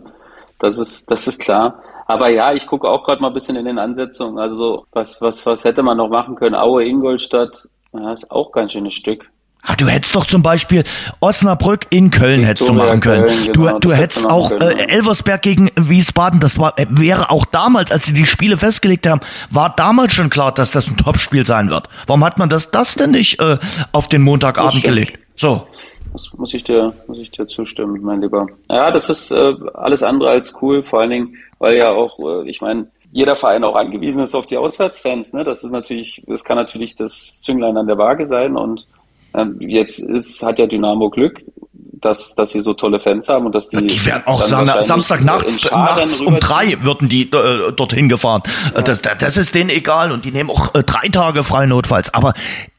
Das 0.60 0.78
ist, 0.78 1.10
das 1.12 1.28
ist 1.28 1.42
klar. 1.42 1.82
Aber 2.06 2.30
ja, 2.30 2.54
ich 2.54 2.68
gucke 2.68 2.88
auch 2.88 3.04
gerade 3.04 3.22
mal 3.22 3.30
ein 3.30 3.34
bisschen 3.34 3.56
in 3.56 3.66
den 3.66 3.80
Ansetzungen. 3.80 4.38
Also 4.38 4.56
so, 4.56 4.86
was, 4.92 5.22
was, 5.22 5.46
was 5.46 5.64
hätte 5.64 5.84
man 5.84 5.98
noch 5.98 6.10
machen 6.10 6.36
können? 6.36 6.56
Aue, 6.56 6.86
Ingolstadt, 6.86 7.68
ja, 7.94 8.12
ist 8.12 8.30
auch 8.32 8.52
ganz 8.52 8.74
schönes 8.74 8.94
Stück. 8.94 9.30
Ah, 9.66 9.78
du 9.78 9.88
hättest 9.88 10.14
doch 10.14 10.26
zum 10.26 10.44
Beispiel 10.44 10.84
Osnabrück 11.22 11.88
in 11.90 12.12
Köln 12.12 12.44
hättest 12.44 12.68
du 12.68 12.74
machen 12.74 13.00
können. 13.00 13.24
Köln, 13.24 13.46
du 13.46 13.62
genau, 13.64 13.80
du 13.80 13.90
das 13.90 13.98
hättest 13.98 14.26
du 14.26 14.30
auch 14.30 14.50
können, 14.50 14.78
äh. 14.78 14.88
Elversberg 14.90 15.42
gegen 15.42 15.72
Wiesbaden, 15.78 16.42
das 16.42 16.60
war, 16.60 16.78
äh, 16.78 16.86
wäre 16.90 17.30
auch 17.30 17.46
damals, 17.46 17.90
als 17.90 18.06
sie 18.06 18.14
die 18.14 18.26
Spiele 18.26 18.58
festgelegt 18.58 19.08
haben, 19.08 19.22
war 19.52 19.74
damals 19.74 20.12
schon 20.12 20.30
klar, 20.30 20.52
dass 20.52 20.72
das 20.72 20.90
ein 20.90 20.98
Topspiel 20.98 21.46
sein 21.46 21.70
wird. 21.70 21.88
Warum 22.08 22.26
hat 22.26 22.38
man 22.38 22.50
das, 22.50 22.72
das 22.72 22.96
denn 22.96 23.12
nicht 23.12 23.40
äh, 23.40 23.58
auf 23.94 24.10
den 24.10 24.22
Montagabend 24.24 24.84
gelegt? 24.84 25.20
So. 25.38 25.66
Das 26.14 26.32
muss 26.38 26.54
ich 26.54 26.64
dir, 26.64 26.94
muss 27.08 27.18
ich 27.18 27.32
dir 27.32 27.48
zustimmen, 27.48 28.00
mein 28.02 28.22
Lieber. 28.22 28.48
Ja, 28.70 28.92
das 28.92 29.10
ist 29.10 29.32
äh, 29.32 29.54
alles 29.74 30.04
andere 30.04 30.30
als 30.30 30.56
cool, 30.62 30.84
vor 30.84 31.02
allen 31.02 31.10
Dingen, 31.10 31.36
weil 31.60 31.78
ja 31.78 31.92
auch, 31.92 32.20
äh, 32.20 32.50
ich 32.50 32.62
meine, 32.62 32.88
jeder 33.12 33.36
Verein 33.36 33.64
auch 33.64 33.76
angewiesen 33.76 34.24
ist 34.24 34.36
auf 34.36 34.46
die 34.46 34.58
Auswärtsfans. 34.58 35.34
Ne? 35.34 35.44
Das 35.44 35.64
ist 35.64 35.72
natürlich, 35.72 36.24
das 36.28 36.44
kann 36.44 36.58
natürlich 36.58 36.96
das 36.96 37.42
Zünglein 37.42 37.78
an 37.78 37.88
der 37.88 37.98
Waage 37.98 38.26
sein. 38.26 38.56
Und 38.56 38.88
ähm, 39.36 39.58
jetzt 39.60 40.00
ist, 40.00 40.42
hat 40.44 40.60
ja 40.60 40.66
Dynamo 40.66 41.10
Glück, 41.10 41.44
dass, 41.74 42.36
dass 42.36 42.52
sie 42.52 42.60
so 42.60 42.74
tolle 42.74 43.00
Fans 43.00 43.30
haben 43.30 43.46
und 43.46 43.56
dass 43.56 43.70
die. 43.70 43.86
Die 43.86 44.06
werden 44.06 44.24
auch 44.26 44.42
Samstag 44.42 45.24
nachts, 45.24 45.70
nachts 45.72 46.22
um 46.22 46.40
drei 46.40 46.78
würden 46.82 47.08
die 47.08 47.24
äh, 47.24 47.72
dorthin 47.72 48.10
gefahren. 48.10 48.42
Äh, 48.74 48.84
Das, 48.84 49.02
das 49.02 49.38
ist 49.38 49.56
denen 49.56 49.70
egal 49.70 50.12
und 50.12 50.26
die 50.26 50.32
nehmen 50.32 50.50
auch 50.50 50.74
äh, 50.76 50.84
drei 50.84 51.08
Tage 51.10 51.44
frei 51.44 51.66
notfalls. 51.66 52.14
Aber 52.14 52.34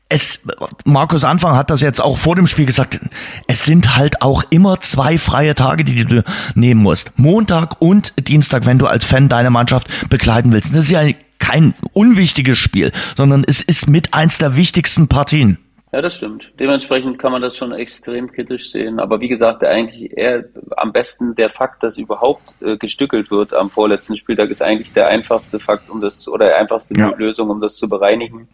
es, 0.09 0.47
Markus 0.85 1.25
Anfang 1.25 1.57
hat 1.57 1.71
das 1.71 1.81
jetzt 1.81 2.01
auch 2.01 2.19
vor 2.19 2.37
dem 2.37 2.47
Spiel 2.47 2.67
gesagt, 2.67 3.01
es 3.49 3.65
sind 3.65 3.97
halt 3.97 4.23
auch 4.23 4.45
immer 4.51 4.81
zwei 4.81 5.19
freie 5.19 5.55
Tage, 5.55 5.85
die 5.85 6.05
du 6.05 6.23
nehmen 6.55 6.83
musst. 6.83 7.19
Montag 7.19 7.81
und 7.81 8.13
Dienstag, 8.29 8.67
wenn 8.67 8.79
du 8.79 8.87
als 8.87 9.05
Fan 9.05 9.29
deine 9.29 9.51
Mannschaft 9.51 10.09
begleiten 10.09 10.53
willst. 10.53 10.71
Das 10.71 10.85
ist 10.85 10.91
ja 10.91 11.03
kein 11.39 11.75
unwichtiges 11.93 12.59
Spiel, 12.59 12.93
sondern 13.17 13.45
es 13.47 13.63
ist 13.63 13.89
mit 13.89 14.15
eins 14.15 14.39
der 14.39 14.57
wichtigsten 14.57 15.09
Partien. 15.09 15.59
Ja, 15.93 16.03
das 16.03 16.17
stimmt. 16.17 16.53
Dementsprechend 16.59 17.21
kann 17.21 17.31
man 17.31 17.41
das 17.41 17.57
schon 17.57 17.71
extrem 17.71 18.31
kritisch 18.33 18.73
sehen. 18.73 18.99
Aber 18.99 19.21
wie 19.21 19.29
gesagt, 19.29 19.63
eigentlich 19.63 20.17
eher 20.17 20.45
am 20.77 20.93
besten 20.93 21.37
der 21.37 21.51
Fakt, 21.51 21.85
dass 21.85 21.99
überhaupt 21.99 22.57
äh, 22.61 22.77
gestückelt 22.77 23.31
wird 23.31 23.55
am 23.55 23.71
vorletzten 23.71 24.17
Spieltag, 24.17 24.51
ist 24.51 24.61
eigentlich 24.61 24.93
der 24.93 25.07
einfachste 25.07 25.61
Fakt, 25.61 25.89
um 25.89 26.01
das 26.01 26.27
oder 26.27 26.49
die 26.49 26.55
einfachste 26.55 26.99
Ja. 26.99 27.15
Lösung, 27.17 27.49
um 27.49 27.61
das 27.61 27.77
zu 27.77 27.89
bereinigen. 27.89 28.49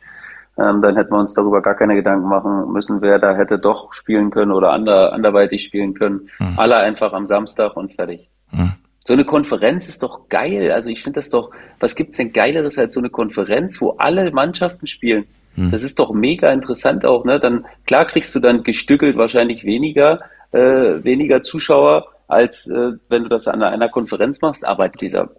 Ähm, 0.61 0.81
dann 0.81 0.97
hätten 0.97 1.13
wir 1.13 1.19
uns 1.19 1.33
darüber 1.35 1.63
gar 1.63 1.75
keine 1.75 1.95
Gedanken 1.95 2.29
machen 2.29 2.73
müssen, 2.73 3.01
wer 3.01 3.19
da 3.19 3.35
hätte 3.35 3.59
doch 3.59 3.93
spielen 3.93 4.31
können 4.31 4.53
oder 4.53 4.71
ander, 4.73 5.13
anderweitig 5.13 5.65
spielen 5.65 5.95
können. 5.95 6.29
Alle 6.57 6.77
einfach 6.77 7.13
am 7.13 7.27
Samstag 7.27 7.77
und 7.77 7.95
fertig. 7.95 8.29
So 9.05 9.15
eine 9.15 9.25
Konferenz 9.25 9.89
ist 9.89 10.03
doch 10.03 10.29
geil. 10.29 10.71
Also 10.73 10.91
ich 10.91 11.03
finde 11.03 11.19
das 11.19 11.31
doch, 11.31 11.51
was 11.79 11.95
gibt's 11.95 12.19
denn 12.19 12.33
Geileres 12.33 12.79
als 12.79 12.95
so 12.95 13.01
eine 13.01 13.11
Konferenz, 13.11 13.81
wo 13.81 13.93
alle 13.93 14.31
Mannschaften 14.31 14.87
spielen? 14.87 15.25
Das 15.71 15.83
ist 15.83 15.99
doch 15.99 16.13
mega 16.13 16.53
interessant 16.53 17.05
auch, 17.05 17.25
ne? 17.25 17.41
Dann 17.41 17.67
klar 17.87 18.05
kriegst 18.05 18.35
du 18.35 18.41
dann 18.41 18.63
gestückelt 18.63 19.17
wahrscheinlich 19.17 19.65
weniger, 19.65 20.21
äh, 20.53 21.03
weniger 21.03 21.43
Zuschauer, 21.43 22.07
als 22.29 22.69
äh, 22.69 22.93
wenn 23.09 23.25
du 23.25 23.29
das 23.29 23.49
an 23.49 23.63
einer 23.63 23.89
Konferenz 23.89 24.41
machst, 24.41 24.65
aber 24.65 24.89
dieser 24.89 25.31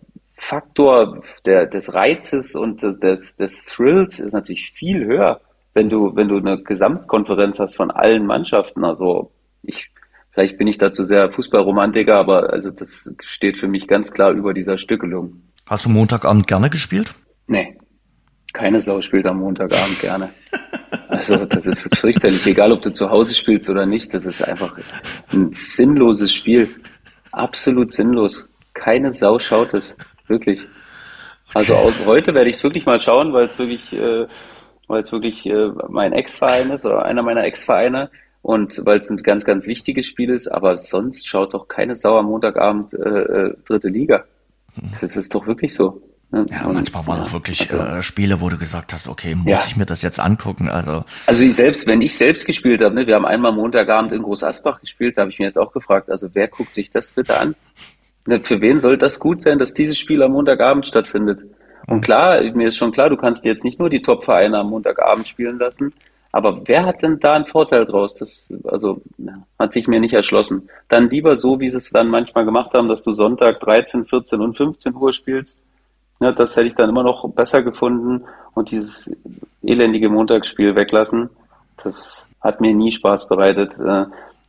Faktor 0.44 1.22
der, 1.46 1.68
des 1.68 1.94
Reizes 1.94 2.56
und 2.56 2.82
des, 2.82 3.36
des 3.36 3.66
Thrills 3.66 4.20
ist 4.20 4.34
natürlich 4.34 4.72
viel 4.72 5.06
höher, 5.06 5.40
wenn 5.76 5.88
du, 5.88 6.16
wenn 6.16 6.30
du 6.30 6.38
eine 6.38 6.62
Gesamtkonferenz 6.64 7.60
hast 7.60 7.76
von 7.76 7.92
allen 7.92 8.26
Mannschaften. 8.26 8.84
Also 8.84 9.32
ich, 9.62 9.92
vielleicht 10.32 10.58
bin 10.58 10.66
ich 10.66 10.80
dazu 10.80 11.04
sehr 11.04 11.32
Fußballromantiker, 11.32 12.16
aber 12.16 12.52
also 12.52 12.72
das 12.72 13.14
steht 13.22 13.58
für 13.58 13.68
mich 13.68 13.88
ganz 13.88 14.12
klar 14.12 14.32
über 14.32 14.56
dieser 14.56 14.80
Stückelung. 14.80 15.44
Hast 15.68 15.86
du 15.86 15.90
Montagabend 15.90 16.48
gerne 16.48 16.72
gespielt? 16.72 17.14
Nee, 17.46 17.78
keine 18.52 18.80
Sau 18.82 19.00
spielt 19.02 19.28
am 19.28 19.38
Montagabend 19.38 20.02
gerne. 20.02 20.30
Also 21.08 21.46
das 21.46 21.68
ist 21.68 21.96
fürchterlich, 21.96 22.46
egal 22.48 22.72
ob 22.72 22.82
du 22.82 22.92
zu 22.92 23.12
Hause 23.12 23.36
spielst 23.36 23.70
oder 23.70 23.86
nicht, 23.86 24.14
das 24.16 24.26
ist 24.26 24.42
einfach 24.42 24.76
ein 25.32 25.54
sinnloses 25.54 26.34
Spiel. 26.34 26.68
Absolut 27.32 27.94
sinnlos. 27.94 28.50
Keine 28.74 29.12
Sau 29.12 29.38
schaut 29.38 29.74
es. 29.76 29.96
Wirklich. 30.32 30.66
Also 31.54 31.76
auch 31.76 31.92
heute 32.06 32.34
werde 32.34 32.50
ich 32.50 32.56
es 32.56 32.64
wirklich 32.64 32.86
mal 32.86 33.00
schauen, 33.02 33.34
weil 33.34 33.46
es 33.46 33.60
wirklich, 33.60 33.92
äh, 33.92 34.26
weil 34.88 35.02
es 35.02 35.12
wirklich 35.12 35.46
äh, 35.46 35.70
mein 35.90 36.14
Ex-Verein 36.14 36.72
ist 36.72 36.86
oder 36.86 37.04
einer 37.04 37.22
meiner 37.22 37.44
Ex-Vereine 37.44 38.10
und 38.42 38.82
weil 38.86 39.00
es 39.00 39.10
ein 39.10 39.18
ganz, 39.18 39.44
ganz 39.44 39.68
wichtiges 39.68 40.06
Spiel 40.06 40.30
ist, 40.30 40.48
aber 40.48 40.78
sonst 40.78 41.28
schaut 41.28 41.54
doch 41.54 41.68
keine 41.68 41.96
Sau 41.96 42.18
am 42.18 42.28
Montagabend 42.28 42.94
äh, 42.94 42.98
äh, 42.98 43.54
dritte 43.66 43.90
Liga. 43.90 44.24
Das 45.02 45.18
ist 45.18 45.36
doch 45.36 45.46
wirklich 45.48 45.76
so. 45.76 46.02
Ne? 46.32 46.46
Ja, 46.50 46.66
und, 46.66 46.76
manchmal 46.76 47.06
waren 47.08 47.22
auch 47.24 47.34
wirklich 47.34 47.70
also, 47.70 47.84
äh, 47.84 48.02
Spiele, 48.02 48.40
wo 48.40 48.48
du 48.48 48.58
gesagt 48.58 48.94
hast, 48.94 49.10
okay, 49.10 49.36
muss 49.36 49.48
ja. 49.48 49.62
ich 49.68 49.76
mir 49.76 49.86
das 49.86 50.02
jetzt 50.02 50.22
angucken? 50.22 50.70
Also, 50.70 51.04
also 51.26 51.44
ich 51.44 51.56
selbst, 51.56 51.88
wenn 51.88 52.02
ich 52.02 52.16
selbst 52.16 52.46
gespielt 52.46 52.82
habe, 52.82 52.96
ne, 52.96 53.06
wir 53.06 53.16
haben 53.16 53.26
einmal 53.26 53.52
Montagabend 53.52 54.14
in 54.14 54.24
Groß 54.24 54.46
Asbach 54.46 54.80
gespielt, 54.80 55.18
da 55.18 55.24
habe 55.24 55.32
ich 55.32 55.40
mir 55.40 55.46
jetzt 55.46 55.60
auch 55.60 55.74
gefragt, 55.74 56.10
also 56.10 56.30
wer 56.32 56.48
guckt 56.48 56.74
sich 56.74 56.90
das 56.90 57.12
bitte 57.12 57.38
an? 57.38 57.56
Ne, 58.28 58.40
für 58.40 58.62
wen 58.62 58.82
soll 58.82 58.98
das 58.98 59.20
gut 59.20 59.42
sein, 59.42 59.60
dass 59.60 59.74
dieses 59.74 59.98
Spiel 59.98 60.22
am 60.22 60.34
Montagabend 60.34 60.88
stattfindet? 60.88 61.44
Und 61.88 61.98
mhm. 61.98 62.02
klar, 62.02 62.42
mir 62.54 62.68
ist 62.68 62.78
schon 62.78 62.92
klar, 62.92 63.10
du 63.10 63.18
kannst 63.18 63.46
jetzt 63.46 63.64
nicht 63.64 63.80
nur 63.80 63.90
die 63.90 64.02
Top-Vereine 64.02 64.60
am 64.60 64.70
Montagabend 64.70 65.28
spielen 65.28 65.58
lassen, 65.58 65.94
aber 66.32 66.62
wer 66.66 66.86
hat 66.86 67.02
denn 67.02 67.20
da 67.20 67.34
einen 67.34 67.46
Vorteil 67.46 67.86
draus? 67.86 68.14
Das, 68.16 68.54
also, 68.64 69.02
hat 69.60 69.74
sich 69.74 69.88
mir 69.88 70.00
nicht 70.00 70.14
erschlossen. 70.14 70.70
Dann 70.88 71.10
lieber 71.10 71.36
so, 71.36 71.60
wie 71.60 71.70
sie 71.70 71.78
es 71.78 71.90
dann 71.90 72.10
manchmal 72.10 72.46
gemacht 72.46 72.74
haben, 72.74 72.88
dass 72.88 73.04
du 73.04 73.12
Sonntag 73.12 73.60
13, 73.60 74.06
14 74.06 74.40
und 74.40 74.56
15 74.56 74.96
Uhr 74.96 75.12
spielst 75.12 75.60
Ne, 76.22 76.36
das 76.36 76.56
hätte 76.56 76.68
ich 76.68 76.76
dann 76.76 76.90
immer 76.90 77.02
noch 77.02 77.28
besser 77.32 77.64
gefunden 77.64 78.26
und 78.54 78.70
dieses 78.70 79.18
elendige 79.64 80.08
Montagsspiel 80.08 80.76
weglassen, 80.76 81.32
das 81.84 82.28
hat 82.40 82.62
mir 82.62 82.76
nie 82.76 82.92
Spaß 82.92 83.28
bereitet. 83.28 83.72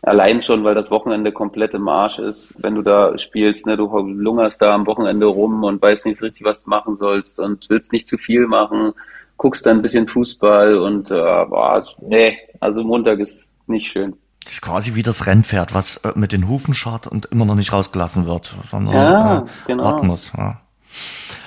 Allein 0.04 0.42
schon, 0.42 0.64
weil 0.64 0.74
das 0.74 0.90
Wochenende 0.90 1.30
komplett 1.30 1.74
im 1.74 1.86
Arsch 1.86 2.18
ist. 2.18 2.56
Wenn 2.58 2.74
du 2.74 2.82
da 2.82 3.16
spielst, 3.18 3.66
ne, 3.66 3.76
du 3.76 3.86
lungerst 3.86 4.60
da 4.60 4.74
am 4.74 4.86
Wochenende 4.86 5.26
rum 5.26 5.62
und 5.62 5.80
weißt 5.80 6.06
nicht 6.06 6.20
richtig, 6.22 6.44
was 6.44 6.64
du 6.64 6.70
machen 6.70 6.96
sollst 6.96 7.38
und 7.38 7.70
willst 7.70 7.92
nicht 7.92 8.08
zu 8.08 8.18
viel 8.18 8.48
machen, 8.48 8.92
guckst 9.36 9.64
dann 9.64 9.78
ein 9.78 9.82
bisschen 9.82 10.08
Fußball 10.08 10.76
und 10.78 11.10
äh, 11.12 11.14
boah, 11.14 11.80
nee, 12.00 12.36
also 12.58 12.82
Montag 12.82 13.20
ist 13.20 13.48
nicht 13.68 13.86
schön. 13.86 14.16
Das 14.44 14.54
ist 14.54 14.62
quasi 14.62 14.96
wie 14.96 15.04
das 15.04 15.26
Rennpferd, 15.26 15.72
was 15.72 15.98
äh, 15.98 16.12
mit 16.16 16.32
den 16.32 16.48
Hufen 16.48 16.74
schart 16.74 17.06
und 17.06 17.26
immer 17.26 17.44
noch 17.44 17.54
nicht 17.54 17.72
rausgelassen 17.72 18.26
wird, 18.26 18.52
sondern 18.64 18.94
ja, 18.94 19.38
äh, 19.38 19.44
genau. 19.68 19.84
warten 19.84 20.08
muss. 20.08 20.32
Ja. 20.36 20.60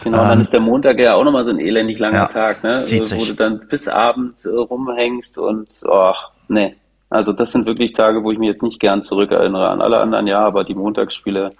Genau, 0.04 0.22
ähm, 0.22 0.30
dann 0.30 0.42
ist 0.42 0.54
der 0.54 0.62
Montag 0.62 1.00
ja 1.00 1.16
auch 1.16 1.24
nochmal 1.24 1.44
so 1.44 1.50
ein 1.50 1.60
elendig 1.60 2.00
langer 2.00 2.20
ja, 2.20 2.28
Tag, 2.28 2.64
ne? 2.64 2.72
Wo 2.72 3.04
sich. 3.04 3.28
du 3.28 3.34
dann 3.34 3.68
bis 3.68 3.88
abends 3.88 4.46
äh, 4.46 4.50
rumhängst 4.50 5.38
und 5.38 5.68
oh, 5.84 6.14
nee. 6.48 6.76
Also 7.10 7.32
das 7.32 7.52
sind 7.52 7.66
wirklich 7.66 7.94
Tage, 7.94 8.24
wo 8.24 8.32
ich 8.32 8.40
mich 8.40 8.48
jetzt 8.48 8.64
nicht 8.64 8.80
gern 8.80 9.04
zurückerinnere 9.04 9.70
an 9.70 9.82
alle 9.82 10.00
anderen 10.00 10.28
ja, 10.28 10.40
aber 10.40 10.64
die 10.64 10.74
Montagsspiele, 10.74 11.52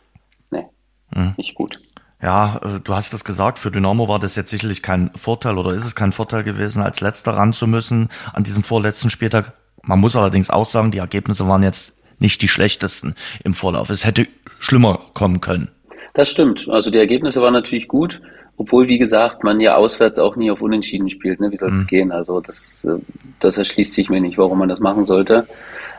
nee, 0.52 0.66
mhm. 1.14 1.34
nicht 1.38 1.56
gut. 1.56 1.80
Ja, 2.22 2.60
äh, 2.64 2.80
du 2.84 2.94
hast 2.94 3.14
es 3.14 3.24
gesagt, 3.24 3.60
für 3.60 3.72
Dynamo 3.72 4.08
war 4.08 4.20
das 4.20 4.36
jetzt 4.36 4.50
sicherlich 4.50 4.82
kein 4.82 5.12
Vorteil 5.16 5.58
oder 5.58 5.74
ist 5.74 5.86
es 5.86 5.96
kein 5.96 6.12
Vorteil 6.12 6.44
gewesen, 6.44 6.82
als 6.82 7.02
letzter 7.02 7.34
ran 7.34 7.54
zu 7.54 7.68
müssen 7.68 8.10
an 8.34 8.44
diesem 8.44 8.64
vorletzten 8.64 9.10
Spieltag. 9.10 9.54
Man 9.84 10.00
muss 10.00 10.16
allerdings 10.16 10.50
auch 10.50 10.66
sagen, 10.66 10.92
die 10.92 10.98
Ergebnisse 10.98 11.48
waren 11.48 11.62
jetzt 11.62 12.02
nicht 12.20 12.42
die 12.42 12.48
schlechtesten 12.48 13.16
im 13.44 13.54
Vorlauf. 13.54 13.90
Es 13.90 14.06
hätte 14.06 14.28
schlimmer 14.60 15.00
kommen 15.14 15.42
können. 15.42 15.70
Das 16.14 16.30
stimmt. 16.30 16.68
Also 16.70 16.90
die 16.90 16.98
Ergebnisse 16.98 17.42
waren 17.42 17.54
natürlich 17.54 17.88
gut, 17.88 18.22
obwohl, 18.58 18.88
wie 18.88 19.00
gesagt, 19.00 19.44
man 19.44 19.60
ja 19.60 19.76
auswärts 19.76 20.20
auch 20.20 20.36
nie 20.36 20.50
auf 20.50 20.62
Unentschieden 20.62 21.10
spielt. 21.10 21.40
Ne? 21.40 21.52
Wie 21.52 21.58
soll 21.58 21.74
es 21.74 21.84
mhm. 21.84 21.88
gehen? 21.88 22.12
Also 22.12 22.40
das, 22.40 22.86
äh, 22.86 23.00
das 23.40 23.58
erschließt 23.58 23.94
sich 23.94 24.10
mir 24.10 24.22
nicht, 24.22 24.38
warum 24.38 24.60
man 24.60 24.70
das 24.70 24.80
machen 24.80 25.06
sollte. 25.06 25.46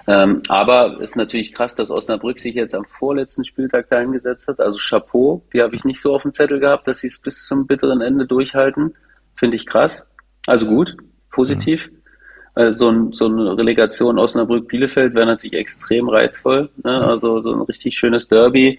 Ähm, 0.07 0.43
aber 0.49 1.01
ist 1.01 1.17
natürlich 1.17 1.53
krass, 1.53 1.75
dass 1.75 1.91
Osnabrück 1.91 2.39
sich 2.39 2.55
jetzt 2.55 2.75
am 2.75 2.85
vorletzten 2.85 3.45
Spieltag 3.45 3.91
dahin 3.91 4.13
gesetzt 4.13 4.49
hat. 4.49 4.61
Also 4.61 4.79
Chapeau, 4.79 5.43
die 5.53 5.61
habe 5.61 5.77
ich 5.77 5.85
nicht 5.85 6.01
so 6.01 6.15
auf 6.15 6.23
dem 6.23 6.33
Zettel 6.33 6.61
gehabt, 6.61 6.87
dass 6.87 7.01
sie 7.01 7.09
es 7.09 7.21
bis 7.21 7.47
zum 7.47 7.67
bitteren 7.67 8.01
Ende 8.01 8.27
durchhalten. 8.27 8.95
Finde 9.35 9.57
ich 9.57 9.67
krass. 9.67 10.07
Also 10.47 10.67
gut, 10.67 10.97
positiv. 11.31 11.91
Mhm. 12.55 12.63
Äh, 12.63 12.73
so, 12.73 12.89
ein, 12.89 13.13
so 13.13 13.27
eine 13.27 13.59
Relegation 13.59 14.19
Osnabrück-Bielefeld 14.19 15.15
wäre 15.15 15.27
natürlich 15.27 15.59
extrem 15.59 16.09
reizvoll. 16.09 16.71
Ne? 16.83 17.05
Also 17.05 17.41
so 17.41 17.53
ein 17.53 17.61
richtig 17.63 17.99
schönes 17.99 18.29
Derby 18.29 18.79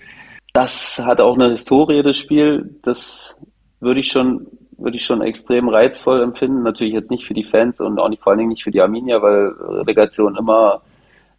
das 0.58 1.00
hat 1.06 1.22
auch 1.22 1.36
eine 1.36 1.52
Historie, 1.52 2.02
das 2.02 2.18
Spiel. 2.18 2.80
Das 2.82 3.38
würde 3.80 4.00
ich 4.00 4.08
schon, 4.08 4.48
würde 4.78 4.98
ich 4.98 5.06
schon 5.06 5.22
extrem 5.22 5.70
reizvoll 5.70 6.22
empfinden. 6.22 6.64
Natürlich 6.64 6.94
jetzt 6.94 7.12
nicht 7.12 7.26
für 7.26 7.34
die 7.34 7.44
Fans 7.44 7.80
und 7.82 8.00
auch 8.00 8.10
nicht, 8.10 8.22
vor 8.22 8.32
allen 8.32 8.40
Dingen 8.40 8.50
nicht 8.50 8.64
für 8.64 8.72
die 8.72 8.82
Arminia, 8.82 9.22
weil 9.22 9.54
Relegation 9.60 10.36
immer 10.36 10.82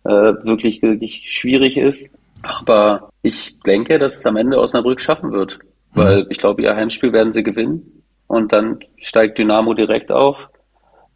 äh, 0.05 0.11
wirklich, 0.11 0.83
wirklich 0.83 1.31
schwierig 1.31 1.77
ist. 1.77 2.11
Aber 2.43 3.11
ich 3.23 3.59
denke, 3.61 3.99
dass 3.99 4.17
es 4.17 4.27
am 4.27 4.37
Ende 4.37 4.59
Osnabrück 4.59 5.01
schaffen 5.01 5.33
wird. 5.33 5.59
Weil 5.93 6.25
mhm. 6.25 6.27
ich 6.31 6.39
glaube, 6.39 6.63
ihr 6.63 6.77
Heimspiel 6.77 7.13
werden 7.13 7.33
sie 7.33 7.43
gewinnen. 7.43 8.03
Und 8.27 8.53
dann 8.53 8.81
steigt 8.99 9.39
Dynamo 9.39 9.75
direkt 9.75 10.13
auf 10.13 10.49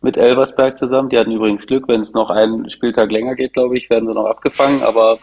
mit 0.00 0.16
Elversberg 0.16 0.78
zusammen. 0.78 1.10
Die 1.10 1.18
hatten 1.18 1.32
übrigens 1.32 1.66
Glück, 1.66 1.88
wenn 1.88 2.00
es 2.00 2.12
noch 2.12 2.30
einen 2.30 2.68
Spieltag 2.70 3.12
länger 3.12 3.34
geht, 3.34 3.52
glaube 3.52 3.76
ich, 3.76 3.88
werden 3.88 4.08
sie 4.08 4.14
noch 4.14 4.26
abgefangen. 4.26 4.82
Aber 4.82 5.18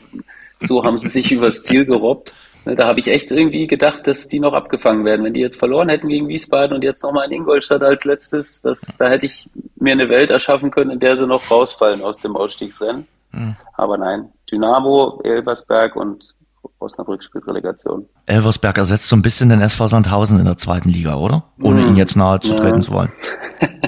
so 0.59 0.83
haben 0.83 0.97
sie 0.97 1.09
sich 1.09 1.31
übers 1.33 1.63
Ziel 1.63 1.85
gerobbt. 1.85 2.35
Ne, 2.69 2.75
da 2.75 2.87
habe 2.87 2.99
ich 2.99 3.07
echt 3.07 3.31
irgendwie 3.31 3.65
gedacht, 3.65 4.05
dass 4.05 4.27
die 4.27 4.39
noch 4.39 4.53
abgefangen 4.53 5.03
werden. 5.03 5.25
Wenn 5.25 5.33
die 5.33 5.39
jetzt 5.39 5.57
verloren 5.57 5.89
hätten 5.89 6.07
gegen 6.07 6.27
Wiesbaden 6.27 6.75
und 6.75 6.83
jetzt 6.83 7.03
nochmal 7.03 7.25
in 7.25 7.31
Ingolstadt 7.31 7.83
als 7.83 8.05
letztes, 8.05 8.61
das, 8.61 8.97
da 8.97 9.09
hätte 9.09 9.25
ich 9.25 9.49
mir 9.77 9.93
eine 9.93 10.09
Welt 10.09 10.29
erschaffen 10.29 10.69
können, 10.69 10.91
in 10.91 10.99
der 10.99 11.17
sie 11.17 11.25
noch 11.25 11.49
rausfallen 11.49 12.03
aus 12.03 12.17
dem 12.17 12.35
Ausstiegsrennen. 12.35 13.07
Mhm. 13.31 13.55
Aber 13.73 13.97
nein, 13.97 14.29
Dynamo, 14.51 15.19
Elversberg 15.23 15.95
und 15.95 16.35
Osnabrück 16.77 17.23
spielt 17.23 17.47
Relegation. 17.47 18.07
Elversberg 18.27 18.77
ersetzt 18.77 19.07
so 19.07 19.15
ein 19.15 19.21
bisschen 19.23 19.49
den 19.49 19.61
SV 19.61 19.87
Sandhausen 19.87 20.39
in 20.39 20.45
der 20.45 20.57
zweiten 20.57 20.89
Liga, 20.89 21.15
oder? 21.15 21.45
Ohne 21.61 21.81
mhm. 21.81 21.87
ihn 21.89 21.95
jetzt 21.95 22.15
nahe 22.15 22.39
zu 22.39 22.55
treten 22.55 22.77
ja. 22.77 22.81
zu 22.81 22.91
wollen. 22.91 23.11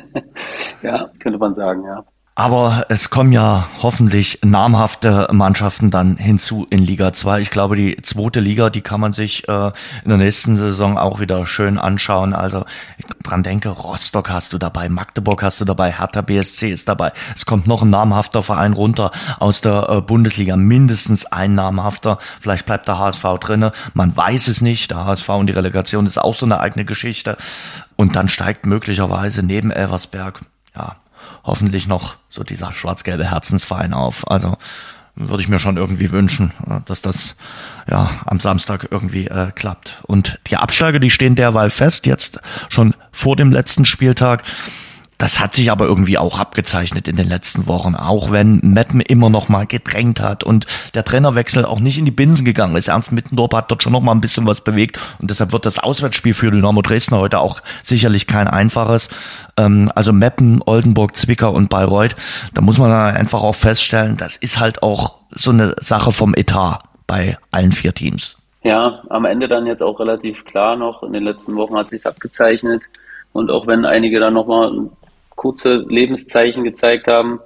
ja, 0.81 1.09
könnte 1.19 1.37
man 1.37 1.53
sagen, 1.53 1.83
ja. 1.85 2.03
Aber 2.33 2.85
es 2.87 3.09
kommen 3.09 3.33
ja 3.33 3.67
hoffentlich 3.83 4.39
namhafte 4.41 5.27
Mannschaften 5.33 5.91
dann 5.91 6.15
hinzu 6.15 6.65
in 6.69 6.79
Liga 6.79 7.11
2. 7.11 7.41
Ich 7.41 7.51
glaube, 7.51 7.75
die 7.75 7.97
zweite 8.03 8.39
Liga, 8.39 8.69
die 8.69 8.79
kann 8.79 9.01
man 9.01 9.11
sich 9.11 9.49
äh, 9.49 9.71
in 10.03 10.09
der 10.09 10.17
nächsten 10.17 10.55
Saison 10.55 10.97
auch 10.97 11.19
wieder 11.19 11.45
schön 11.45 11.77
anschauen. 11.77 12.33
Also 12.33 12.63
ich 12.97 13.05
dran 13.21 13.43
denke, 13.43 13.67
Rostock 13.67 14.29
hast 14.29 14.53
du 14.53 14.57
dabei, 14.57 14.87
Magdeburg 14.87 15.43
hast 15.43 15.59
du 15.59 15.65
dabei, 15.65 15.91
Hertha 15.91 16.21
BSC 16.21 16.71
ist 16.71 16.87
dabei. 16.87 17.11
Es 17.35 17.45
kommt 17.45 17.67
noch 17.67 17.81
ein 17.81 17.89
namhafter 17.89 18.43
Verein 18.43 18.71
runter 18.71 19.11
aus 19.39 19.59
der 19.59 19.89
äh, 19.89 20.01
Bundesliga, 20.01 20.55
mindestens 20.55 21.25
ein 21.25 21.53
namhafter. 21.53 22.17
Vielleicht 22.39 22.65
bleibt 22.65 22.87
der 22.87 22.97
HSV 22.97 23.25
drinne. 23.41 23.73
Man 23.93 24.15
weiß 24.15 24.47
es 24.47 24.61
nicht. 24.61 24.91
Der 24.91 25.03
HSV 25.03 25.27
und 25.29 25.47
die 25.47 25.53
Relegation 25.53 26.05
ist 26.05 26.17
auch 26.17 26.33
so 26.33 26.45
eine 26.45 26.61
eigene 26.61 26.85
Geschichte. 26.85 27.35
Und 27.97 28.15
dann 28.15 28.29
steigt 28.29 28.65
möglicherweise 28.65 29.43
neben 29.43 29.69
Elversberg, 29.69 30.39
ja, 30.73 30.95
hoffentlich 31.43 31.87
noch 31.87 32.15
so 32.29 32.43
dieser 32.43 32.71
schwarz-gelbe 32.71 33.29
Herzensverein 33.29 33.93
auf. 33.93 34.29
Also 34.29 34.57
würde 35.15 35.43
ich 35.43 35.49
mir 35.49 35.59
schon 35.59 35.77
irgendwie 35.77 36.11
wünschen, 36.11 36.51
äh, 36.67 36.79
dass 36.85 37.01
das 37.01 37.35
ja 37.89 38.09
am 38.25 38.39
Samstag 38.39 38.87
irgendwie 38.91 39.27
äh, 39.27 39.51
klappt. 39.53 39.99
Und 40.03 40.39
die 40.47 40.57
Absteiger, 40.57 40.99
die 40.99 41.09
stehen 41.09 41.35
derweil 41.35 41.69
fest, 41.69 42.05
jetzt 42.05 42.39
schon 42.69 42.95
vor 43.11 43.35
dem 43.35 43.51
letzten 43.51 43.85
Spieltag. 43.85 44.43
Das 45.21 45.39
hat 45.39 45.53
sich 45.53 45.69
aber 45.69 45.85
irgendwie 45.85 46.17
auch 46.17 46.39
abgezeichnet 46.39 47.07
in 47.07 47.15
den 47.15 47.29
letzten 47.29 47.67
Wochen, 47.67 47.93
auch 47.93 48.31
wenn 48.31 48.59
Metten 48.63 49.01
immer 49.01 49.29
noch 49.29 49.49
mal 49.49 49.67
gedrängt 49.67 50.19
hat 50.19 50.43
und 50.43 50.65
der 50.95 51.05
Trainerwechsel 51.05 51.63
auch 51.63 51.79
nicht 51.79 51.99
in 51.99 52.05
die 52.05 52.11
Binsen 52.11 52.43
gegangen 52.43 52.75
ist. 52.75 52.87
Ernst 52.87 53.11
Mittendorf 53.11 53.51
hat 53.53 53.69
dort 53.69 53.83
schon 53.83 53.93
noch 53.93 54.01
mal 54.01 54.13
ein 54.13 54.19
bisschen 54.19 54.47
was 54.47 54.61
bewegt 54.61 54.99
und 55.19 55.29
deshalb 55.29 55.51
wird 55.51 55.67
das 55.67 55.77
Auswärtsspiel 55.77 56.33
für 56.33 56.49
Dynamo 56.49 56.81
Dresden 56.81 57.17
heute 57.17 57.37
auch 57.37 57.61
sicherlich 57.83 58.25
kein 58.25 58.47
einfaches. 58.47 59.09
Ähm, 59.57 59.91
also 59.93 60.11
Meppen, 60.11 60.63
Oldenburg, 60.65 61.15
Zwickau 61.15 61.51
und 61.51 61.69
Bayreuth, 61.69 62.15
da 62.55 62.61
muss 62.61 62.79
man 62.79 62.91
einfach 62.91 63.43
auch 63.43 63.53
feststellen, 63.53 64.17
das 64.17 64.35
ist 64.37 64.59
halt 64.59 64.81
auch 64.81 65.17
so 65.29 65.51
eine 65.51 65.75
Sache 65.79 66.13
vom 66.13 66.33
Etat 66.33 66.79
bei 67.05 67.37
allen 67.51 67.73
vier 67.73 67.93
Teams. 67.93 68.39
Ja, 68.63 69.03
am 69.09 69.25
Ende 69.25 69.47
dann 69.47 69.67
jetzt 69.67 69.83
auch 69.83 69.99
relativ 69.99 70.45
klar 70.45 70.75
noch. 70.75 71.03
In 71.03 71.13
den 71.13 71.23
letzten 71.23 71.55
Wochen 71.57 71.75
hat 71.75 71.89
sich 71.89 72.07
abgezeichnet. 72.07 72.85
Und 73.33 73.49
auch 73.49 73.65
wenn 73.65 73.85
einige 73.85 74.19
dann 74.19 74.33
nochmal 74.33 74.89
kurze 75.41 75.83
Lebenszeichen 75.89 76.63
gezeigt 76.63 77.07
haben, 77.07 77.39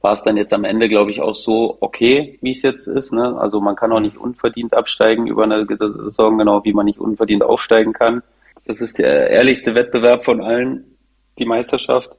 war 0.00 0.12
es 0.12 0.24
dann 0.24 0.36
jetzt 0.36 0.52
am 0.52 0.64
Ende, 0.64 0.88
glaube 0.88 1.12
ich, 1.12 1.22
auch 1.22 1.36
so 1.36 1.78
okay, 1.78 2.40
wie 2.42 2.50
es 2.50 2.62
jetzt 2.62 2.88
ist. 2.88 3.12
Ne? 3.12 3.38
Also 3.38 3.60
man 3.60 3.76
kann 3.76 3.92
auch 3.92 4.00
nicht 4.00 4.16
unverdient 4.16 4.74
absteigen 4.74 5.28
über 5.28 5.44
eine 5.44 5.64
Saison, 5.64 6.38
genau 6.38 6.64
wie 6.64 6.72
man 6.72 6.86
nicht 6.86 6.98
unverdient 6.98 7.44
aufsteigen 7.44 7.92
kann. 7.92 8.24
Das 8.66 8.80
ist 8.80 8.98
der 8.98 9.30
ehrlichste 9.30 9.76
Wettbewerb 9.76 10.24
von 10.24 10.40
allen, 10.40 10.96
die 11.38 11.44
Meisterschaft. 11.44 12.10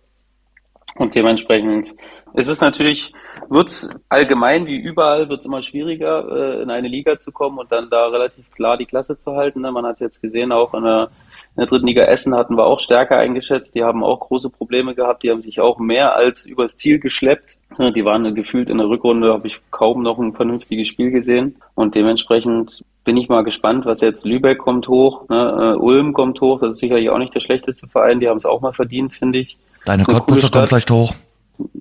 Und 0.96 1.14
dementsprechend 1.14 1.94
ist 2.34 2.48
es 2.48 2.62
natürlich, 2.62 3.12
wird 3.50 3.70
es 3.70 3.90
allgemein 4.10 4.66
wie 4.66 4.78
überall, 4.78 5.30
wird 5.30 5.42
es 5.42 5.46
immer 5.46 5.62
schwieriger, 5.62 6.28
äh, 6.30 6.62
in 6.62 6.70
eine 6.70 6.88
Liga 6.88 7.18
zu 7.20 7.32
kommen 7.32 7.58
und 7.58 7.72
dann 7.72 7.90
da 7.90 8.08
relativ 8.08 8.50
klar 8.52 8.78
die 8.78 8.86
Klasse 8.86 9.18
zu 9.18 9.36
halten. 9.36 9.62
Ne? 9.62 9.72
Man 9.72 9.86
hat 9.86 9.96
es 9.96 10.02
jetzt 10.02 10.22
gesehen, 10.22 10.52
auch 10.52 10.74
in 10.74 10.84
der, 10.84 11.10
in 11.56 11.62
der 11.62 11.66
dritten 11.68 11.88
Liga 11.88 12.04
Essen 12.04 12.36
hatten 12.36 12.58
wir 12.58 12.66
auch 12.66 12.80
stärker 12.80 13.18
eingeschätzt. 13.18 13.76
Die 13.76 13.84
haben 13.84 14.04
auch 14.04 14.20
große 14.20 14.50
Probleme 14.50 14.96
gehabt. 14.96 15.24
Die 15.24 15.32
haben 15.32 15.42
sich 15.42 15.60
auch 15.60 15.80
mehr 15.80 16.16
als 16.16 16.46
übers 16.46 16.78
Ziel 16.78 17.00
geschleppt. 17.00 17.60
Die 17.78 18.06
waren 18.06 18.36
gefühlt 18.36 18.70
in 18.70 18.78
der 18.78 18.88
Rückrunde, 18.88 19.34
habe 19.34 19.48
ich 19.48 19.60
kaum 19.72 20.04
noch 20.04 20.20
ein 20.20 20.34
vernünftiges 20.34 20.88
Spiel 20.88 21.12
gesehen. 21.12 21.56
Und 21.76 21.96
dementsprechend 21.96 22.84
bin 23.04 23.16
ich 23.16 23.30
mal 23.30 23.44
gespannt, 23.44 23.86
was 23.86 24.02
jetzt 24.02 24.26
Lübeck 24.26 24.58
kommt 24.58 24.90
hoch, 24.90 25.30
ne? 25.30 25.76
Äh, 25.78 25.80
Ulm 25.80 26.12
kommt 26.12 26.42
hoch. 26.42 26.60
Das 26.60 26.72
ist 26.72 26.80
sicherlich 26.80 27.10
auch 27.10 27.20
nicht 27.20 27.34
der 27.34 27.40
schlechteste 27.40 27.88
Verein. 27.88 28.20
Die 28.20 28.28
haben 28.28 28.38
es 28.38 28.46
auch 28.46 28.60
mal 28.60 28.74
verdient, 28.74 29.14
finde 29.14 29.40
ich. 29.40 29.58
Deine 29.86 30.04
Cottbusser 30.04 30.50
kommt 30.50 30.68
vielleicht 30.68 30.92
hoch. 30.92 31.14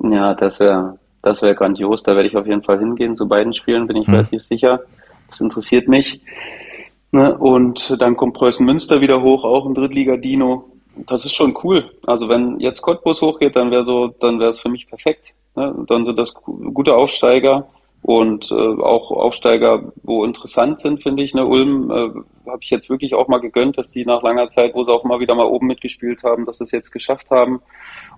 Ja, 0.08 0.34
das 0.34 0.60
wäre 0.60 0.98
das 1.26 1.42
wäre 1.42 1.56
grandios. 1.56 2.04
Da 2.04 2.14
werde 2.14 2.28
ich 2.28 2.36
auf 2.36 2.46
jeden 2.46 2.62
Fall 2.62 2.78
hingehen. 2.78 3.16
Zu 3.16 3.26
beiden 3.26 3.52
Spielen 3.52 3.86
bin 3.86 3.96
ich 3.96 4.06
hm. 4.06 4.14
relativ 4.14 4.42
sicher. 4.42 4.80
Das 5.28 5.40
interessiert 5.40 5.88
mich. 5.88 6.20
Ne? 7.10 7.36
Und 7.36 8.00
dann 8.00 8.16
kommt 8.16 8.34
Preußen 8.34 8.64
Münster 8.64 9.00
wieder 9.00 9.22
hoch, 9.22 9.44
auch 9.44 9.66
ein 9.66 9.74
Drittliga-Dino. 9.74 10.70
Das 10.94 11.24
ist 11.24 11.34
schon 11.34 11.58
cool. 11.64 11.90
Also 12.06 12.28
wenn 12.28 12.60
jetzt 12.60 12.80
Cottbus 12.80 13.22
hochgeht, 13.22 13.56
dann 13.56 13.70
wäre 13.70 13.84
so, 13.84 14.14
dann 14.20 14.38
wäre 14.38 14.50
es 14.50 14.60
für 14.60 14.68
mich 14.68 14.88
perfekt. 14.88 15.34
Ne? 15.56 15.74
Dann 15.88 16.06
sind 16.06 16.16
das 16.16 16.32
gute 16.34 16.94
Aufsteiger 16.94 17.66
und 18.06 18.52
äh, 18.52 18.54
auch 18.54 19.10
Aufsteiger, 19.10 19.92
wo 20.04 20.24
interessant 20.24 20.78
sind, 20.78 21.02
finde 21.02 21.24
ich. 21.24 21.34
Ne? 21.34 21.44
Ulm 21.44 21.90
äh, 21.90 22.48
habe 22.48 22.60
ich 22.60 22.70
jetzt 22.70 22.88
wirklich 22.88 23.14
auch 23.14 23.26
mal 23.26 23.40
gegönnt, 23.40 23.78
dass 23.78 23.90
die 23.90 24.04
nach 24.04 24.22
langer 24.22 24.48
Zeit, 24.48 24.76
wo 24.76 24.84
sie 24.84 24.92
auch 24.92 25.02
mal 25.02 25.18
wieder 25.18 25.34
mal 25.34 25.46
oben 25.46 25.66
mitgespielt 25.66 26.22
haben, 26.22 26.44
dass 26.44 26.58
sie 26.58 26.64
es 26.64 26.70
jetzt 26.70 26.92
geschafft 26.92 27.32
haben. 27.32 27.62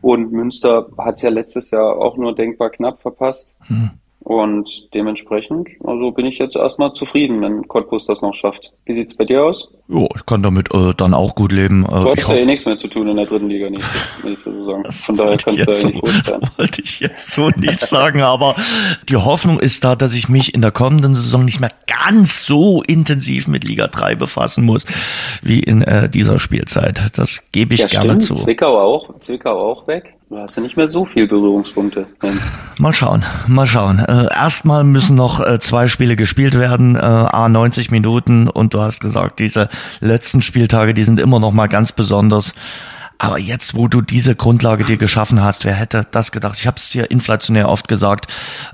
Und 0.03 0.31
Münster 0.31 0.89
hat 0.99 1.15
es 1.15 1.23
ja 1.23 1.31
letztes 1.31 1.71
Jahr 1.71 1.97
auch 1.97 2.19
nur 2.19 2.35
denkbar 2.35 2.69
knapp 2.69 3.01
verpasst. 3.01 3.57
Hm. 3.63 3.93
Und 4.21 4.93
dementsprechend, 4.95 5.71
also 5.85 6.11
bin 6.11 6.27
ich 6.27 6.39
jetzt 6.39 6.57
erstmal 6.57 6.93
zufrieden, 6.93 7.41
wenn 7.41 7.69
Cottbus 7.69 8.05
das 8.05 8.21
noch 8.21 8.35
schafft. 8.35 8.73
Wie 8.85 8.93
sieht's 8.93 9.17
bei 9.17 9.25
dir 9.25 9.45
aus? 9.45 9.71
Jo, 9.87 10.09
ich 10.15 10.27
kann 10.27 10.43
damit 10.43 10.75
äh, 10.75 10.93
dann 10.95 11.15
auch 11.15 11.35
gut 11.35 11.53
leben. 11.53 11.85
Äh, 11.85 11.89
du 11.89 12.11
hast 12.11 12.29
ja 12.29 12.35
eh 12.35 12.45
nichts 12.45 12.67
mehr 12.67 12.77
zu 12.77 12.89
tun 12.89 13.09
in 13.09 13.17
der 13.17 13.27
dritten 13.27 13.49
Liga 13.49 13.71
nächste, 13.71 14.27
nächste 14.27 14.55
Saison. 14.55 14.85
Von 14.85 15.17
daher 15.17 15.37
kannst 15.37 15.61
du 15.61 15.65
ja 15.65 15.73
so, 15.73 15.87
nicht 15.87 16.01
vorstellen. 16.01 16.43
Wollte 16.57 16.83
ich 16.83 17.01
jetzt 17.01 17.31
so 17.31 17.49
nicht 17.51 17.81
sagen, 17.81 18.21
aber 18.21 18.57
die 19.09 19.17
Hoffnung 19.17 19.61
ist 19.61 19.85
da, 19.85 19.95
dass 19.95 20.13
ich 20.15 20.29
mich 20.29 20.53
in 20.53 20.63
der 20.63 20.73
kommenden 20.73 21.15
Saison 21.15 21.45
nicht 21.45 21.61
mehr 21.61 21.73
ganz 21.87 22.45
so 22.45 22.83
intensiv 22.83 23.47
mit 23.47 23.65
Liga 23.65 23.87
3 23.87 24.17
befassen 24.17 24.65
muss, 24.65 24.85
wie 25.43 25.61
in 25.61 25.83
äh, 25.83 26.11
dieser 26.11 26.39
Spielzeit. 26.39 27.01
Das 27.17 27.51
gebe 27.53 27.73
ich 27.73 27.81
ja, 27.81 27.87
gerne 27.87 28.21
stimmt. 28.21 28.23
zu. 28.25 28.35
Zwickau 28.35 28.79
auch, 28.79 29.21
Zwickau 29.21 29.71
auch 29.71 29.87
weg. 29.87 30.18
Du 30.29 30.37
hast 30.37 30.57
ja 30.57 30.63
nicht 30.63 30.77
mehr 30.77 30.89
so 30.89 31.07
viel 31.07 31.27
Berührungspunkte. 31.27 32.07
Mal 32.77 32.93
schauen, 32.93 33.25
mal 33.47 33.65
schauen. 33.65 33.99
Äh, 33.99 34.27
erstmal 34.31 34.85
müssen 34.85 35.17
noch 35.17 35.41
äh, 35.41 35.59
zwei 35.59 35.87
Spiele 35.87 36.17
gespielt 36.17 36.59
werden, 36.59 36.97
äh, 36.97 36.99
a 36.99 37.49
90 37.49 37.91
Minuten 37.91 38.47
und 38.47 38.75
du 38.75 38.83
hast 38.83 39.01
gesagt, 39.01 39.39
diese 39.39 39.71
letzten 40.01 40.43
Spieltage, 40.43 40.93
die 40.93 41.05
sind 41.05 41.19
immer 41.19 41.41
noch 41.41 41.53
mal 41.53 41.67
ganz 41.67 41.93
besonders. 41.93 42.55
Aber 43.17 43.39
jetzt, 43.39 43.75
wo 43.75 43.89
du 43.89 44.03
diese 44.03 44.37
Grundlage 44.37 44.85
dir 44.85 44.99
geschaffen 44.99 45.43
hast, 45.43 45.65
wer 45.65 45.73
hätte 45.73 46.07
das 46.11 46.31
gedacht? 46.31 46.59
Ich 46.59 46.67
habe 46.67 46.77
es 46.77 46.91
dir 46.91 47.11
inflationär 47.11 47.71
oft 47.71 47.89
gesagt. 47.89 48.27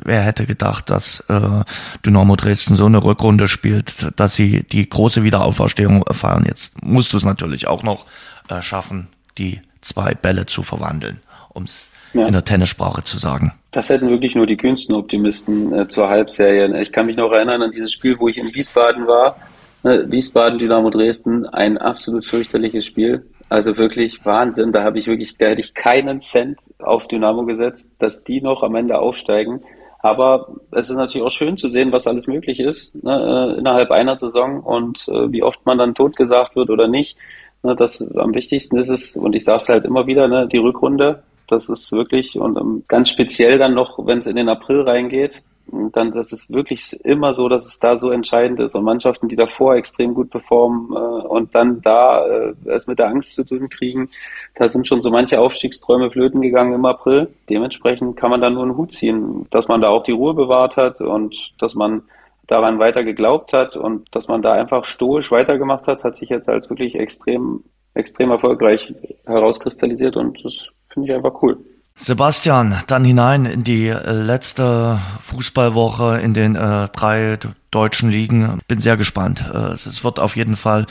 Wer 0.05 0.23
hätte 0.23 0.47
gedacht, 0.47 0.91
dass 0.91 1.21
äh, 1.29 1.63
Dynamo 2.05 2.35
Dresden 2.35 2.75
so 2.75 2.87
eine 2.87 3.03
Rückrunde 3.03 3.47
spielt, 3.47 4.11
dass 4.17 4.35
sie 4.35 4.65
die 4.65 4.89
große 4.89 5.23
Wiederauferstehung 5.23 6.05
feiern? 6.11 6.47
Jetzt 6.49 6.83
musst 6.83 7.13
du 7.13 7.17
es 7.17 7.25
natürlich 7.25 7.69
auch 7.69 7.85
noch 7.85 8.07
äh, 8.49 8.61
schaffen, 8.61 9.07
die 9.39 9.61
zwei 9.81 10.15
Bälle 10.15 10.47
zu 10.47 10.65
verwandeln 10.65 11.21
um 11.55 11.65
es 11.65 11.91
ja. 12.13 12.27
in 12.27 12.33
der 12.33 12.45
Tennissprache 12.45 13.03
zu 13.03 13.19
sagen. 13.19 13.53
Das 13.71 13.89
hätten 13.89 14.09
wirklich 14.09 14.35
nur 14.35 14.47
die 14.47 14.57
kühnsten 14.57 14.95
Optimisten 14.95 15.73
äh, 15.73 15.89
zur 15.89 16.09
Halbserie. 16.09 16.81
Ich 16.81 16.93
kann 16.93 17.07
mich 17.07 17.17
noch 17.17 17.33
erinnern 17.33 17.63
an 17.63 17.71
dieses 17.71 17.93
Spiel, 17.93 18.19
wo 18.19 18.29
ich 18.29 18.39
in 18.39 18.55
Wiesbaden 18.55 19.07
war. 19.07 19.37
Ne, 19.83 20.07
Wiesbaden, 20.11 20.59
Dynamo 20.59 20.91
Dresden, 20.91 21.47
ein 21.47 21.79
absolut 21.79 22.25
fürchterliches 22.25 22.87
Spiel. 22.87 23.27
Also 23.49 23.77
wirklich 23.77 24.25
Wahnsinn. 24.25 24.73
Da 24.73 24.83
habe 24.83 24.99
ich 24.99 25.07
wirklich, 25.07 25.37
da 25.39 25.47
hätte 25.47 25.61
ich 25.61 25.75
keinen 25.75 26.21
Cent 26.21 26.59
auf 26.79 27.09
Dynamo 27.09 27.45
gesetzt, 27.45 27.91
dass 27.99 28.23
die 28.25 28.41
noch 28.41 28.63
am 28.63 28.75
Ende 28.77 28.99
aufsteigen. 28.99 29.61
Aber 29.99 30.57
es 30.71 30.91
ist 30.91 30.97
natürlich 30.97 31.27
auch 31.27 31.33
schön 31.33 31.57
zu 31.57 31.69
sehen, 31.69 31.91
was 31.91 32.07
alles 32.07 32.27
möglich 32.27 32.61
ist 32.61 33.03
ne, 33.03 33.55
äh, 33.55 33.59
innerhalb 33.59 33.91
einer 33.91 34.19
Saison 34.19 34.61
und 34.61 35.09
äh, 35.09 35.33
wie 35.33 35.43
oft 35.43 35.65
man 35.65 35.79
dann 35.79 35.95
totgesagt 35.95 36.57
wird 36.57 36.69
oder 36.71 36.89
nicht. 36.89 37.17
Ne, 37.63 37.75
das 37.75 38.03
am 38.17 38.35
wichtigsten 38.35 38.77
ist 38.77 38.91
es, 38.91 39.17
und 39.17 39.35
ich 39.35 39.45
sage 39.45 39.61
es 39.63 39.69
halt 39.71 39.87
immer 39.87 40.07
wieder, 40.07 40.29
ne, 40.29 40.47
die 40.47 40.59
Rückrunde, 40.59 41.23
das 41.49 41.69
ist 41.69 41.93
wirklich, 41.93 42.37
und 42.37 42.57
ähm, 42.59 42.85
ganz 42.89 43.11
speziell 43.11 43.59
dann 43.59 43.75
noch, 43.75 43.99
wenn 44.07 44.19
es 44.19 44.27
in 44.27 44.37
den 44.37 44.49
April 44.49 44.83
reingeht, 44.83 45.43
dann 45.67 46.11
das 46.11 46.33
ist 46.33 46.53
wirklich 46.53 46.93
immer 47.05 47.33
so, 47.33 47.49
dass 47.49 47.67
es 47.67 47.79
da 47.79 47.99
so 47.99 48.11
entscheidend 48.11 48.61
ist. 48.61 48.75
Und 48.75 48.85
Mannschaften, 48.85 49.29
die 49.29 49.37
davor 49.37 49.77
extrem 49.77 50.15
gut 50.15 50.31
performen 50.31 50.93
äh, 50.93 51.27
und 51.27 51.55
dann 51.55 51.81
da 51.81 52.27
äh, 52.27 52.55
es 52.67 52.87
mit 52.87 52.99
der 52.99 53.09
Angst 53.09 53.35
zu 53.35 53.45
tun 53.45 53.69
kriegen, 53.69 54.11
da 54.57 54.69
sind 54.69 54.87
schon 54.87 55.01
so 55.01 55.11
manche 55.11 55.41
Aufstiegsträume 55.41 56.11
flöten 56.11 56.43
gegangen 56.43 56.75
im 56.75 56.85
April. 56.85 57.33
Dementsprechend 57.49 58.17
kann 58.17 58.31
man 58.31 58.41
da 58.41 58.51
nur 58.51 58.63
einen 58.63 58.77
Hut 58.77 58.93
ziehen, 58.93 59.47
dass 59.51 59.69
man 59.69 59.81
da 59.81 59.89
auch 59.89 60.03
die 60.03 60.13
Ruhe 60.13 60.35
bewahrt 60.35 60.77
hat 60.77 61.01
und 61.01 61.55
dass 61.59 61.75
man 61.75 62.03
daran 62.47 62.79
weiter 62.79 63.05
geglaubt 63.05 63.55
hat 63.55 63.75
und 63.75 64.15
dass 64.15 64.29
man 64.29 64.43
da 64.43 64.53
einfach 64.53 64.85
stoisch 64.85 65.31
weitergemacht 65.31 65.87
hat, 65.87 66.05
hat 66.05 66.17
sich 66.17 66.29
jetzt 66.29 66.49
als 66.49 66.69
wirklich 66.69 66.95
extrem, 66.95 67.65
extrem 67.95 68.31
erfolgreich 68.31 68.95
herauskristallisiert 69.25 70.17
und 70.17 70.45
das 70.45 70.69
Finde 70.95 71.09
ich 71.09 71.15
einfach 71.15 71.43
cool. 71.43 71.59
Sebastian, 71.97 72.83
dann 72.89 73.05
hinein 73.05 73.47
in 73.47 73.63
die 73.63 73.89
äh, 73.89 74.13
letzte 74.13 74.99
Fußballwoche 75.21 76.21
in 76.21 76.35
den 76.35 76.57
äh, 76.57 76.89
drei 76.89 77.39
deutschen 77.71 78.11
Ligen. 78.11 78.61
Bin 78.67 78.81
sehr 78.81 78.97
gespannt. 78.97 79.45
Äh, 79.53 79.73
es 79.73 80.03
wird 80.03 80.19
auf 80.19 80.35
jeden 80.37 80.57
Fall 80.57 80.87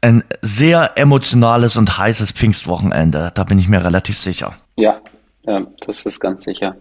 ein 0.00 0.22
sehr 0.42 0.92
emotionales 0.96 1.76
und 1.76 1.98
heißes 1.98 2.32
Pfingstwochenende. 2.32 3.32
Da 3.34 3.44
bin 3.44 3.58
ich 3.58 3.68
mir 3.68 3.84
relativ 3.84 4.18
sicher. 4.18 4.54
Ja, 4.76 5.00
ja 5.44 5.66
das 5.84 6.02
ist 6.06 6.20
ganz 6.20 6.44
sicher. 6.44 6.76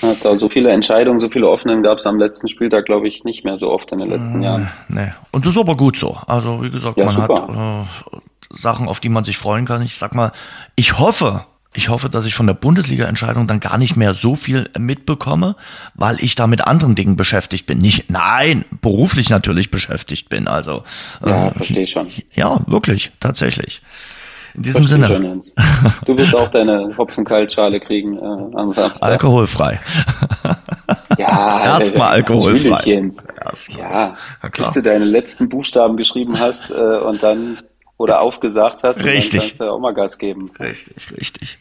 Da 0.00 0.36
so 0.36 0.48
viele 0.48 0.70
Entscheidungen, 0.72 1.20
so 1.20 1.28
viele 1.28 1.48
Offenen 1.48 1.84
gab 1.84 1.98
es 1.98 2.06
am 2.06 2.18
letzten 2.18 2.48
Spieltag, 2.48 2.86
glaube 2.86 3.06
ich, 3.06 3.22
nicht 3.22 3.44
mehr 3.44 3.56
so 3.56 3.70
oft 3.70 3.92
in 3.92 3.98
den 3.98 4.10
letzten 4.10 4.42
äh, 4.42 4.46
Jahren. 4.46 4.68
Nee. 4.88 5.12
Und 5.30 5.46
das 5.46 5.54
ist 5.54 5.60
aber 5.60 5.76
gut 5.76 5.96
so. 5.96 6.18
Also, 6.26 6.62
wie 6.62 6.70
gesagt, 6.70 6.98
ja, 6.98 7.04
man 7.04 7.14
super. 7.14 7.42
hat 7.42 8.16
äh, 8.16 8.18
Sachen, 8.50 8.88
auf 8.88 8.98
die 8.98 9.08
man 9.08 9.22
sich 9.22 9.38
freuen 9.38 9.64
kann. 9.64 9.82
Ich 9.82 9.96
sag 9.96 10.14
mal, 10.14 10.32
ich 10.74 10.98
hoffe, 10.98 11.46
ich 11.76 11.90
hoffe, 11.90 12.08
dass 12.08 12.26
ich 12.26 12.34
von 12.34 12.46
der 12.46 12.54
Bundesliga-Entscheidung 12.54 13.46
dann 13.46 13.60
gar 13.60 13.76
nicht 13.78 13.96
mehr 13.96 14.14
so 14.14 14.34
viel 14.34 14.68
mitbekomme, 14.78 15.56
weil 15.94 16.16
ich 16.20 16.34
da 16.34 16.46
mit 16.46 16.62
anderen 16.62 16.94
Dingen 16.94 17.16
beschäftigt 17.16 17.66
bin. 17.66 17.78
Nicht, 17.78 18.10
nein, 18.10 18.64
beruflich 18.80 19.28
natürlich 19.28 19.70
beschäftigt 19.70 20.28
bin. 20.28 20.48
Also 20.48 20.82
ja, 21.24 21.48
äh, 21.48 21.52
verstehe 21.52 21.86
schon. 21.86 22.08
Ja, 22.34 22.60
wirklich, 22.66 23.12
tatsächlich. 23.20 23.82
In 24.54 24.62
diesem 24.62 24.84
verstehe 24.84 25.06
Sinne. 25.06 25.42
Schon, 25.54 25.94
du 26.06 26.16
wirst 26.16 26.34
auch 26.34 26.48
deine 26.48 26.96
Hopfenkaltschale 26.96 27.78
kriegen 27.78 28.16
äh, 28.16 28.56
am 28.56 28.72
Samstag. 28.72 29.08
Alkoholfrei. 29.10 29.80
Ja, 31.18 31.64
erstmal 31.64 32.10
alkoholfrei. 32.10 33.10
Erstmal. 33.42 33.78
Ja, 33.80 34.14
ja 34.42 34.48
bis 34.54 34.70
du 34.72 34.82
deine 34.82 35.04
letzten 35.04 35.48
Buchstaben 35.48 35.96
geschrieben 35.96 36.38
hast 36.38 36.70
äh, 36.70 36.74
und 36.74 37.22
dann 37.22 37.58
oder 37.98 38.22
aufgesagt 38.22 38.82
hast, 38.82 39.02
richtig. 39.04 39.30
dann 39.30 39.40
kannst 39.40 39.60
du 39.60 39.72
auch 39.72 39.78
mal 39.78 39.94
Gas 39.94 40.18
geben. 40.18 40.50
Richtig, 40.58 41.12
richtig. 41.16 41.58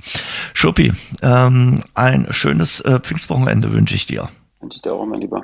Schuppi, 0.53 0.93
ähm, 1.21 1.81
ein 1.93 2.27
schönes 2.31 2.81
äh, 2.81 2.99
Pfingstwochenende 2.99 3.71
wünsche 3.71 3.95
ich 3.95 4.05
dir. 4.05 4.29
Wünsche 4.59 4.77
ich 4.77 4.81
dir 4.81 4.93
auch, 4.93 5.05
mein 5.05 5.21
Lieber. 5.21 5.43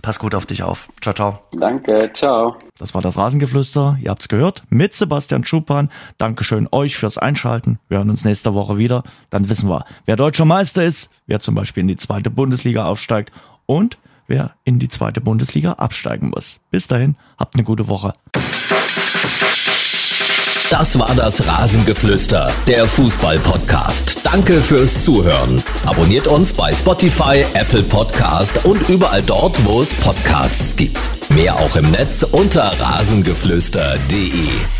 Pass 0.00 0.18
gut 0.18 0.34
auf 0.34 0.46
dich 0.46 0.62
auf. 0.62 0.88
Ciao, 1.00 1.12
ciao. 1.12 1.40
Danke, 1.52 2.10
ciao. 2.14 2.56
Das 2.78 2.94
war 2.94 3.02
das 3.02 3.18
Rasengeflüster. 3.18 3.98
Ihr 4.00 4.10
habt's 4.10 4.28
gehört. 4.28 4.62
Mit 4.70 4.94
Sebastian 4.94 5.44
Schupan. 5.44 5.90
Dankeschön 6.18 6.68
euch 6.70 6.96
fürs 6.96 7.18
Einschalten. 7.18 7.80
Wir 7.88 7.98
hören 7.98 8.10
uns 8.10 8.24
nächste 8.24 8.54
Woche 8.54 8.78
wieder. 8.78 9.02
Dann 9.28 9.48
wissen 9.48 9.68
wir, 9.68 9.84
wer 10.06 10.16
deutscher 10.16 10.44
Meister 10.44 10.84
ist, 10.84 11.10
wer 11.26 11.40
zum 11.40 11.56
Beispiel 11.56 11.80
in 11.80 11.88
die 11.88 11.96
zweite 11.96 12.30
Bundesliga 12.30 12.86
aufsteigt 12.86 13.32
und 13.66 13.98
wer 14.28 14.52
in 14.62 14.78
die 14.78 14.88
zweite 14.88 15.20
Bundesliga 15.20 15.72
absteigen 15.72 16.30
muss. 16.30 16.60
Bis 16.70 16.86
dahin, 16.86 17.16
habt 17.36 17.56
eine 17.56 17.64
gute 17.64 17.88
Woche. 17.88 18.12
Das 20.70 20.98
war 20.98 21.14
das 21.14 21.46
Rasengeflüster, 21.46 22.52
der 22.66 22.86
Fußball-Podcast. 22.86 24.18
Danke 24.22 24.60
fürs 24.60 25.02
Zuhören. 25.02 25.62
Abonniert 25.86 26.26
uns 26.26 26.52
bei 26.52 26.74
Spotify, 26.74 27.46
Apple 27.54 27.82
Podcast 27.82 28.66
und 28.66 28.86
überall 28.90 29.22
dort, 29.22 29.64
wo 29.64 29.80
es 29.80 29.94
Podcasts 29.94 30.76
gibt. 30.76 31.08
Mehr 31.30 31.56
auch 31.56 31.74
im 31.74 31.90
Netz 31.90 32.22
unter 32.22 32.70
rasengeflüster.de. 32.80 34.77